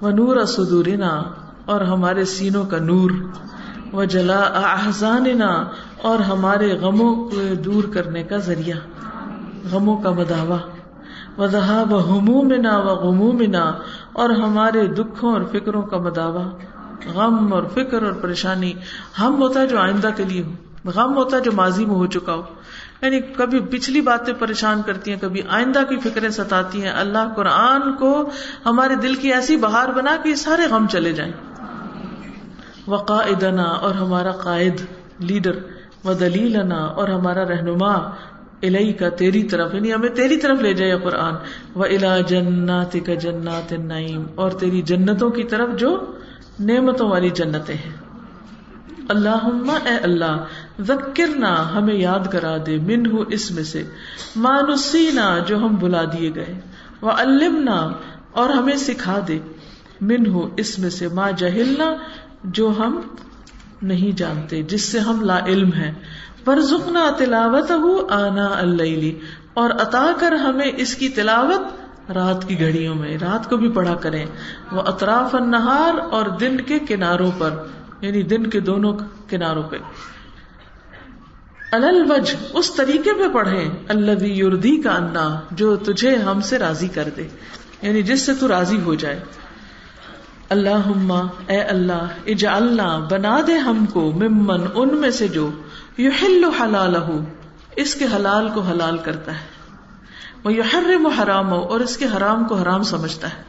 وہ 0.01 0.09
نور 0.11 0.35
اسدورنا 0.35 1.23
اور 1.65 1.81
ہمارے 1.81 2.25
سینوں 2.25 2.65
کا 2.65 2.77
نور۔ 2.77 3.11
وہ 3.91 4.05
جلا 4.05 4.39
احزاننا، 4.39 5.63
اور 6.01 6.19
ہمارے 6.19 6.77
غموں 6.77 7.15
کو 7.15 7.55
دور 7.55 7.83
کرنے 7.93 8.23
کا 8.23 8.37
ذریعہ۔ 8.37 8.77
غموں 9.71 9.97
کا 9.97 10.09
بداوا 10.09 10.57
و 11.37 11.47
دہا 11.47 11.83
و 11.89 12.09
ہمومنا 12.09 12.77
و 12.77 12.95
غمومنا 12.95 13.71
اور 14.13 14.29
ہمارے 14.29 14.87
دکھوں 14.87 15.33
اور 15.33 15.41
فکروں 15.51 15.81
کا 15.81 15.97
بداوا 15.97 16.49
غم 17.13 17.53
اور 17.53 17.63
فکر 17.73 18.03
اور 18.03 18.11
پریشانی، 18.11 18.73
ہم 19.19 19.41
ہوتا 19.41 19.61
ہے 19.61 19.67
جو 19.67 19.79
آئندہ 19.79 20.09
کے 20.15 20.23
لیے 20.23 20.43
ہو 20.43 20.51
غم 20.85 21.15
ہوتا 21.15 21.37
ہے 21.37 21.41
جو 21.41 21.51
ماضی 21.51 21.85
میں 21.85 21.95
ہو 21.95 22.05
چکا 22.05 22.33
ہو۔ 22.33 22.41
یعنی 23.01 23.19
کبھی 23.19 23.59
پچھلی 23.59 24.01
باتیں 24.01 24.33
پریشان 24.39 24.81
کرتی 24.85 25.11
ہیں، 25.11 25.19
کبھی 25.21 25.41
آئندہ 25.49 25.79
کی 25.79 25.97
فکریں 25.97 26.29
ستاتی 26.29 26.83
ہیں۔ 26.83 26.91
اللہ 26.91 27.33
قرآن 27.35 27.93
کو 27.93 28.29
ہمارے 28.65 28.95
دل 28.95 29.15
کی 29.15 29.33
ایسی 29.33 29.57
بہار 29.57 29.89
بنا 29.89 30.17
کہ 30.23 30.35
سارے 30.35 30.61
غم 30.69 30.87
چلے 30.87 31.11
جائیں۔ 31.13 31.33
وقائدنا 32.87 33.63
اور 33.63 33.95
ہمارا 33.95 34.31
قائد، 34.31 34.81
لیڈر 35.19 35.55
و 36.05 36.13
دلیلنا 36.13 36.85
اور 36.85 37.07
ہمارا 37.07 37.43
رہنما 37.43 37.93
الہی 38.63 38.93
کا 38.93 39.09
تیری 39.09 39.43
طرف 39.43 39.73
یعنی 39.73 39.93
ہمیں 39.93 40.09
تیری 40.09 40.37
طرف 40.37 40.61
لے 40.61 40.73
جائے 40.73 40.99
قرآن۔ 41.03 41.33
و 41.75 41.83
الا 41.83 42.19
جنات 42.19 42.97
کا 43.05 43.13
جنات 43.13 43.71
نعیم 43.71 44.25
اور 44.35 44.51
تیری 44.51 44.81
جنتوں 44.81 45.29
کی 45.29 45.43
طرف 45.43 45.69
جو 45.77 46.05
نعمتوں 46.59 47.09
والی 47.09 47.29
جنتیں 47.29 47.75
ہیں۔ 47.75 47.91
اللہ 49.09 49.45
اے 49.85 49.97
اللہ، 50.03 50.45
ذکرنا، 50.81 51.73
ہمیں 51.73 51.95
یاد 51.95 52.31
کرا 52.31 52.57
دے 52.65 52.77
من 52.77 53.05
ہوں 53.05 53.25
اس 53.29 53.51
میں 53.51 53.63
سے۔ 53.63 53.83
مانسینا 54.35 55.39
جو 55.47 55.57
ہم 55.57 55.75
بلا 55.75 56.03
دیے 56.03 56.31
گئے۔ 56.35 56.59
وہ 57.01 57.11
المنا 57.11 57.91
اور 58.31 58.49
ہمیں 58.49 58.75
سکھا 58.75 59.19
دے۔ 59.27 59.39
من 60.01 60.25
ہوں 60.25 60.49
اس 60.57 60.79
میں 60.79 60.89
سے 60.89 61.07
ماں 61.07 61.31
جہلنا، 61.31 61.95
جو 62.43 62.73
ہم 62.79 63.01
نہیں 63.81 64.17
جانتے، 64.17 64.63
جس 64.63 64.81
سے 64.81 64.99
ہم 64.99 65.21
لا 65.21 65.45
علم 65.45 65.73
ہے 65.73 65.93
ورژنا 66.47 67.09
تلاوت 67.17 67.71
ہو 67.71 68.07
آنا 68.09 68.45
اللہ 68.45 69.17
اور 69.53 69.69
عطا 69.69 70.11
کر 70.19 70.31
ہمیں 70.31 70.71
اس 70.77 70.95
کی 70.95 71.09
تلاوت 71.09 71.83
رات 72.11 72.47
کی 72.47 72.59
گھڑیوں 72.59 72.95
میں، 72.95 73.17
رات 73.21 73.49
کو 73.49 73.57
بھی 73.57 73.69
پڑھا 73.69 73.95
کریں۔ 73.95 74.25
وہ 74.71 74.81
اطراف 74.81 75.35
النہار 75.35 75.99
اور 76.11 76.25
دن 76.25 76.57
کے 76.57 76.79
کناروں 76.79 77.31
پر 77.37 77.49
یعنی 78.01 78.23
دن 78.23 78.47
کے 78.47 78.59
دونوں 78.59 78.97
کناروں 79.29 79.63
پہ۔ 79.63 79.77
الوج 81.71 82.35
اس 82.53 82.75
طریقے 82.75 83.13
پہ 83.13 83.33
پڑھے 83.33 83.69
اللہ 83.87 84.23
یوردی 84.23 84.81
کا 84.81 84.95
انا 84.95 85.39
جو 85.51 85.75
تجھے 85.75 86.15
ہم 86.15 86.41
سے 86.41 86.59
راضی 86.59 86.87
کر 86.87 87.09
دے۔ 87.17 87.27
یعنی 87.81 88.01
جس 88.01 88.21
سے 88.21 88.33
تو 88.33 88.47
راضی 88.47 88.81
ہو 88.81 88.95
جائے۔ 88.95 89.19
اللہ 90.49 91.21
اے 91.47 91.61
اللہ، 91.61 92.07
اجعلنا، 92.27 92.99
بنا 93.11 93.39
دے 93.47 93.57
ہم 93.57 93.85
کو 93.85 94.11
ممن، 94.11 94.61
ان 94.75 94.97
میں 94.97 95.09
سے 95.09 95.27
جو 95.27 95.51
یحل 95.97 96.45
حلال 96.61 96.95
اس 97.75 97.95
کے 97.95 98.05
حلال 98.15 98.49
کو 98.49 98.61
حلال 98.61 98.97
کرتا 98.97 99.31
ہے۔ 99.31 99.45
وہ 100.43 100.53
یحرم 100.53 101.07
حرام 101.07 101.51
ہو 101.51 101.59
اور 101.59 101.79
اس 101.79 101.97
کے 101.97 102.05
حرام 102.17 102.45
کو 102.45 102.55
حرام 102.55 102.83
سمجھتا 102.83 103.33
ہے۔ 103.33 103.43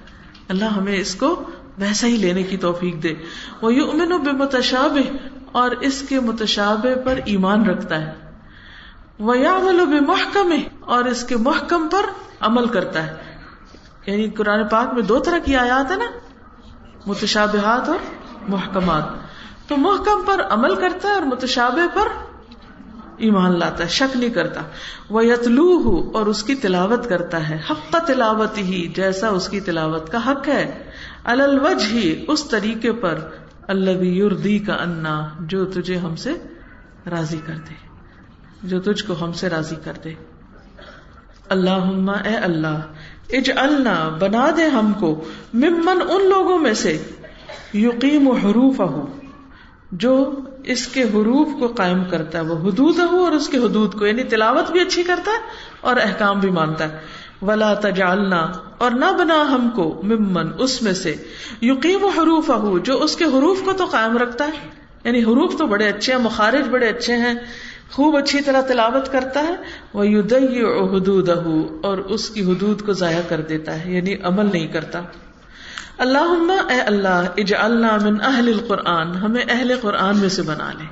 اللہ 0.48 0.64
ہمیں 0.64 0.96
اس 0.96 1.14
کو 1.14 1.42
ویسا 1.78 2.06
ہی 2.06 2.16
لینے 2.16 2.42
کی 2.42 2.56
توفیق 2.56 3.02
دے۔ 3.02 3.14
وہ 3.62 3.74
یؤمن 3.74 4.08
بمتشابہ، 4.08 5.16
اور 5.52 5.70
اس 5.70 6.04
کے 6.08 6.20
متشابہ 6.20 7.04
پر 7.04 7.20
ایمان 7.24 7.66
رکھتا 7.66 8.00
ہے۔ 8.00 8.12
وہ 9.18 9.38
یا 9.38 9.58
محکم 10.00 10.52
اور 10.80 11.04
اس 11.04 11.24
کے 11.24 11.36
محکم 11.36 11.88
پر 11.88 12.06
عمل 12.40 12.66
کرتا 12.66 13.06
ہے۔ 13.06 13.14
یعنی 14.06 14.30
قرآن 14.30 14.68
پاک 14.68 14.94
میں 14.94 15.02
دو 15.02 15.18
طرح 15.18 15.38
کی 15.38 15.56
آیات 15.56 15.90
ہے 15.90 15.96
نا۔ 15.96 16.04
متشابہات 17.06 17.88
اور 17.88 17.98
محکمات۔ 18.48 19.02
تو 19.68 19.76
محکم 19.76 20.22
پر 20.26 20.42
عمل 20.50 20.74
کرتا 20.74 21.08
ہے 21.08 21.14
اور 21.14 21.22
متشابہ 21.22 21.86
پر 21.94 22.33
ایمان 23.18 23.58
لاتا 23.58 23.84
ہے، 23.84 23.88
شک 23.88 24.16
نہیں 24.16 24.30
کرتا۔ 24.30 24.60
وہ 25.10 25.26
یتلو 25.26 25.82
ہو 25.84 26.10
اور 26.18 26.26
اس 26.26 26.42
کی 26.42 26.54
تلاوت 26.54 27.08
کرتا 27.08 27.48
ہے۔ 27.48 27.58
حق 27.70 27.92
کا 27.92 27.98
تلاوت 27.98 28.58
ہی 28.58 28.88
جیسا 28.96 29.28
اس 29.28 29.48
کی 29.48 29.60
تلاوت 29.60 30.12
کا 30.12 30.30
حق 30.30 30.48
ہے۔ 30.48 30.84
الوج 31.24 31.84
ہی 31.92 32.24
اس 32.28 32.48
طریقے 32.48 32.92
پر۔ 32.92 33.18
اللہ 33.68 33.90
یوردی 33.90 34.58
کا 34.58 34.74
انا 34.74 35.28
جو 35.40 35.64
تجھے 35.64 35.96
ہم 35.96 36.16
سے 36.16 36.32
راضی 37.10 37.38
کر 37.46 37.54
دے 37.54 37.74
جو 38.62 38.80
تجھ 38.80 39.04
کو 39.04 39.14
ہم 39.20 39.32
سے 39.32 39.48
راضی 39.48 39.76
کر 39.84 39.92
دے 40.04 40.14
اللہ 41.48 42.10
اے 42.24 42.34
اللہ 42.34 42.80
اج 43.32 43.50
اللہ 43.56 44.16
بنا 44.20 44.50
دے 44.56 44.64
ہم 44.64 44.92
کو 44.92 45.24
ممن 45.54 46.02
ان 46.10 46.28
لوگوں 46.28 46.58
میں 46.58 46.74
سے۔ 46.74 47.02
یقین 47.74 48.26
حروف 48.26 48.80
جو 49.92 50.32
اس 50.64 50.86
کے 50.86 51.02
حروف 51.02 51.48
کو 51.58 51.66
قائم 51.66 52.04
کرتا 52.10 52.38
ہے، 52.38 52.44
وہ 52.44 52.68
حدود 52.68 52.98
ہو 52.98 53.24
اور 53.24 53.32
اس 53.32 53.48
کے 53.48 53.58
حدود 53.58 53.94
کو 53.94 54.06
یعنی 54.06 54.22
تلاوت 54.22 54.70
بھی 54.70 54.80
اچھی 54.80 55.02
کرتا 55.02 55.30
ہے 55.30 55.38
اور 55.80 55.96
احکام 55.96 56.40
بھی 56.40 56.50
مانتا 56.50 56.92
ہے۔ 56.92 56.98
ولا 57.42 57.74
تجالنا 57.74 58.52
اور 58.78 58.90
نہ 58.90 59.04
بنا 59.18 59.42
ہم 59.50 59.70
کو 59.70 60.00
ممن، 60.02 60.46
اس 60.58 60.82
میں 60.82 60.92
سے۔ 60.92 61.14
یقین 61.62 62.02
و 62.02 62.08
حروف 62.08 62.50
ہو 62.50 62.78
جو 62.78 63.02
اس 63.02 63.16
کے 63.16 63.24
حروف 63.24 63.62
کو 63.62 63.72
تو 63.72 63.84
قائم 63.84 64.18
رکھتا 64.18 64.46
ہے۔ 64.46 64.68
یعنی 65.04 65.22
حروف 65.22 65.56
تو 65.58 65.66
بڑے 65.66 65.88
اچھے 65.88 66.12
ہیں، 66.12 66.20
مخارج 66.20 66.68
بڑے 66.68 66.88
اچھے 66.88 67.16
ہیں، 67.16 67.34
خوب 67.92 68.16
اچھی 68.16 68.40
طرح 68.40 68.60
تلاوت 68.60 69.12
کرتا 69.12 69.42
ہے۔ 69.42 69.54
وہ 69.94 70.08
یدئی 70.08 70.62
حدود 70.62 71.28
اور 71.82 71.98
اس 71.98 72.30
کی 72.30 72.44
حدود 72.44 72.82
کو 72.82 72.92
ضائع 72.92 73.20
کر 73.28 73.40
دیتا 73.40 73.84
ہے 73.84 73.96
یعنی 73.96 74.14
عمل 74.22 74.46
نہیں 74.52 74.66
کرتا۔ 74.66 75.02
اللہ 75.98 76.70
اے 76.70 76.80
اللہ 76.80 77.22
اج 77.36 77.54
اللہ 77.54 77.86
اہل 78.22 78.48
القرآن، 78.48 79.16
ہمیں 79.16 79.44
اہل 79.48 79.72
قرآن 79.80 80.18
میں 80.18 80.28
سے 80.28 80.42
بنا 80.42 80.72
لے۔ 80.72 80.84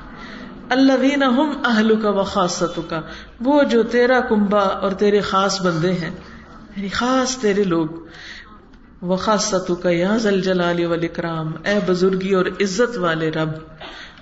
اللہ 0.69 0.93
وین 1.01 1.23
اہل 1.65 2.01
کا 2.01 2.11
و 2.11 2.23
خاص 2.23 2.63
کا 2.89 3.01
وہ 3.41 3.63
جو 3.63 3.83
تیرا 3.83 4.21
کمبا 4.21 4.63
اور 4.63 4.91
تیرے 4.91 5.21
خاص 5.21 5.63
بندے 5.63 5.93
ہیں 5.93 6.11
یعنی 6.77 6.89
خاص 6.89 7.39
تیرے 7.39 7.65
لوگ۔ 7.65 7.87
وہ 9.03 9.17
خاص 9.17 9.45
ستو 9.45 9.75
کا 9.75 9.91
یا 9.91 10.17
زل 10.17 10.41
جلال 10.41 10.85
والاکرام، 10.85 11.53
اے 11.65 11.79
بزرگی 11.87 12.35
اور 12.35 12.47
عزت 12.47 12.99
والے 12.99 13.31
رب۔ 13.31 13.51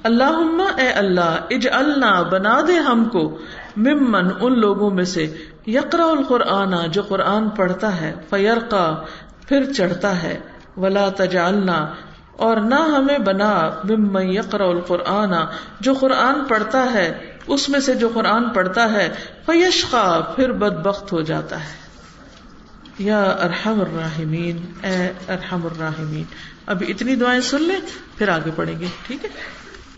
اللہ 0.02 0.62
اے 0.78 0.88
اللہ 0.88 1.36
اج 1.50 1.68
اللہ 1.72 2.22
بنا 2.30 2.60
دے 2.68 2.74
ہم 2.74 3.04
کو 3.04 3.38
ممن، 3.76 4.28
ان 4.40 4.60
لوگوں 4.60 4.90
میں 4.90 5.04
سے۔ 5.04 5.34
یقرا 5.66 6.04
القرآن، 6.04 6.90
جو 6.90 7.02
قرآن 7.02 7.48
پڑھتا 7.48 8.00
ہے، 8.00 8.14
فیرقا، 8.30 9.02
پھر 9.48 9.72
چڑھتا 9.72 10.22
ہے۔ 10.22 10.38
ولا 10.76 11.08
تجالنا 11.08 11.94
اور 12.32 12.56
نہ 12.56 12.74
ہمیں 12.74 13.18
بنا، 13.18 13.70
ممن 13.84 14.28
یقرا 14.28 14.64
القرآن، 14.64 15.34
جو 15.80 15.94
قرآن 15.94 16.44
پڑھتا 16.44 16.92
ہے، 16.92 17.36
اس 17.46 17.68
میں 17.68 17.80
سے 17.80 17.94
جو 17.94 18.08
قرآن 18.14 18.50
پڑھتا 18.50 18.92
ہے، 18.92 19.08
فیشقا، 19.46 20.20
پھر 20.36 20.52
بد 20.52 20.86
بخت 20.86 21.12
ہو 21.12 21.20
جاتا 21.20 21.60
ہے۔ 21.60 21.80
یا 22.98 23.22
ارحم 23.22 23.80
الراحمین، 23.80 24.66
اے 24.82 25.12
ارحم 25.28 25.66
الراحمین۔ 25.66 26.24
اب 26.66 26.82
اتنی 26.88 27.16
دعائیں 27.16 27.40
سن 27.40 27.62
لیں، 27.62 27.80
پھر 28.18 28.28
آگے 28.28 28.50
پڑھیں 28.56 28.80
گے، 28.80 28.86
ٹھیک 29.06 29.24
ہے؟ 29.24 29.30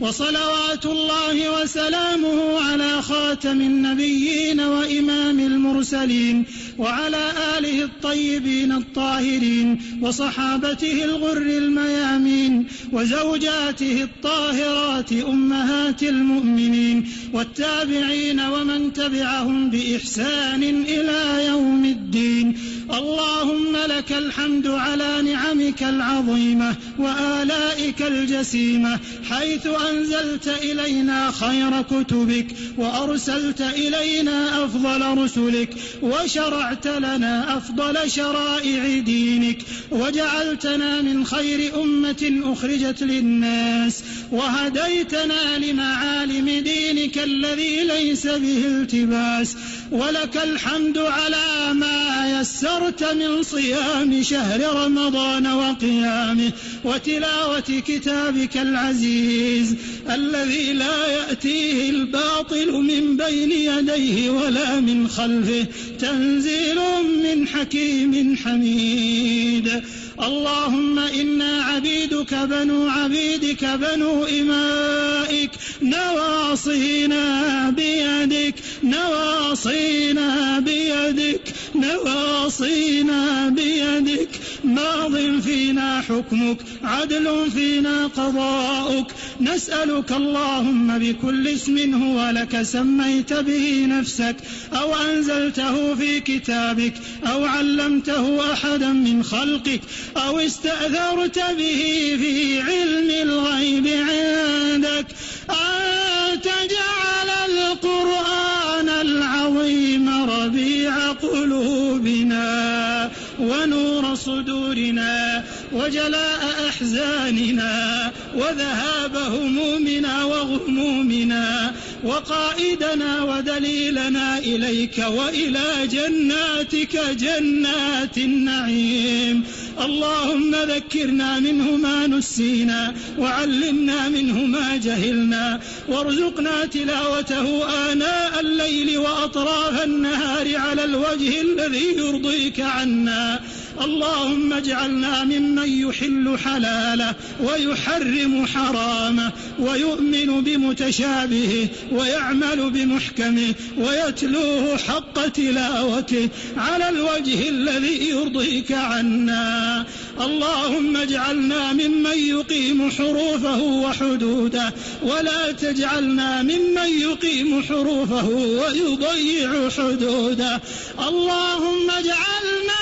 وصلوات 0.00 0.86
الله 0.86 1.62
وسلامه 1.62 2.60
على 2.60 3.02
خاتم 3.02 3.60
النبيين 3.60 4.60
وإمام 4.60 5.40
المرسلين 5.40 6.44
وعلى 6.78 7.32
آله 7.58 7.84
الطيبين 7.84 8.72
الطاهرين 8.72 9.82
وصحابته 10.02 11.04
الغر 11.04 11.36
الميامين 11.36 12.66
وزوجاته 12.92 14.02
الطاهرات 14.02 15.12
أمهات 15.12 16.02
المؤمنين 16.02 17.08
والتابعين 17.32 18.40
ومن 18.40 18.92
تبعهم 18.92 19.70
بإحسان 19.70 20.62
إلى 20.62 21.46
يوم 21.46 21.84
الدين 21.84 22.58
اللهم 22.90 23.76
لك 23.76 24.12
الحمد 24.12 24.66
على 24.66 25.22
نعمك 25.22 25.82
العظيمة 25.82 26.76
وآلائك 26.98 28.02
الجسيمة 28.02 28.98
حيث 29.30 29.66
أنزلت 29.90 30.48
إلينا 30.48 31.30
خير 31.30 31.82
كتبك 31.82 32.46
وأرسلت 32.78 33.60
إلينا 33.60 34.64
أفضل 34.64 35.18
رسلك 35.18 35.74
وشرعت 36.02 36.86
لنا 36.86 37.56
أفضل 37.56 38.10
شرائع 38.10 38.98
دينك 38.98 39.58
وجعلتنا 39.90 41.02
من 41.02 41.26
خير 41.26 41.82
أمة 41.82 42.40
أخرجت 42.44 43.02
للناس 43.02 44.02
وهديتنا 44.32 45.58
لمعالم 45.58 46.48
دينك 46.48 47.18
الذي 47.18 47.84
ليس 47.84 48.26
به 48.26 48.66
التباس 48.66 49.56
ولك 49.92 50.36
الحمد 50.36 50.98
على 50.98 51.74
ما 51.74 52.40
يسرت 52.40 53.04
من 53.12 53.42
صيام 53.42 54.22
شهر 54.22 54.84
رمضان 54.84 55.46
وقيامه 55.46 56.52
وتلاوة 56.84 57.60
كتابك 57.86 58.56
العزيز 58.56 59.71
الذي 60.10 60.72
لا 60.72 61.06
يأتيه 61.06 61.90
الباطل 61.90 62.72
من 62.72 63.16
بين 63.16 63.52
يديه 63.52 64.30
ولا 64.30 64.80
من 64.80 65.08
خلفه. 65.08 65.66
تنزيل 65.98 66.78
من 67.24 67.48
حكيم 67.48 68.36
حميد. 68.36 69.82
اللهم 70.22 70.98
إنا 70.98 71.62
عبيدك 71.62 72.34
بنو 72.34 72.88
عبيدك 72.88 73.64
بنو 73.64 74.24
إمائك، 74.24 75.50
نواصينا 75.82 77.24
بيدك 77.70 78.54
نواصينا 78.82 80.58
بيدك 80.58 81.40
نواصينا 81.74 83.48
بيدك. 83.48 84.28
ماض 84.64 85.40
فينا 85.40 86.00
حكمك، 86.00 86.58
عدل 86.84 87.50
فينا 87.50 88.06
قضاؤك. 88.06 89.06
نسألك 89.40 90.12
اللهم 90.12 90.98
بكل 90.98 91.48
اسم 91.48 92.02
هو 92.02 92.30
لك، 92.30 92.62
سميت 92.62 93.32
به 93.32 93.86
نفسك، 93.86 94.36
أو 94.72 94.94
أنزلته 94.94 95.94
في 95.94 96.20
كتابك، 96.20 96.94
أو 97.26 97.44
علمته 97.44 98.52
أحدا 98.52 98.88
من 98.88 99.22
خلقك 99.22 99.80
أو 100.16 100.38
استأثرت 100.38 101.38
به 101.38 102.16
في 102.20 102.60
علم 102.60 103.10
الغيب 103.10 103.86
عندك. 103.86 105.06
أن 105.50 106.40
تجعل 106.40 107.50
القرآن 107.50 108.88
العظيم 108.88 110.30
ربيع 110.30 111.12
قلوبنا 111.12 113.10
ونور 113.40 114.14
صدورنا 114.14 115.44
وجلاء 115.74 116.68
أحزاننا 116.68 118.12
وذهاب 118.34 119.16
همومنا 119.16 120.24
وغمومنا 120.24 121.74
وقائدنا 122.04 123.22
ودليلنا 123.22 124.38
إليك 124.38 124.98
وإلى 124.98 125.86
جناتك 125.86 127.00
جنات 127.10 128.18
النعيم. 128.18 129.44
اللهم 129.80 130.54
ذكرنا 130.54 131.40
منه 131.40 131.76
ما 131.76 132.06
نسينا 132.06 132.94
وعلمنا 133.18 134.08
منه 134.08 134.38
ما 134.44 134.76
جهلنا 134.76 135.60
وارزقنا 135.88 136.64
تلاوته 136.64 137.64
آناء 137.92 138.40
الليل 138.40 138.98
وأطراف 138.98 139.84
النهار 139.84 140.56
على 140.56 140.84
الوجه 140.84 141.40
الذي 141.40 141.86
يرضيك 141.96 142.60
عنا. 142.60 143.40
اللهم 143.84 144.52
اجعلنا 144.52 145.24
ممن 145.24 145.68
يحل 145.68 146.38
حلاله 146.44 147.14
ويحرم 147.40 148.46
حرامه 148.46 149.32
ويؤمن 149.58 150.40
بمتشابهه 150.44 151.68
ويعمل 151.92 152.70
بمحكمه 152.70 153.54
ويتلوه 153.78 154.76
حق 154.76 155.28
تلاوته 155.28 156.28
على 156.56 156.88
الوجه 156.88 157.48
الذي 157.48 158.08
يرضيك 158.08 158.72
عنا. 158.72 159.86
اللهم 160.20 160.96
اجعلنا 160.96 161.72
ممن 161.72 162.18
يقيم 162.18 162.90
حروفه 162.90 163.62
وحدوده 163.62 164.74
ولا 165.02 165.52
تجعلنا 165.52 166.42
ممن 166.42 166.90
يقيم 167.00 167.62
حروفه 167.62 168.28
ويضيع 168.28 169.68
حدوده. 169.70 170.60
اللهم 171.08 171.90
اجعلنا 171.90 172.81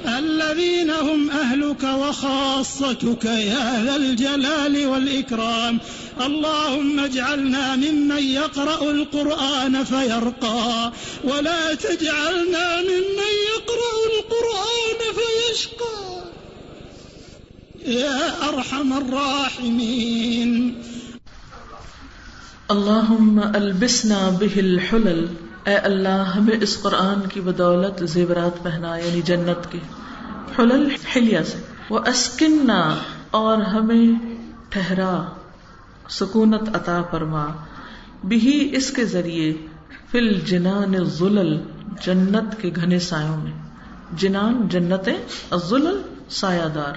الذين 0.08 0.90
هم 0.90 1.30
أهلك 1.32 1.84
وخاصتك 1.84 3.26
يا 3.26 3.84
ذا 3.86 3.96
الجلال 3.96 4.88
والإكرام 4.88 5.80
اللهم 6.22 7.00
اجعلنا 7.00 7.76
ممن 7.76 8.24
يقرأ 8.24 8.92
القرآن 8.92 9.84
فيرقى 9.84 10.92
ولا 11.24 11.74
تجعلنا 11.74 12.82
ممن 12.82 13.32
يقرأ 13.56 13.94
القرآن 14.12 15.00
فيشقى 15.18 16.24
يا 17.86 18.50
أرحم 18.50 18.94
الراحمين 18.94 20.82
اللهم 22.72 23.40
البسنا 23.56 24.30
به 24.30 24.60
الحلل 24.60 25.45
اے 25.66 25.76
اللہ، 25.76 26.34
ہمیں 26.38 26.58
اس 26.62 26.82
قرآن 26.82 27.28
کی 27.30 27.42
بدولت 27.42 28.10
زیورات 28.10 28.64
پہنا 28.64 28.98
یعنی 28.98 29.22
جنت 29.22 29.72
کے۔ 29.72 29.80
حلل 30.60 30.88
حلیہ 31.16 31.40
سے۔ 31.46 31.58
وہ 31.90 32.00
اسکننا 32.00 32.96
اور 33.32 33.58
ہمیں 33.58 34.36
ٹھہرا، 34.70 35.24
سکونت 36.10 36.76
عطا 36.76 37.02
فرما۔ 37.12 37.48
بھی 38.24 38.70
اس 38.76 38.92
کے 38.92 39.06
ذریعے، 39.06 39.54
فل 40.12 40.40
جنان 40.40 41.06
ظلل 41.06 41.58
جنت 42.02 42.62
کے 42.62 42.72
گھنے 42.76 43.00
سایوں 43.00 43.38
میں۔ 43.38 43.52
جنان 44.12 44.68
جنت 44.68 45.10
ظلل 45.70 46.02
سایہ 46.30 46.68
دار 46.76 46.94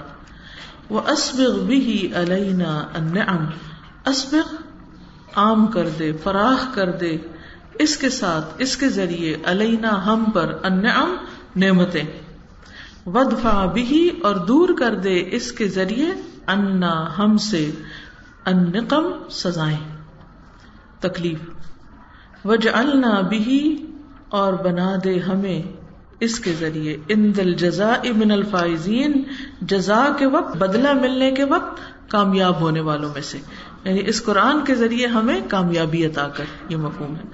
وہ 0.89 1.01
اسبغ 1.07 1.59
بھی 1.59 2.11
علینا 2.15 2.87
النعم۔ 2.93 3.45
اسبغ، 4.05 4.55
عام 5.35 5.67
کر 5.67 5.89
دے، 5.89 6.11
فراخ 6.23 6.75
کر 6.75 6.91
دے۔ 6.91 7.17
اس 7.79 7.97
کے 7.97 8.09
ساتھ، 8.09 8.45
اس 8.57 8.77
کے 8.77 8.89
ذریعے 8.89 9.37
علینا 9.45 10.05
ہم 10.05 10.23
پر 10.23 10.57
انعم 10.63 11.15
نعمتیں۔ 11.55 12.03
ودفا 13.05 13.65
بھی 13.65 14.09
اور 14.23 14.35
دور 14.35 14.69
کر 14.79 14.95
دے 14.95 15.23
اس 15.31 15.51
کے 15.51 15.67
ذریعے 15.67 16.07
انا 16.47 17.17
ہم 17.17 17.37
سے 17.37 17.71
انقم 18.45 19.29
سزائیں۔ 19.29 19.77
تکلیف۔ 20.99 21.39
وج 22.45 22.67
النا 22.73 23.21
بھی 23.21 23.85
اور 24.29 24.53
بنا 24.53 24.95
دے 25.03 25.19
ہمیں 25.19 25.61
اس 26.19 26.39
کے 26.39 26.53
ذریعے۔ 26.59 26.97
ان 27.07 27.35
دل 27.35 27.53
جزا 27.53 27.93
من 28.15 28.31
الفائزین 28.31 29.23
جزا 29.61 30.07
کے 30.19 30.25
وقت، 30.25 30.57
بدلہ 30.57 30.93
ملنے 30.93 31.31
کے 31.31 31.43
وقت 31.43 31.79
کامیاب 32.11 32.61
ہونے 32.61 32.79
والوں 32.79 33.09
میں 33.13 33.21
سے۔ 33.21 33.37
یعنی 33.83 34.01
اس 34.07 34.23
قرآن 34.23 34.63
کے 34.65 34.75
ذریعے 34.75 35.07
ہمیں 35.07 35.39
کامیابی 35.47 36.05
عطا 36.05 36.27
کر، 36.27 36.43
یہ 36.69 36.77
مفہوم 36.77 37.15
ہے۔ 37.15 37.27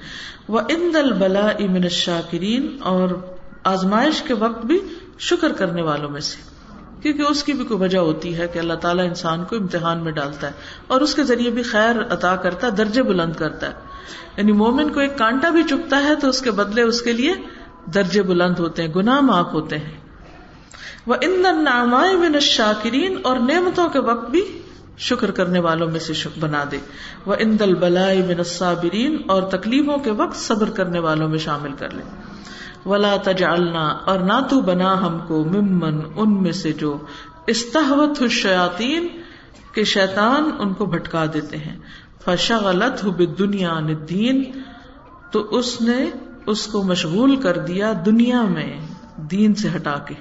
وہ 0.48 0.60
ان 0.70 0.92
دل 0.94 1.12
بلا 1.14 1.48
امن 1.50 1.84
الشاکرین 1.84 2.68
اور 2.84 3.10
آزمائش 3.64 4.22
کے 4.22 4.34
وقت 4.34 4.66
بھی 4.66 4.80
شکر 5.20 5.54
کرنے 5.54 5.82
والوں 5.82 6.10
میں 6.10 6.22
سے۔ 6.22 6.42
کیونکہ 7.02 7.22
اس 7.22 7.44
کی 7.44 7.54
بھی 7.54 7.66
کوئی 7.66 7.80
وجہ 7.80 7.98
ہوتی 7.98 8.38
ہے 8.38 8.48
کہ 8.48 8.60
اللہ 8.60 8.74
تعالیٰ 8.74 9.06
انسان 9.06 9.44
کو 9.44 9.56
امتحان 9.56 10.04
میں 10.04 10.12
ڈالتا 10.12 10.48
ہے، 10.48 10.52
اور 10.88 11.02
اس 11.02 11.16
کے 11.16 11.24
ذریعے 11.24 11.52
بھی 11.52 11.64
خیر 11.64 12.02
عطا 12.10 12.36
کرتا 12.36 12.68
ہے، 12.68 12.72
درجے 12.72 13.04
بلند 13.04 13.34
کرتا 13.34 13.68
ہے۔ 13.68 13.74
یعنی 14.38 14.52
مومن 14.52 14.90
کو 14.90 15.00
ایک 15.00 15.18
کانٹا 15.18 15.50
بھی 15.50 15.64
چکتا 15.64 16.04
ہے 16.04 16.16
تو 16.16 16.30
اس 16.30 16.42
کے 16.42 16.52
بدلے 16.52 16.82
اس 16.82 17.02
کے 17.02 17.12
لیے 17.12 17.34
درجے 17.94 18.22
بلند 18.22 18.60
ہوتے 18.60 18.84
ہیں، 18.84 18.94
گناہ 18.96 19.20
معاف 19.22 19.54
ہوتے 19.54 19.78
ہیں۔ 19.78 19.98
وہ 21.08 21.16
ان 21.22 21.64
نامائے 21.64 22.16
من 22.16 22.36
الشاکرین 22.36 23.18
اور 23.24 23.40
نعمتوں 23.40 23.90
کے 23.90 24.00
وقت 24.00 24.30
بھی 24.30 24.42
شکر 24.98 25.32
کرنے 25.32 25.60
والوں 25.60 25.92
میں 25.92 26.00
سے 26.00 26.14
شکر 26.14 26.40
بنا 26.40 26.64
دے۔ 26.72 26.78
وہ 27.26 27.36
ان 27.40 27.60
دل 27.60 27.76
بلائی 27.76 28.22
من 28.22 28.38
الصابرین 28.38 29.18
اور 29.28 29.44
تکلیفوں 29.44 29.98
کے 29.98 30.12
وقت 30.12 30.36
صبر 30.36 30.70
کرنے 30.70 31.00
والوں 31.00 31.30
میں 31.30 31.38
شامل 31.38 31.74
کر 31.74 31.90
لے۔ 31.90 32.04
ولا 32.86 33.16
تجعلنا 33.24 33.88
اور 33.88 34.20
نہ 34.20 34.48
تو 34.50 34.62
بنا 34.62 35.02
ہم 35.02 35.20
کو 35.28 35.44
ممن 35.44 36.00
ان 36.16 36.44
میں 36.44 36.52
سے 36.52 36.74
جو 36.74 36.98
استحوت 37.48 38.22
الشیاطین 38.22 39.08
کہ 39.72 39.84
شیطان 39.84 40.50
ان 40.60 40.74
کو 40.74 40.86
بھٹکا 40.86 41.26
دیتے 41.34 41.58
ہیں۔ 41.58 41.80
فشغلت 42.26 43.04
ہو 43.04 43.10
دنیا 43.26 43.80
ندین 43.80 44.44
تو 45.32 45.58
اس 45.58 45.82
نے 45.82 46.10
اس 46.46 46.68
کو 46.68 46.84
مشغول 46.84 47.36
کر 47.36 47.58
دیا 47.58 47.94
دنیا 48.06 48.42
میں 48.42 48.80
دین 49.18 49.56
سے 49.56 49.68
ہٹا 49.76 49.98
کے۔ 50.06 50.16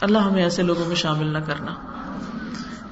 اللہ 0.00 0.18
ہمیں 0.18 0.42
ایسے 0.42 0.62
لوگوں 0.62 0.86
میں 0.86 0.96
شامل 0.96 1.26
نہ 1.26 1.38
کرنا۔ 1.38 1.74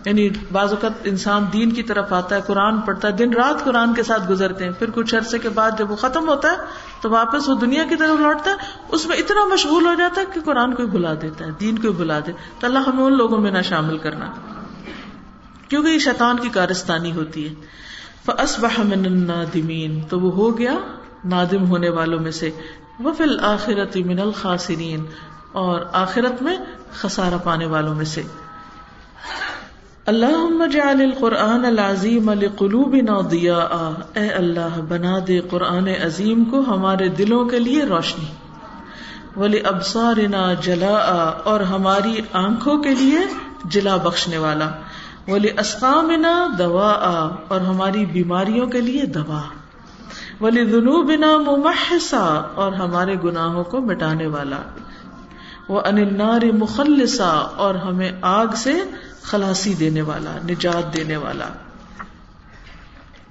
یعنی 0.04 0.28
بعض 0.52 0.70
اوقات 0.70 0.92
انسان 1.04 1.44
دین 1.52 1.72
کی 1.72 1.82
طرف 1.82 2.12
آتا 2.12 2.36
ہے، 2.36 2.40
قرآن 2.46 2.80
پڑھتا 2.80 3.08
ہے، 3.08 3.12
دن 3.12 3.32
رات 3.32 3.64
قرآن 3.64 3.94
کے 3.94 4.02
ساتھ 4.02 4.30
گزرتے 4.30 4.64
ہیں۔ 4.64 4.72
پھر 4.78 4.90
کچھ 4.90 5.14
عرصے 5.14 5.38
کے 5.38 5.48
بعد 5.48 5.70
جب 5.78 5.90
وہ 5.90 5.96
ختم 5.96 6.28
ہوتا 6.28 6.50
ہے، 6.50 6.56
تو 7.00 7.10
واپس 7.10 7.48
وہ 7.48 7.54
دنیا 7.54 7.84
کی 7.84 7.96
طرف 7.96 8.20
لوٹتا 8.20 8.50
ہے۔ 8.50 8.56
اس 8.88 9.06
میں 9.06 9.16
اتنا 9.16 9.44
مشغول 9.44 9.86
ہو 9.86 9.94
جاتا 9.94 10.20
ہے 10.20 10.26
کہ 10.34 10.40
قرآن 10.40 10.74
کو 10.74 10.86
بلا 10.86 11.14
دیتا 11.22 11.44
ہے، 11.44 11.50
دین 11.60 11.78
کو 11.78 11.92
بلا 11.92 12.18
دے 12.26 12.32
تو 12.60 12.66
اللہ 12.66 12.78
ہمیں 12.78 13.04
ان 13.04 13.16
لوگوں 13.16 13.38
میں 13.38 13.50
نہ 13.50 13.62
شامل 13.62 13.98
کرنا۔ 13.98 14.26
کیونکہ 15.68 15.90
یہ 15.90 15.98
شیطان 15.98 16.38
کی 16.38 16.48
کارستانی 16.48 17.12
ہوتی 17.12 17.48
ہے۔ 17.48 17.54
فصبح 18.24 18.82
من 18.84 19.04
النادمین 19.04 20.00
تو 20.00 20.20
وہ 20.20 20.32
ہو 20.32 20.58
گیا 20.58 20.74
نادم 21.24 21.66
ہونے 21.66 21.88
والوں 21.88 22.20
میں 22.20 22.30
سے۔ 22.30 22.50
وہ 23.00 23.12
فی 23.12 23.24
الآخرت 23.24 23.96
من 23.96 24.20
الخاسرین 24.20 25.04
اور 25.52 25.80
آخرت 25.92 26.42
میں 26.42 26.56
خسارہ 26.92 27.34
پانے 27.44 27.66
والوں 27.66 27.94
میں 27.94 28.04
سے۔ 28.04 28.22
اللہ 30.06 30.66
جعل 30.72 31.00
القرآن 31.00 31.64
العظیم 31.64 32.30
لقلوبنا 32.30 33.20
ضیاء۔ 33.30 33.90
اے 34.14 34.28
اللہ، 34.28 34.80
بنا 34.88 35.18
دے 35.28 35.40
قرآن 35.40 35.88
عظیم 35.88 36.44
کو 36.44 36.60
ہمارے 36.60 37.08
دلوں 37.08 37.44
کے 37.44 37.58
لیے 37.58 37.82
روشنی۔ 37.84 38.24
ولی 39.36 39.60
ابصارنا 39.64 40.54
جلاء، 40.54 41.30
اور 41.44 41.60
ہماری 41.60 42.20
آنکھوں 42.32 42.82
کے 42.82 42.94
لیے 42.94 43.18
جلا 43.64 43.96
بخشنے 43.96 44.38
والا۔ 44.38 44.68
ولی 45.28 45.48
اسقامنا 45.58 46.46
دوا 46.58 46.92
اور 47.48 47.60
ہماری 47.60 48.06
بیماریوں 48.06 48.66
کے 48.66 48.80
لیے 48.80 49.02
دوا۔ 49.06 49.42
ولی 50.40 50.64
ذنوبنا 50.64 51.36
ممحصا، 51.36 52.42
اور 52.54 52.72
ہمارے 52.72 53.14
گناہوں 53.24 53.64
کو 53.64 53.80
مٹانے 53.80 54.26
والا۔ 54.26 54.58
وہ 55.68 55.80
النار 55.80 56.40
مخلصا، 56.58 57.30
اور 57.56 57.74
ہمیں 57.74 58.12
آگ 58.20 58.46
سے 58.56 58.74
خلاصی 59.22 59.74
دینے 59.74 60.02
والا، 60.02 60.30
نجات 60.48 60.96
دینے 60.96 61.16
والا۔ 61.16 61.46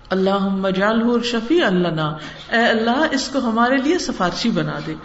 اللہ 0.10 0.48
مجال 0.48 1.22
شفیع 1.24 1.68
اللہ 1.68 2.18
اے 2.49 2.66
اللہ، 2.66 3.07
اس 3.11 3.30
کو 3.34 3.40
ہمارے 3.40 3.78
لیے 3.78 3.99
سفارشی 3.99 4.49
بنا 4.49 4.80
دے۔ 4.88 4.95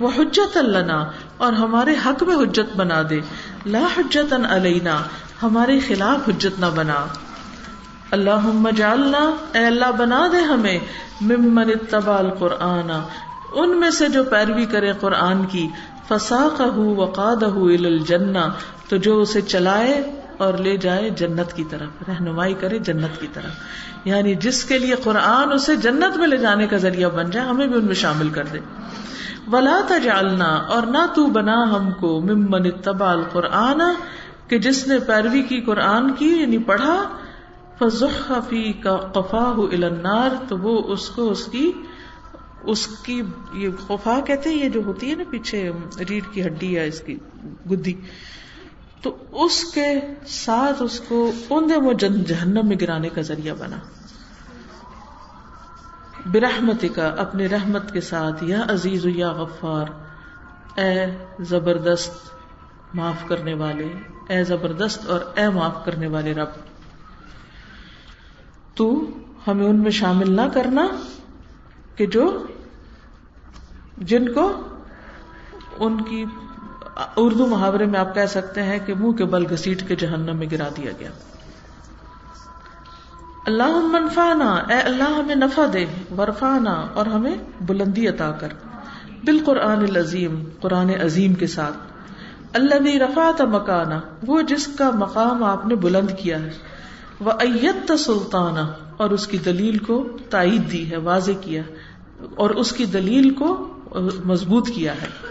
وہ 0.00 0.10
حجت 0.18 0.56
اللہ 0.56 1.10
اور 1.36 1.52
ہمارے 1.52 1.94
حق 2.06 2.22
میں 2.22 2.36
حجت 2.36 2.76
بنا 2.76 3.02
دے۔ 3.10 3.20
لا 3.66 3.86
حجت 3.96 4.34
علینا، 4.50 4.98
ہمارے 5.42 5.78
خلاف 5.78 6.28
حجت 6.28 6.60
نہ 6.60 6.66
بنا۔ 6.74 7.06
اللہ 8.10 8.40
مجالنا 8.40 9.30
اے 9.52 9.66
اللہ، 9.66 9.90
بنا 9.90 10.26
دے 10.32 10.38
ہمیں۔ 10.38 10.78
ممن 11.20 11.70
اتبع 11.70 12.18
القرآن، 12.18 12.90
ان 13.52 13.80
میں 13.80 13.90
سے 13.90 14.08
جو 14.08 14.24
پیروی 14.24 14.66
کرے 14.66 14.92
قرآن 15.00 15.46
کی۔ 15.46 15.68
فساق 16.08 16.62
وقاد 16.76 17.42
الجنہ، 17.42 18.50
تو 18.88 18.96
جو 18.96 19.20
اسے 19.20 19.40
چلائے 19.40 20.20
اور 20.38 20.54
لے 20.54 20.76
جائے 20.76 21.10
جنت 21.10 21.52
کی 21.52 21.64
طرف، 21.70 22.08
رہنمائی 22.08 22.54
کرے 22.54 22.78
جنت 22.78 23.20
کی 23.20 23.26
طرف۔ 23.32 23.52
یعنی 24.04 24.34
جس 24.34 24.64
کے 24.64 24.78
لیے 24.78 24.94
قرآن 24.94 25.52
اسے 25.52 25.76
جنت 25.76 26.16
میں 26.16 26.26
لے 26.26 26.36
جانے 26.36 26.66
کا 26.66 26.76
ذریعہ 26.76 27.08
بن 27.08 27.30
جائے، 27.30 27.48
ہمیں 27.48 27.66
بھی 27.66 27.78
ان 27.78 27.84
میں 27.84 27.94
شامل 27.94 28.28
کر 28.28 28.44
دے۔ 28.52 28.58
ولا 29.52 29.80
تجعلنا، 29.88 30.44
اور 30.44 30.86
نہ 30.86 31.06
تو 31.14 31.26
بنا 31.26 31.62
ہم 31.62 31.90
کو، 32.00 32.20
ممن 32.20 32.66
اتبع 32.66 33.10
القرآن، 33.10 33.82
کہ 34.48 34.58
جس 34.58 34.86
نے 34.86 34.98
پیروی 34.98 35.42
کی 35.42 35.60
قرآن 35.60 36.14
کی 36.14 36.28
یعنی 36.28 36.58
پڑھا 36.58 37.02
فضح 37.78 38.32
فی 38.48 38.72
کا 38.72 38.96
قفا 38.96 39.52
النار، 39.72 40.30
تو 40.48 40.58
وہ 40.58 40.82
اس 40.92 41.08
کو، 41.08 41.30
اس 41.30 41.44
کی 41.44 41.72
اس 42.62 42.86
کی، 42.86 43.22
یہ 43.54 43.68
خفا 43.86 44.20
کہتے 44.26 44.50
ہیں، 44.50 44.64
یہ 44.64 44.68
جو 44.68 44.82
ہوتی 44.86 45.10
ہے 45.10 45.14
نا 45.14 45.24
پیچھے، 45.30 45.70
ریڑھ 46.10 46.34
کی 46.34 46.46
ہڈی 46.46 46.78
ہے 46.78 46.86
اس 46.86 47.00
کی 47.00 47.18
گدی۔ 47.70 47.94
تو 49.04 49.16
اس 49.32 49.64
کے 49.64 49.86
ساتھ 50.26 50.82
اس 50.82 51.00
کو 51.00 51.32
اوندے 51.48 51.76
وہ 51.76 51.92
جہنم 51.92 52.68
میں 52.68 52.76
گرانے 52.80 53.08
کا 53.08 53.22
ذریعہ 53.22 53.54
بنا۔ 53.58 53.76
برحمتی 56.26 56.88
کا 56.88 57.06
اپنے 57.18 57.46
رحمت 57.46 57.92
کے 57.92 58.00
ساتھ، 58.00 58.44
یا 58.44 58.62
عزیز 58.68 59.06
یا 59.06 59.32
غفار، 59.32 59.86
اے 60.78 60.94
زبردست 61.40 62.94
معاف 62.94 63.26
کرنے 63.28 63.54
والے، 63.54 63.88
اے 64.28 64.44
زبردست 64.44 65.06
اور 65.06 65.20
اے 65.36 65.48
معاف 65.48 65.84
کرنے 65.84 66.06
والے 66.06 66.32
رب، 66.34 66.56
تو 68.74 69.10
ہمیں 69.46 69.66
ان 69.66 69.82
میں 69.82 69.90
شامل 69.90 70.32
نہ 70.36 70.48
کرنا 70.54 70.86
کہ 71.96 72.06
جو 72.06 72.46
جن 73.98 74.32
کو 74.32 74.46
ان 75.78 76.00
کی 76.02 76.24
اردو 77.16 77.46
محاورے 77.46 77.86
میں 77.86 78.00
آپ 78.00 78.14
کہہ 78.14 78.26
سکتے 78.26 78.62
ہیں 78.62 78.78
کہ 78.86 78.94
منہ 78.94 79.12
کے 79.12 79.24
بل 79.24 79.52
گسیٹ 79.52 79.88
کے 79.88 79.96
جہنم 79.96 80.36
میں 80.36 80.46
گرا 80.52 80.68
دیا 80.76 80.90
گیا۔ 81.00 81.10
اللہ 83.46 83.80
منفانا 83.92 84.54
اے 84.54 84.74
اللہ 84.74 85.04
ہمیں 85.04 85.34
نفع 85.34 85.62
دے 85.72 85.86
ورفانا 86.18 86.86
اور 86.94 87.06
ہمیں 87.06 87.34
بلندی 87.60 88.08
عطا 88.08 88.30
کر۔ 88.30 88.48
بالقرآن 89.24 89.78
العظیم، 89.78 90.44
قرآن 90.60 90.90
عظیم 91.04 91.34
کے 91.34 91.46
ساتھ۔ 91.46 91.76
اللہ 92.52 92.96
رفات 92.96 93.40
مکانا 93.40 94.00
وہ 94.26 94.42
جس 94.42 94.66
کا 94.66 94.90
مقام 94.90 95.44
آپ 95.44 95.66
نے 95.66 95.74
بلند 95.74 96.10
کیا 96.18 96.40
ہے۔ 96.40 96.50
وہ 97.20 97.30
ایت 97.30 97.92
سلطانہ 97.98 98.72
اور 98.96 99.10
اس 99.10 99.26
کی 99.26 99.38
دلیل 99.38 99.78
کو 99.78 100.08
تائید 100.30 100.72
دی 100.72 100.90
ہے، 100.90 100.96
واضح 100.96 101.32
کیا 101.40 101.62
اور 102.34 102.50
اس 102.50 102.72
کی 102.72 102.84
دلیل 102.84 103.30
کو 103.30 103.74
مضبوط 104.24 104.70
کیا 104.70 104.94
ہے۔ 105.02 105.23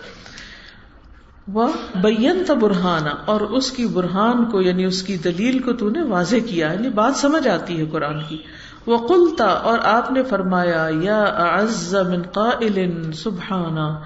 وہ 1.48 1.68
بین 2.02 2.44
برہانا 2.61 3.10
اور 3.26 3.41
اس 3.41 3.72
کی 3.72 3.86
برہان 3.86 4.45
کو 4.45 4.61
یعنی 4.61 4.86
اس 4.86 5.03
کی 5.03 5.18
دلیل 5.18 5.60
کو 5.60 5.74
تو 5.74 5.90
نے 5.90 6.02
واضح 6.02 6.36
کیا 6.45 6.68
یعنی 6.68 6.90
بات 6.90 7.15
سمجھ 7.15 7.48
آتی 7.48 7.80
ہے 7.80 7.86
قرآن 7.86 8.20
کی۔ 8.30 8.38
وہ 8.86 9.07
کلتا 9.07 9.45
اور 9.45 9.80
آپ 9.84 10.11
نے 10.11 10.24
فرمایا، 10.24 10.90
یا 11.02 11.57
من 11.94 12.22
قائل 12.22 13.11
سبحانا 13.11 13.99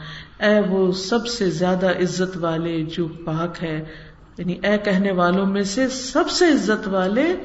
اے 0.45 0.59
وہ 0.69 0.91
سب 0.91 1.27
سے 1.27 1.49
زیادہ 1.49 1.89
عزت 1.89 2.37
والے 2.37 2.83
جو 2.83 3.07
پاک 3.07 3.63
ہے 3.63 3.85
یعنی 4.37 4.59
اے 4.63 4.77
کہنے 4.77 5.11
والوں 5.11 5.45
میں 5.45 5.63
سے 5.63 5.89
سب 5.89 6.29
سے 6.29 6.45
عزت 6.45 6.87
والے 6.87 7.35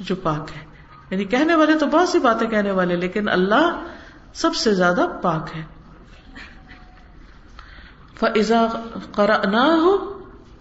جو 0.00 0.14
پاک 0.16 0.50
ہے۔ 0.56 0.64
یعنی 1.10 1.24
کہنے 1.24 1.54
والے 1.54 1.78
تو 1.78 1.86
بہت 1.86 2.08
سی 2.08 2.18
باتیں 2.18 2.48
کہنے 2.48 2.70
والے، 2.70 2.96
لیکن 2.96 3.28
اللہ 3.28 3.80
سب 4.34 4.54
سے 4.54 4.74
زیادہ 4.74 5.06
پاک 5.22 5.48
ہے۔ 5.56 5.79
فضا 8.20 8.66
کرا 9.14 9.66
ہو 9.66 10.20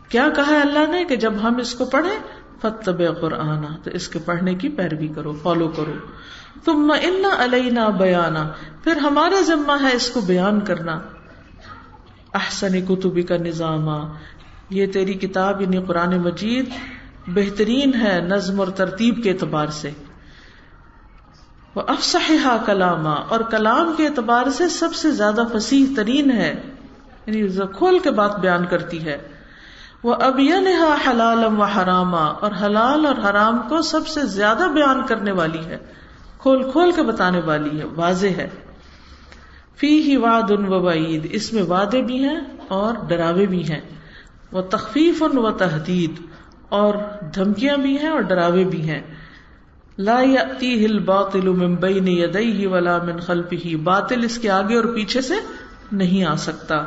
کیا 0.10 0.30
کہا 0.36 0.48
ہے 0.48 0.62
اللہ 0.62 0.92
نے 0.92 1.06
کہ 1.06 1.16
جب 1.16 1.34
ہم 1.44 1.58
اس 1.58 1.74
کو 1.74 1.86
پڑھیں 1.86 2.20
فتب 2.62 3.22
قرآن 3.22 3.66
تو 3.84 3.92
اس 3.94 4.08
کے 4.08 4.20
پڑھنے 4.20 4.56
کی 4.56 4.70
پیروی 4.70 5.08
کرو، 5.08 5.34
فالو 5.44 5.68
کرو۔ 5.68 5.94
تم 6.66 6.94
ان 7.02 7.26
علینا 7.38 7.90
بیانا 7.90 8.50
پھر 8.84 8.98
ہمارا 8.98 9.42
ذمہ 9.42 9.72
ہے 9.82 9.96
اس 9.96 10.10
کو 10.10 10.22
بیان 10.22 10.60
کرنا۔ 10.60 11.00
احسن 12.34 12.86
کتبی 12.86 13.22
کا 13.22 13.38
نظام 13.38 13.90
یہ 14.70 14.86
تیری 14.86 15.14
کتاب 15.14 15.62
یعنی 15.62 15.78
قرآن 15.88 16.18
مجید، 16.18 16.70
بہترین 17.28 17.94
ہے 17.94 18.20
نظم 18.22 18.60
اور 18.60 18.68
ترتیب 18.68 19.24
کے 19.24 19.32
اعتبار 19.32 19.68
سے۔ 19.68 19.92
وہ 21.76 21.82
افسا 21.88 22.58
کلام 22.66 23.08
اور 23.08 23.40
کلام 23.40 23.94
کے 23.98 24.08
اعتبار 24.08 24.50
سے 24.50 24.70
سب 24.70 24.94
سے 24.94 25.12
زیادہ 25.12 25.44
فصیح 25.54 25.86
ترین 25.96 26.32
ہے۔ 26.32 26.62
یعنی 27.26 27.48
کھول 27.78 28.00
کے 28.00 28.12
بات 28.12 28.40
بیان 28.40 28.66
کرتی 28.66 29.06
ہے۔ 29.06 29.18
وہ 30.04 30.16
اب 30.20 30.40
یہ 30.40 30.54
حلال 31.10 31.44
و 31.46 31.64
حرام، 31.64 32.16
اور 32.16 32.52
حلال 32.62 33.06
اور 33.06 33.16
حرام 33.16 33.62
کو 33.70 33.82
سب 33.82 34.08
سے 34.08 34.26
زیادہ 34.26 34.68
بیان 34.74 35.06
کرنے 35.06 35.32
والی 35.32 35.66
ہے، 35.66 35.78
کھول 36.38 36.72
کھول 36.72 36.92
کے 36.92 37.02
بتانے 37.02 37.42
والی 37.46 37.80
ہے، 37.80 37.86
واضح 37.96 38.36
ہے۔ 38.38 38.50
فی 39.78 40.02
ہی 40.02 40.16
واد 40.18 40.52
ان 40.52 40.66
وعید، 40.66 41.28
اس 41.32 41.54
میں 41.54 41.64
وعدے 41.64 42.02
بھی 42.02 42.24
ہیں 42.24 42.40
اور 42.68 42.94
ڈراوے 43.08 43.46
بھی 43.46 43.70
ہیں۔ 43.70 43.82
وہ 44.52 44.62
تخفیف 44.62 45.24
ان 45.24 45.38
و 45.38 45.52
تحدید 45.52 46.22
اور 46.70 46.94
دھمکیاں 47.36 47.78
بھی 47.78 47.98
ہیں 47.98 48.10
اور 48.10 48.20
ڈراوے 48.20 48.64
بھی 48.64 48.90
ہیں۔ 48.90 49.02
لا 49.98 50.22
ہل 50.62 51.00
باطل 51.00 51.50
ممبئی 51.50 52.00
نے 52.00 52.68
ولا 52.68 52.98
من 53.04 53.20
خلفه 53.20 53.84
باطل 53.84 54.24
اس 54.24 54.38
کے 54.38 54.50
آگے 54.50 54.76
اور 54.76 54.84
پیچھے 54.84 55.22
سے 55.22 55.34
نہیں 55.92 56.26
آ 56.26 56.36
سکتا۔ 56.36 56.86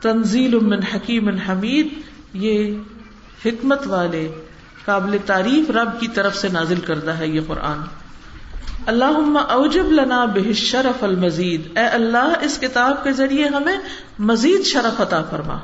تنزیل 0.00 0.58
من 0.58 0.82
حکیم 0.94 1.28
حمید، 1.28 1.88
یہ 2.32 2.78
حکمت 3.46 3.86
والے 3.86 4.32
قابل 4.84 5.16
تعریف 5.26 5.70
رب 5.70 6.00
کی 6.00 6.08
طرف 6.08 6.36
سے 6.36 6.48
نازل 6.48 6.80
کردہ 6.80 7.10
ہے 7.10 7.28
یہ 7.28 7.40
قرآن۔ 7.46 7.78
اللہ 8.86 9.38
اوجب 9.38 9.86
لنا 9.92 10.24
بہ 10.24 10.52
شرف 10.52 11.04
المزید۔ 11.04 11.78
اے 11.78 11.84
اللہ، 11.84 12.32
اس 12.40 12.58
کتاب 12.58 13.04
کے 13.04 13.12
ذریعے 13.12 13.48
ہمیں 13.48 13.76
مزید 14.18 14.64
شرف 14.64 15.00
عطا 15.00 15.22
فرما۔ 15.22 15.58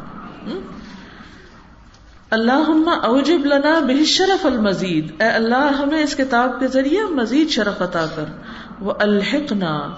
اللہ 2.30 2.88
اوجب 3.02 3.46
لنا 3.46 3.78
بہ 3.78 4.04
شرف 4.04 4.46
المزید۔ 4.46 5.22
اے 5.22 5.28
اللہ، 5.28 5.72
ہمیں 5.78 6.02
اس 6.02 6.16
کتاب 6.16 6.60
کے 6.60 6.68
ذریعے 6.68 7.04
مزید 7.04 7.48
شرف 7.50 7.82
عطا 7.82 8.06
کر۔ 8.14 8.24
وہ 8.80 8.92
الحقنا 8.98 9.90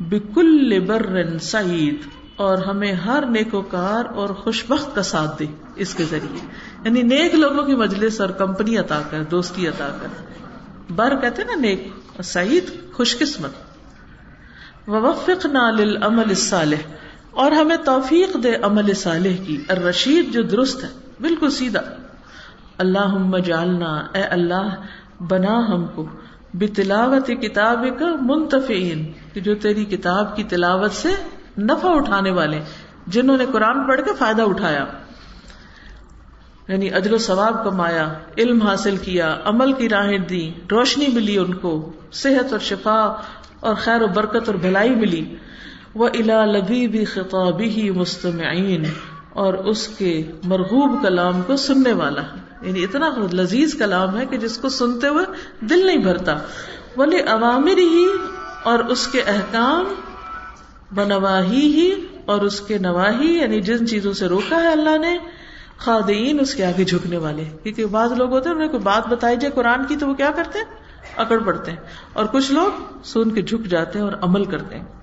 بکل 0.00 0.80
بر 0.80 1.38
سعید 1.38 1.96
اور 2.36 2.58
ہمیں 2.58 2.92
ہر 2.92 3.24
نیکوکار 3.26 4.04
اور 4.04 4.28
خوش 4.28 4.64
بخت 4.68 4.94
کا 4.94 5.02
ساتھ 5.02 5.38
دے 5.38 5.46
اس 5.76 5.94
کے 5.94 6.04
ذریعے۔ 6.04 6.46
یعنی 6.84 7.02
نیک 7.02 7.34
لوگوں 7.34 7.64
کی 7.64 7.74
مجلس 7.74 8.20
اور 8.20 8.28
کمپنی 8.28 8.78
عطا 8.78 9.02
کر، 9.10 9.22
دوستی 9.22 9.68
عطا 9.68 9.88
کر۔ 10.02 10.08
بر 10.92 11.16
کہتے 11.16 11.44
نا 11.44 11.54
نیک، 11.54 11.88
سعید 12.24 12.92
خوش 12.92 13.18
قسمت۔ 13.18 13.50
وفق 14.88 15.46
نال 15.46 16.02
عمل 16.02 16.34
صالح 16.34 16.76
اور 17.30 17.52
ہمیں 17.52 17.76
توفیق 17.76 18.36
دے 18.42 18.54
عمل 18.62 18.94
صالح 18.94 19.44
کی۔ 19.46 19.64
الرشید 19.68 20.32
جو 20.32 20.42
درست 20.42 20.84
ہے، 20.84 20.88
بالکل 21.20 21.50
سیدھا۔ 21.50 21.80
اللہ 22.78 23.38
جالنا 23.44 24.06
اے 24.14 24.22
اللہ، 24.22 24.74
بنا 25.20 25.58
ہم 25.68 25.86
کو۔ 25.86 26.08
بتلاوت 26.54 27.26
کتاب 27.26 27.86
کا 27.98 28.06
منتفین 28.20 29.12
جو 29.34 29.54
تیری 29.54 29.84
کتاب 29.84 30.36
کی 30.36 30.44
تلاوت 30.44 30.92
سے 30.92 31.08
نفع 31.58 31.88
اٹھانے 31.88 32.30
والے 32.30 32.60
جنہوں 33.06 33.36
نے 33.36 33.46
قرآن 33.52 33.86
پڑھ 33.88 34.00
کے 34.00 34.10
فائدہ 34.18 34.42
اٹھایا۔ 34.42 34.84
یعنی 36.68 36.94
اجر 36.94 37.12
و 37.12 37.18
ثواب 37.18 37.64
کمایا، 37.64 38.12
علم 38.38 38.62
حاصل 38.62 38.96
کیا، 38.96 39.36
عمل 39.44 39.72
کی 39.72 39.88
راہیں 39.88 40.18
دی 40.18 40.52
روشنی 40.70 41.06
ملی 41.08 41.38
ان 41.38 41.54
کو، 41.54 41.92
صحت 42.12 42.52
اور 42.52 42.60
شفا 42.60 43.14
اور 43.60 43.74
خیر 43.74 44.02
و 44.02 44.06
برکت 44.06 44.46
اور 44.46 44.54
بھلائی 44.54 44.94
ملی۔ 44.94 45.36
وہ 45.94 46.08
الا 46.14 46.44
لبی 46.44 46.88
بھی 46.88 47.04
خطابی 47.04 47.68
ہی 47.68 47.90
مستمعین، 47.90 48.84
اور 49.32 49.54
اس 49.54 49.88
کے 49.88 50.22
مرغوب 50.44 51.02
کلام 51.02 51.42
کو 51.46 51.56
سننے 51.56 51.92
والا 51.92 52.22
ہے۔ 52.22 52.49
یعنی 52.62 52.84
اتنا 52.84 53.10
لذیذ 53.32 53.78
کلام 53.78 54.18
ہے 54.18 54.26
کہ 54.26 54.36
جس 54.36 54.58
کو 54.58 54.68
سنتے 54.68 55.08
ہوئے 55.08 55.24
دل 55.60 55.86
نہیں 55.86 55.98
بھرتا۔ 55.98 56.34
بولے 56.96 57.20
عوامر 57.20 57.78
ہی 57.78 58.08
اور 58.62 58.78
اس 58.78 59.06
کے 59.06 59.22
احکام، 59.22 59.84
بنواہی 60.94 61.72
ہی 61.72 62.06
اور 62.24 62.40
اس 62.40 62.60
کے 62.60 62.78
نواحی 62.78 63.34
یعنی 63.38 63.60
جن 63.60 63.86
چیزوں 63.86 64.12
سے 64.12 64.26
روکا 64.26 64.62
ہے 64.62 64.68
اللہ 64.68 64.98
نے 64.98 65.18
خادین 65.78 66.40
اس 66.40 66.54
کے 66.54 66.64
آگے 66.64 66.84
جھکنے 66.84 67.16
والے۔ 67.16 67.44
کیونکہ 67.62 67.86
بعض 67.86 68.12
لوگ 68.12 68.30
ہوتے 68.30 68.48
ہیں 68.48 68.56
انہیں 68.56 68.68
کوئی 68.68 68.82
بات 68.82 69.08
بتائی 69.08 69.36
جائے 69.36 69.52
قرآن 69.52 69.84
کی 69.84 69.96
تو 69.96 70.08
وہ 70.08 70.14
کیا 70.14 70.30
کرتے 70.36 70.58
ہیں؟ 70.58 70.66
اکڑ 71.16 71.38
پڑتے 71.38 71.70
ہیں۔ 71.70 71.78
اور 72.12 72.24
کچھ 72.24 72.52
لوگ 72.52 72.98
سن 73.04 73.30
کے 73.30 73.42
جھک 73.42 73.66
جاتے 73.66 73.98
ہیں 73.98 74.06
اور 74.06 74.12
عمل 74.20 74.44
کرتے 74.44 74.76
ہیں۔ 74.76 74.99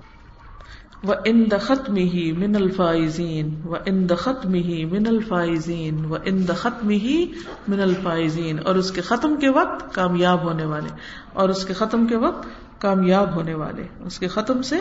وہ 1.04 1.14
ان 1.24 1.44
دخت 1.50 1.88
میں 1.90 2.02
ہی 2.02 2.30
من 2.32 2.54
الفائزین 2.56 3.50
و 3.64 3.74
ان 3.86 4.08
دخت 4.08 4.46
میں 4.46 4.60
ہی 4.60 4.84
من 4.84 5.06
الفائزین 5.06 6.04
و 6.04 6.16
ان 6.24 6.48
دخت 6.48 6.84
میں 6.84 6.96
ہی 6.96 7.24
من 7.68 7.80
الفائزین 7.80 8.58
اور 8.64 8.74
اس 8.74 8.90
کے 8.90 9.00
ختم 9.00 9.36
کے 9.36 9.48
وقت 9.48 9.94
کامیاب 9.94 10.42
ہونے 10.44 10.64
والے 10.64 10.88
اور 11.32 11.48
اس 11.48 11.64
کے 11.64 11.74
ختم 11.74 12.06
کے 12.06 12.16
وقت 12.16 12.46
کامیاب 12.80 13.34
ہونے 13.34 13.54
والے 13.54 13.82
اس 14.04 14.18
کے 14.18 14.28
ختم 14.28 14.62
سے 14.62 14.80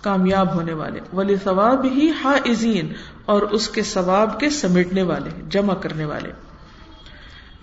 کامیاب 0.00 0.54
ہونے 0.54 0.72
والے 0.72 1.00
ولی 1.12 1.36
ثواب 1.44 1.86
ہی 1.94 2.10
ہا 2.24 2.36
اور 3.26 3.42
اس 3.42 3.68
کے 3.68 3.82
ثواب 3.82 4.38
کے 4.40 4.50
سمیٹنے 4.50 5.02
والے 5.02 5.30
جمع 5.50 5.74
کرنے 5.74 6.04
والے 6.04 6.32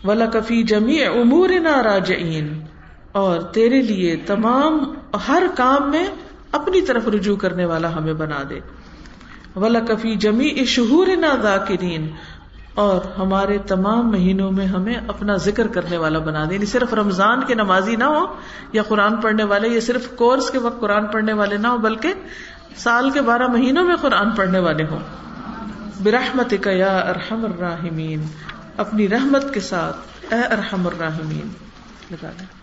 ولا 0.03 0.25
کفی 0.25 0.63
جمی 0.63 1.03
امور 1.03 1.49
نا 1.61 1.81
اور 3.11 3.41
تیرے 3.53 3.81
لیے 3.81 4.15
تمام 4.25 4.83
ہر 5.27 5.43
کام 5.55 5.89
میں 5.91 6.05
اپنی 6.53 6.81
طرف 6.81 7.07
رجوع 7.07 7.35
کرنے 7.35 7.65
والا 7.65 7.95
ہمیں 7.95 8.13
بنا 8.13 8.43
دے۔ 8.49 8.59
ولا 9.55 9.79
کفی 9.79 10.15
جمی 10.15 10.65
شہور 10.65 11.07
نہ 11.07 11.41
ذاکرین 11.41 12.09
اور 12.73 13.01
ہمارے 13.17 13.57
تمام 13.57 14.11
مہینوں 14.11 14.51
میں 14.51 14.65
ہمیں 14.65 14.95
اپنا 15.07 15.35
ذکر 15.35 15.67
کرنے 15.67 15.97
والا 15.97 16.19
بنا 16.19 16.45
دے۔ 16.49 16.55
یعنی 16.55 16.65
صرف 16.65 16.93
رمضان 16.93 17.41
کے 17.47 17.55
نمازی 17.55 17.95
نہ 17.95 18.03
ہو 18.03 18.25
یا 18.73 18.83
قرآن 18.83 19.15
پڑھنے 19.15 19.43
والے، 19.43 19.69
یا 19.69 19.79
صرف 19.79 20.07
کورس 20.15 20.49
کے 20.49 20.57
وقت 20.57 20.79
قرآن 20.79 21.07
پڑھنے 21.07 21.33
والے 21.33 21.57
نہ 21.57 21.67
ہو، 21.67 21.77
بلکہ 21.77 22.13
سال 22.75 23.09
کے 23.09 23.21
بارہ 23.21 23.47
مہینوں 23.47 23.85
میں 23.85 23.95
قرآن 23.95 24.31
پڑھنے 24.31 24.59
والے 24.59 24.83
ہوں۔ 24.85 24.99
برحمت 26.03 26.53
یا 26.65 26.97
ارحم 26.97 27.45
الراحمین 27.45 28.25
اپنی 28.77 29.09
رحمت 29.09 29.53
کے 29.53 29.59
ساتھ، 29.59 29.97
اے 30.33 30.39
ارحم 30.39 30.87
الراحمین 30.87 31.47
لگا 32.11 32.29
دیں۔ 32.39 32.62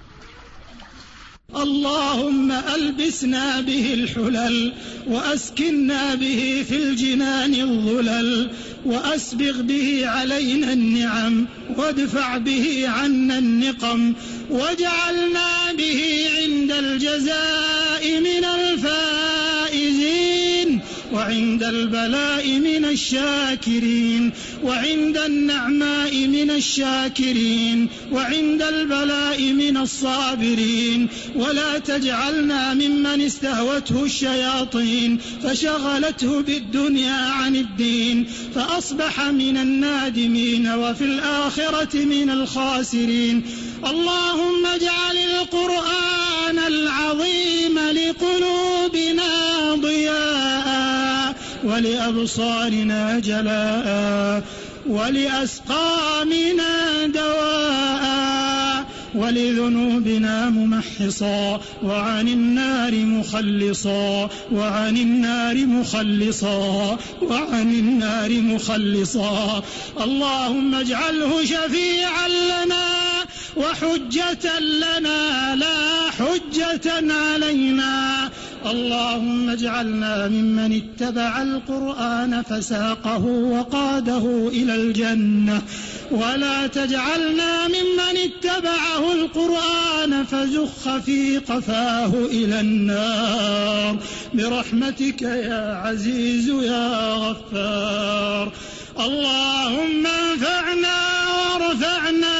اللهم 1.57 2.53
ألبسنا 2.53 3.61
به 3.61 3.95
الحلل 3.95 4.73
وأسكنا 5.07 6.15
به 6.15 6.65
في 6.69 6.77
الجنان 6.77 7.55
الظلل 7.55 8.51
وأسبغ 8.85 9.61
به 9.61 10.09
علينا 10.09 10.73
النعم 10.73 11.47
وادفع 11.77 12.39
به 12.39 12.89
عنا 12.89 13.39
النقم 13.39 14.13
واجعلنا 14.51 15.73
به 15.79 16.29
عند 16.39 16.73
الجزاء 16.73 18.21
من 18.21 18.45
الفائزين 18.45 19.10
وعند 21.13 21.63
البلاء 21.63 22.49
من 22.49 22.85
الشاكرين، 22.85 24.33
وعند 24.63 25.19
النعماء 25.19 26.27
من 26.27 26.51
الشاكرين، 26.51 27.89
وعند 28.13 28.63
البلاء 28.63 29.43
من 29.53 29.77
الصابرين. 29.77 31.09
ولا 31.35 31.79
تجعلنا 31.79 32.75
ممن 32.75 33.21
استهوته 33.21 34.05
الشياطين، 34.05 35.19
فشغلته 35.43 36.41
بالدنيا 36.41 37.13
عن 37.13 37.57
الدين. 37.57 38.27
فأصبح 38.55 39.21
من 39.21 39.57
النادمين 39.57 40.69
وفي 40.69 41.05
الآخرة 41.05 41.97
من 42.05 42.31
الخاسرين. 42.31 43.43
اللهم 43.87 44.67
اجعل 44.67 45.17
القرآن 45.17 46.59
العظيم 46.59 47.79
لقلوبنا 47.79 49.31
ضياء. 49.75 50.60
ولأبصارنا 51.65 53.19
جلاء، 53.19 54.45
ولأسقامنا 54.87 56.73
دواء، 57.07 58.87
ولذنوبنا 59.15 60.51
ممحصا، 60.51 61.61
وعن 61.83 62.29
النار 62.29 62.95
مخلصا، 62.95 64.31
وعن 64.53 64.97
النار 64.97 65.67
مخلصا، 65.67 66.99
وعن 67.23 67.71
النار 67.73 68.31
مخلصا. 68.41 69.63
اللهم 70.01 70.75
اجعله 70.75 71.45
شفيعا 71.45 72.29
لنا 72.29 72.87
وحجة 73.57 74.61
لنا، 74.61 75.57
لا 75.57 76.11
حجة 76.19 77.13
علينا. 77.13 78.31
اللهم 78.67 79.51
اجعلنا 79.51 80.29
ممن 80.29 80.73
اتبع 80.83 81.43
القرآن 81.43 82.43
فساقه 82.43 83.25
وقاده 83.25 84.49
إلى 84.53 84.75
الجنة 84.75 85.63
ولا 86.11 86.67
تجعلنا 86.67 87.69
ممن 87.69 88.17
اتبعه 88.25 89.13
القرآن 89.13 90.25
فزخ 90.25 90.99
في 90.99 91.39
قفاه 91.39 92.07
إلى 92.15 92.61
النار 92.61 93.97
برحمتك 94.35 95.23
يا 95.23 95.75
عزيز 95.85 96.49
يا 96.49 97.15
غفار 97.15 98.53
اللهم 99.01 100.07
انفعنا 100.07 100.97
وارفعنا 101.29 102.37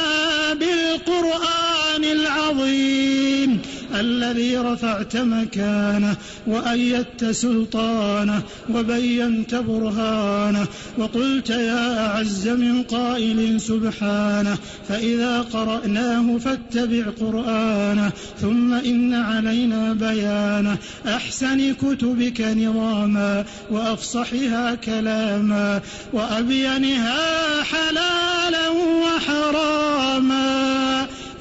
بالقرآن 0.53 2.03
العظيم 2.03 3.61
الذي 3.95 4.57
رفعت 4.57 5.17
مكانه 5.17 6.15
وأيدت 6.47 7.25
سلطانه 7.25 8.41
وبينت 8.69 9.55
برهانه 9.55 10.67
وقلت 10.97 11.49
يا 11.49 12.07
أعز 12.07 12.47
من 12.47 12.83
قائل 12.83 13.61
سبحانه 13.61 14.57
فإذا 14.89 15.41
قرأناه 15.41 16.37
فاتبع 16.37 17.03
قرآنه 17.19 18.11
ثم 18.41 18.73
إن 18.73 19.13
علينا 19.13 19.93
بيانه 19.93 20.77
أحسن 21.07 21.73
كتبك 21.73 22.41
نظاما 22.41 23.45
وأفصحها 23.71 24.75
كلاما 24.75 25.81
وأبينها 26.13 27.63
حلالا 27.63 28.69
وحراما 28.69 30.61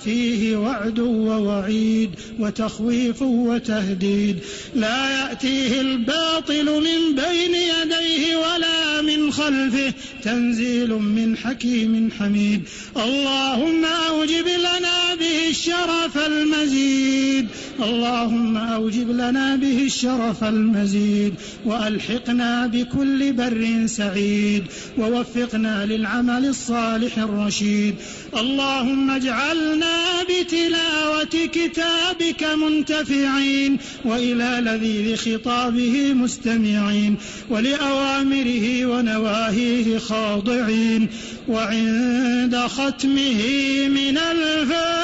فيه 0.05 0.57
وعد 0.57 0.99
ووعيد 0.99 2.11
وتخويف 2.39 3.23
وتهديد. 3.23 4.37
لا 4.75 5.11
يأتيه 5.11 5.81
الباطل 5.81 6.65
من 6.65 7.15
بين 7.15 7.55
يديه 7.55 8.37
ولا 8.37 9.03
من 9.03 9.33
خلفه. 9.33 9.93
تنزيل 10.23 10.91
من 10.91 11.37
حكيم 11.37 12.11
حميد. 12.19 12.63
اللهم 12.97 13.85
أوجب 13.85 14.47
لنا 14.59 15.15
به 15.21 15.51
الشرف 15.51 16.19
المزيد. 16.27 17.47
اللهم 17.83 18.57
أوجب 18.57 19.11
لنا 19.11 19.57
به 19.57 19.85
الشرف 19.85 20.45
المزيد. 20.45 21.35
وألحقنا 21.67 22.67
بكل 22.67 23.33
بر 23.33 23.87
سعيد. 23.87 24.65
ووفقنا 24.99 25.87
للعمل 25.87 26.47
الصالح 26.47 27.19
الرشيد. 27.19 27.95
اللهم 28.37 29.11
اجعلنا 29.11 29.90
بتلاوة 30.31 31.25
كتابك 31.53 32.45
منتفعين 32.45 33.79
وإلى 34.05 34.63
لذيذ 34.65 35.17
خطابه 35.17 36.13
مستمعين 36.13 37.17
ولأوامره 37.51 38.87
ونواهيه 38.87 39.99
خاضعين 39.99 41.09
وعند 41.49 42.57
ختمه 42.57 43.43
من 43.89 44.19
الفائزين 44.19 45.01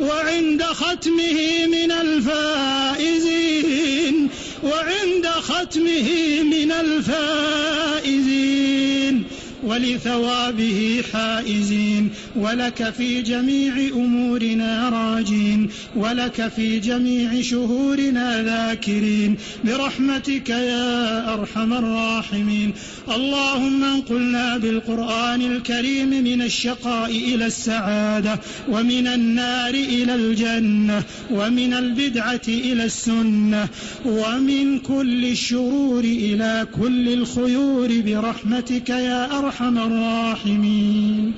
وعند 0.00 0.62
ختمه 0.62 1.66
من 1.66 1.92
الفائزين 1.92 3.40
وعند 4.62 5.26
ختمه 5.26 6.42
من 6.42 6.72
الفائزين 6.72 7.90
ولثوابه 9.64 11.02
حائزين 11.12 12.10
ولك 12.36 12.90
في 12.90 13.22
جميع 13.22 13.74
أمورنا 13.94 14.88
راجين 14.88 15.68
ولك 15.96 16.48
في 16.48 16.78
جميع 16.78 17.42
شهورنا 17.42 18.42
ذاكرين 18.42 19.36
برحمتك 19.64 20.48
يا 20.48 21.34
أرحم 21.34 21.72
الراحمين 21.72 22.72
اللهم 23.08 23.84
انقلنا 23.84 24.58
بالقرآن 24.58 25.42
الكريم 25.42 26.08
من 26.08 26.42
الشقاء 26.42 27.10
إلى 27.10 27.46
السعادة 27.46 28.40
ومن 28.68 29.06
النار 29.06 29.74
إلى 29.74 30.14
الجنة 30.14 31.02
ومن 31.30 31.74
البدعة 31.74 32.48
إلى 32.48 32.84
السنة 32.84 33.68
ومن 34.04 34.78
كل 34.78 35.24
الشرور 35.24 36.04
إلى 36.04 36.66
كل 36.80 37.12
الخيور 37.12 38.00
برحمتك 38.06 38.88
يا 38.88 39.38
أرحم 39.38 39.49
الراحمين 39.58 41.34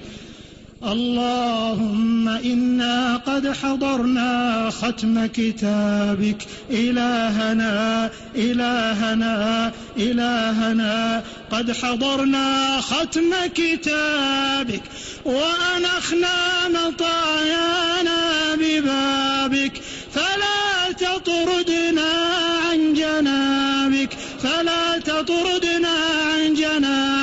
اللهم 0.85 2.29
إنا 2.29 3.17
قد 3.17 3.53
حضرنا 3.53 4.71
ختم 4.71 5.27
كتابك. 5.27 6.37
إلهنا 6.71 8.11
إلهنا 8.37 9.73
إلهنا. 9.97 11.23
قد 11.53 11.73
حضرنا 11.73 12.81
ختم 12.81 13.31
كتابك. 13.55 14.83
وأنخنا 15.25 16.69
مطايانا 16.69 18.21
ببابك. 18.55 19.73
فلا 20.13 20.93
تطردنا 20.93 22.13
عن 22.71 22.95
جنابك. 22.95 24.13
فلا 24.43 24.99
تطردنا 24.99 25.95
عن 26.35 26.55
جنابك. 26.55 27.22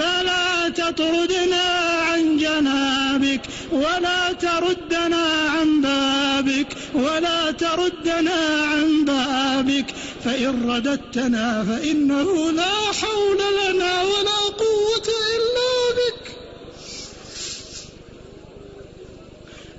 فلا 0.00 0.68
تطردنا 0.68 1.62
عن 2.00 2.36
جنابك 2.36 3.40
ولا 3.72 4.32
تردنا 4.32 5.26
عن 5.50 5.80
بابك 5.80 6.76
ولا 6.94 7.50
تردنا 7.50 8.64
عن 8.64 9.04
بابك. 9.04 9.94
فإن 10.24 10.70
رددتنا 10.70 11.64
فإنه 11.64 12.50
لا 12.50 12.74
حول 13.00 13.38
لنا 13.38 14.02
ولا 14.02 14.40
قوة 14.58 15.08
إلا 15.36 15.72
بك. 16.00 16.36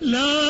لا 0.01 0.41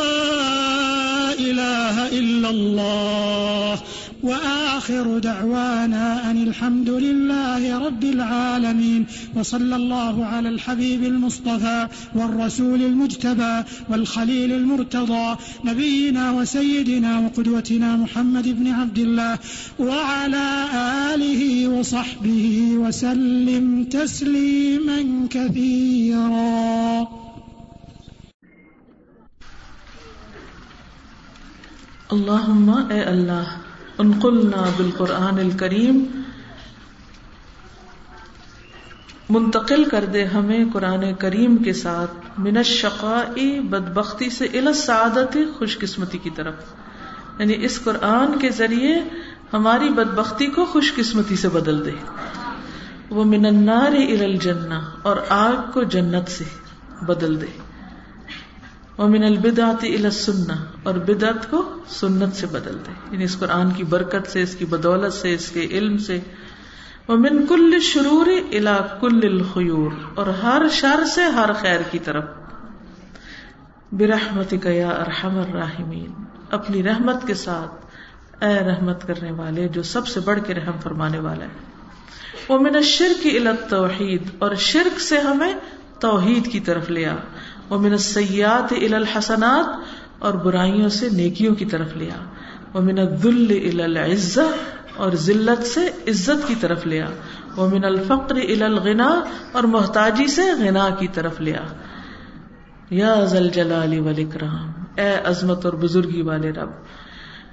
إله 1.33 2.07
إلا 2.07 2.49
الله. 2.49 3.81
وآخر 4.23 5.19
دعوانا 5.19 6.31
أن 6.31 6.43
الحمد 6.43 6.89
لله 6.89 7.77
رب 7.85 8.03
العالمين 8.03 9.05
وصلى 9.35 9.75
الله 9.75 10.25
على 10.25 10.49
الحبيب 10.49 11.03
المصطفى 11.03 11.87
والرسول 12.15 12.81
المجتبى 12.81 13.63
والخليل 13.89 14.51
المرتضى 14.53 15.37
نبينا 15.65 16.31
وسيدنا 16.31 17.19
وقدوتنا 17.19 17.95
محمد 17.95 18.47
بن 18.59 18.67
عبد 18.67 18.99
الله 18.99 19.39
وعلى 19.79 20.65
آله 21.13 21.67
وصحبه 21.67 22.71
وسلم 22.73 23.83
تسليما 23.83 25.27
كثيرا. 25.29 27.03
اللہم 32.11 32.69
اے 32.89 33.01
اللہ 33.01 33.70
انقلنا 34.01 34.63
بالقرآن 34.77 35.39
الکریم 35.39 36.21
منتقل 39.29 39.83
کر 39.83 40.05
دے 40.05 40.25
ہمیں 40.25 40.65
قرآن 40.73 41.13
کریم 41.13 41.57
کے 41.57 41.73
ساتھ، 41.73 42.39
من 42.39 42.57
الشقائی 42.57 43.59
بدبختی 43.59 44.29
سے 44.29 44.45
السعادت، 44.45 45.37
خوش 45.57 45.77
قسمتی 45.77 46.17
کی 46.17 46.29
طرف۔ 46.29 46.53
یعنی 47.39 47.65
اس 47.65 47.79
قرآن 47.83 48.39
کے 48.39 48.49
ذریعے 48.49 48.95
ہماری 49.53 49.89
بدبختی 49.89 50.45
کو 50.45 50.65
خوش 50.65 50.93
قسمتی 50.95 51.35
سے 51.35 51.49
بدل 51.49 51.85
دے۔ 51.85 51.91
وہ 53.09 53.23
من 53.23 53.45
النار 53.45 53.91
الى 53.91 54.25
الجنہ، 54.25 54.79
اور 55.01 55.17
آگ 55.29 55.71
کو 55.73 55.83
جنت 55.83 56.31
سے 56.31 56.43
بدل 57.05 57.41
دے۔ 57.41 57.70
ومن 59.01 59.23
البدعت 59.23 59.83
الى 59.83 60.03
السنہ 60.03 60.53
اور 60.83 60.95
بدعت 60.95 61.51
کو 61.51 61.77
سنت 61.87 62.35
سے 62.35 62.47
بدل 62.47 62.77
دے۔ 62.87 62.91
یعنی 63.11 63.23
اس 63.23 63.39
قرآن 63.39 63.71
کی 63.71 63.83
برکت 63.83 64.27
سے، 64.27 64.41
اس 64.41 64.55
کی 64.55 64.65
بدولت 64.65 65.13
سے، 65.13 65.33
اس 65.33 65.49
کے 65.49 65.67
علم 65.71 65.97
سے۔ 65.97 66.19
ومن 67.07 67.45
کل 67.45 67.79
شرور 67.79 68.25
الى 68.25 68.69
کل 69.01 69.19
الخیور، 69.23 69.91
اور 70.15 70.27
ہر 70.27 70.61
شر 70.71 71.03
سے 71.05 71.23
ہر 71.23 71.53
خیر 71.53 71.79
کی 71.91 71.99
طرف۔ 71.99 72.23
برحمتک 73.91 74.65
یا 74.65 74.89
ارحم 74.89 75.37
الراحمین۔ 75.37 76.11
اپنی 76.51 76.83
رحمت 76.83 77.27
کے 77.27 77.33
ساتھ 77.33 77.85
اے 78.43 78.59
رحمت 78.59 79.07
کرنے 79.07 79.31
والے، 79.31 79.67
جو 79.67 79.83
سب 79.83 80.07
سے 80.07 80.19
بڑھ 80.19 80.39
کے 80.47 80.53
رحم 80.53 80.79
فرمانے 80.83 81.19
والا 81.19 81.45
ہے۔ 81.45 81.71
ومن 82.49 82.75
الشرک 82.75 83.25
الى 83.25 83.47
التوحید، 83.47 84.23
اور 84.39 84.55
شرک 84.55 84.99
سے 84.99 85.17
ہمیں 85.19 85.53
توحید 85.99 86.51
کی 86.51 86.59
طرف 86.59 86.89
لیا 86.89 87.15
وہ 87.71 87.79
من 87.79 87.97
سیات 87.97 88.73
ال 88.73 88.93
الحسنات، 88.93 89.67
اور 90.19 90.33
برائیوں 90.33 90.89
سے 90.89 91.09
نیکیوں 91.09 91.55
کی 91.55 91.65
طرف 91.65 91.95
لیا۔ 91.95 92.15
وہ 92.73 92.81
من 92.81 92.97
دل 93.23 93.79
العزت 93.81 94.99
اور 94.99 95.11
ذلت 95.11 95.65
سے 95.67 95.85
عزت 96.07 96.47
کی 96.47 96.55
طرف 96.55 96.85
لیا۔ 96.87 97.07
وہ 97.55 97.67
من 97.67 97.85
الفقر 97.85 98.35
ال 98.35 98.63
الغنا، 98.63 99.09
اور 99.51 99.63
محتاجی 99.63 100.27
سے 100.27 100.41
غنا 100.59 100.89
کی 100.99 101.07
طرف 101.13 101.39
لیا۔ 101.41 101.63
یا 102.89 103.13
زل 103.25 103.49
جلال 103.49 103.99
والاکرام، 103.99 104.71
اے 104.97 105.11
عظمت 105.25 105.65
اور 105.65 105.73
بزرگی 105.73 106.21
والے 106.21 106.51
رب۔ 106.51 106.71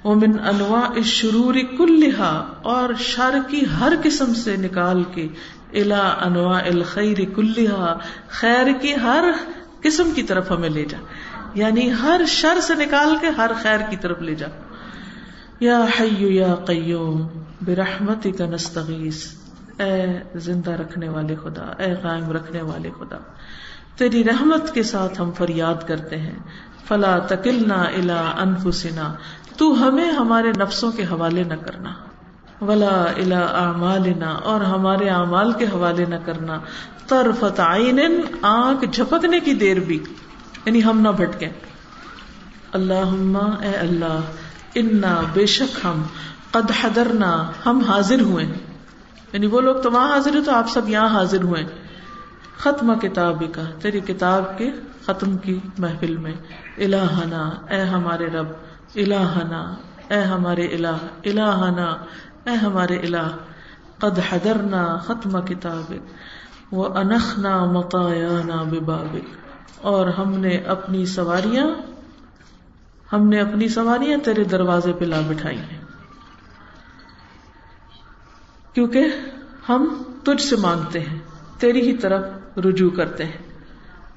وہ 0.03 0.15
من 0.15 0.39
انواع 0.47 0.87
الشرور 0.95 1.55
کلہا، 1.77 2.33
اور 2.63 2.93
شر 2.99 3.37
کی 3.47 3.61
ہر 3.79 3.93
قسم 4.03 4.33
سے 4.33 4.55
نکال 4.55 5.03
کے 5.13 5.27
الا 5.73 6.03
انواع 6.21 6.59
الخیر 6.65 7.23
کلہا، 7.35 7.97
خیر 8.29 8.67
کی 8.81 8.93
ہر 8.93 9.25
قسم 9.83 10.11
کی 10.15 10.23
طرف 10.23 10.51
ہمیں 10.51 10.69
لے 10.69 10.85
جا۔ 10.85 10.97
یعنی 11.53 11.91
ہر 11.93 12.21
شر 12.27 12.59
سے 12.59 12.75
نکال 12.75 13.15
کے 13.21 13.27
ہر 13.27 13.51
خیر 13.61 13.79
کی 13.89 13.97
طرف 13.97 14.21
لے 14.21 14.35
جا۔ 14.35 14.47
یا 15.59 15.85
حیو 15.99 16.31
یا 16.31 16.55
قیوم 16.55 17.27
برحمتی 17.61 18.31
کا 18.31 18.45
نستغیث۔ 18.45 19.25
اے 19.79 20.05
زندہ 20.35 20.71
رکھنے 20.71 21.09
والے 21.09 21.35
خدا، 21.35 21.83
اے 21.83 21.95
قائم 21.95 22.31
رکھنے 22.31 22.61
والے 22.61 22.89
خدا۔ 22.99 23.17
تیری 23.97 24.23
رحمت 24.23 24.73
کے 24.73 24.83
ساتھ 24.83 25.21
ہم 25.21 25.31
فریاد 25.31 25.87
کرتے 25.87 26.17
ہیں۔ 26.17 26.39
فلا 26.87 27.19
تکلنا 27.19 27.75
الا 27.75 28.31
انفسنا۔ 28.37 29.13
تو 29.57 29.87
ہمیں 29.87 30.11
ہمارے 30.11 30.51
نفسوں 30.51 30.91
کے 30.91 31.03
حوالے 31.03 31.43
نہ 31.43 31.53
کرنا۔ 31.53 31.93
ولا 32.65 33.03
الا 33.17 33.39
اعمالنا۔ 33.39 34.29
اور 34.29 34.61
ہمارے 34.61 35.09
اعمال 35.09 35.51
کے 35.51 35.65
حوالے 35.65 36.05
نہ 36.05 36.15
کرنا۔ 36.25 36.59
طرفت 37.09 37.59
عین 37.59 38.21
آنکھ 38.41 38.85
جھپکنے 38.91 39.39
کی 39.39 39.53
دیر 39.53 39.79
بھی۔ 39.79 40.03
یعنی 40.65 40.83
ہم 40.83 41.01
نہ 41.01 41.09
بھٹکے 41.09 41.47
اللہ 42.71 43.37
اے 43.61 43.75
اللہ، 43.75 44.19
انا 44.75 45.21
بے 45.33 45.45
شک 45.45 45.85
ہم 45.85 46.03
قد 46.51 46.71
حضرنا، 46.81 47.51
ہم 47.65 47.79
حاضر 47.79 48.21
ہوئے۔ 48.21 48.45
یعنی 49.33 49.47
وہ 49.47 49.61
لوگ 49.61 49.75
تو 49.75 49.91
وہاں 49.91 50.09
حاضر 50.09 50.33
ہیں 50.33 50.43
تو 50.43 50.51
آپ 50.51 50.69
سب 50.69 50.89
یہاں 50.89 51.09
حاضر 51.09 51.43
ہوئے۔ 51.43 51.63
ختم 52.57 52.99
کتاب 52.99 53.43
کا 53.53 53.61
تیری 53.81 53.99
کتاب 53.99 54.57
کے 54.57 54.71
ختم 55.05 55.37
کی 55.37 55.59
محفل 55.77 56.17
میں۔ 56.17 56.33
الہنا، 56.77 57.49
اے 57.69 57.81
ہمارے 57.81 58.25
رب، 58.27 58.47
الہنا، 58.95 59.75
اے 60.09 60.21
ہمارے 60.21 60.65
الہ، 60.65 60.97
الہنا، 61.25 61.97
اے 62.43 62.55
ہمارے 62.55 62.97
الہ۔ 62.99 63.37
قد 63.97 64.19
حضرنا، 64.29 64.97
ختم 64.97 65.45
کتاب 65.45 65.93
وہ 66.71 66.85
انخنا 66.95 67.65
متایا 67.65 68.63
ببابک 68.63 69.35
اور 69.81 70.07
ہم 70.07 70.31
نے 70.31 70.57
اپنی 70.57 71.05
سواریاں، 71.05 71.67
ہم 73.13 73.27
نے 73.27 73.41
اپنی 73.41 73.67
سواریاں 73.67 74.17
تیرے 74.17 74.43
دروازے 74.43 74.93
پہ 74.93 75.05
لا 75.05 75.21
بٹھائی 75.27 75.57
ہیں۔ 75.57 75.79
کیونکہ 78.73 79.05
ہم 79.69 80.03
تجھ 80.23 80.41
سے 80.41 80.55
مانگتے 80.55 80.99
ہیں، 80.99 81.19
تیری 81.59 81.81
ہی 81.81 81.97
طرف 81.97 82.23
رجوع 82.57 82.89
کرتے 82.89 83.25
ہیں۔ 83.25 83.37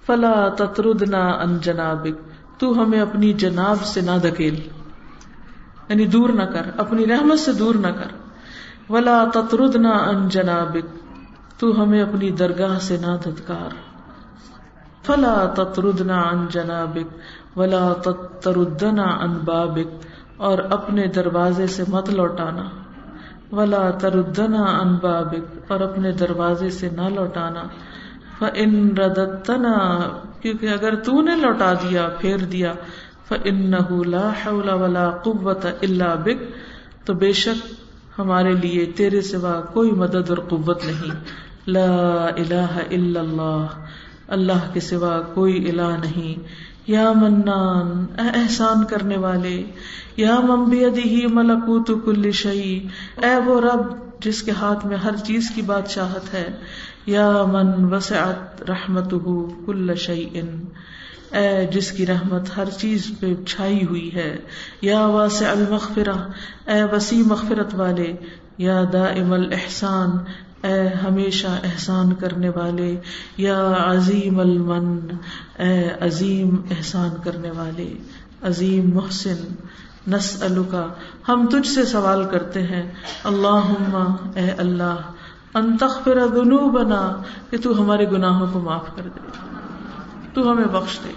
فلا 0.07 0.49
تتردنا 0.49 1.29
ان 1.29 1.59
جنابک 1.59 2.29
تو 2.61 2.83
ہمیں 2.83 3.01
اپنی 3.01 3.33
جناب 3.33 3.85
سے 3.85 4.01
نہ 4.01 4.11
دھکیل۔ 4.23 4.69
یعنی 5.89 6.07
دور 6.07 6.29
نہ 6.29 6.43
کر، 6.43 6.71
اپنی 6.77 7.07
رحمت 7.07 7.39
سے 7.39 7.53
دور 7.53 7.75
نہ 7.75 7.87
کر۔ 7.87 8.31
ولا 8.93 9.25
تتردنا 9.35 9.91
ان 9.91 10.29
جنابک 10.29 11.02
تو 11.63 11.83
ہمیں 11.83 12.03
اپنی 12.03 12.31
درگاہ 12.31 12.79
سے 12.79 12.97
نہ 12.97 13.17
دھتکار۔ 13.25 13.75
فلا 15.07 15.47
تتردنا 15.57 16.31
عن 16.31 16.47
جنابک، 16.51 17.19
ولا 17.59 17.93
تتردنا 18.05 19.19
عن 19.21 19.35
بابک، 19.45 20.07
اور 20.37 20.59
اپنے 20.59 21.07
دروازے 21.07 21.67
سے 21.67 21.83
مت 21.89 22.11
لوٹانا۔ 22.11 22.69
ولا 23.53 23.91
تردنا 23.91 24.81
عن 24.81 24.95
بابک، 24.95 25.73
اور 25.73 25.81
اپنے 25.81 26.13
دروازے 26.13 26.71
سے 26.71 26.89
نہ 26.91 27.09
لوٹانا۔ 27.15 27.63
فان 28.39 28.97
رددتنا، 28.99 29.99
کیونکہ 30.41 30.67
اگر 30.67 30.95
تو 30.95 31.23
نے 31.23 31.37
لوٹا 31.37 31.73
دیا، 31.73 32.09
پھیر 32.19 32.37
دیا 32.37 32.73
فانه 33.29 34.03
لا 34.11 34.31
حول 34.31 34.69
ولا 34.69 35.11
قوة 35.11 35.69
الا 35.83 36.15
بک۔ 36.15 36.43
تو 37.07 37.15
بے 37.15 37.33
شک 37.33 37.75
ہمارے 38.19 38.53
لیے 38.53 38.93
تیرے 38.97 39.21
سوا 39.21 39.61
کوئی 39.61 39.91
مدد 39.91 40.31
اور 40.31 40.39
قوت 40.39 40.87
نہیں۔ 40.87 41.11
لا 41.67 42.25
الہ 42.37 42.73
الا 42.91 43.21
اللہ 43.21 43.67
اللہ 44.29 44.73
کے 44.73 44.81
سوا 44.81 45.21
کوئی 45.35 45.71
الہ 45.71 45.97
نہیں۔ 46.01 46.41
یا 46.87 47.13
منان، 47.13 48.07
اے 48.19 48.41
احسان 48.41 48.85
کرنے 48.85 49.17
والے، 49.17 49.65
یا 50.17 50.41
ممبی 50.41 51.27
ملکوت 51.27 51.91
کل 52.05 52.31
شعی 52.31 52.87
اے 53.23 53.37
وہ 53.47 53.61
رب 53.61 53.87
جس 54.21 54.43
کے 54.43 54.51
ہاتھ 54.51 54.87
میں 54.87 54.97
ہر 54.97 55.17
چیز 55.17 55.51
کی 55.55 55.63
بادشاہت 55.63 56.35
ہے۔ 56.35 56.49
یا 57.07 57.45
من 57.53 57.95
وسعت 57.95 58.63
رحمت 58.71 59.15
کل 59.67 59.95
شعی 59.95 60.29
اے 61.33 61.67
جس 61.67 61.93
کی 61.93 62.07
رحمت 62.07 62.57
ہر 62.57 62.71
چیز 62.71 63.11
پہ 63.21 63.35
چھائی 63.47 63.85
ہوئی 63.85 64.11
ہے۔ 64.15 64.37
یا 64.81 65.07
واسع 65.07 65.51
المغفرہ، 65.51 66.29
اے 66.67 66.83
وسیع 66.83 67.23
مغفرت 67.27 67.75
والے، 67.75 68.13
یا 68.59 68.85
دائم 68.93 69.33
الاحسان 69.33 70.11
اے 70.63 70.89
ہمیشہ 70.95 71.47
احسان 71.65 72.15
کرنے 72.15 72.49
والے، 72.49 72.95
یا 73.37 73.61
عظیم 73.77 74.41
المن، 74.41 74.99
اے 75.59 75.77
عظیم 76.01 76.57
احسان 76.71 77.11
کرنے 77.25 77.51
والے، 77.51 77.89
عظیم 78.43 78.91
محسن 78.95 79.45
نس 80.09 80.29
کا 80.71 80.87
ہم 81.29 81.47
تجھ 81.47 81.69
سے 81.69 81.85
سوال 81.85 82.25
کرتے 82.31 82.63
ہیں 82.63 82.83
اللہ 83.25 83.73
اے 84.35 84.51
اللہ 84.59 85.01
انتخر 85.55 86.27
دنو 86.27 86.69
بنا 86.71 87.03
کہ 87.51 87.57
تو 87.59 87.81
ہمارے 87.81 88.11
گناہوں 88.11 88.47
کو 88.53 88.61
معاف 88.61 88.95
کر 88.97 89.09
دے، 89.17 89.21
تو 90.35 90.51
ہمیں 90.51 90.67
بخش 90.73 90.99
دے 91.05 91.13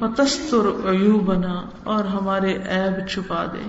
متستر 0.00 0.66
ایو 0.88 1.18
بنا 1.20 1.54
اور 1.84 2.04
ہمارے 2.04 2.52
عیب 2.68 3.06
چھپا 3.08 3.44
دے 3.44 3.68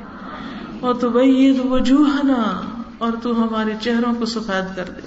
اور 0.80 0.94
تو 0.96 1.12
وجوہنا 1.12 2.42
اور 3.00 3.12
تو 3.24 3.44
ہمارے 3.44 3.74
چہروں 3.82 4.14
کو 4.14 4.26
سفید 4.26 4.76
کر 4.76 4.84
دے، 4.84 5.02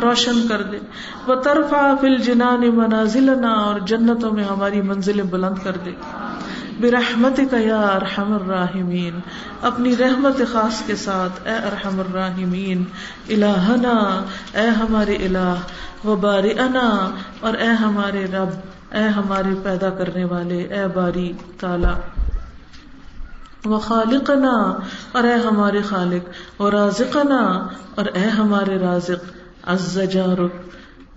روشن 0.00 0.48
کر 0.48 0.62
دے۔ 0.62 0.78
وہ 1.26 1.34
طرفہ 1.34 1.94
فل 2.00 2.16
جنان 2.16 2.60
منازل 2.74 3.44
اور 3.44 3.80
جنتوں 3.80 4.32
میں 4.32 4.44
ہماری 4.44 4.82
منزلیں 4.82 5.24
بلند 5.24 5.58
کر 5.64 5.76
دے۔ 5.84 5.90
برحمت 6.80 7.40
کا 7.50 7.58
یا 7.58 7.80
ارحم 7.80 8.32
الراحمین، 8.32 9.20
اپنی 9.62 9.96
رحمت 9.96 10.40
خاص 10.52 10.82
کے 10.86 10.96
ساتھ 10.96 11.48
اے 11.48 11.54
ارحم 11.54 12.00
الراحمین، 12.00 12.84
الہنا، 13.28 14.24
اے 14.54 14.66
ہمارے 14.68 15.14
الہ 15.14 15.54
و 16.04 16.16
بار 16.16 16.44
انا 16.58 17.10
اور 17.40 17.54
اے 17.54 17.68
ہمارے 17.68 18.24
رب، 18.24 18.48
اے 18.94 19.02
ہمارے 19.02 19.54
پیدا 19.62 19.90
کرنے 19.90 20.24
والے، 20.24 20.62
اے 20.62 20.86
باری 20.94 21.32
تالا 21.60 21.94
و 23.64 23.78
خالقنا 23.78 24.78
اور 25.12 25.24
اے 25.24 25.34
ہمارے 25.34 25.82
خالق 25.82 26.60
و 26.60 26.70
رازقنا، 26.70 27.68
اور 27.94 28.04
اے 28.14 28.26
ہمارے 28.28 28.78
رازق، 28.78 29.30
عز 29.64 29.98
جارک، 30.12 30.54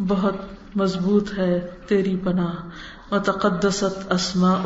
بہت 0.07 0.35
مضبوط 0.75 1.37
ہے 1.37 1.67
تیری 1.87 2.15
پناہ 2.23 3.13
و 3.13 3.19
تقدست 3.19 4.11
اسماء 4.13 4.57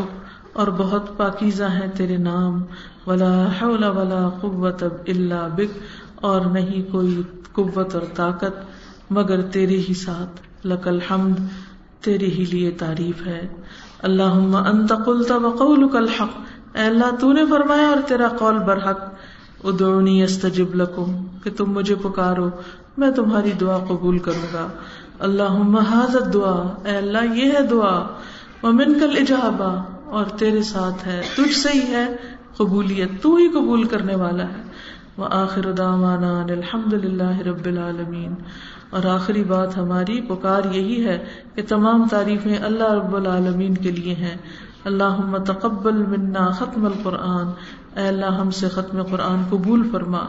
اور 0.54 0.68
بہت 0.68 1.18
پاکیزہ 1.18 1.64
ہیں 1.64 1.88
تیرے 1.98 2.18
نام، 2.18 2.64
ولا 3.08 3.34
حول 3.62 3.84
ولا 3.84 4.30
قوت 4.42 4.84
الا 5.08 5.48
بک، 5.48 5.78
اور 6.16 6.42
نہیں 6.42 6.92
کوئی 6.92 7.22
قوت 7.54 7.96
اور 7.96 8.06
طاقت، 8.16 9.12
مگر 9.12 9.42
تیرے 9.42 9.78
ہی 9.78 9.94
ساتھ، 9.94 10.68
لک 10.68 10.88
الحمد، 10.88 11.40
تیرے 12.02 12.26
ہی 12.26 12.46
لیے 12.46 12.72
تعریف 12.72 13.26
ہے۔ 13.28 13.48
اللہ 14.02 14.58
انت 14.58 14.94
قلت 15.06 15.32
وقولك 15.32 15.96
الحق 15.96 16.38
اے 16.74 16.82
اللہ 16.82 17.16
تو 17.20 17.34
نے 17.34 17.46
فرمایا 17.46 17.88
اور 17.88 17.98
تیرا 18.08 18.28
قول 18.28 18.58
برحق، 18.58 19.00
ادعونی 19.64 20.24
استجب 20.24 20.76
لکم، 20.76 21.26
کہ 21.44 21.50
تم 21.58 21.72
مجھے 21.72 21.96
پکارو، 21.96 22.50
میں 22.98 23.12
تمہاری 23.12 23.52
دعا 23.52 23.78
قبول 23.78 24.20
کروں 24.20 24.54
گا۔ 24.54 24.68
اللہ 25.20 25.80
حاضر 25.90 26.22
دعا 26.22 26.74
اے 26.86 26.98
اللہ 26.98 27.36
یہ 27.36 27.52
ہے 27.52 27.64
دعا 27.64 28.08
ومن 28.64 29.00
کل 29.00 29.18
اجابا 29.20 29.84
اور 30.06 30.26
تیرے 30.26 30.64
ساتھ 30.64 31.08
ہے، 31.08 31.22
تجھ 31.38 31.56
سے 31.56 31.70
ہی 31.74 31.94
ہے 31.94 32.16
قبولیت، 32.58 33.10
تو 33.22 33.36
ہی 33.36 33.50
قبول 33.50 33.84
کرنے 33.84 34.16
والا 34.16 34.44
ہے۔ 34.44 34.64
وہ 35.18 35.26
آخر 35.32 35.72
دامانا 35.72 36.42
الحمد 36.42 36.94
للہ 36.94 37.38
رب 37.38 37.66
العالمین۔ 37.66 38.34
اور 38.90 39.06
آخری 39.06 39.44
بات 39.44 39.78
ہماری 39.78 40.22
پکار 40.22 40.62
یہی 40.74 41.06
ہے 41.06 41.26
کہ 41.56 41.62
تمام 41.68 42.08
تعریفیں 42.12 42.58
اللہ 42.58 42.94
رب 42.94 43.16
العالمین 43.16 43.74
کے 43.74 43.92
لیے 43.92 44.14
ہیں۔ 44.14 44.38
اللہ 44.86 45.38
تقبل 45.46 46.06
منا 46.06 46.50
ختم 46.50 46.86
القرآن۔ 46.86 47.48
اے 48.00 48.08
اللہ، 48.08 48.26
ہم 48.26 48.52
سے 48.52 48.70
ختم 48.70 49.04
قرآن 49.04 49.42
قبول 49.50 49.90
فرما۔ 49.92 50.20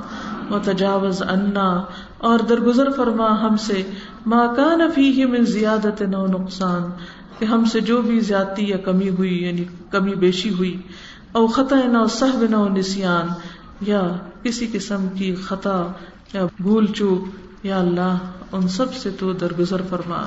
و 0.50 0.58
تجاوز 0.58 1.22
انا 1.22 1.82
اور 2.18 2.38
درگزر 2.38 2.90
فرما 2.90 3.42
ہم 3.42 3.56
سے۔ 3.56 3.82
ماں 4.26 4.54
کا 4.54 4.76
نفی 4.76 5.24
من 5.24 5.44
زیادت 5.44 6.02
نو 6.02 6.26
نقصان۔ 6.26 6.82
کہ 7.38 7.44
ہم 7.44 7.64
سے 7.64 7.80
جو 7.80 8.02
بھی 8.02 8.20
زیادتی 8.20 8.68
یا 8.68 8.76
کمی 8.76 9.08
ہوئی 9.08 9.44
یعنی 9.44 9.64
کمی 9.90 10.14
بیشی 10.14 10.50
ہوئی، 10.54 10.82
او 11.32 11.46
خطا 11.46 11.76
نہ 11.76 12.06
صحب 12.10 12.44
نہ 12.50 12.78
نسان 12.78 13.26
یا 13.80 14.02
کسی 14.42 14.66
قسم 14.72 15.08
کی 15.14 15.34
خطا 15.34 15.86
یا 16.32 16.46
بھول 16.62 16.86
چوک۔ 16.86 17.36
یا 17.66 17.78
اللہ، 17.78 18.18
ان 18.52 18.68
سب 18.68 18.94
سے 18.94 19.10
تو 19.10 19.32
درگزر 19.32 19.80
فرما۔ 19.90 20.22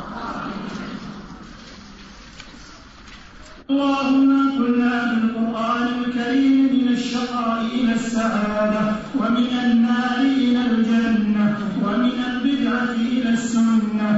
اللهم 3.70 4.30
كنا 4.58 4.96
بالقرآن 5.10 5.88
الكريم، 6.00 6.58
من 6.74 6.88
الشقاء 6.94 7.62
إلى 7.76 7.94
السعادة، 7.94 8.84
ومن 9.20 9.48
النار 9.64 10.20
إلى 10.20 10.62
الجنة، 10.72 11.58
ومن 11.84 12.18
البدعة 12.30 12.96
إلى 13.14 13.30
السنة، 13.30 14.12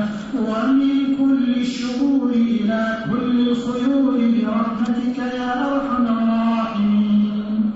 ومن 0.50 1.16
كل 1.20 1.50
الشرور 1.62 2.30
إلى 2.30 2.82
كل 3.10 3.36
الخيور 3.50 4.16
برحمتك 4.34 5.18
يا 5.18 5.52
أرحم 5.70 6.06
الراحمين. 6.18 7.72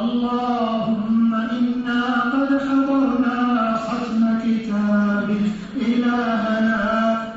اللهم 0.00 1.34
إنا 1.34 2.02
قد 2.34 2.50
حضرنا 2.66 3.38
ختم 3.86 4.22
كتابك 4.44 5.44
إلهنا 5.88 6.82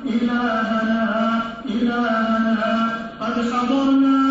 إلهنا 0.05 1.01
إلهنا 1.65 2.36
قد 3.37 4.26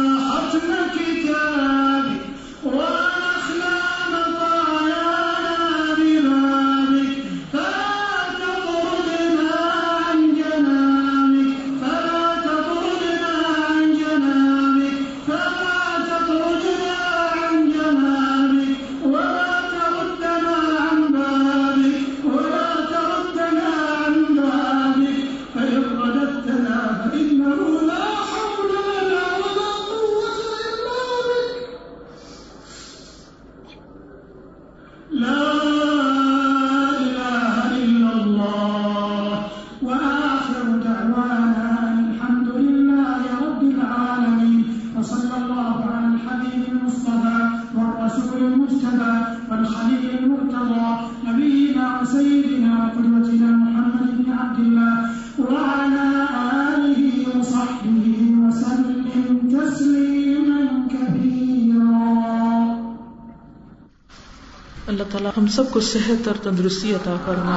کو 65.76 65.80
صحت 65.80 66.28
اور 66.28 66.36
تندرستی 66.42 66.94
عطا 66.94 67.14
فرما۔ 67.24 67.56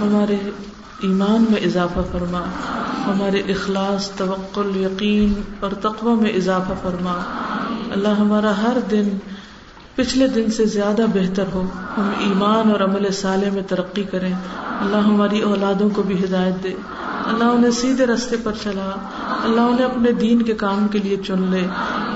ہمارے 0.00 0.36
ایمان 1.02 1.44
میں 1.50 1.60
اضافہ 1.66 1.98
فرما۔ 2.12 2.40
ہمارے 3.06 3.38
اخلاص، 3.38 4.10
توقل، 4.10 4.76
یقین 4.76 5.34
اور 5.60 5.70
تقوی 5.70 6.14
میں 6.14 6.30
اضافہ 6.30 6.72
فرما۔ 6.82 7.18
اللہ 7.92 8.08
ہمارا 8.08 8.62
ہر 8.62 8.76
دن، 8.90 9.08
پچھلے 9.94 10.28
دن 10.28 10.50
سے 10.50 10.66
زیادہ 10.66 11.02
بہتر 11.14 11.44
ہو۔ 11.54 11.62
ہم 11.98 12.10
ایمان 12.18 12.70
اور 12.70 12.80
عمل 12.80 13.10
صالح 13.10 13.50
میں 13.52 13.62
ترقی 13.62 14.02
کریں۔ 14.02 14.34
اللہ 14.80 14.96
ہماری 14.96 15.40
اولادوں 15.40 15.90
کو 15.90 16.02
بھی 16.02 16.24
ہدایت 16.24 16.62
دے۔ 16.62 16.74
اللہ 17.26 17.44
انہیں 17.44 17.70
سیدھے 17.70 18.06
رستے 18.06 18.36
پر 18.42 18.52
چلا۔ 18.62 18.90
اللہ 19.44 19.60
انہیں 19.60 19.84
اپنے 19.84 20.12
دین 20.12 20.42
کے 20.42 20.54
کام 20.54 20.88
کے 20.88 20.98
لیے 20.98 21.16
چن 21.16 21.42
لے۔ 21.50 21.66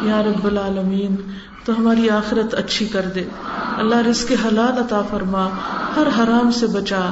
یا 0.02 0.22
رب 0.22 0.46
العالمین، 0.46 1.16
تو 1.64 1.72
ہماری 1.78 2.10
آخرت 2.10 2.54
اچھی 2.54 2.86
کر 2.86 3.06
دے۔ 3.14 3.24
اللہ 3.78 3.94
رزق 3.94 4.32
حلال 4.46 4.78
عطا 4.78 5.02
فرما، 5.10 5.48
ہر 5.96 6.06
حرام 6.18 6.50
سے 6.50 6.66
بچا۔ 6.66 7.10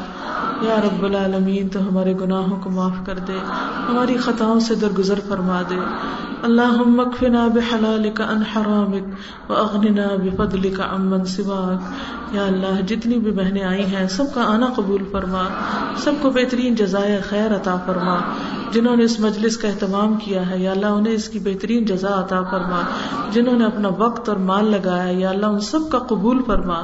یا 0.62 0.76
رب 0.84 1.04
العالمین، 1.04 1.68
تو 1.68 1.88
ہمارے 1.88 2.14
گناہوں 2.20 2.60
کو 2.60 2.70
معاف 2.70 3.06
کر 3.06 3.18
دے۔ 3.18 3.32
ہماری 3.88 4.16
خطاؤں 4.16 4.60
سے 4.60 4.74
درگزر 4.74 5.20
فرما 5.28 5.62
دے۔ 5.70 5.74
اللہ 6.42 6.82
مکفنا 6.86 7.46
بحلالک 7.46 8.20
عن 8.20 8.42
حرامک 8.56 9.04
واغننا 9.50 10.08
بفضلک 10.16 10.80
عمن 10.80 11.24
سواک۔ 11.24 11.92
یا 12.34 12.42
اللہ، 12.42 12.80
جتنی 12.86 13.16
بھی 13.16 13.30
بہنیں 13.30 13.62
آئی 13.62 13.86
ہیں، 13.86 14.08
سب 14.08 14.24
کا 14.34 14.42
آنا 14.42 14.66
قبول 14.76 15.04
فرما۔ 15.12 15.42
سب 15.96 16.12
کو 16.20 16.30
بہترین 16.30 16.74
جزائے 16.74 17.20
خیر 17.28 17.56
عطا 17.56 17.76
فرما۔ 17.86 18.16
جنہوں 18.72 18.96
نے 18.96 19.04
اس 19.04 19.20
مجلس 19.20 19.56
کا 19.56 19.68
اہتمام 19.68 20.14
کیا 20.14 20.50
ہے، 20.50 20.58
یا 20.58 20.70
اللہ 20.70 20.86
انہیں 20.86 21.14
اس 21.14 21.28
کی 21.28 21.38
بہترین 21.38 21.84
جزا 21.84 22.20
عطا 22.20 22.42
فرما۔ 22.42 22.80
جنہوں 23.32 23.58
نے 23.58 23.64
اپنا 23.64 23.88
وقت 23.88 24.28
اور 24.28 24.36
مال 24.36 24.64
لگایا 24.64 25.04
ہے، 25.04 25.14
یا 25.14 25.30
اللہ 25.30 25.46
ان 25.46 25.60
سب 25.60 25.90
کا 25.90 25.98
قبول 25.98 26.42
فرما۔ 26.46 26.82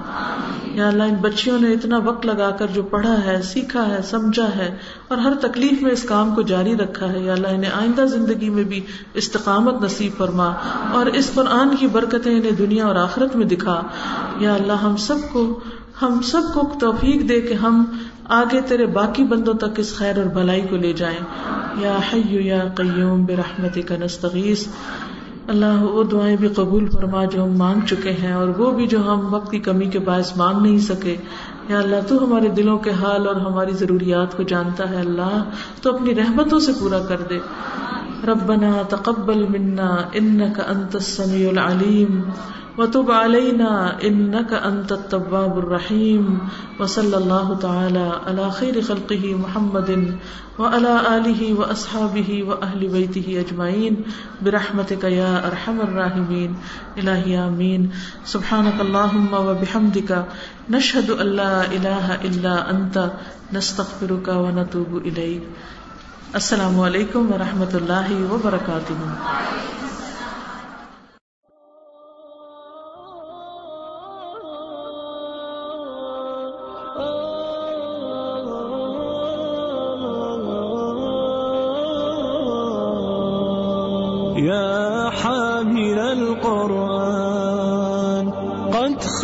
یا 0.67 0.89
اللہ، 0.89 1.03
ان 1.03 1.15
بچیوں 1.15 1.59
نے 1.59 1.73
اتنا 1.73 1.99
وقت 1.99 2.27
لگا 2.27 2.51
کر 2.51 2.67
جو 2.75 2.83
پڑھا 2.83 3.25
ہے، 3.25 3.43
سیکھا 3.43 3.89
ہے، 3.89 4.03
سمجھا 4.03 4.49
ہے، 4.57 4.77
اور 5.09 5.19
ہر 5.19 5.35
تکلیف 5.35 5.83
میں 5.83 5.91
اس 5.91 6.03
کام 6.03 6.35
کو 6.35 6.43
جاری 6.43 6.77
رکھا 6.77 7.13
ہے۔ 7.13 7.19
یا 7.19 7.33
اللہ، 7.33 7.49
انہیں 7.49 7.71
آئندہ 7.81 8.03
زندگی 8.03 8.51
میں 8.51 8.65
بھی 8.65 8.81
استقامت 9.15 9.83
نصیب 9.83 10.13
فرما۔ 10.19 10.55
اور 10.93 11.07
اس 11.07 11.31
قرآن 11.35 11.77
کی 11.77 11.87
برکتیں 11.87 12.35
انہیں 12.35 12.51
دنیا 12.51 12.87
اور 12.87 12.97
آخرت 12.97 13.37
میں 13.37 13.47
دکھا۔ 13.47 13.83
یا 14.39 14.55
اللہ، 14.55 14.73
ہم 14.73 14.97
سب 14.97 15.17
کو، 15.33 15.61
ہم 16.03 16.23
سب 16.23 16.43
کو 16.55 16.73
توفیق 16.81 17.29
دے 17.29 17.41
کہ 17.41 17.55
ہم 17.55 17.85
آگے 18.29 18.61
تیرے 18.61 18.87
باقی 18.87 19.25
بندوں 19.25 19.55
تک 19.55 19.81
اس 19.81 19.97
خیر 19.97 20.17
اور 20.17 20.25
بھلائی 20.25 20.61
کو 20.61 20.77
لے 20.77 20.93
جائیں۔ 20.93 21.19
یا 21.81 21.99
حیو 22.13 22.41
یا 22.41 22.65
قیوم 22.75 23.25
برحمتک 23.25 23.93
نستغیث۔ 23.93 24.67
اللہ 25.49 25.83
وہ 25.83 26.05
دعائیں 26.05 26.37
بھی 26.37 26.49
قبول 26.49 26.89
فرما 26.89 27.25
جو 27.25 27.45
ہم 27.45 27.57
مانگ 27.57 27.81
چکے 27.87 28.13
ہیں 28.13 28.33
اور 28.33 28.49
وہ 28.49 28.71
بھی 28.71 28.87
جو 28.87 29.01
ہم 29.01 29.35
وقت 29.35 29.51
کی 29.51 29.59
کمی 29.59 29.87
کے 29.87 29.99
باعث 29.99 30.37
مانگ 30.37 30.63
نہیں 30.63 30.79
سکے۔ 30.79 31.17
یا 31.69 31.79
اللہ 31.79 31.97
تو 32.09 32.25
ہمارے 32.25 32.49
دلوں 32.49 32.79
کے 32.79 32.91
حال 32.91 33.27
اور 33.27 33.37
ہماری 33.37 33.73
ضروریات 33.73 34.37
کو 34.37 34.43
جانتا 34.43 34.91
ہے۔ 34.91 34.97
اللہ 34.97 35.45
تو 35.83 35.95
اپنی 35.95 36.15
رحمتوں 36.15 36.59
سے 36.59 36.73
پورا 36.81 36.99
کر 36.99 37.21
دے۔ 37.31 37.39
ربنا 38.27 38.83
تقبل 38.89 39.47
منا 39.49 39.97
انك 40.13 40.61
انت 40.67 40.95
السميع 40.95 41.49
العليم 41.49 42.21
وتب 42.79 43.11
علينا 43.11 44.03
انك 44.03 44.53
انت 44.53 44.93
التواب 44.93 45.59
الرحيم 45.59 46.49
وصلى 46.81 47.17
الله 47.17 47.55
تعالى 47.55 48.21
على 48.27 48.51
خير 48.51 48.83
خلقه 48.83 49.35
محمد 49.35 50.19
وعلى 50.59 51.17
اله 51.17 51.55
واصحابه 51.55 52.45
واهل 52.49 52.89
بيته 52.89 53.41
اجمعين 53.41 54.05
برحمتك 54.43 55.05
يا 55.05 55.47
ارحم 55.47 55.81
الراحمين. 55.81 56.57
الهي 56.99 57.39
امين 57.39 57.91
سبحانك 58.25 58.81
اللهم 58.81 59.35
وبحمدك 59.35 60.25
نشهد 60.71 61.11
ان 61.11 61.27
لا 61.27 61.65
اله 61.65 62.15
الا 62.15 62.71
انت 62.71 63.11
نستغفرك 63.53 64.29
ونتوب 64.29 64.97
اليك 64.97 65.43
السلام 66.33 66.81
علیکم 66.81 67.33
ورحمۃ 67.33 67.75
اللہ 67.75 68.33
وبرکاتہ 68.33 69.86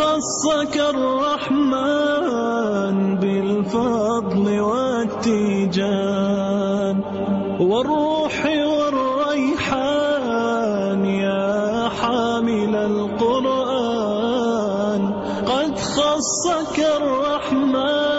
خصك 0.03 0.75
الرحمن 0.77 1.77
بالفضل 3.17 4.61
والتيجان 4.61 5.77
والروح 7.61 8.47
والريحان 8.77 9.83
يا 11.05 11.89
حامل 11.89 12.77
القرآن. 12.77 13.83
قد 15.47 15.79
خصك 15.79 16.79
الرحمن 17.01 18.19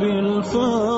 بالفضل 0.00 0.91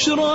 بشراك 0.00 0.29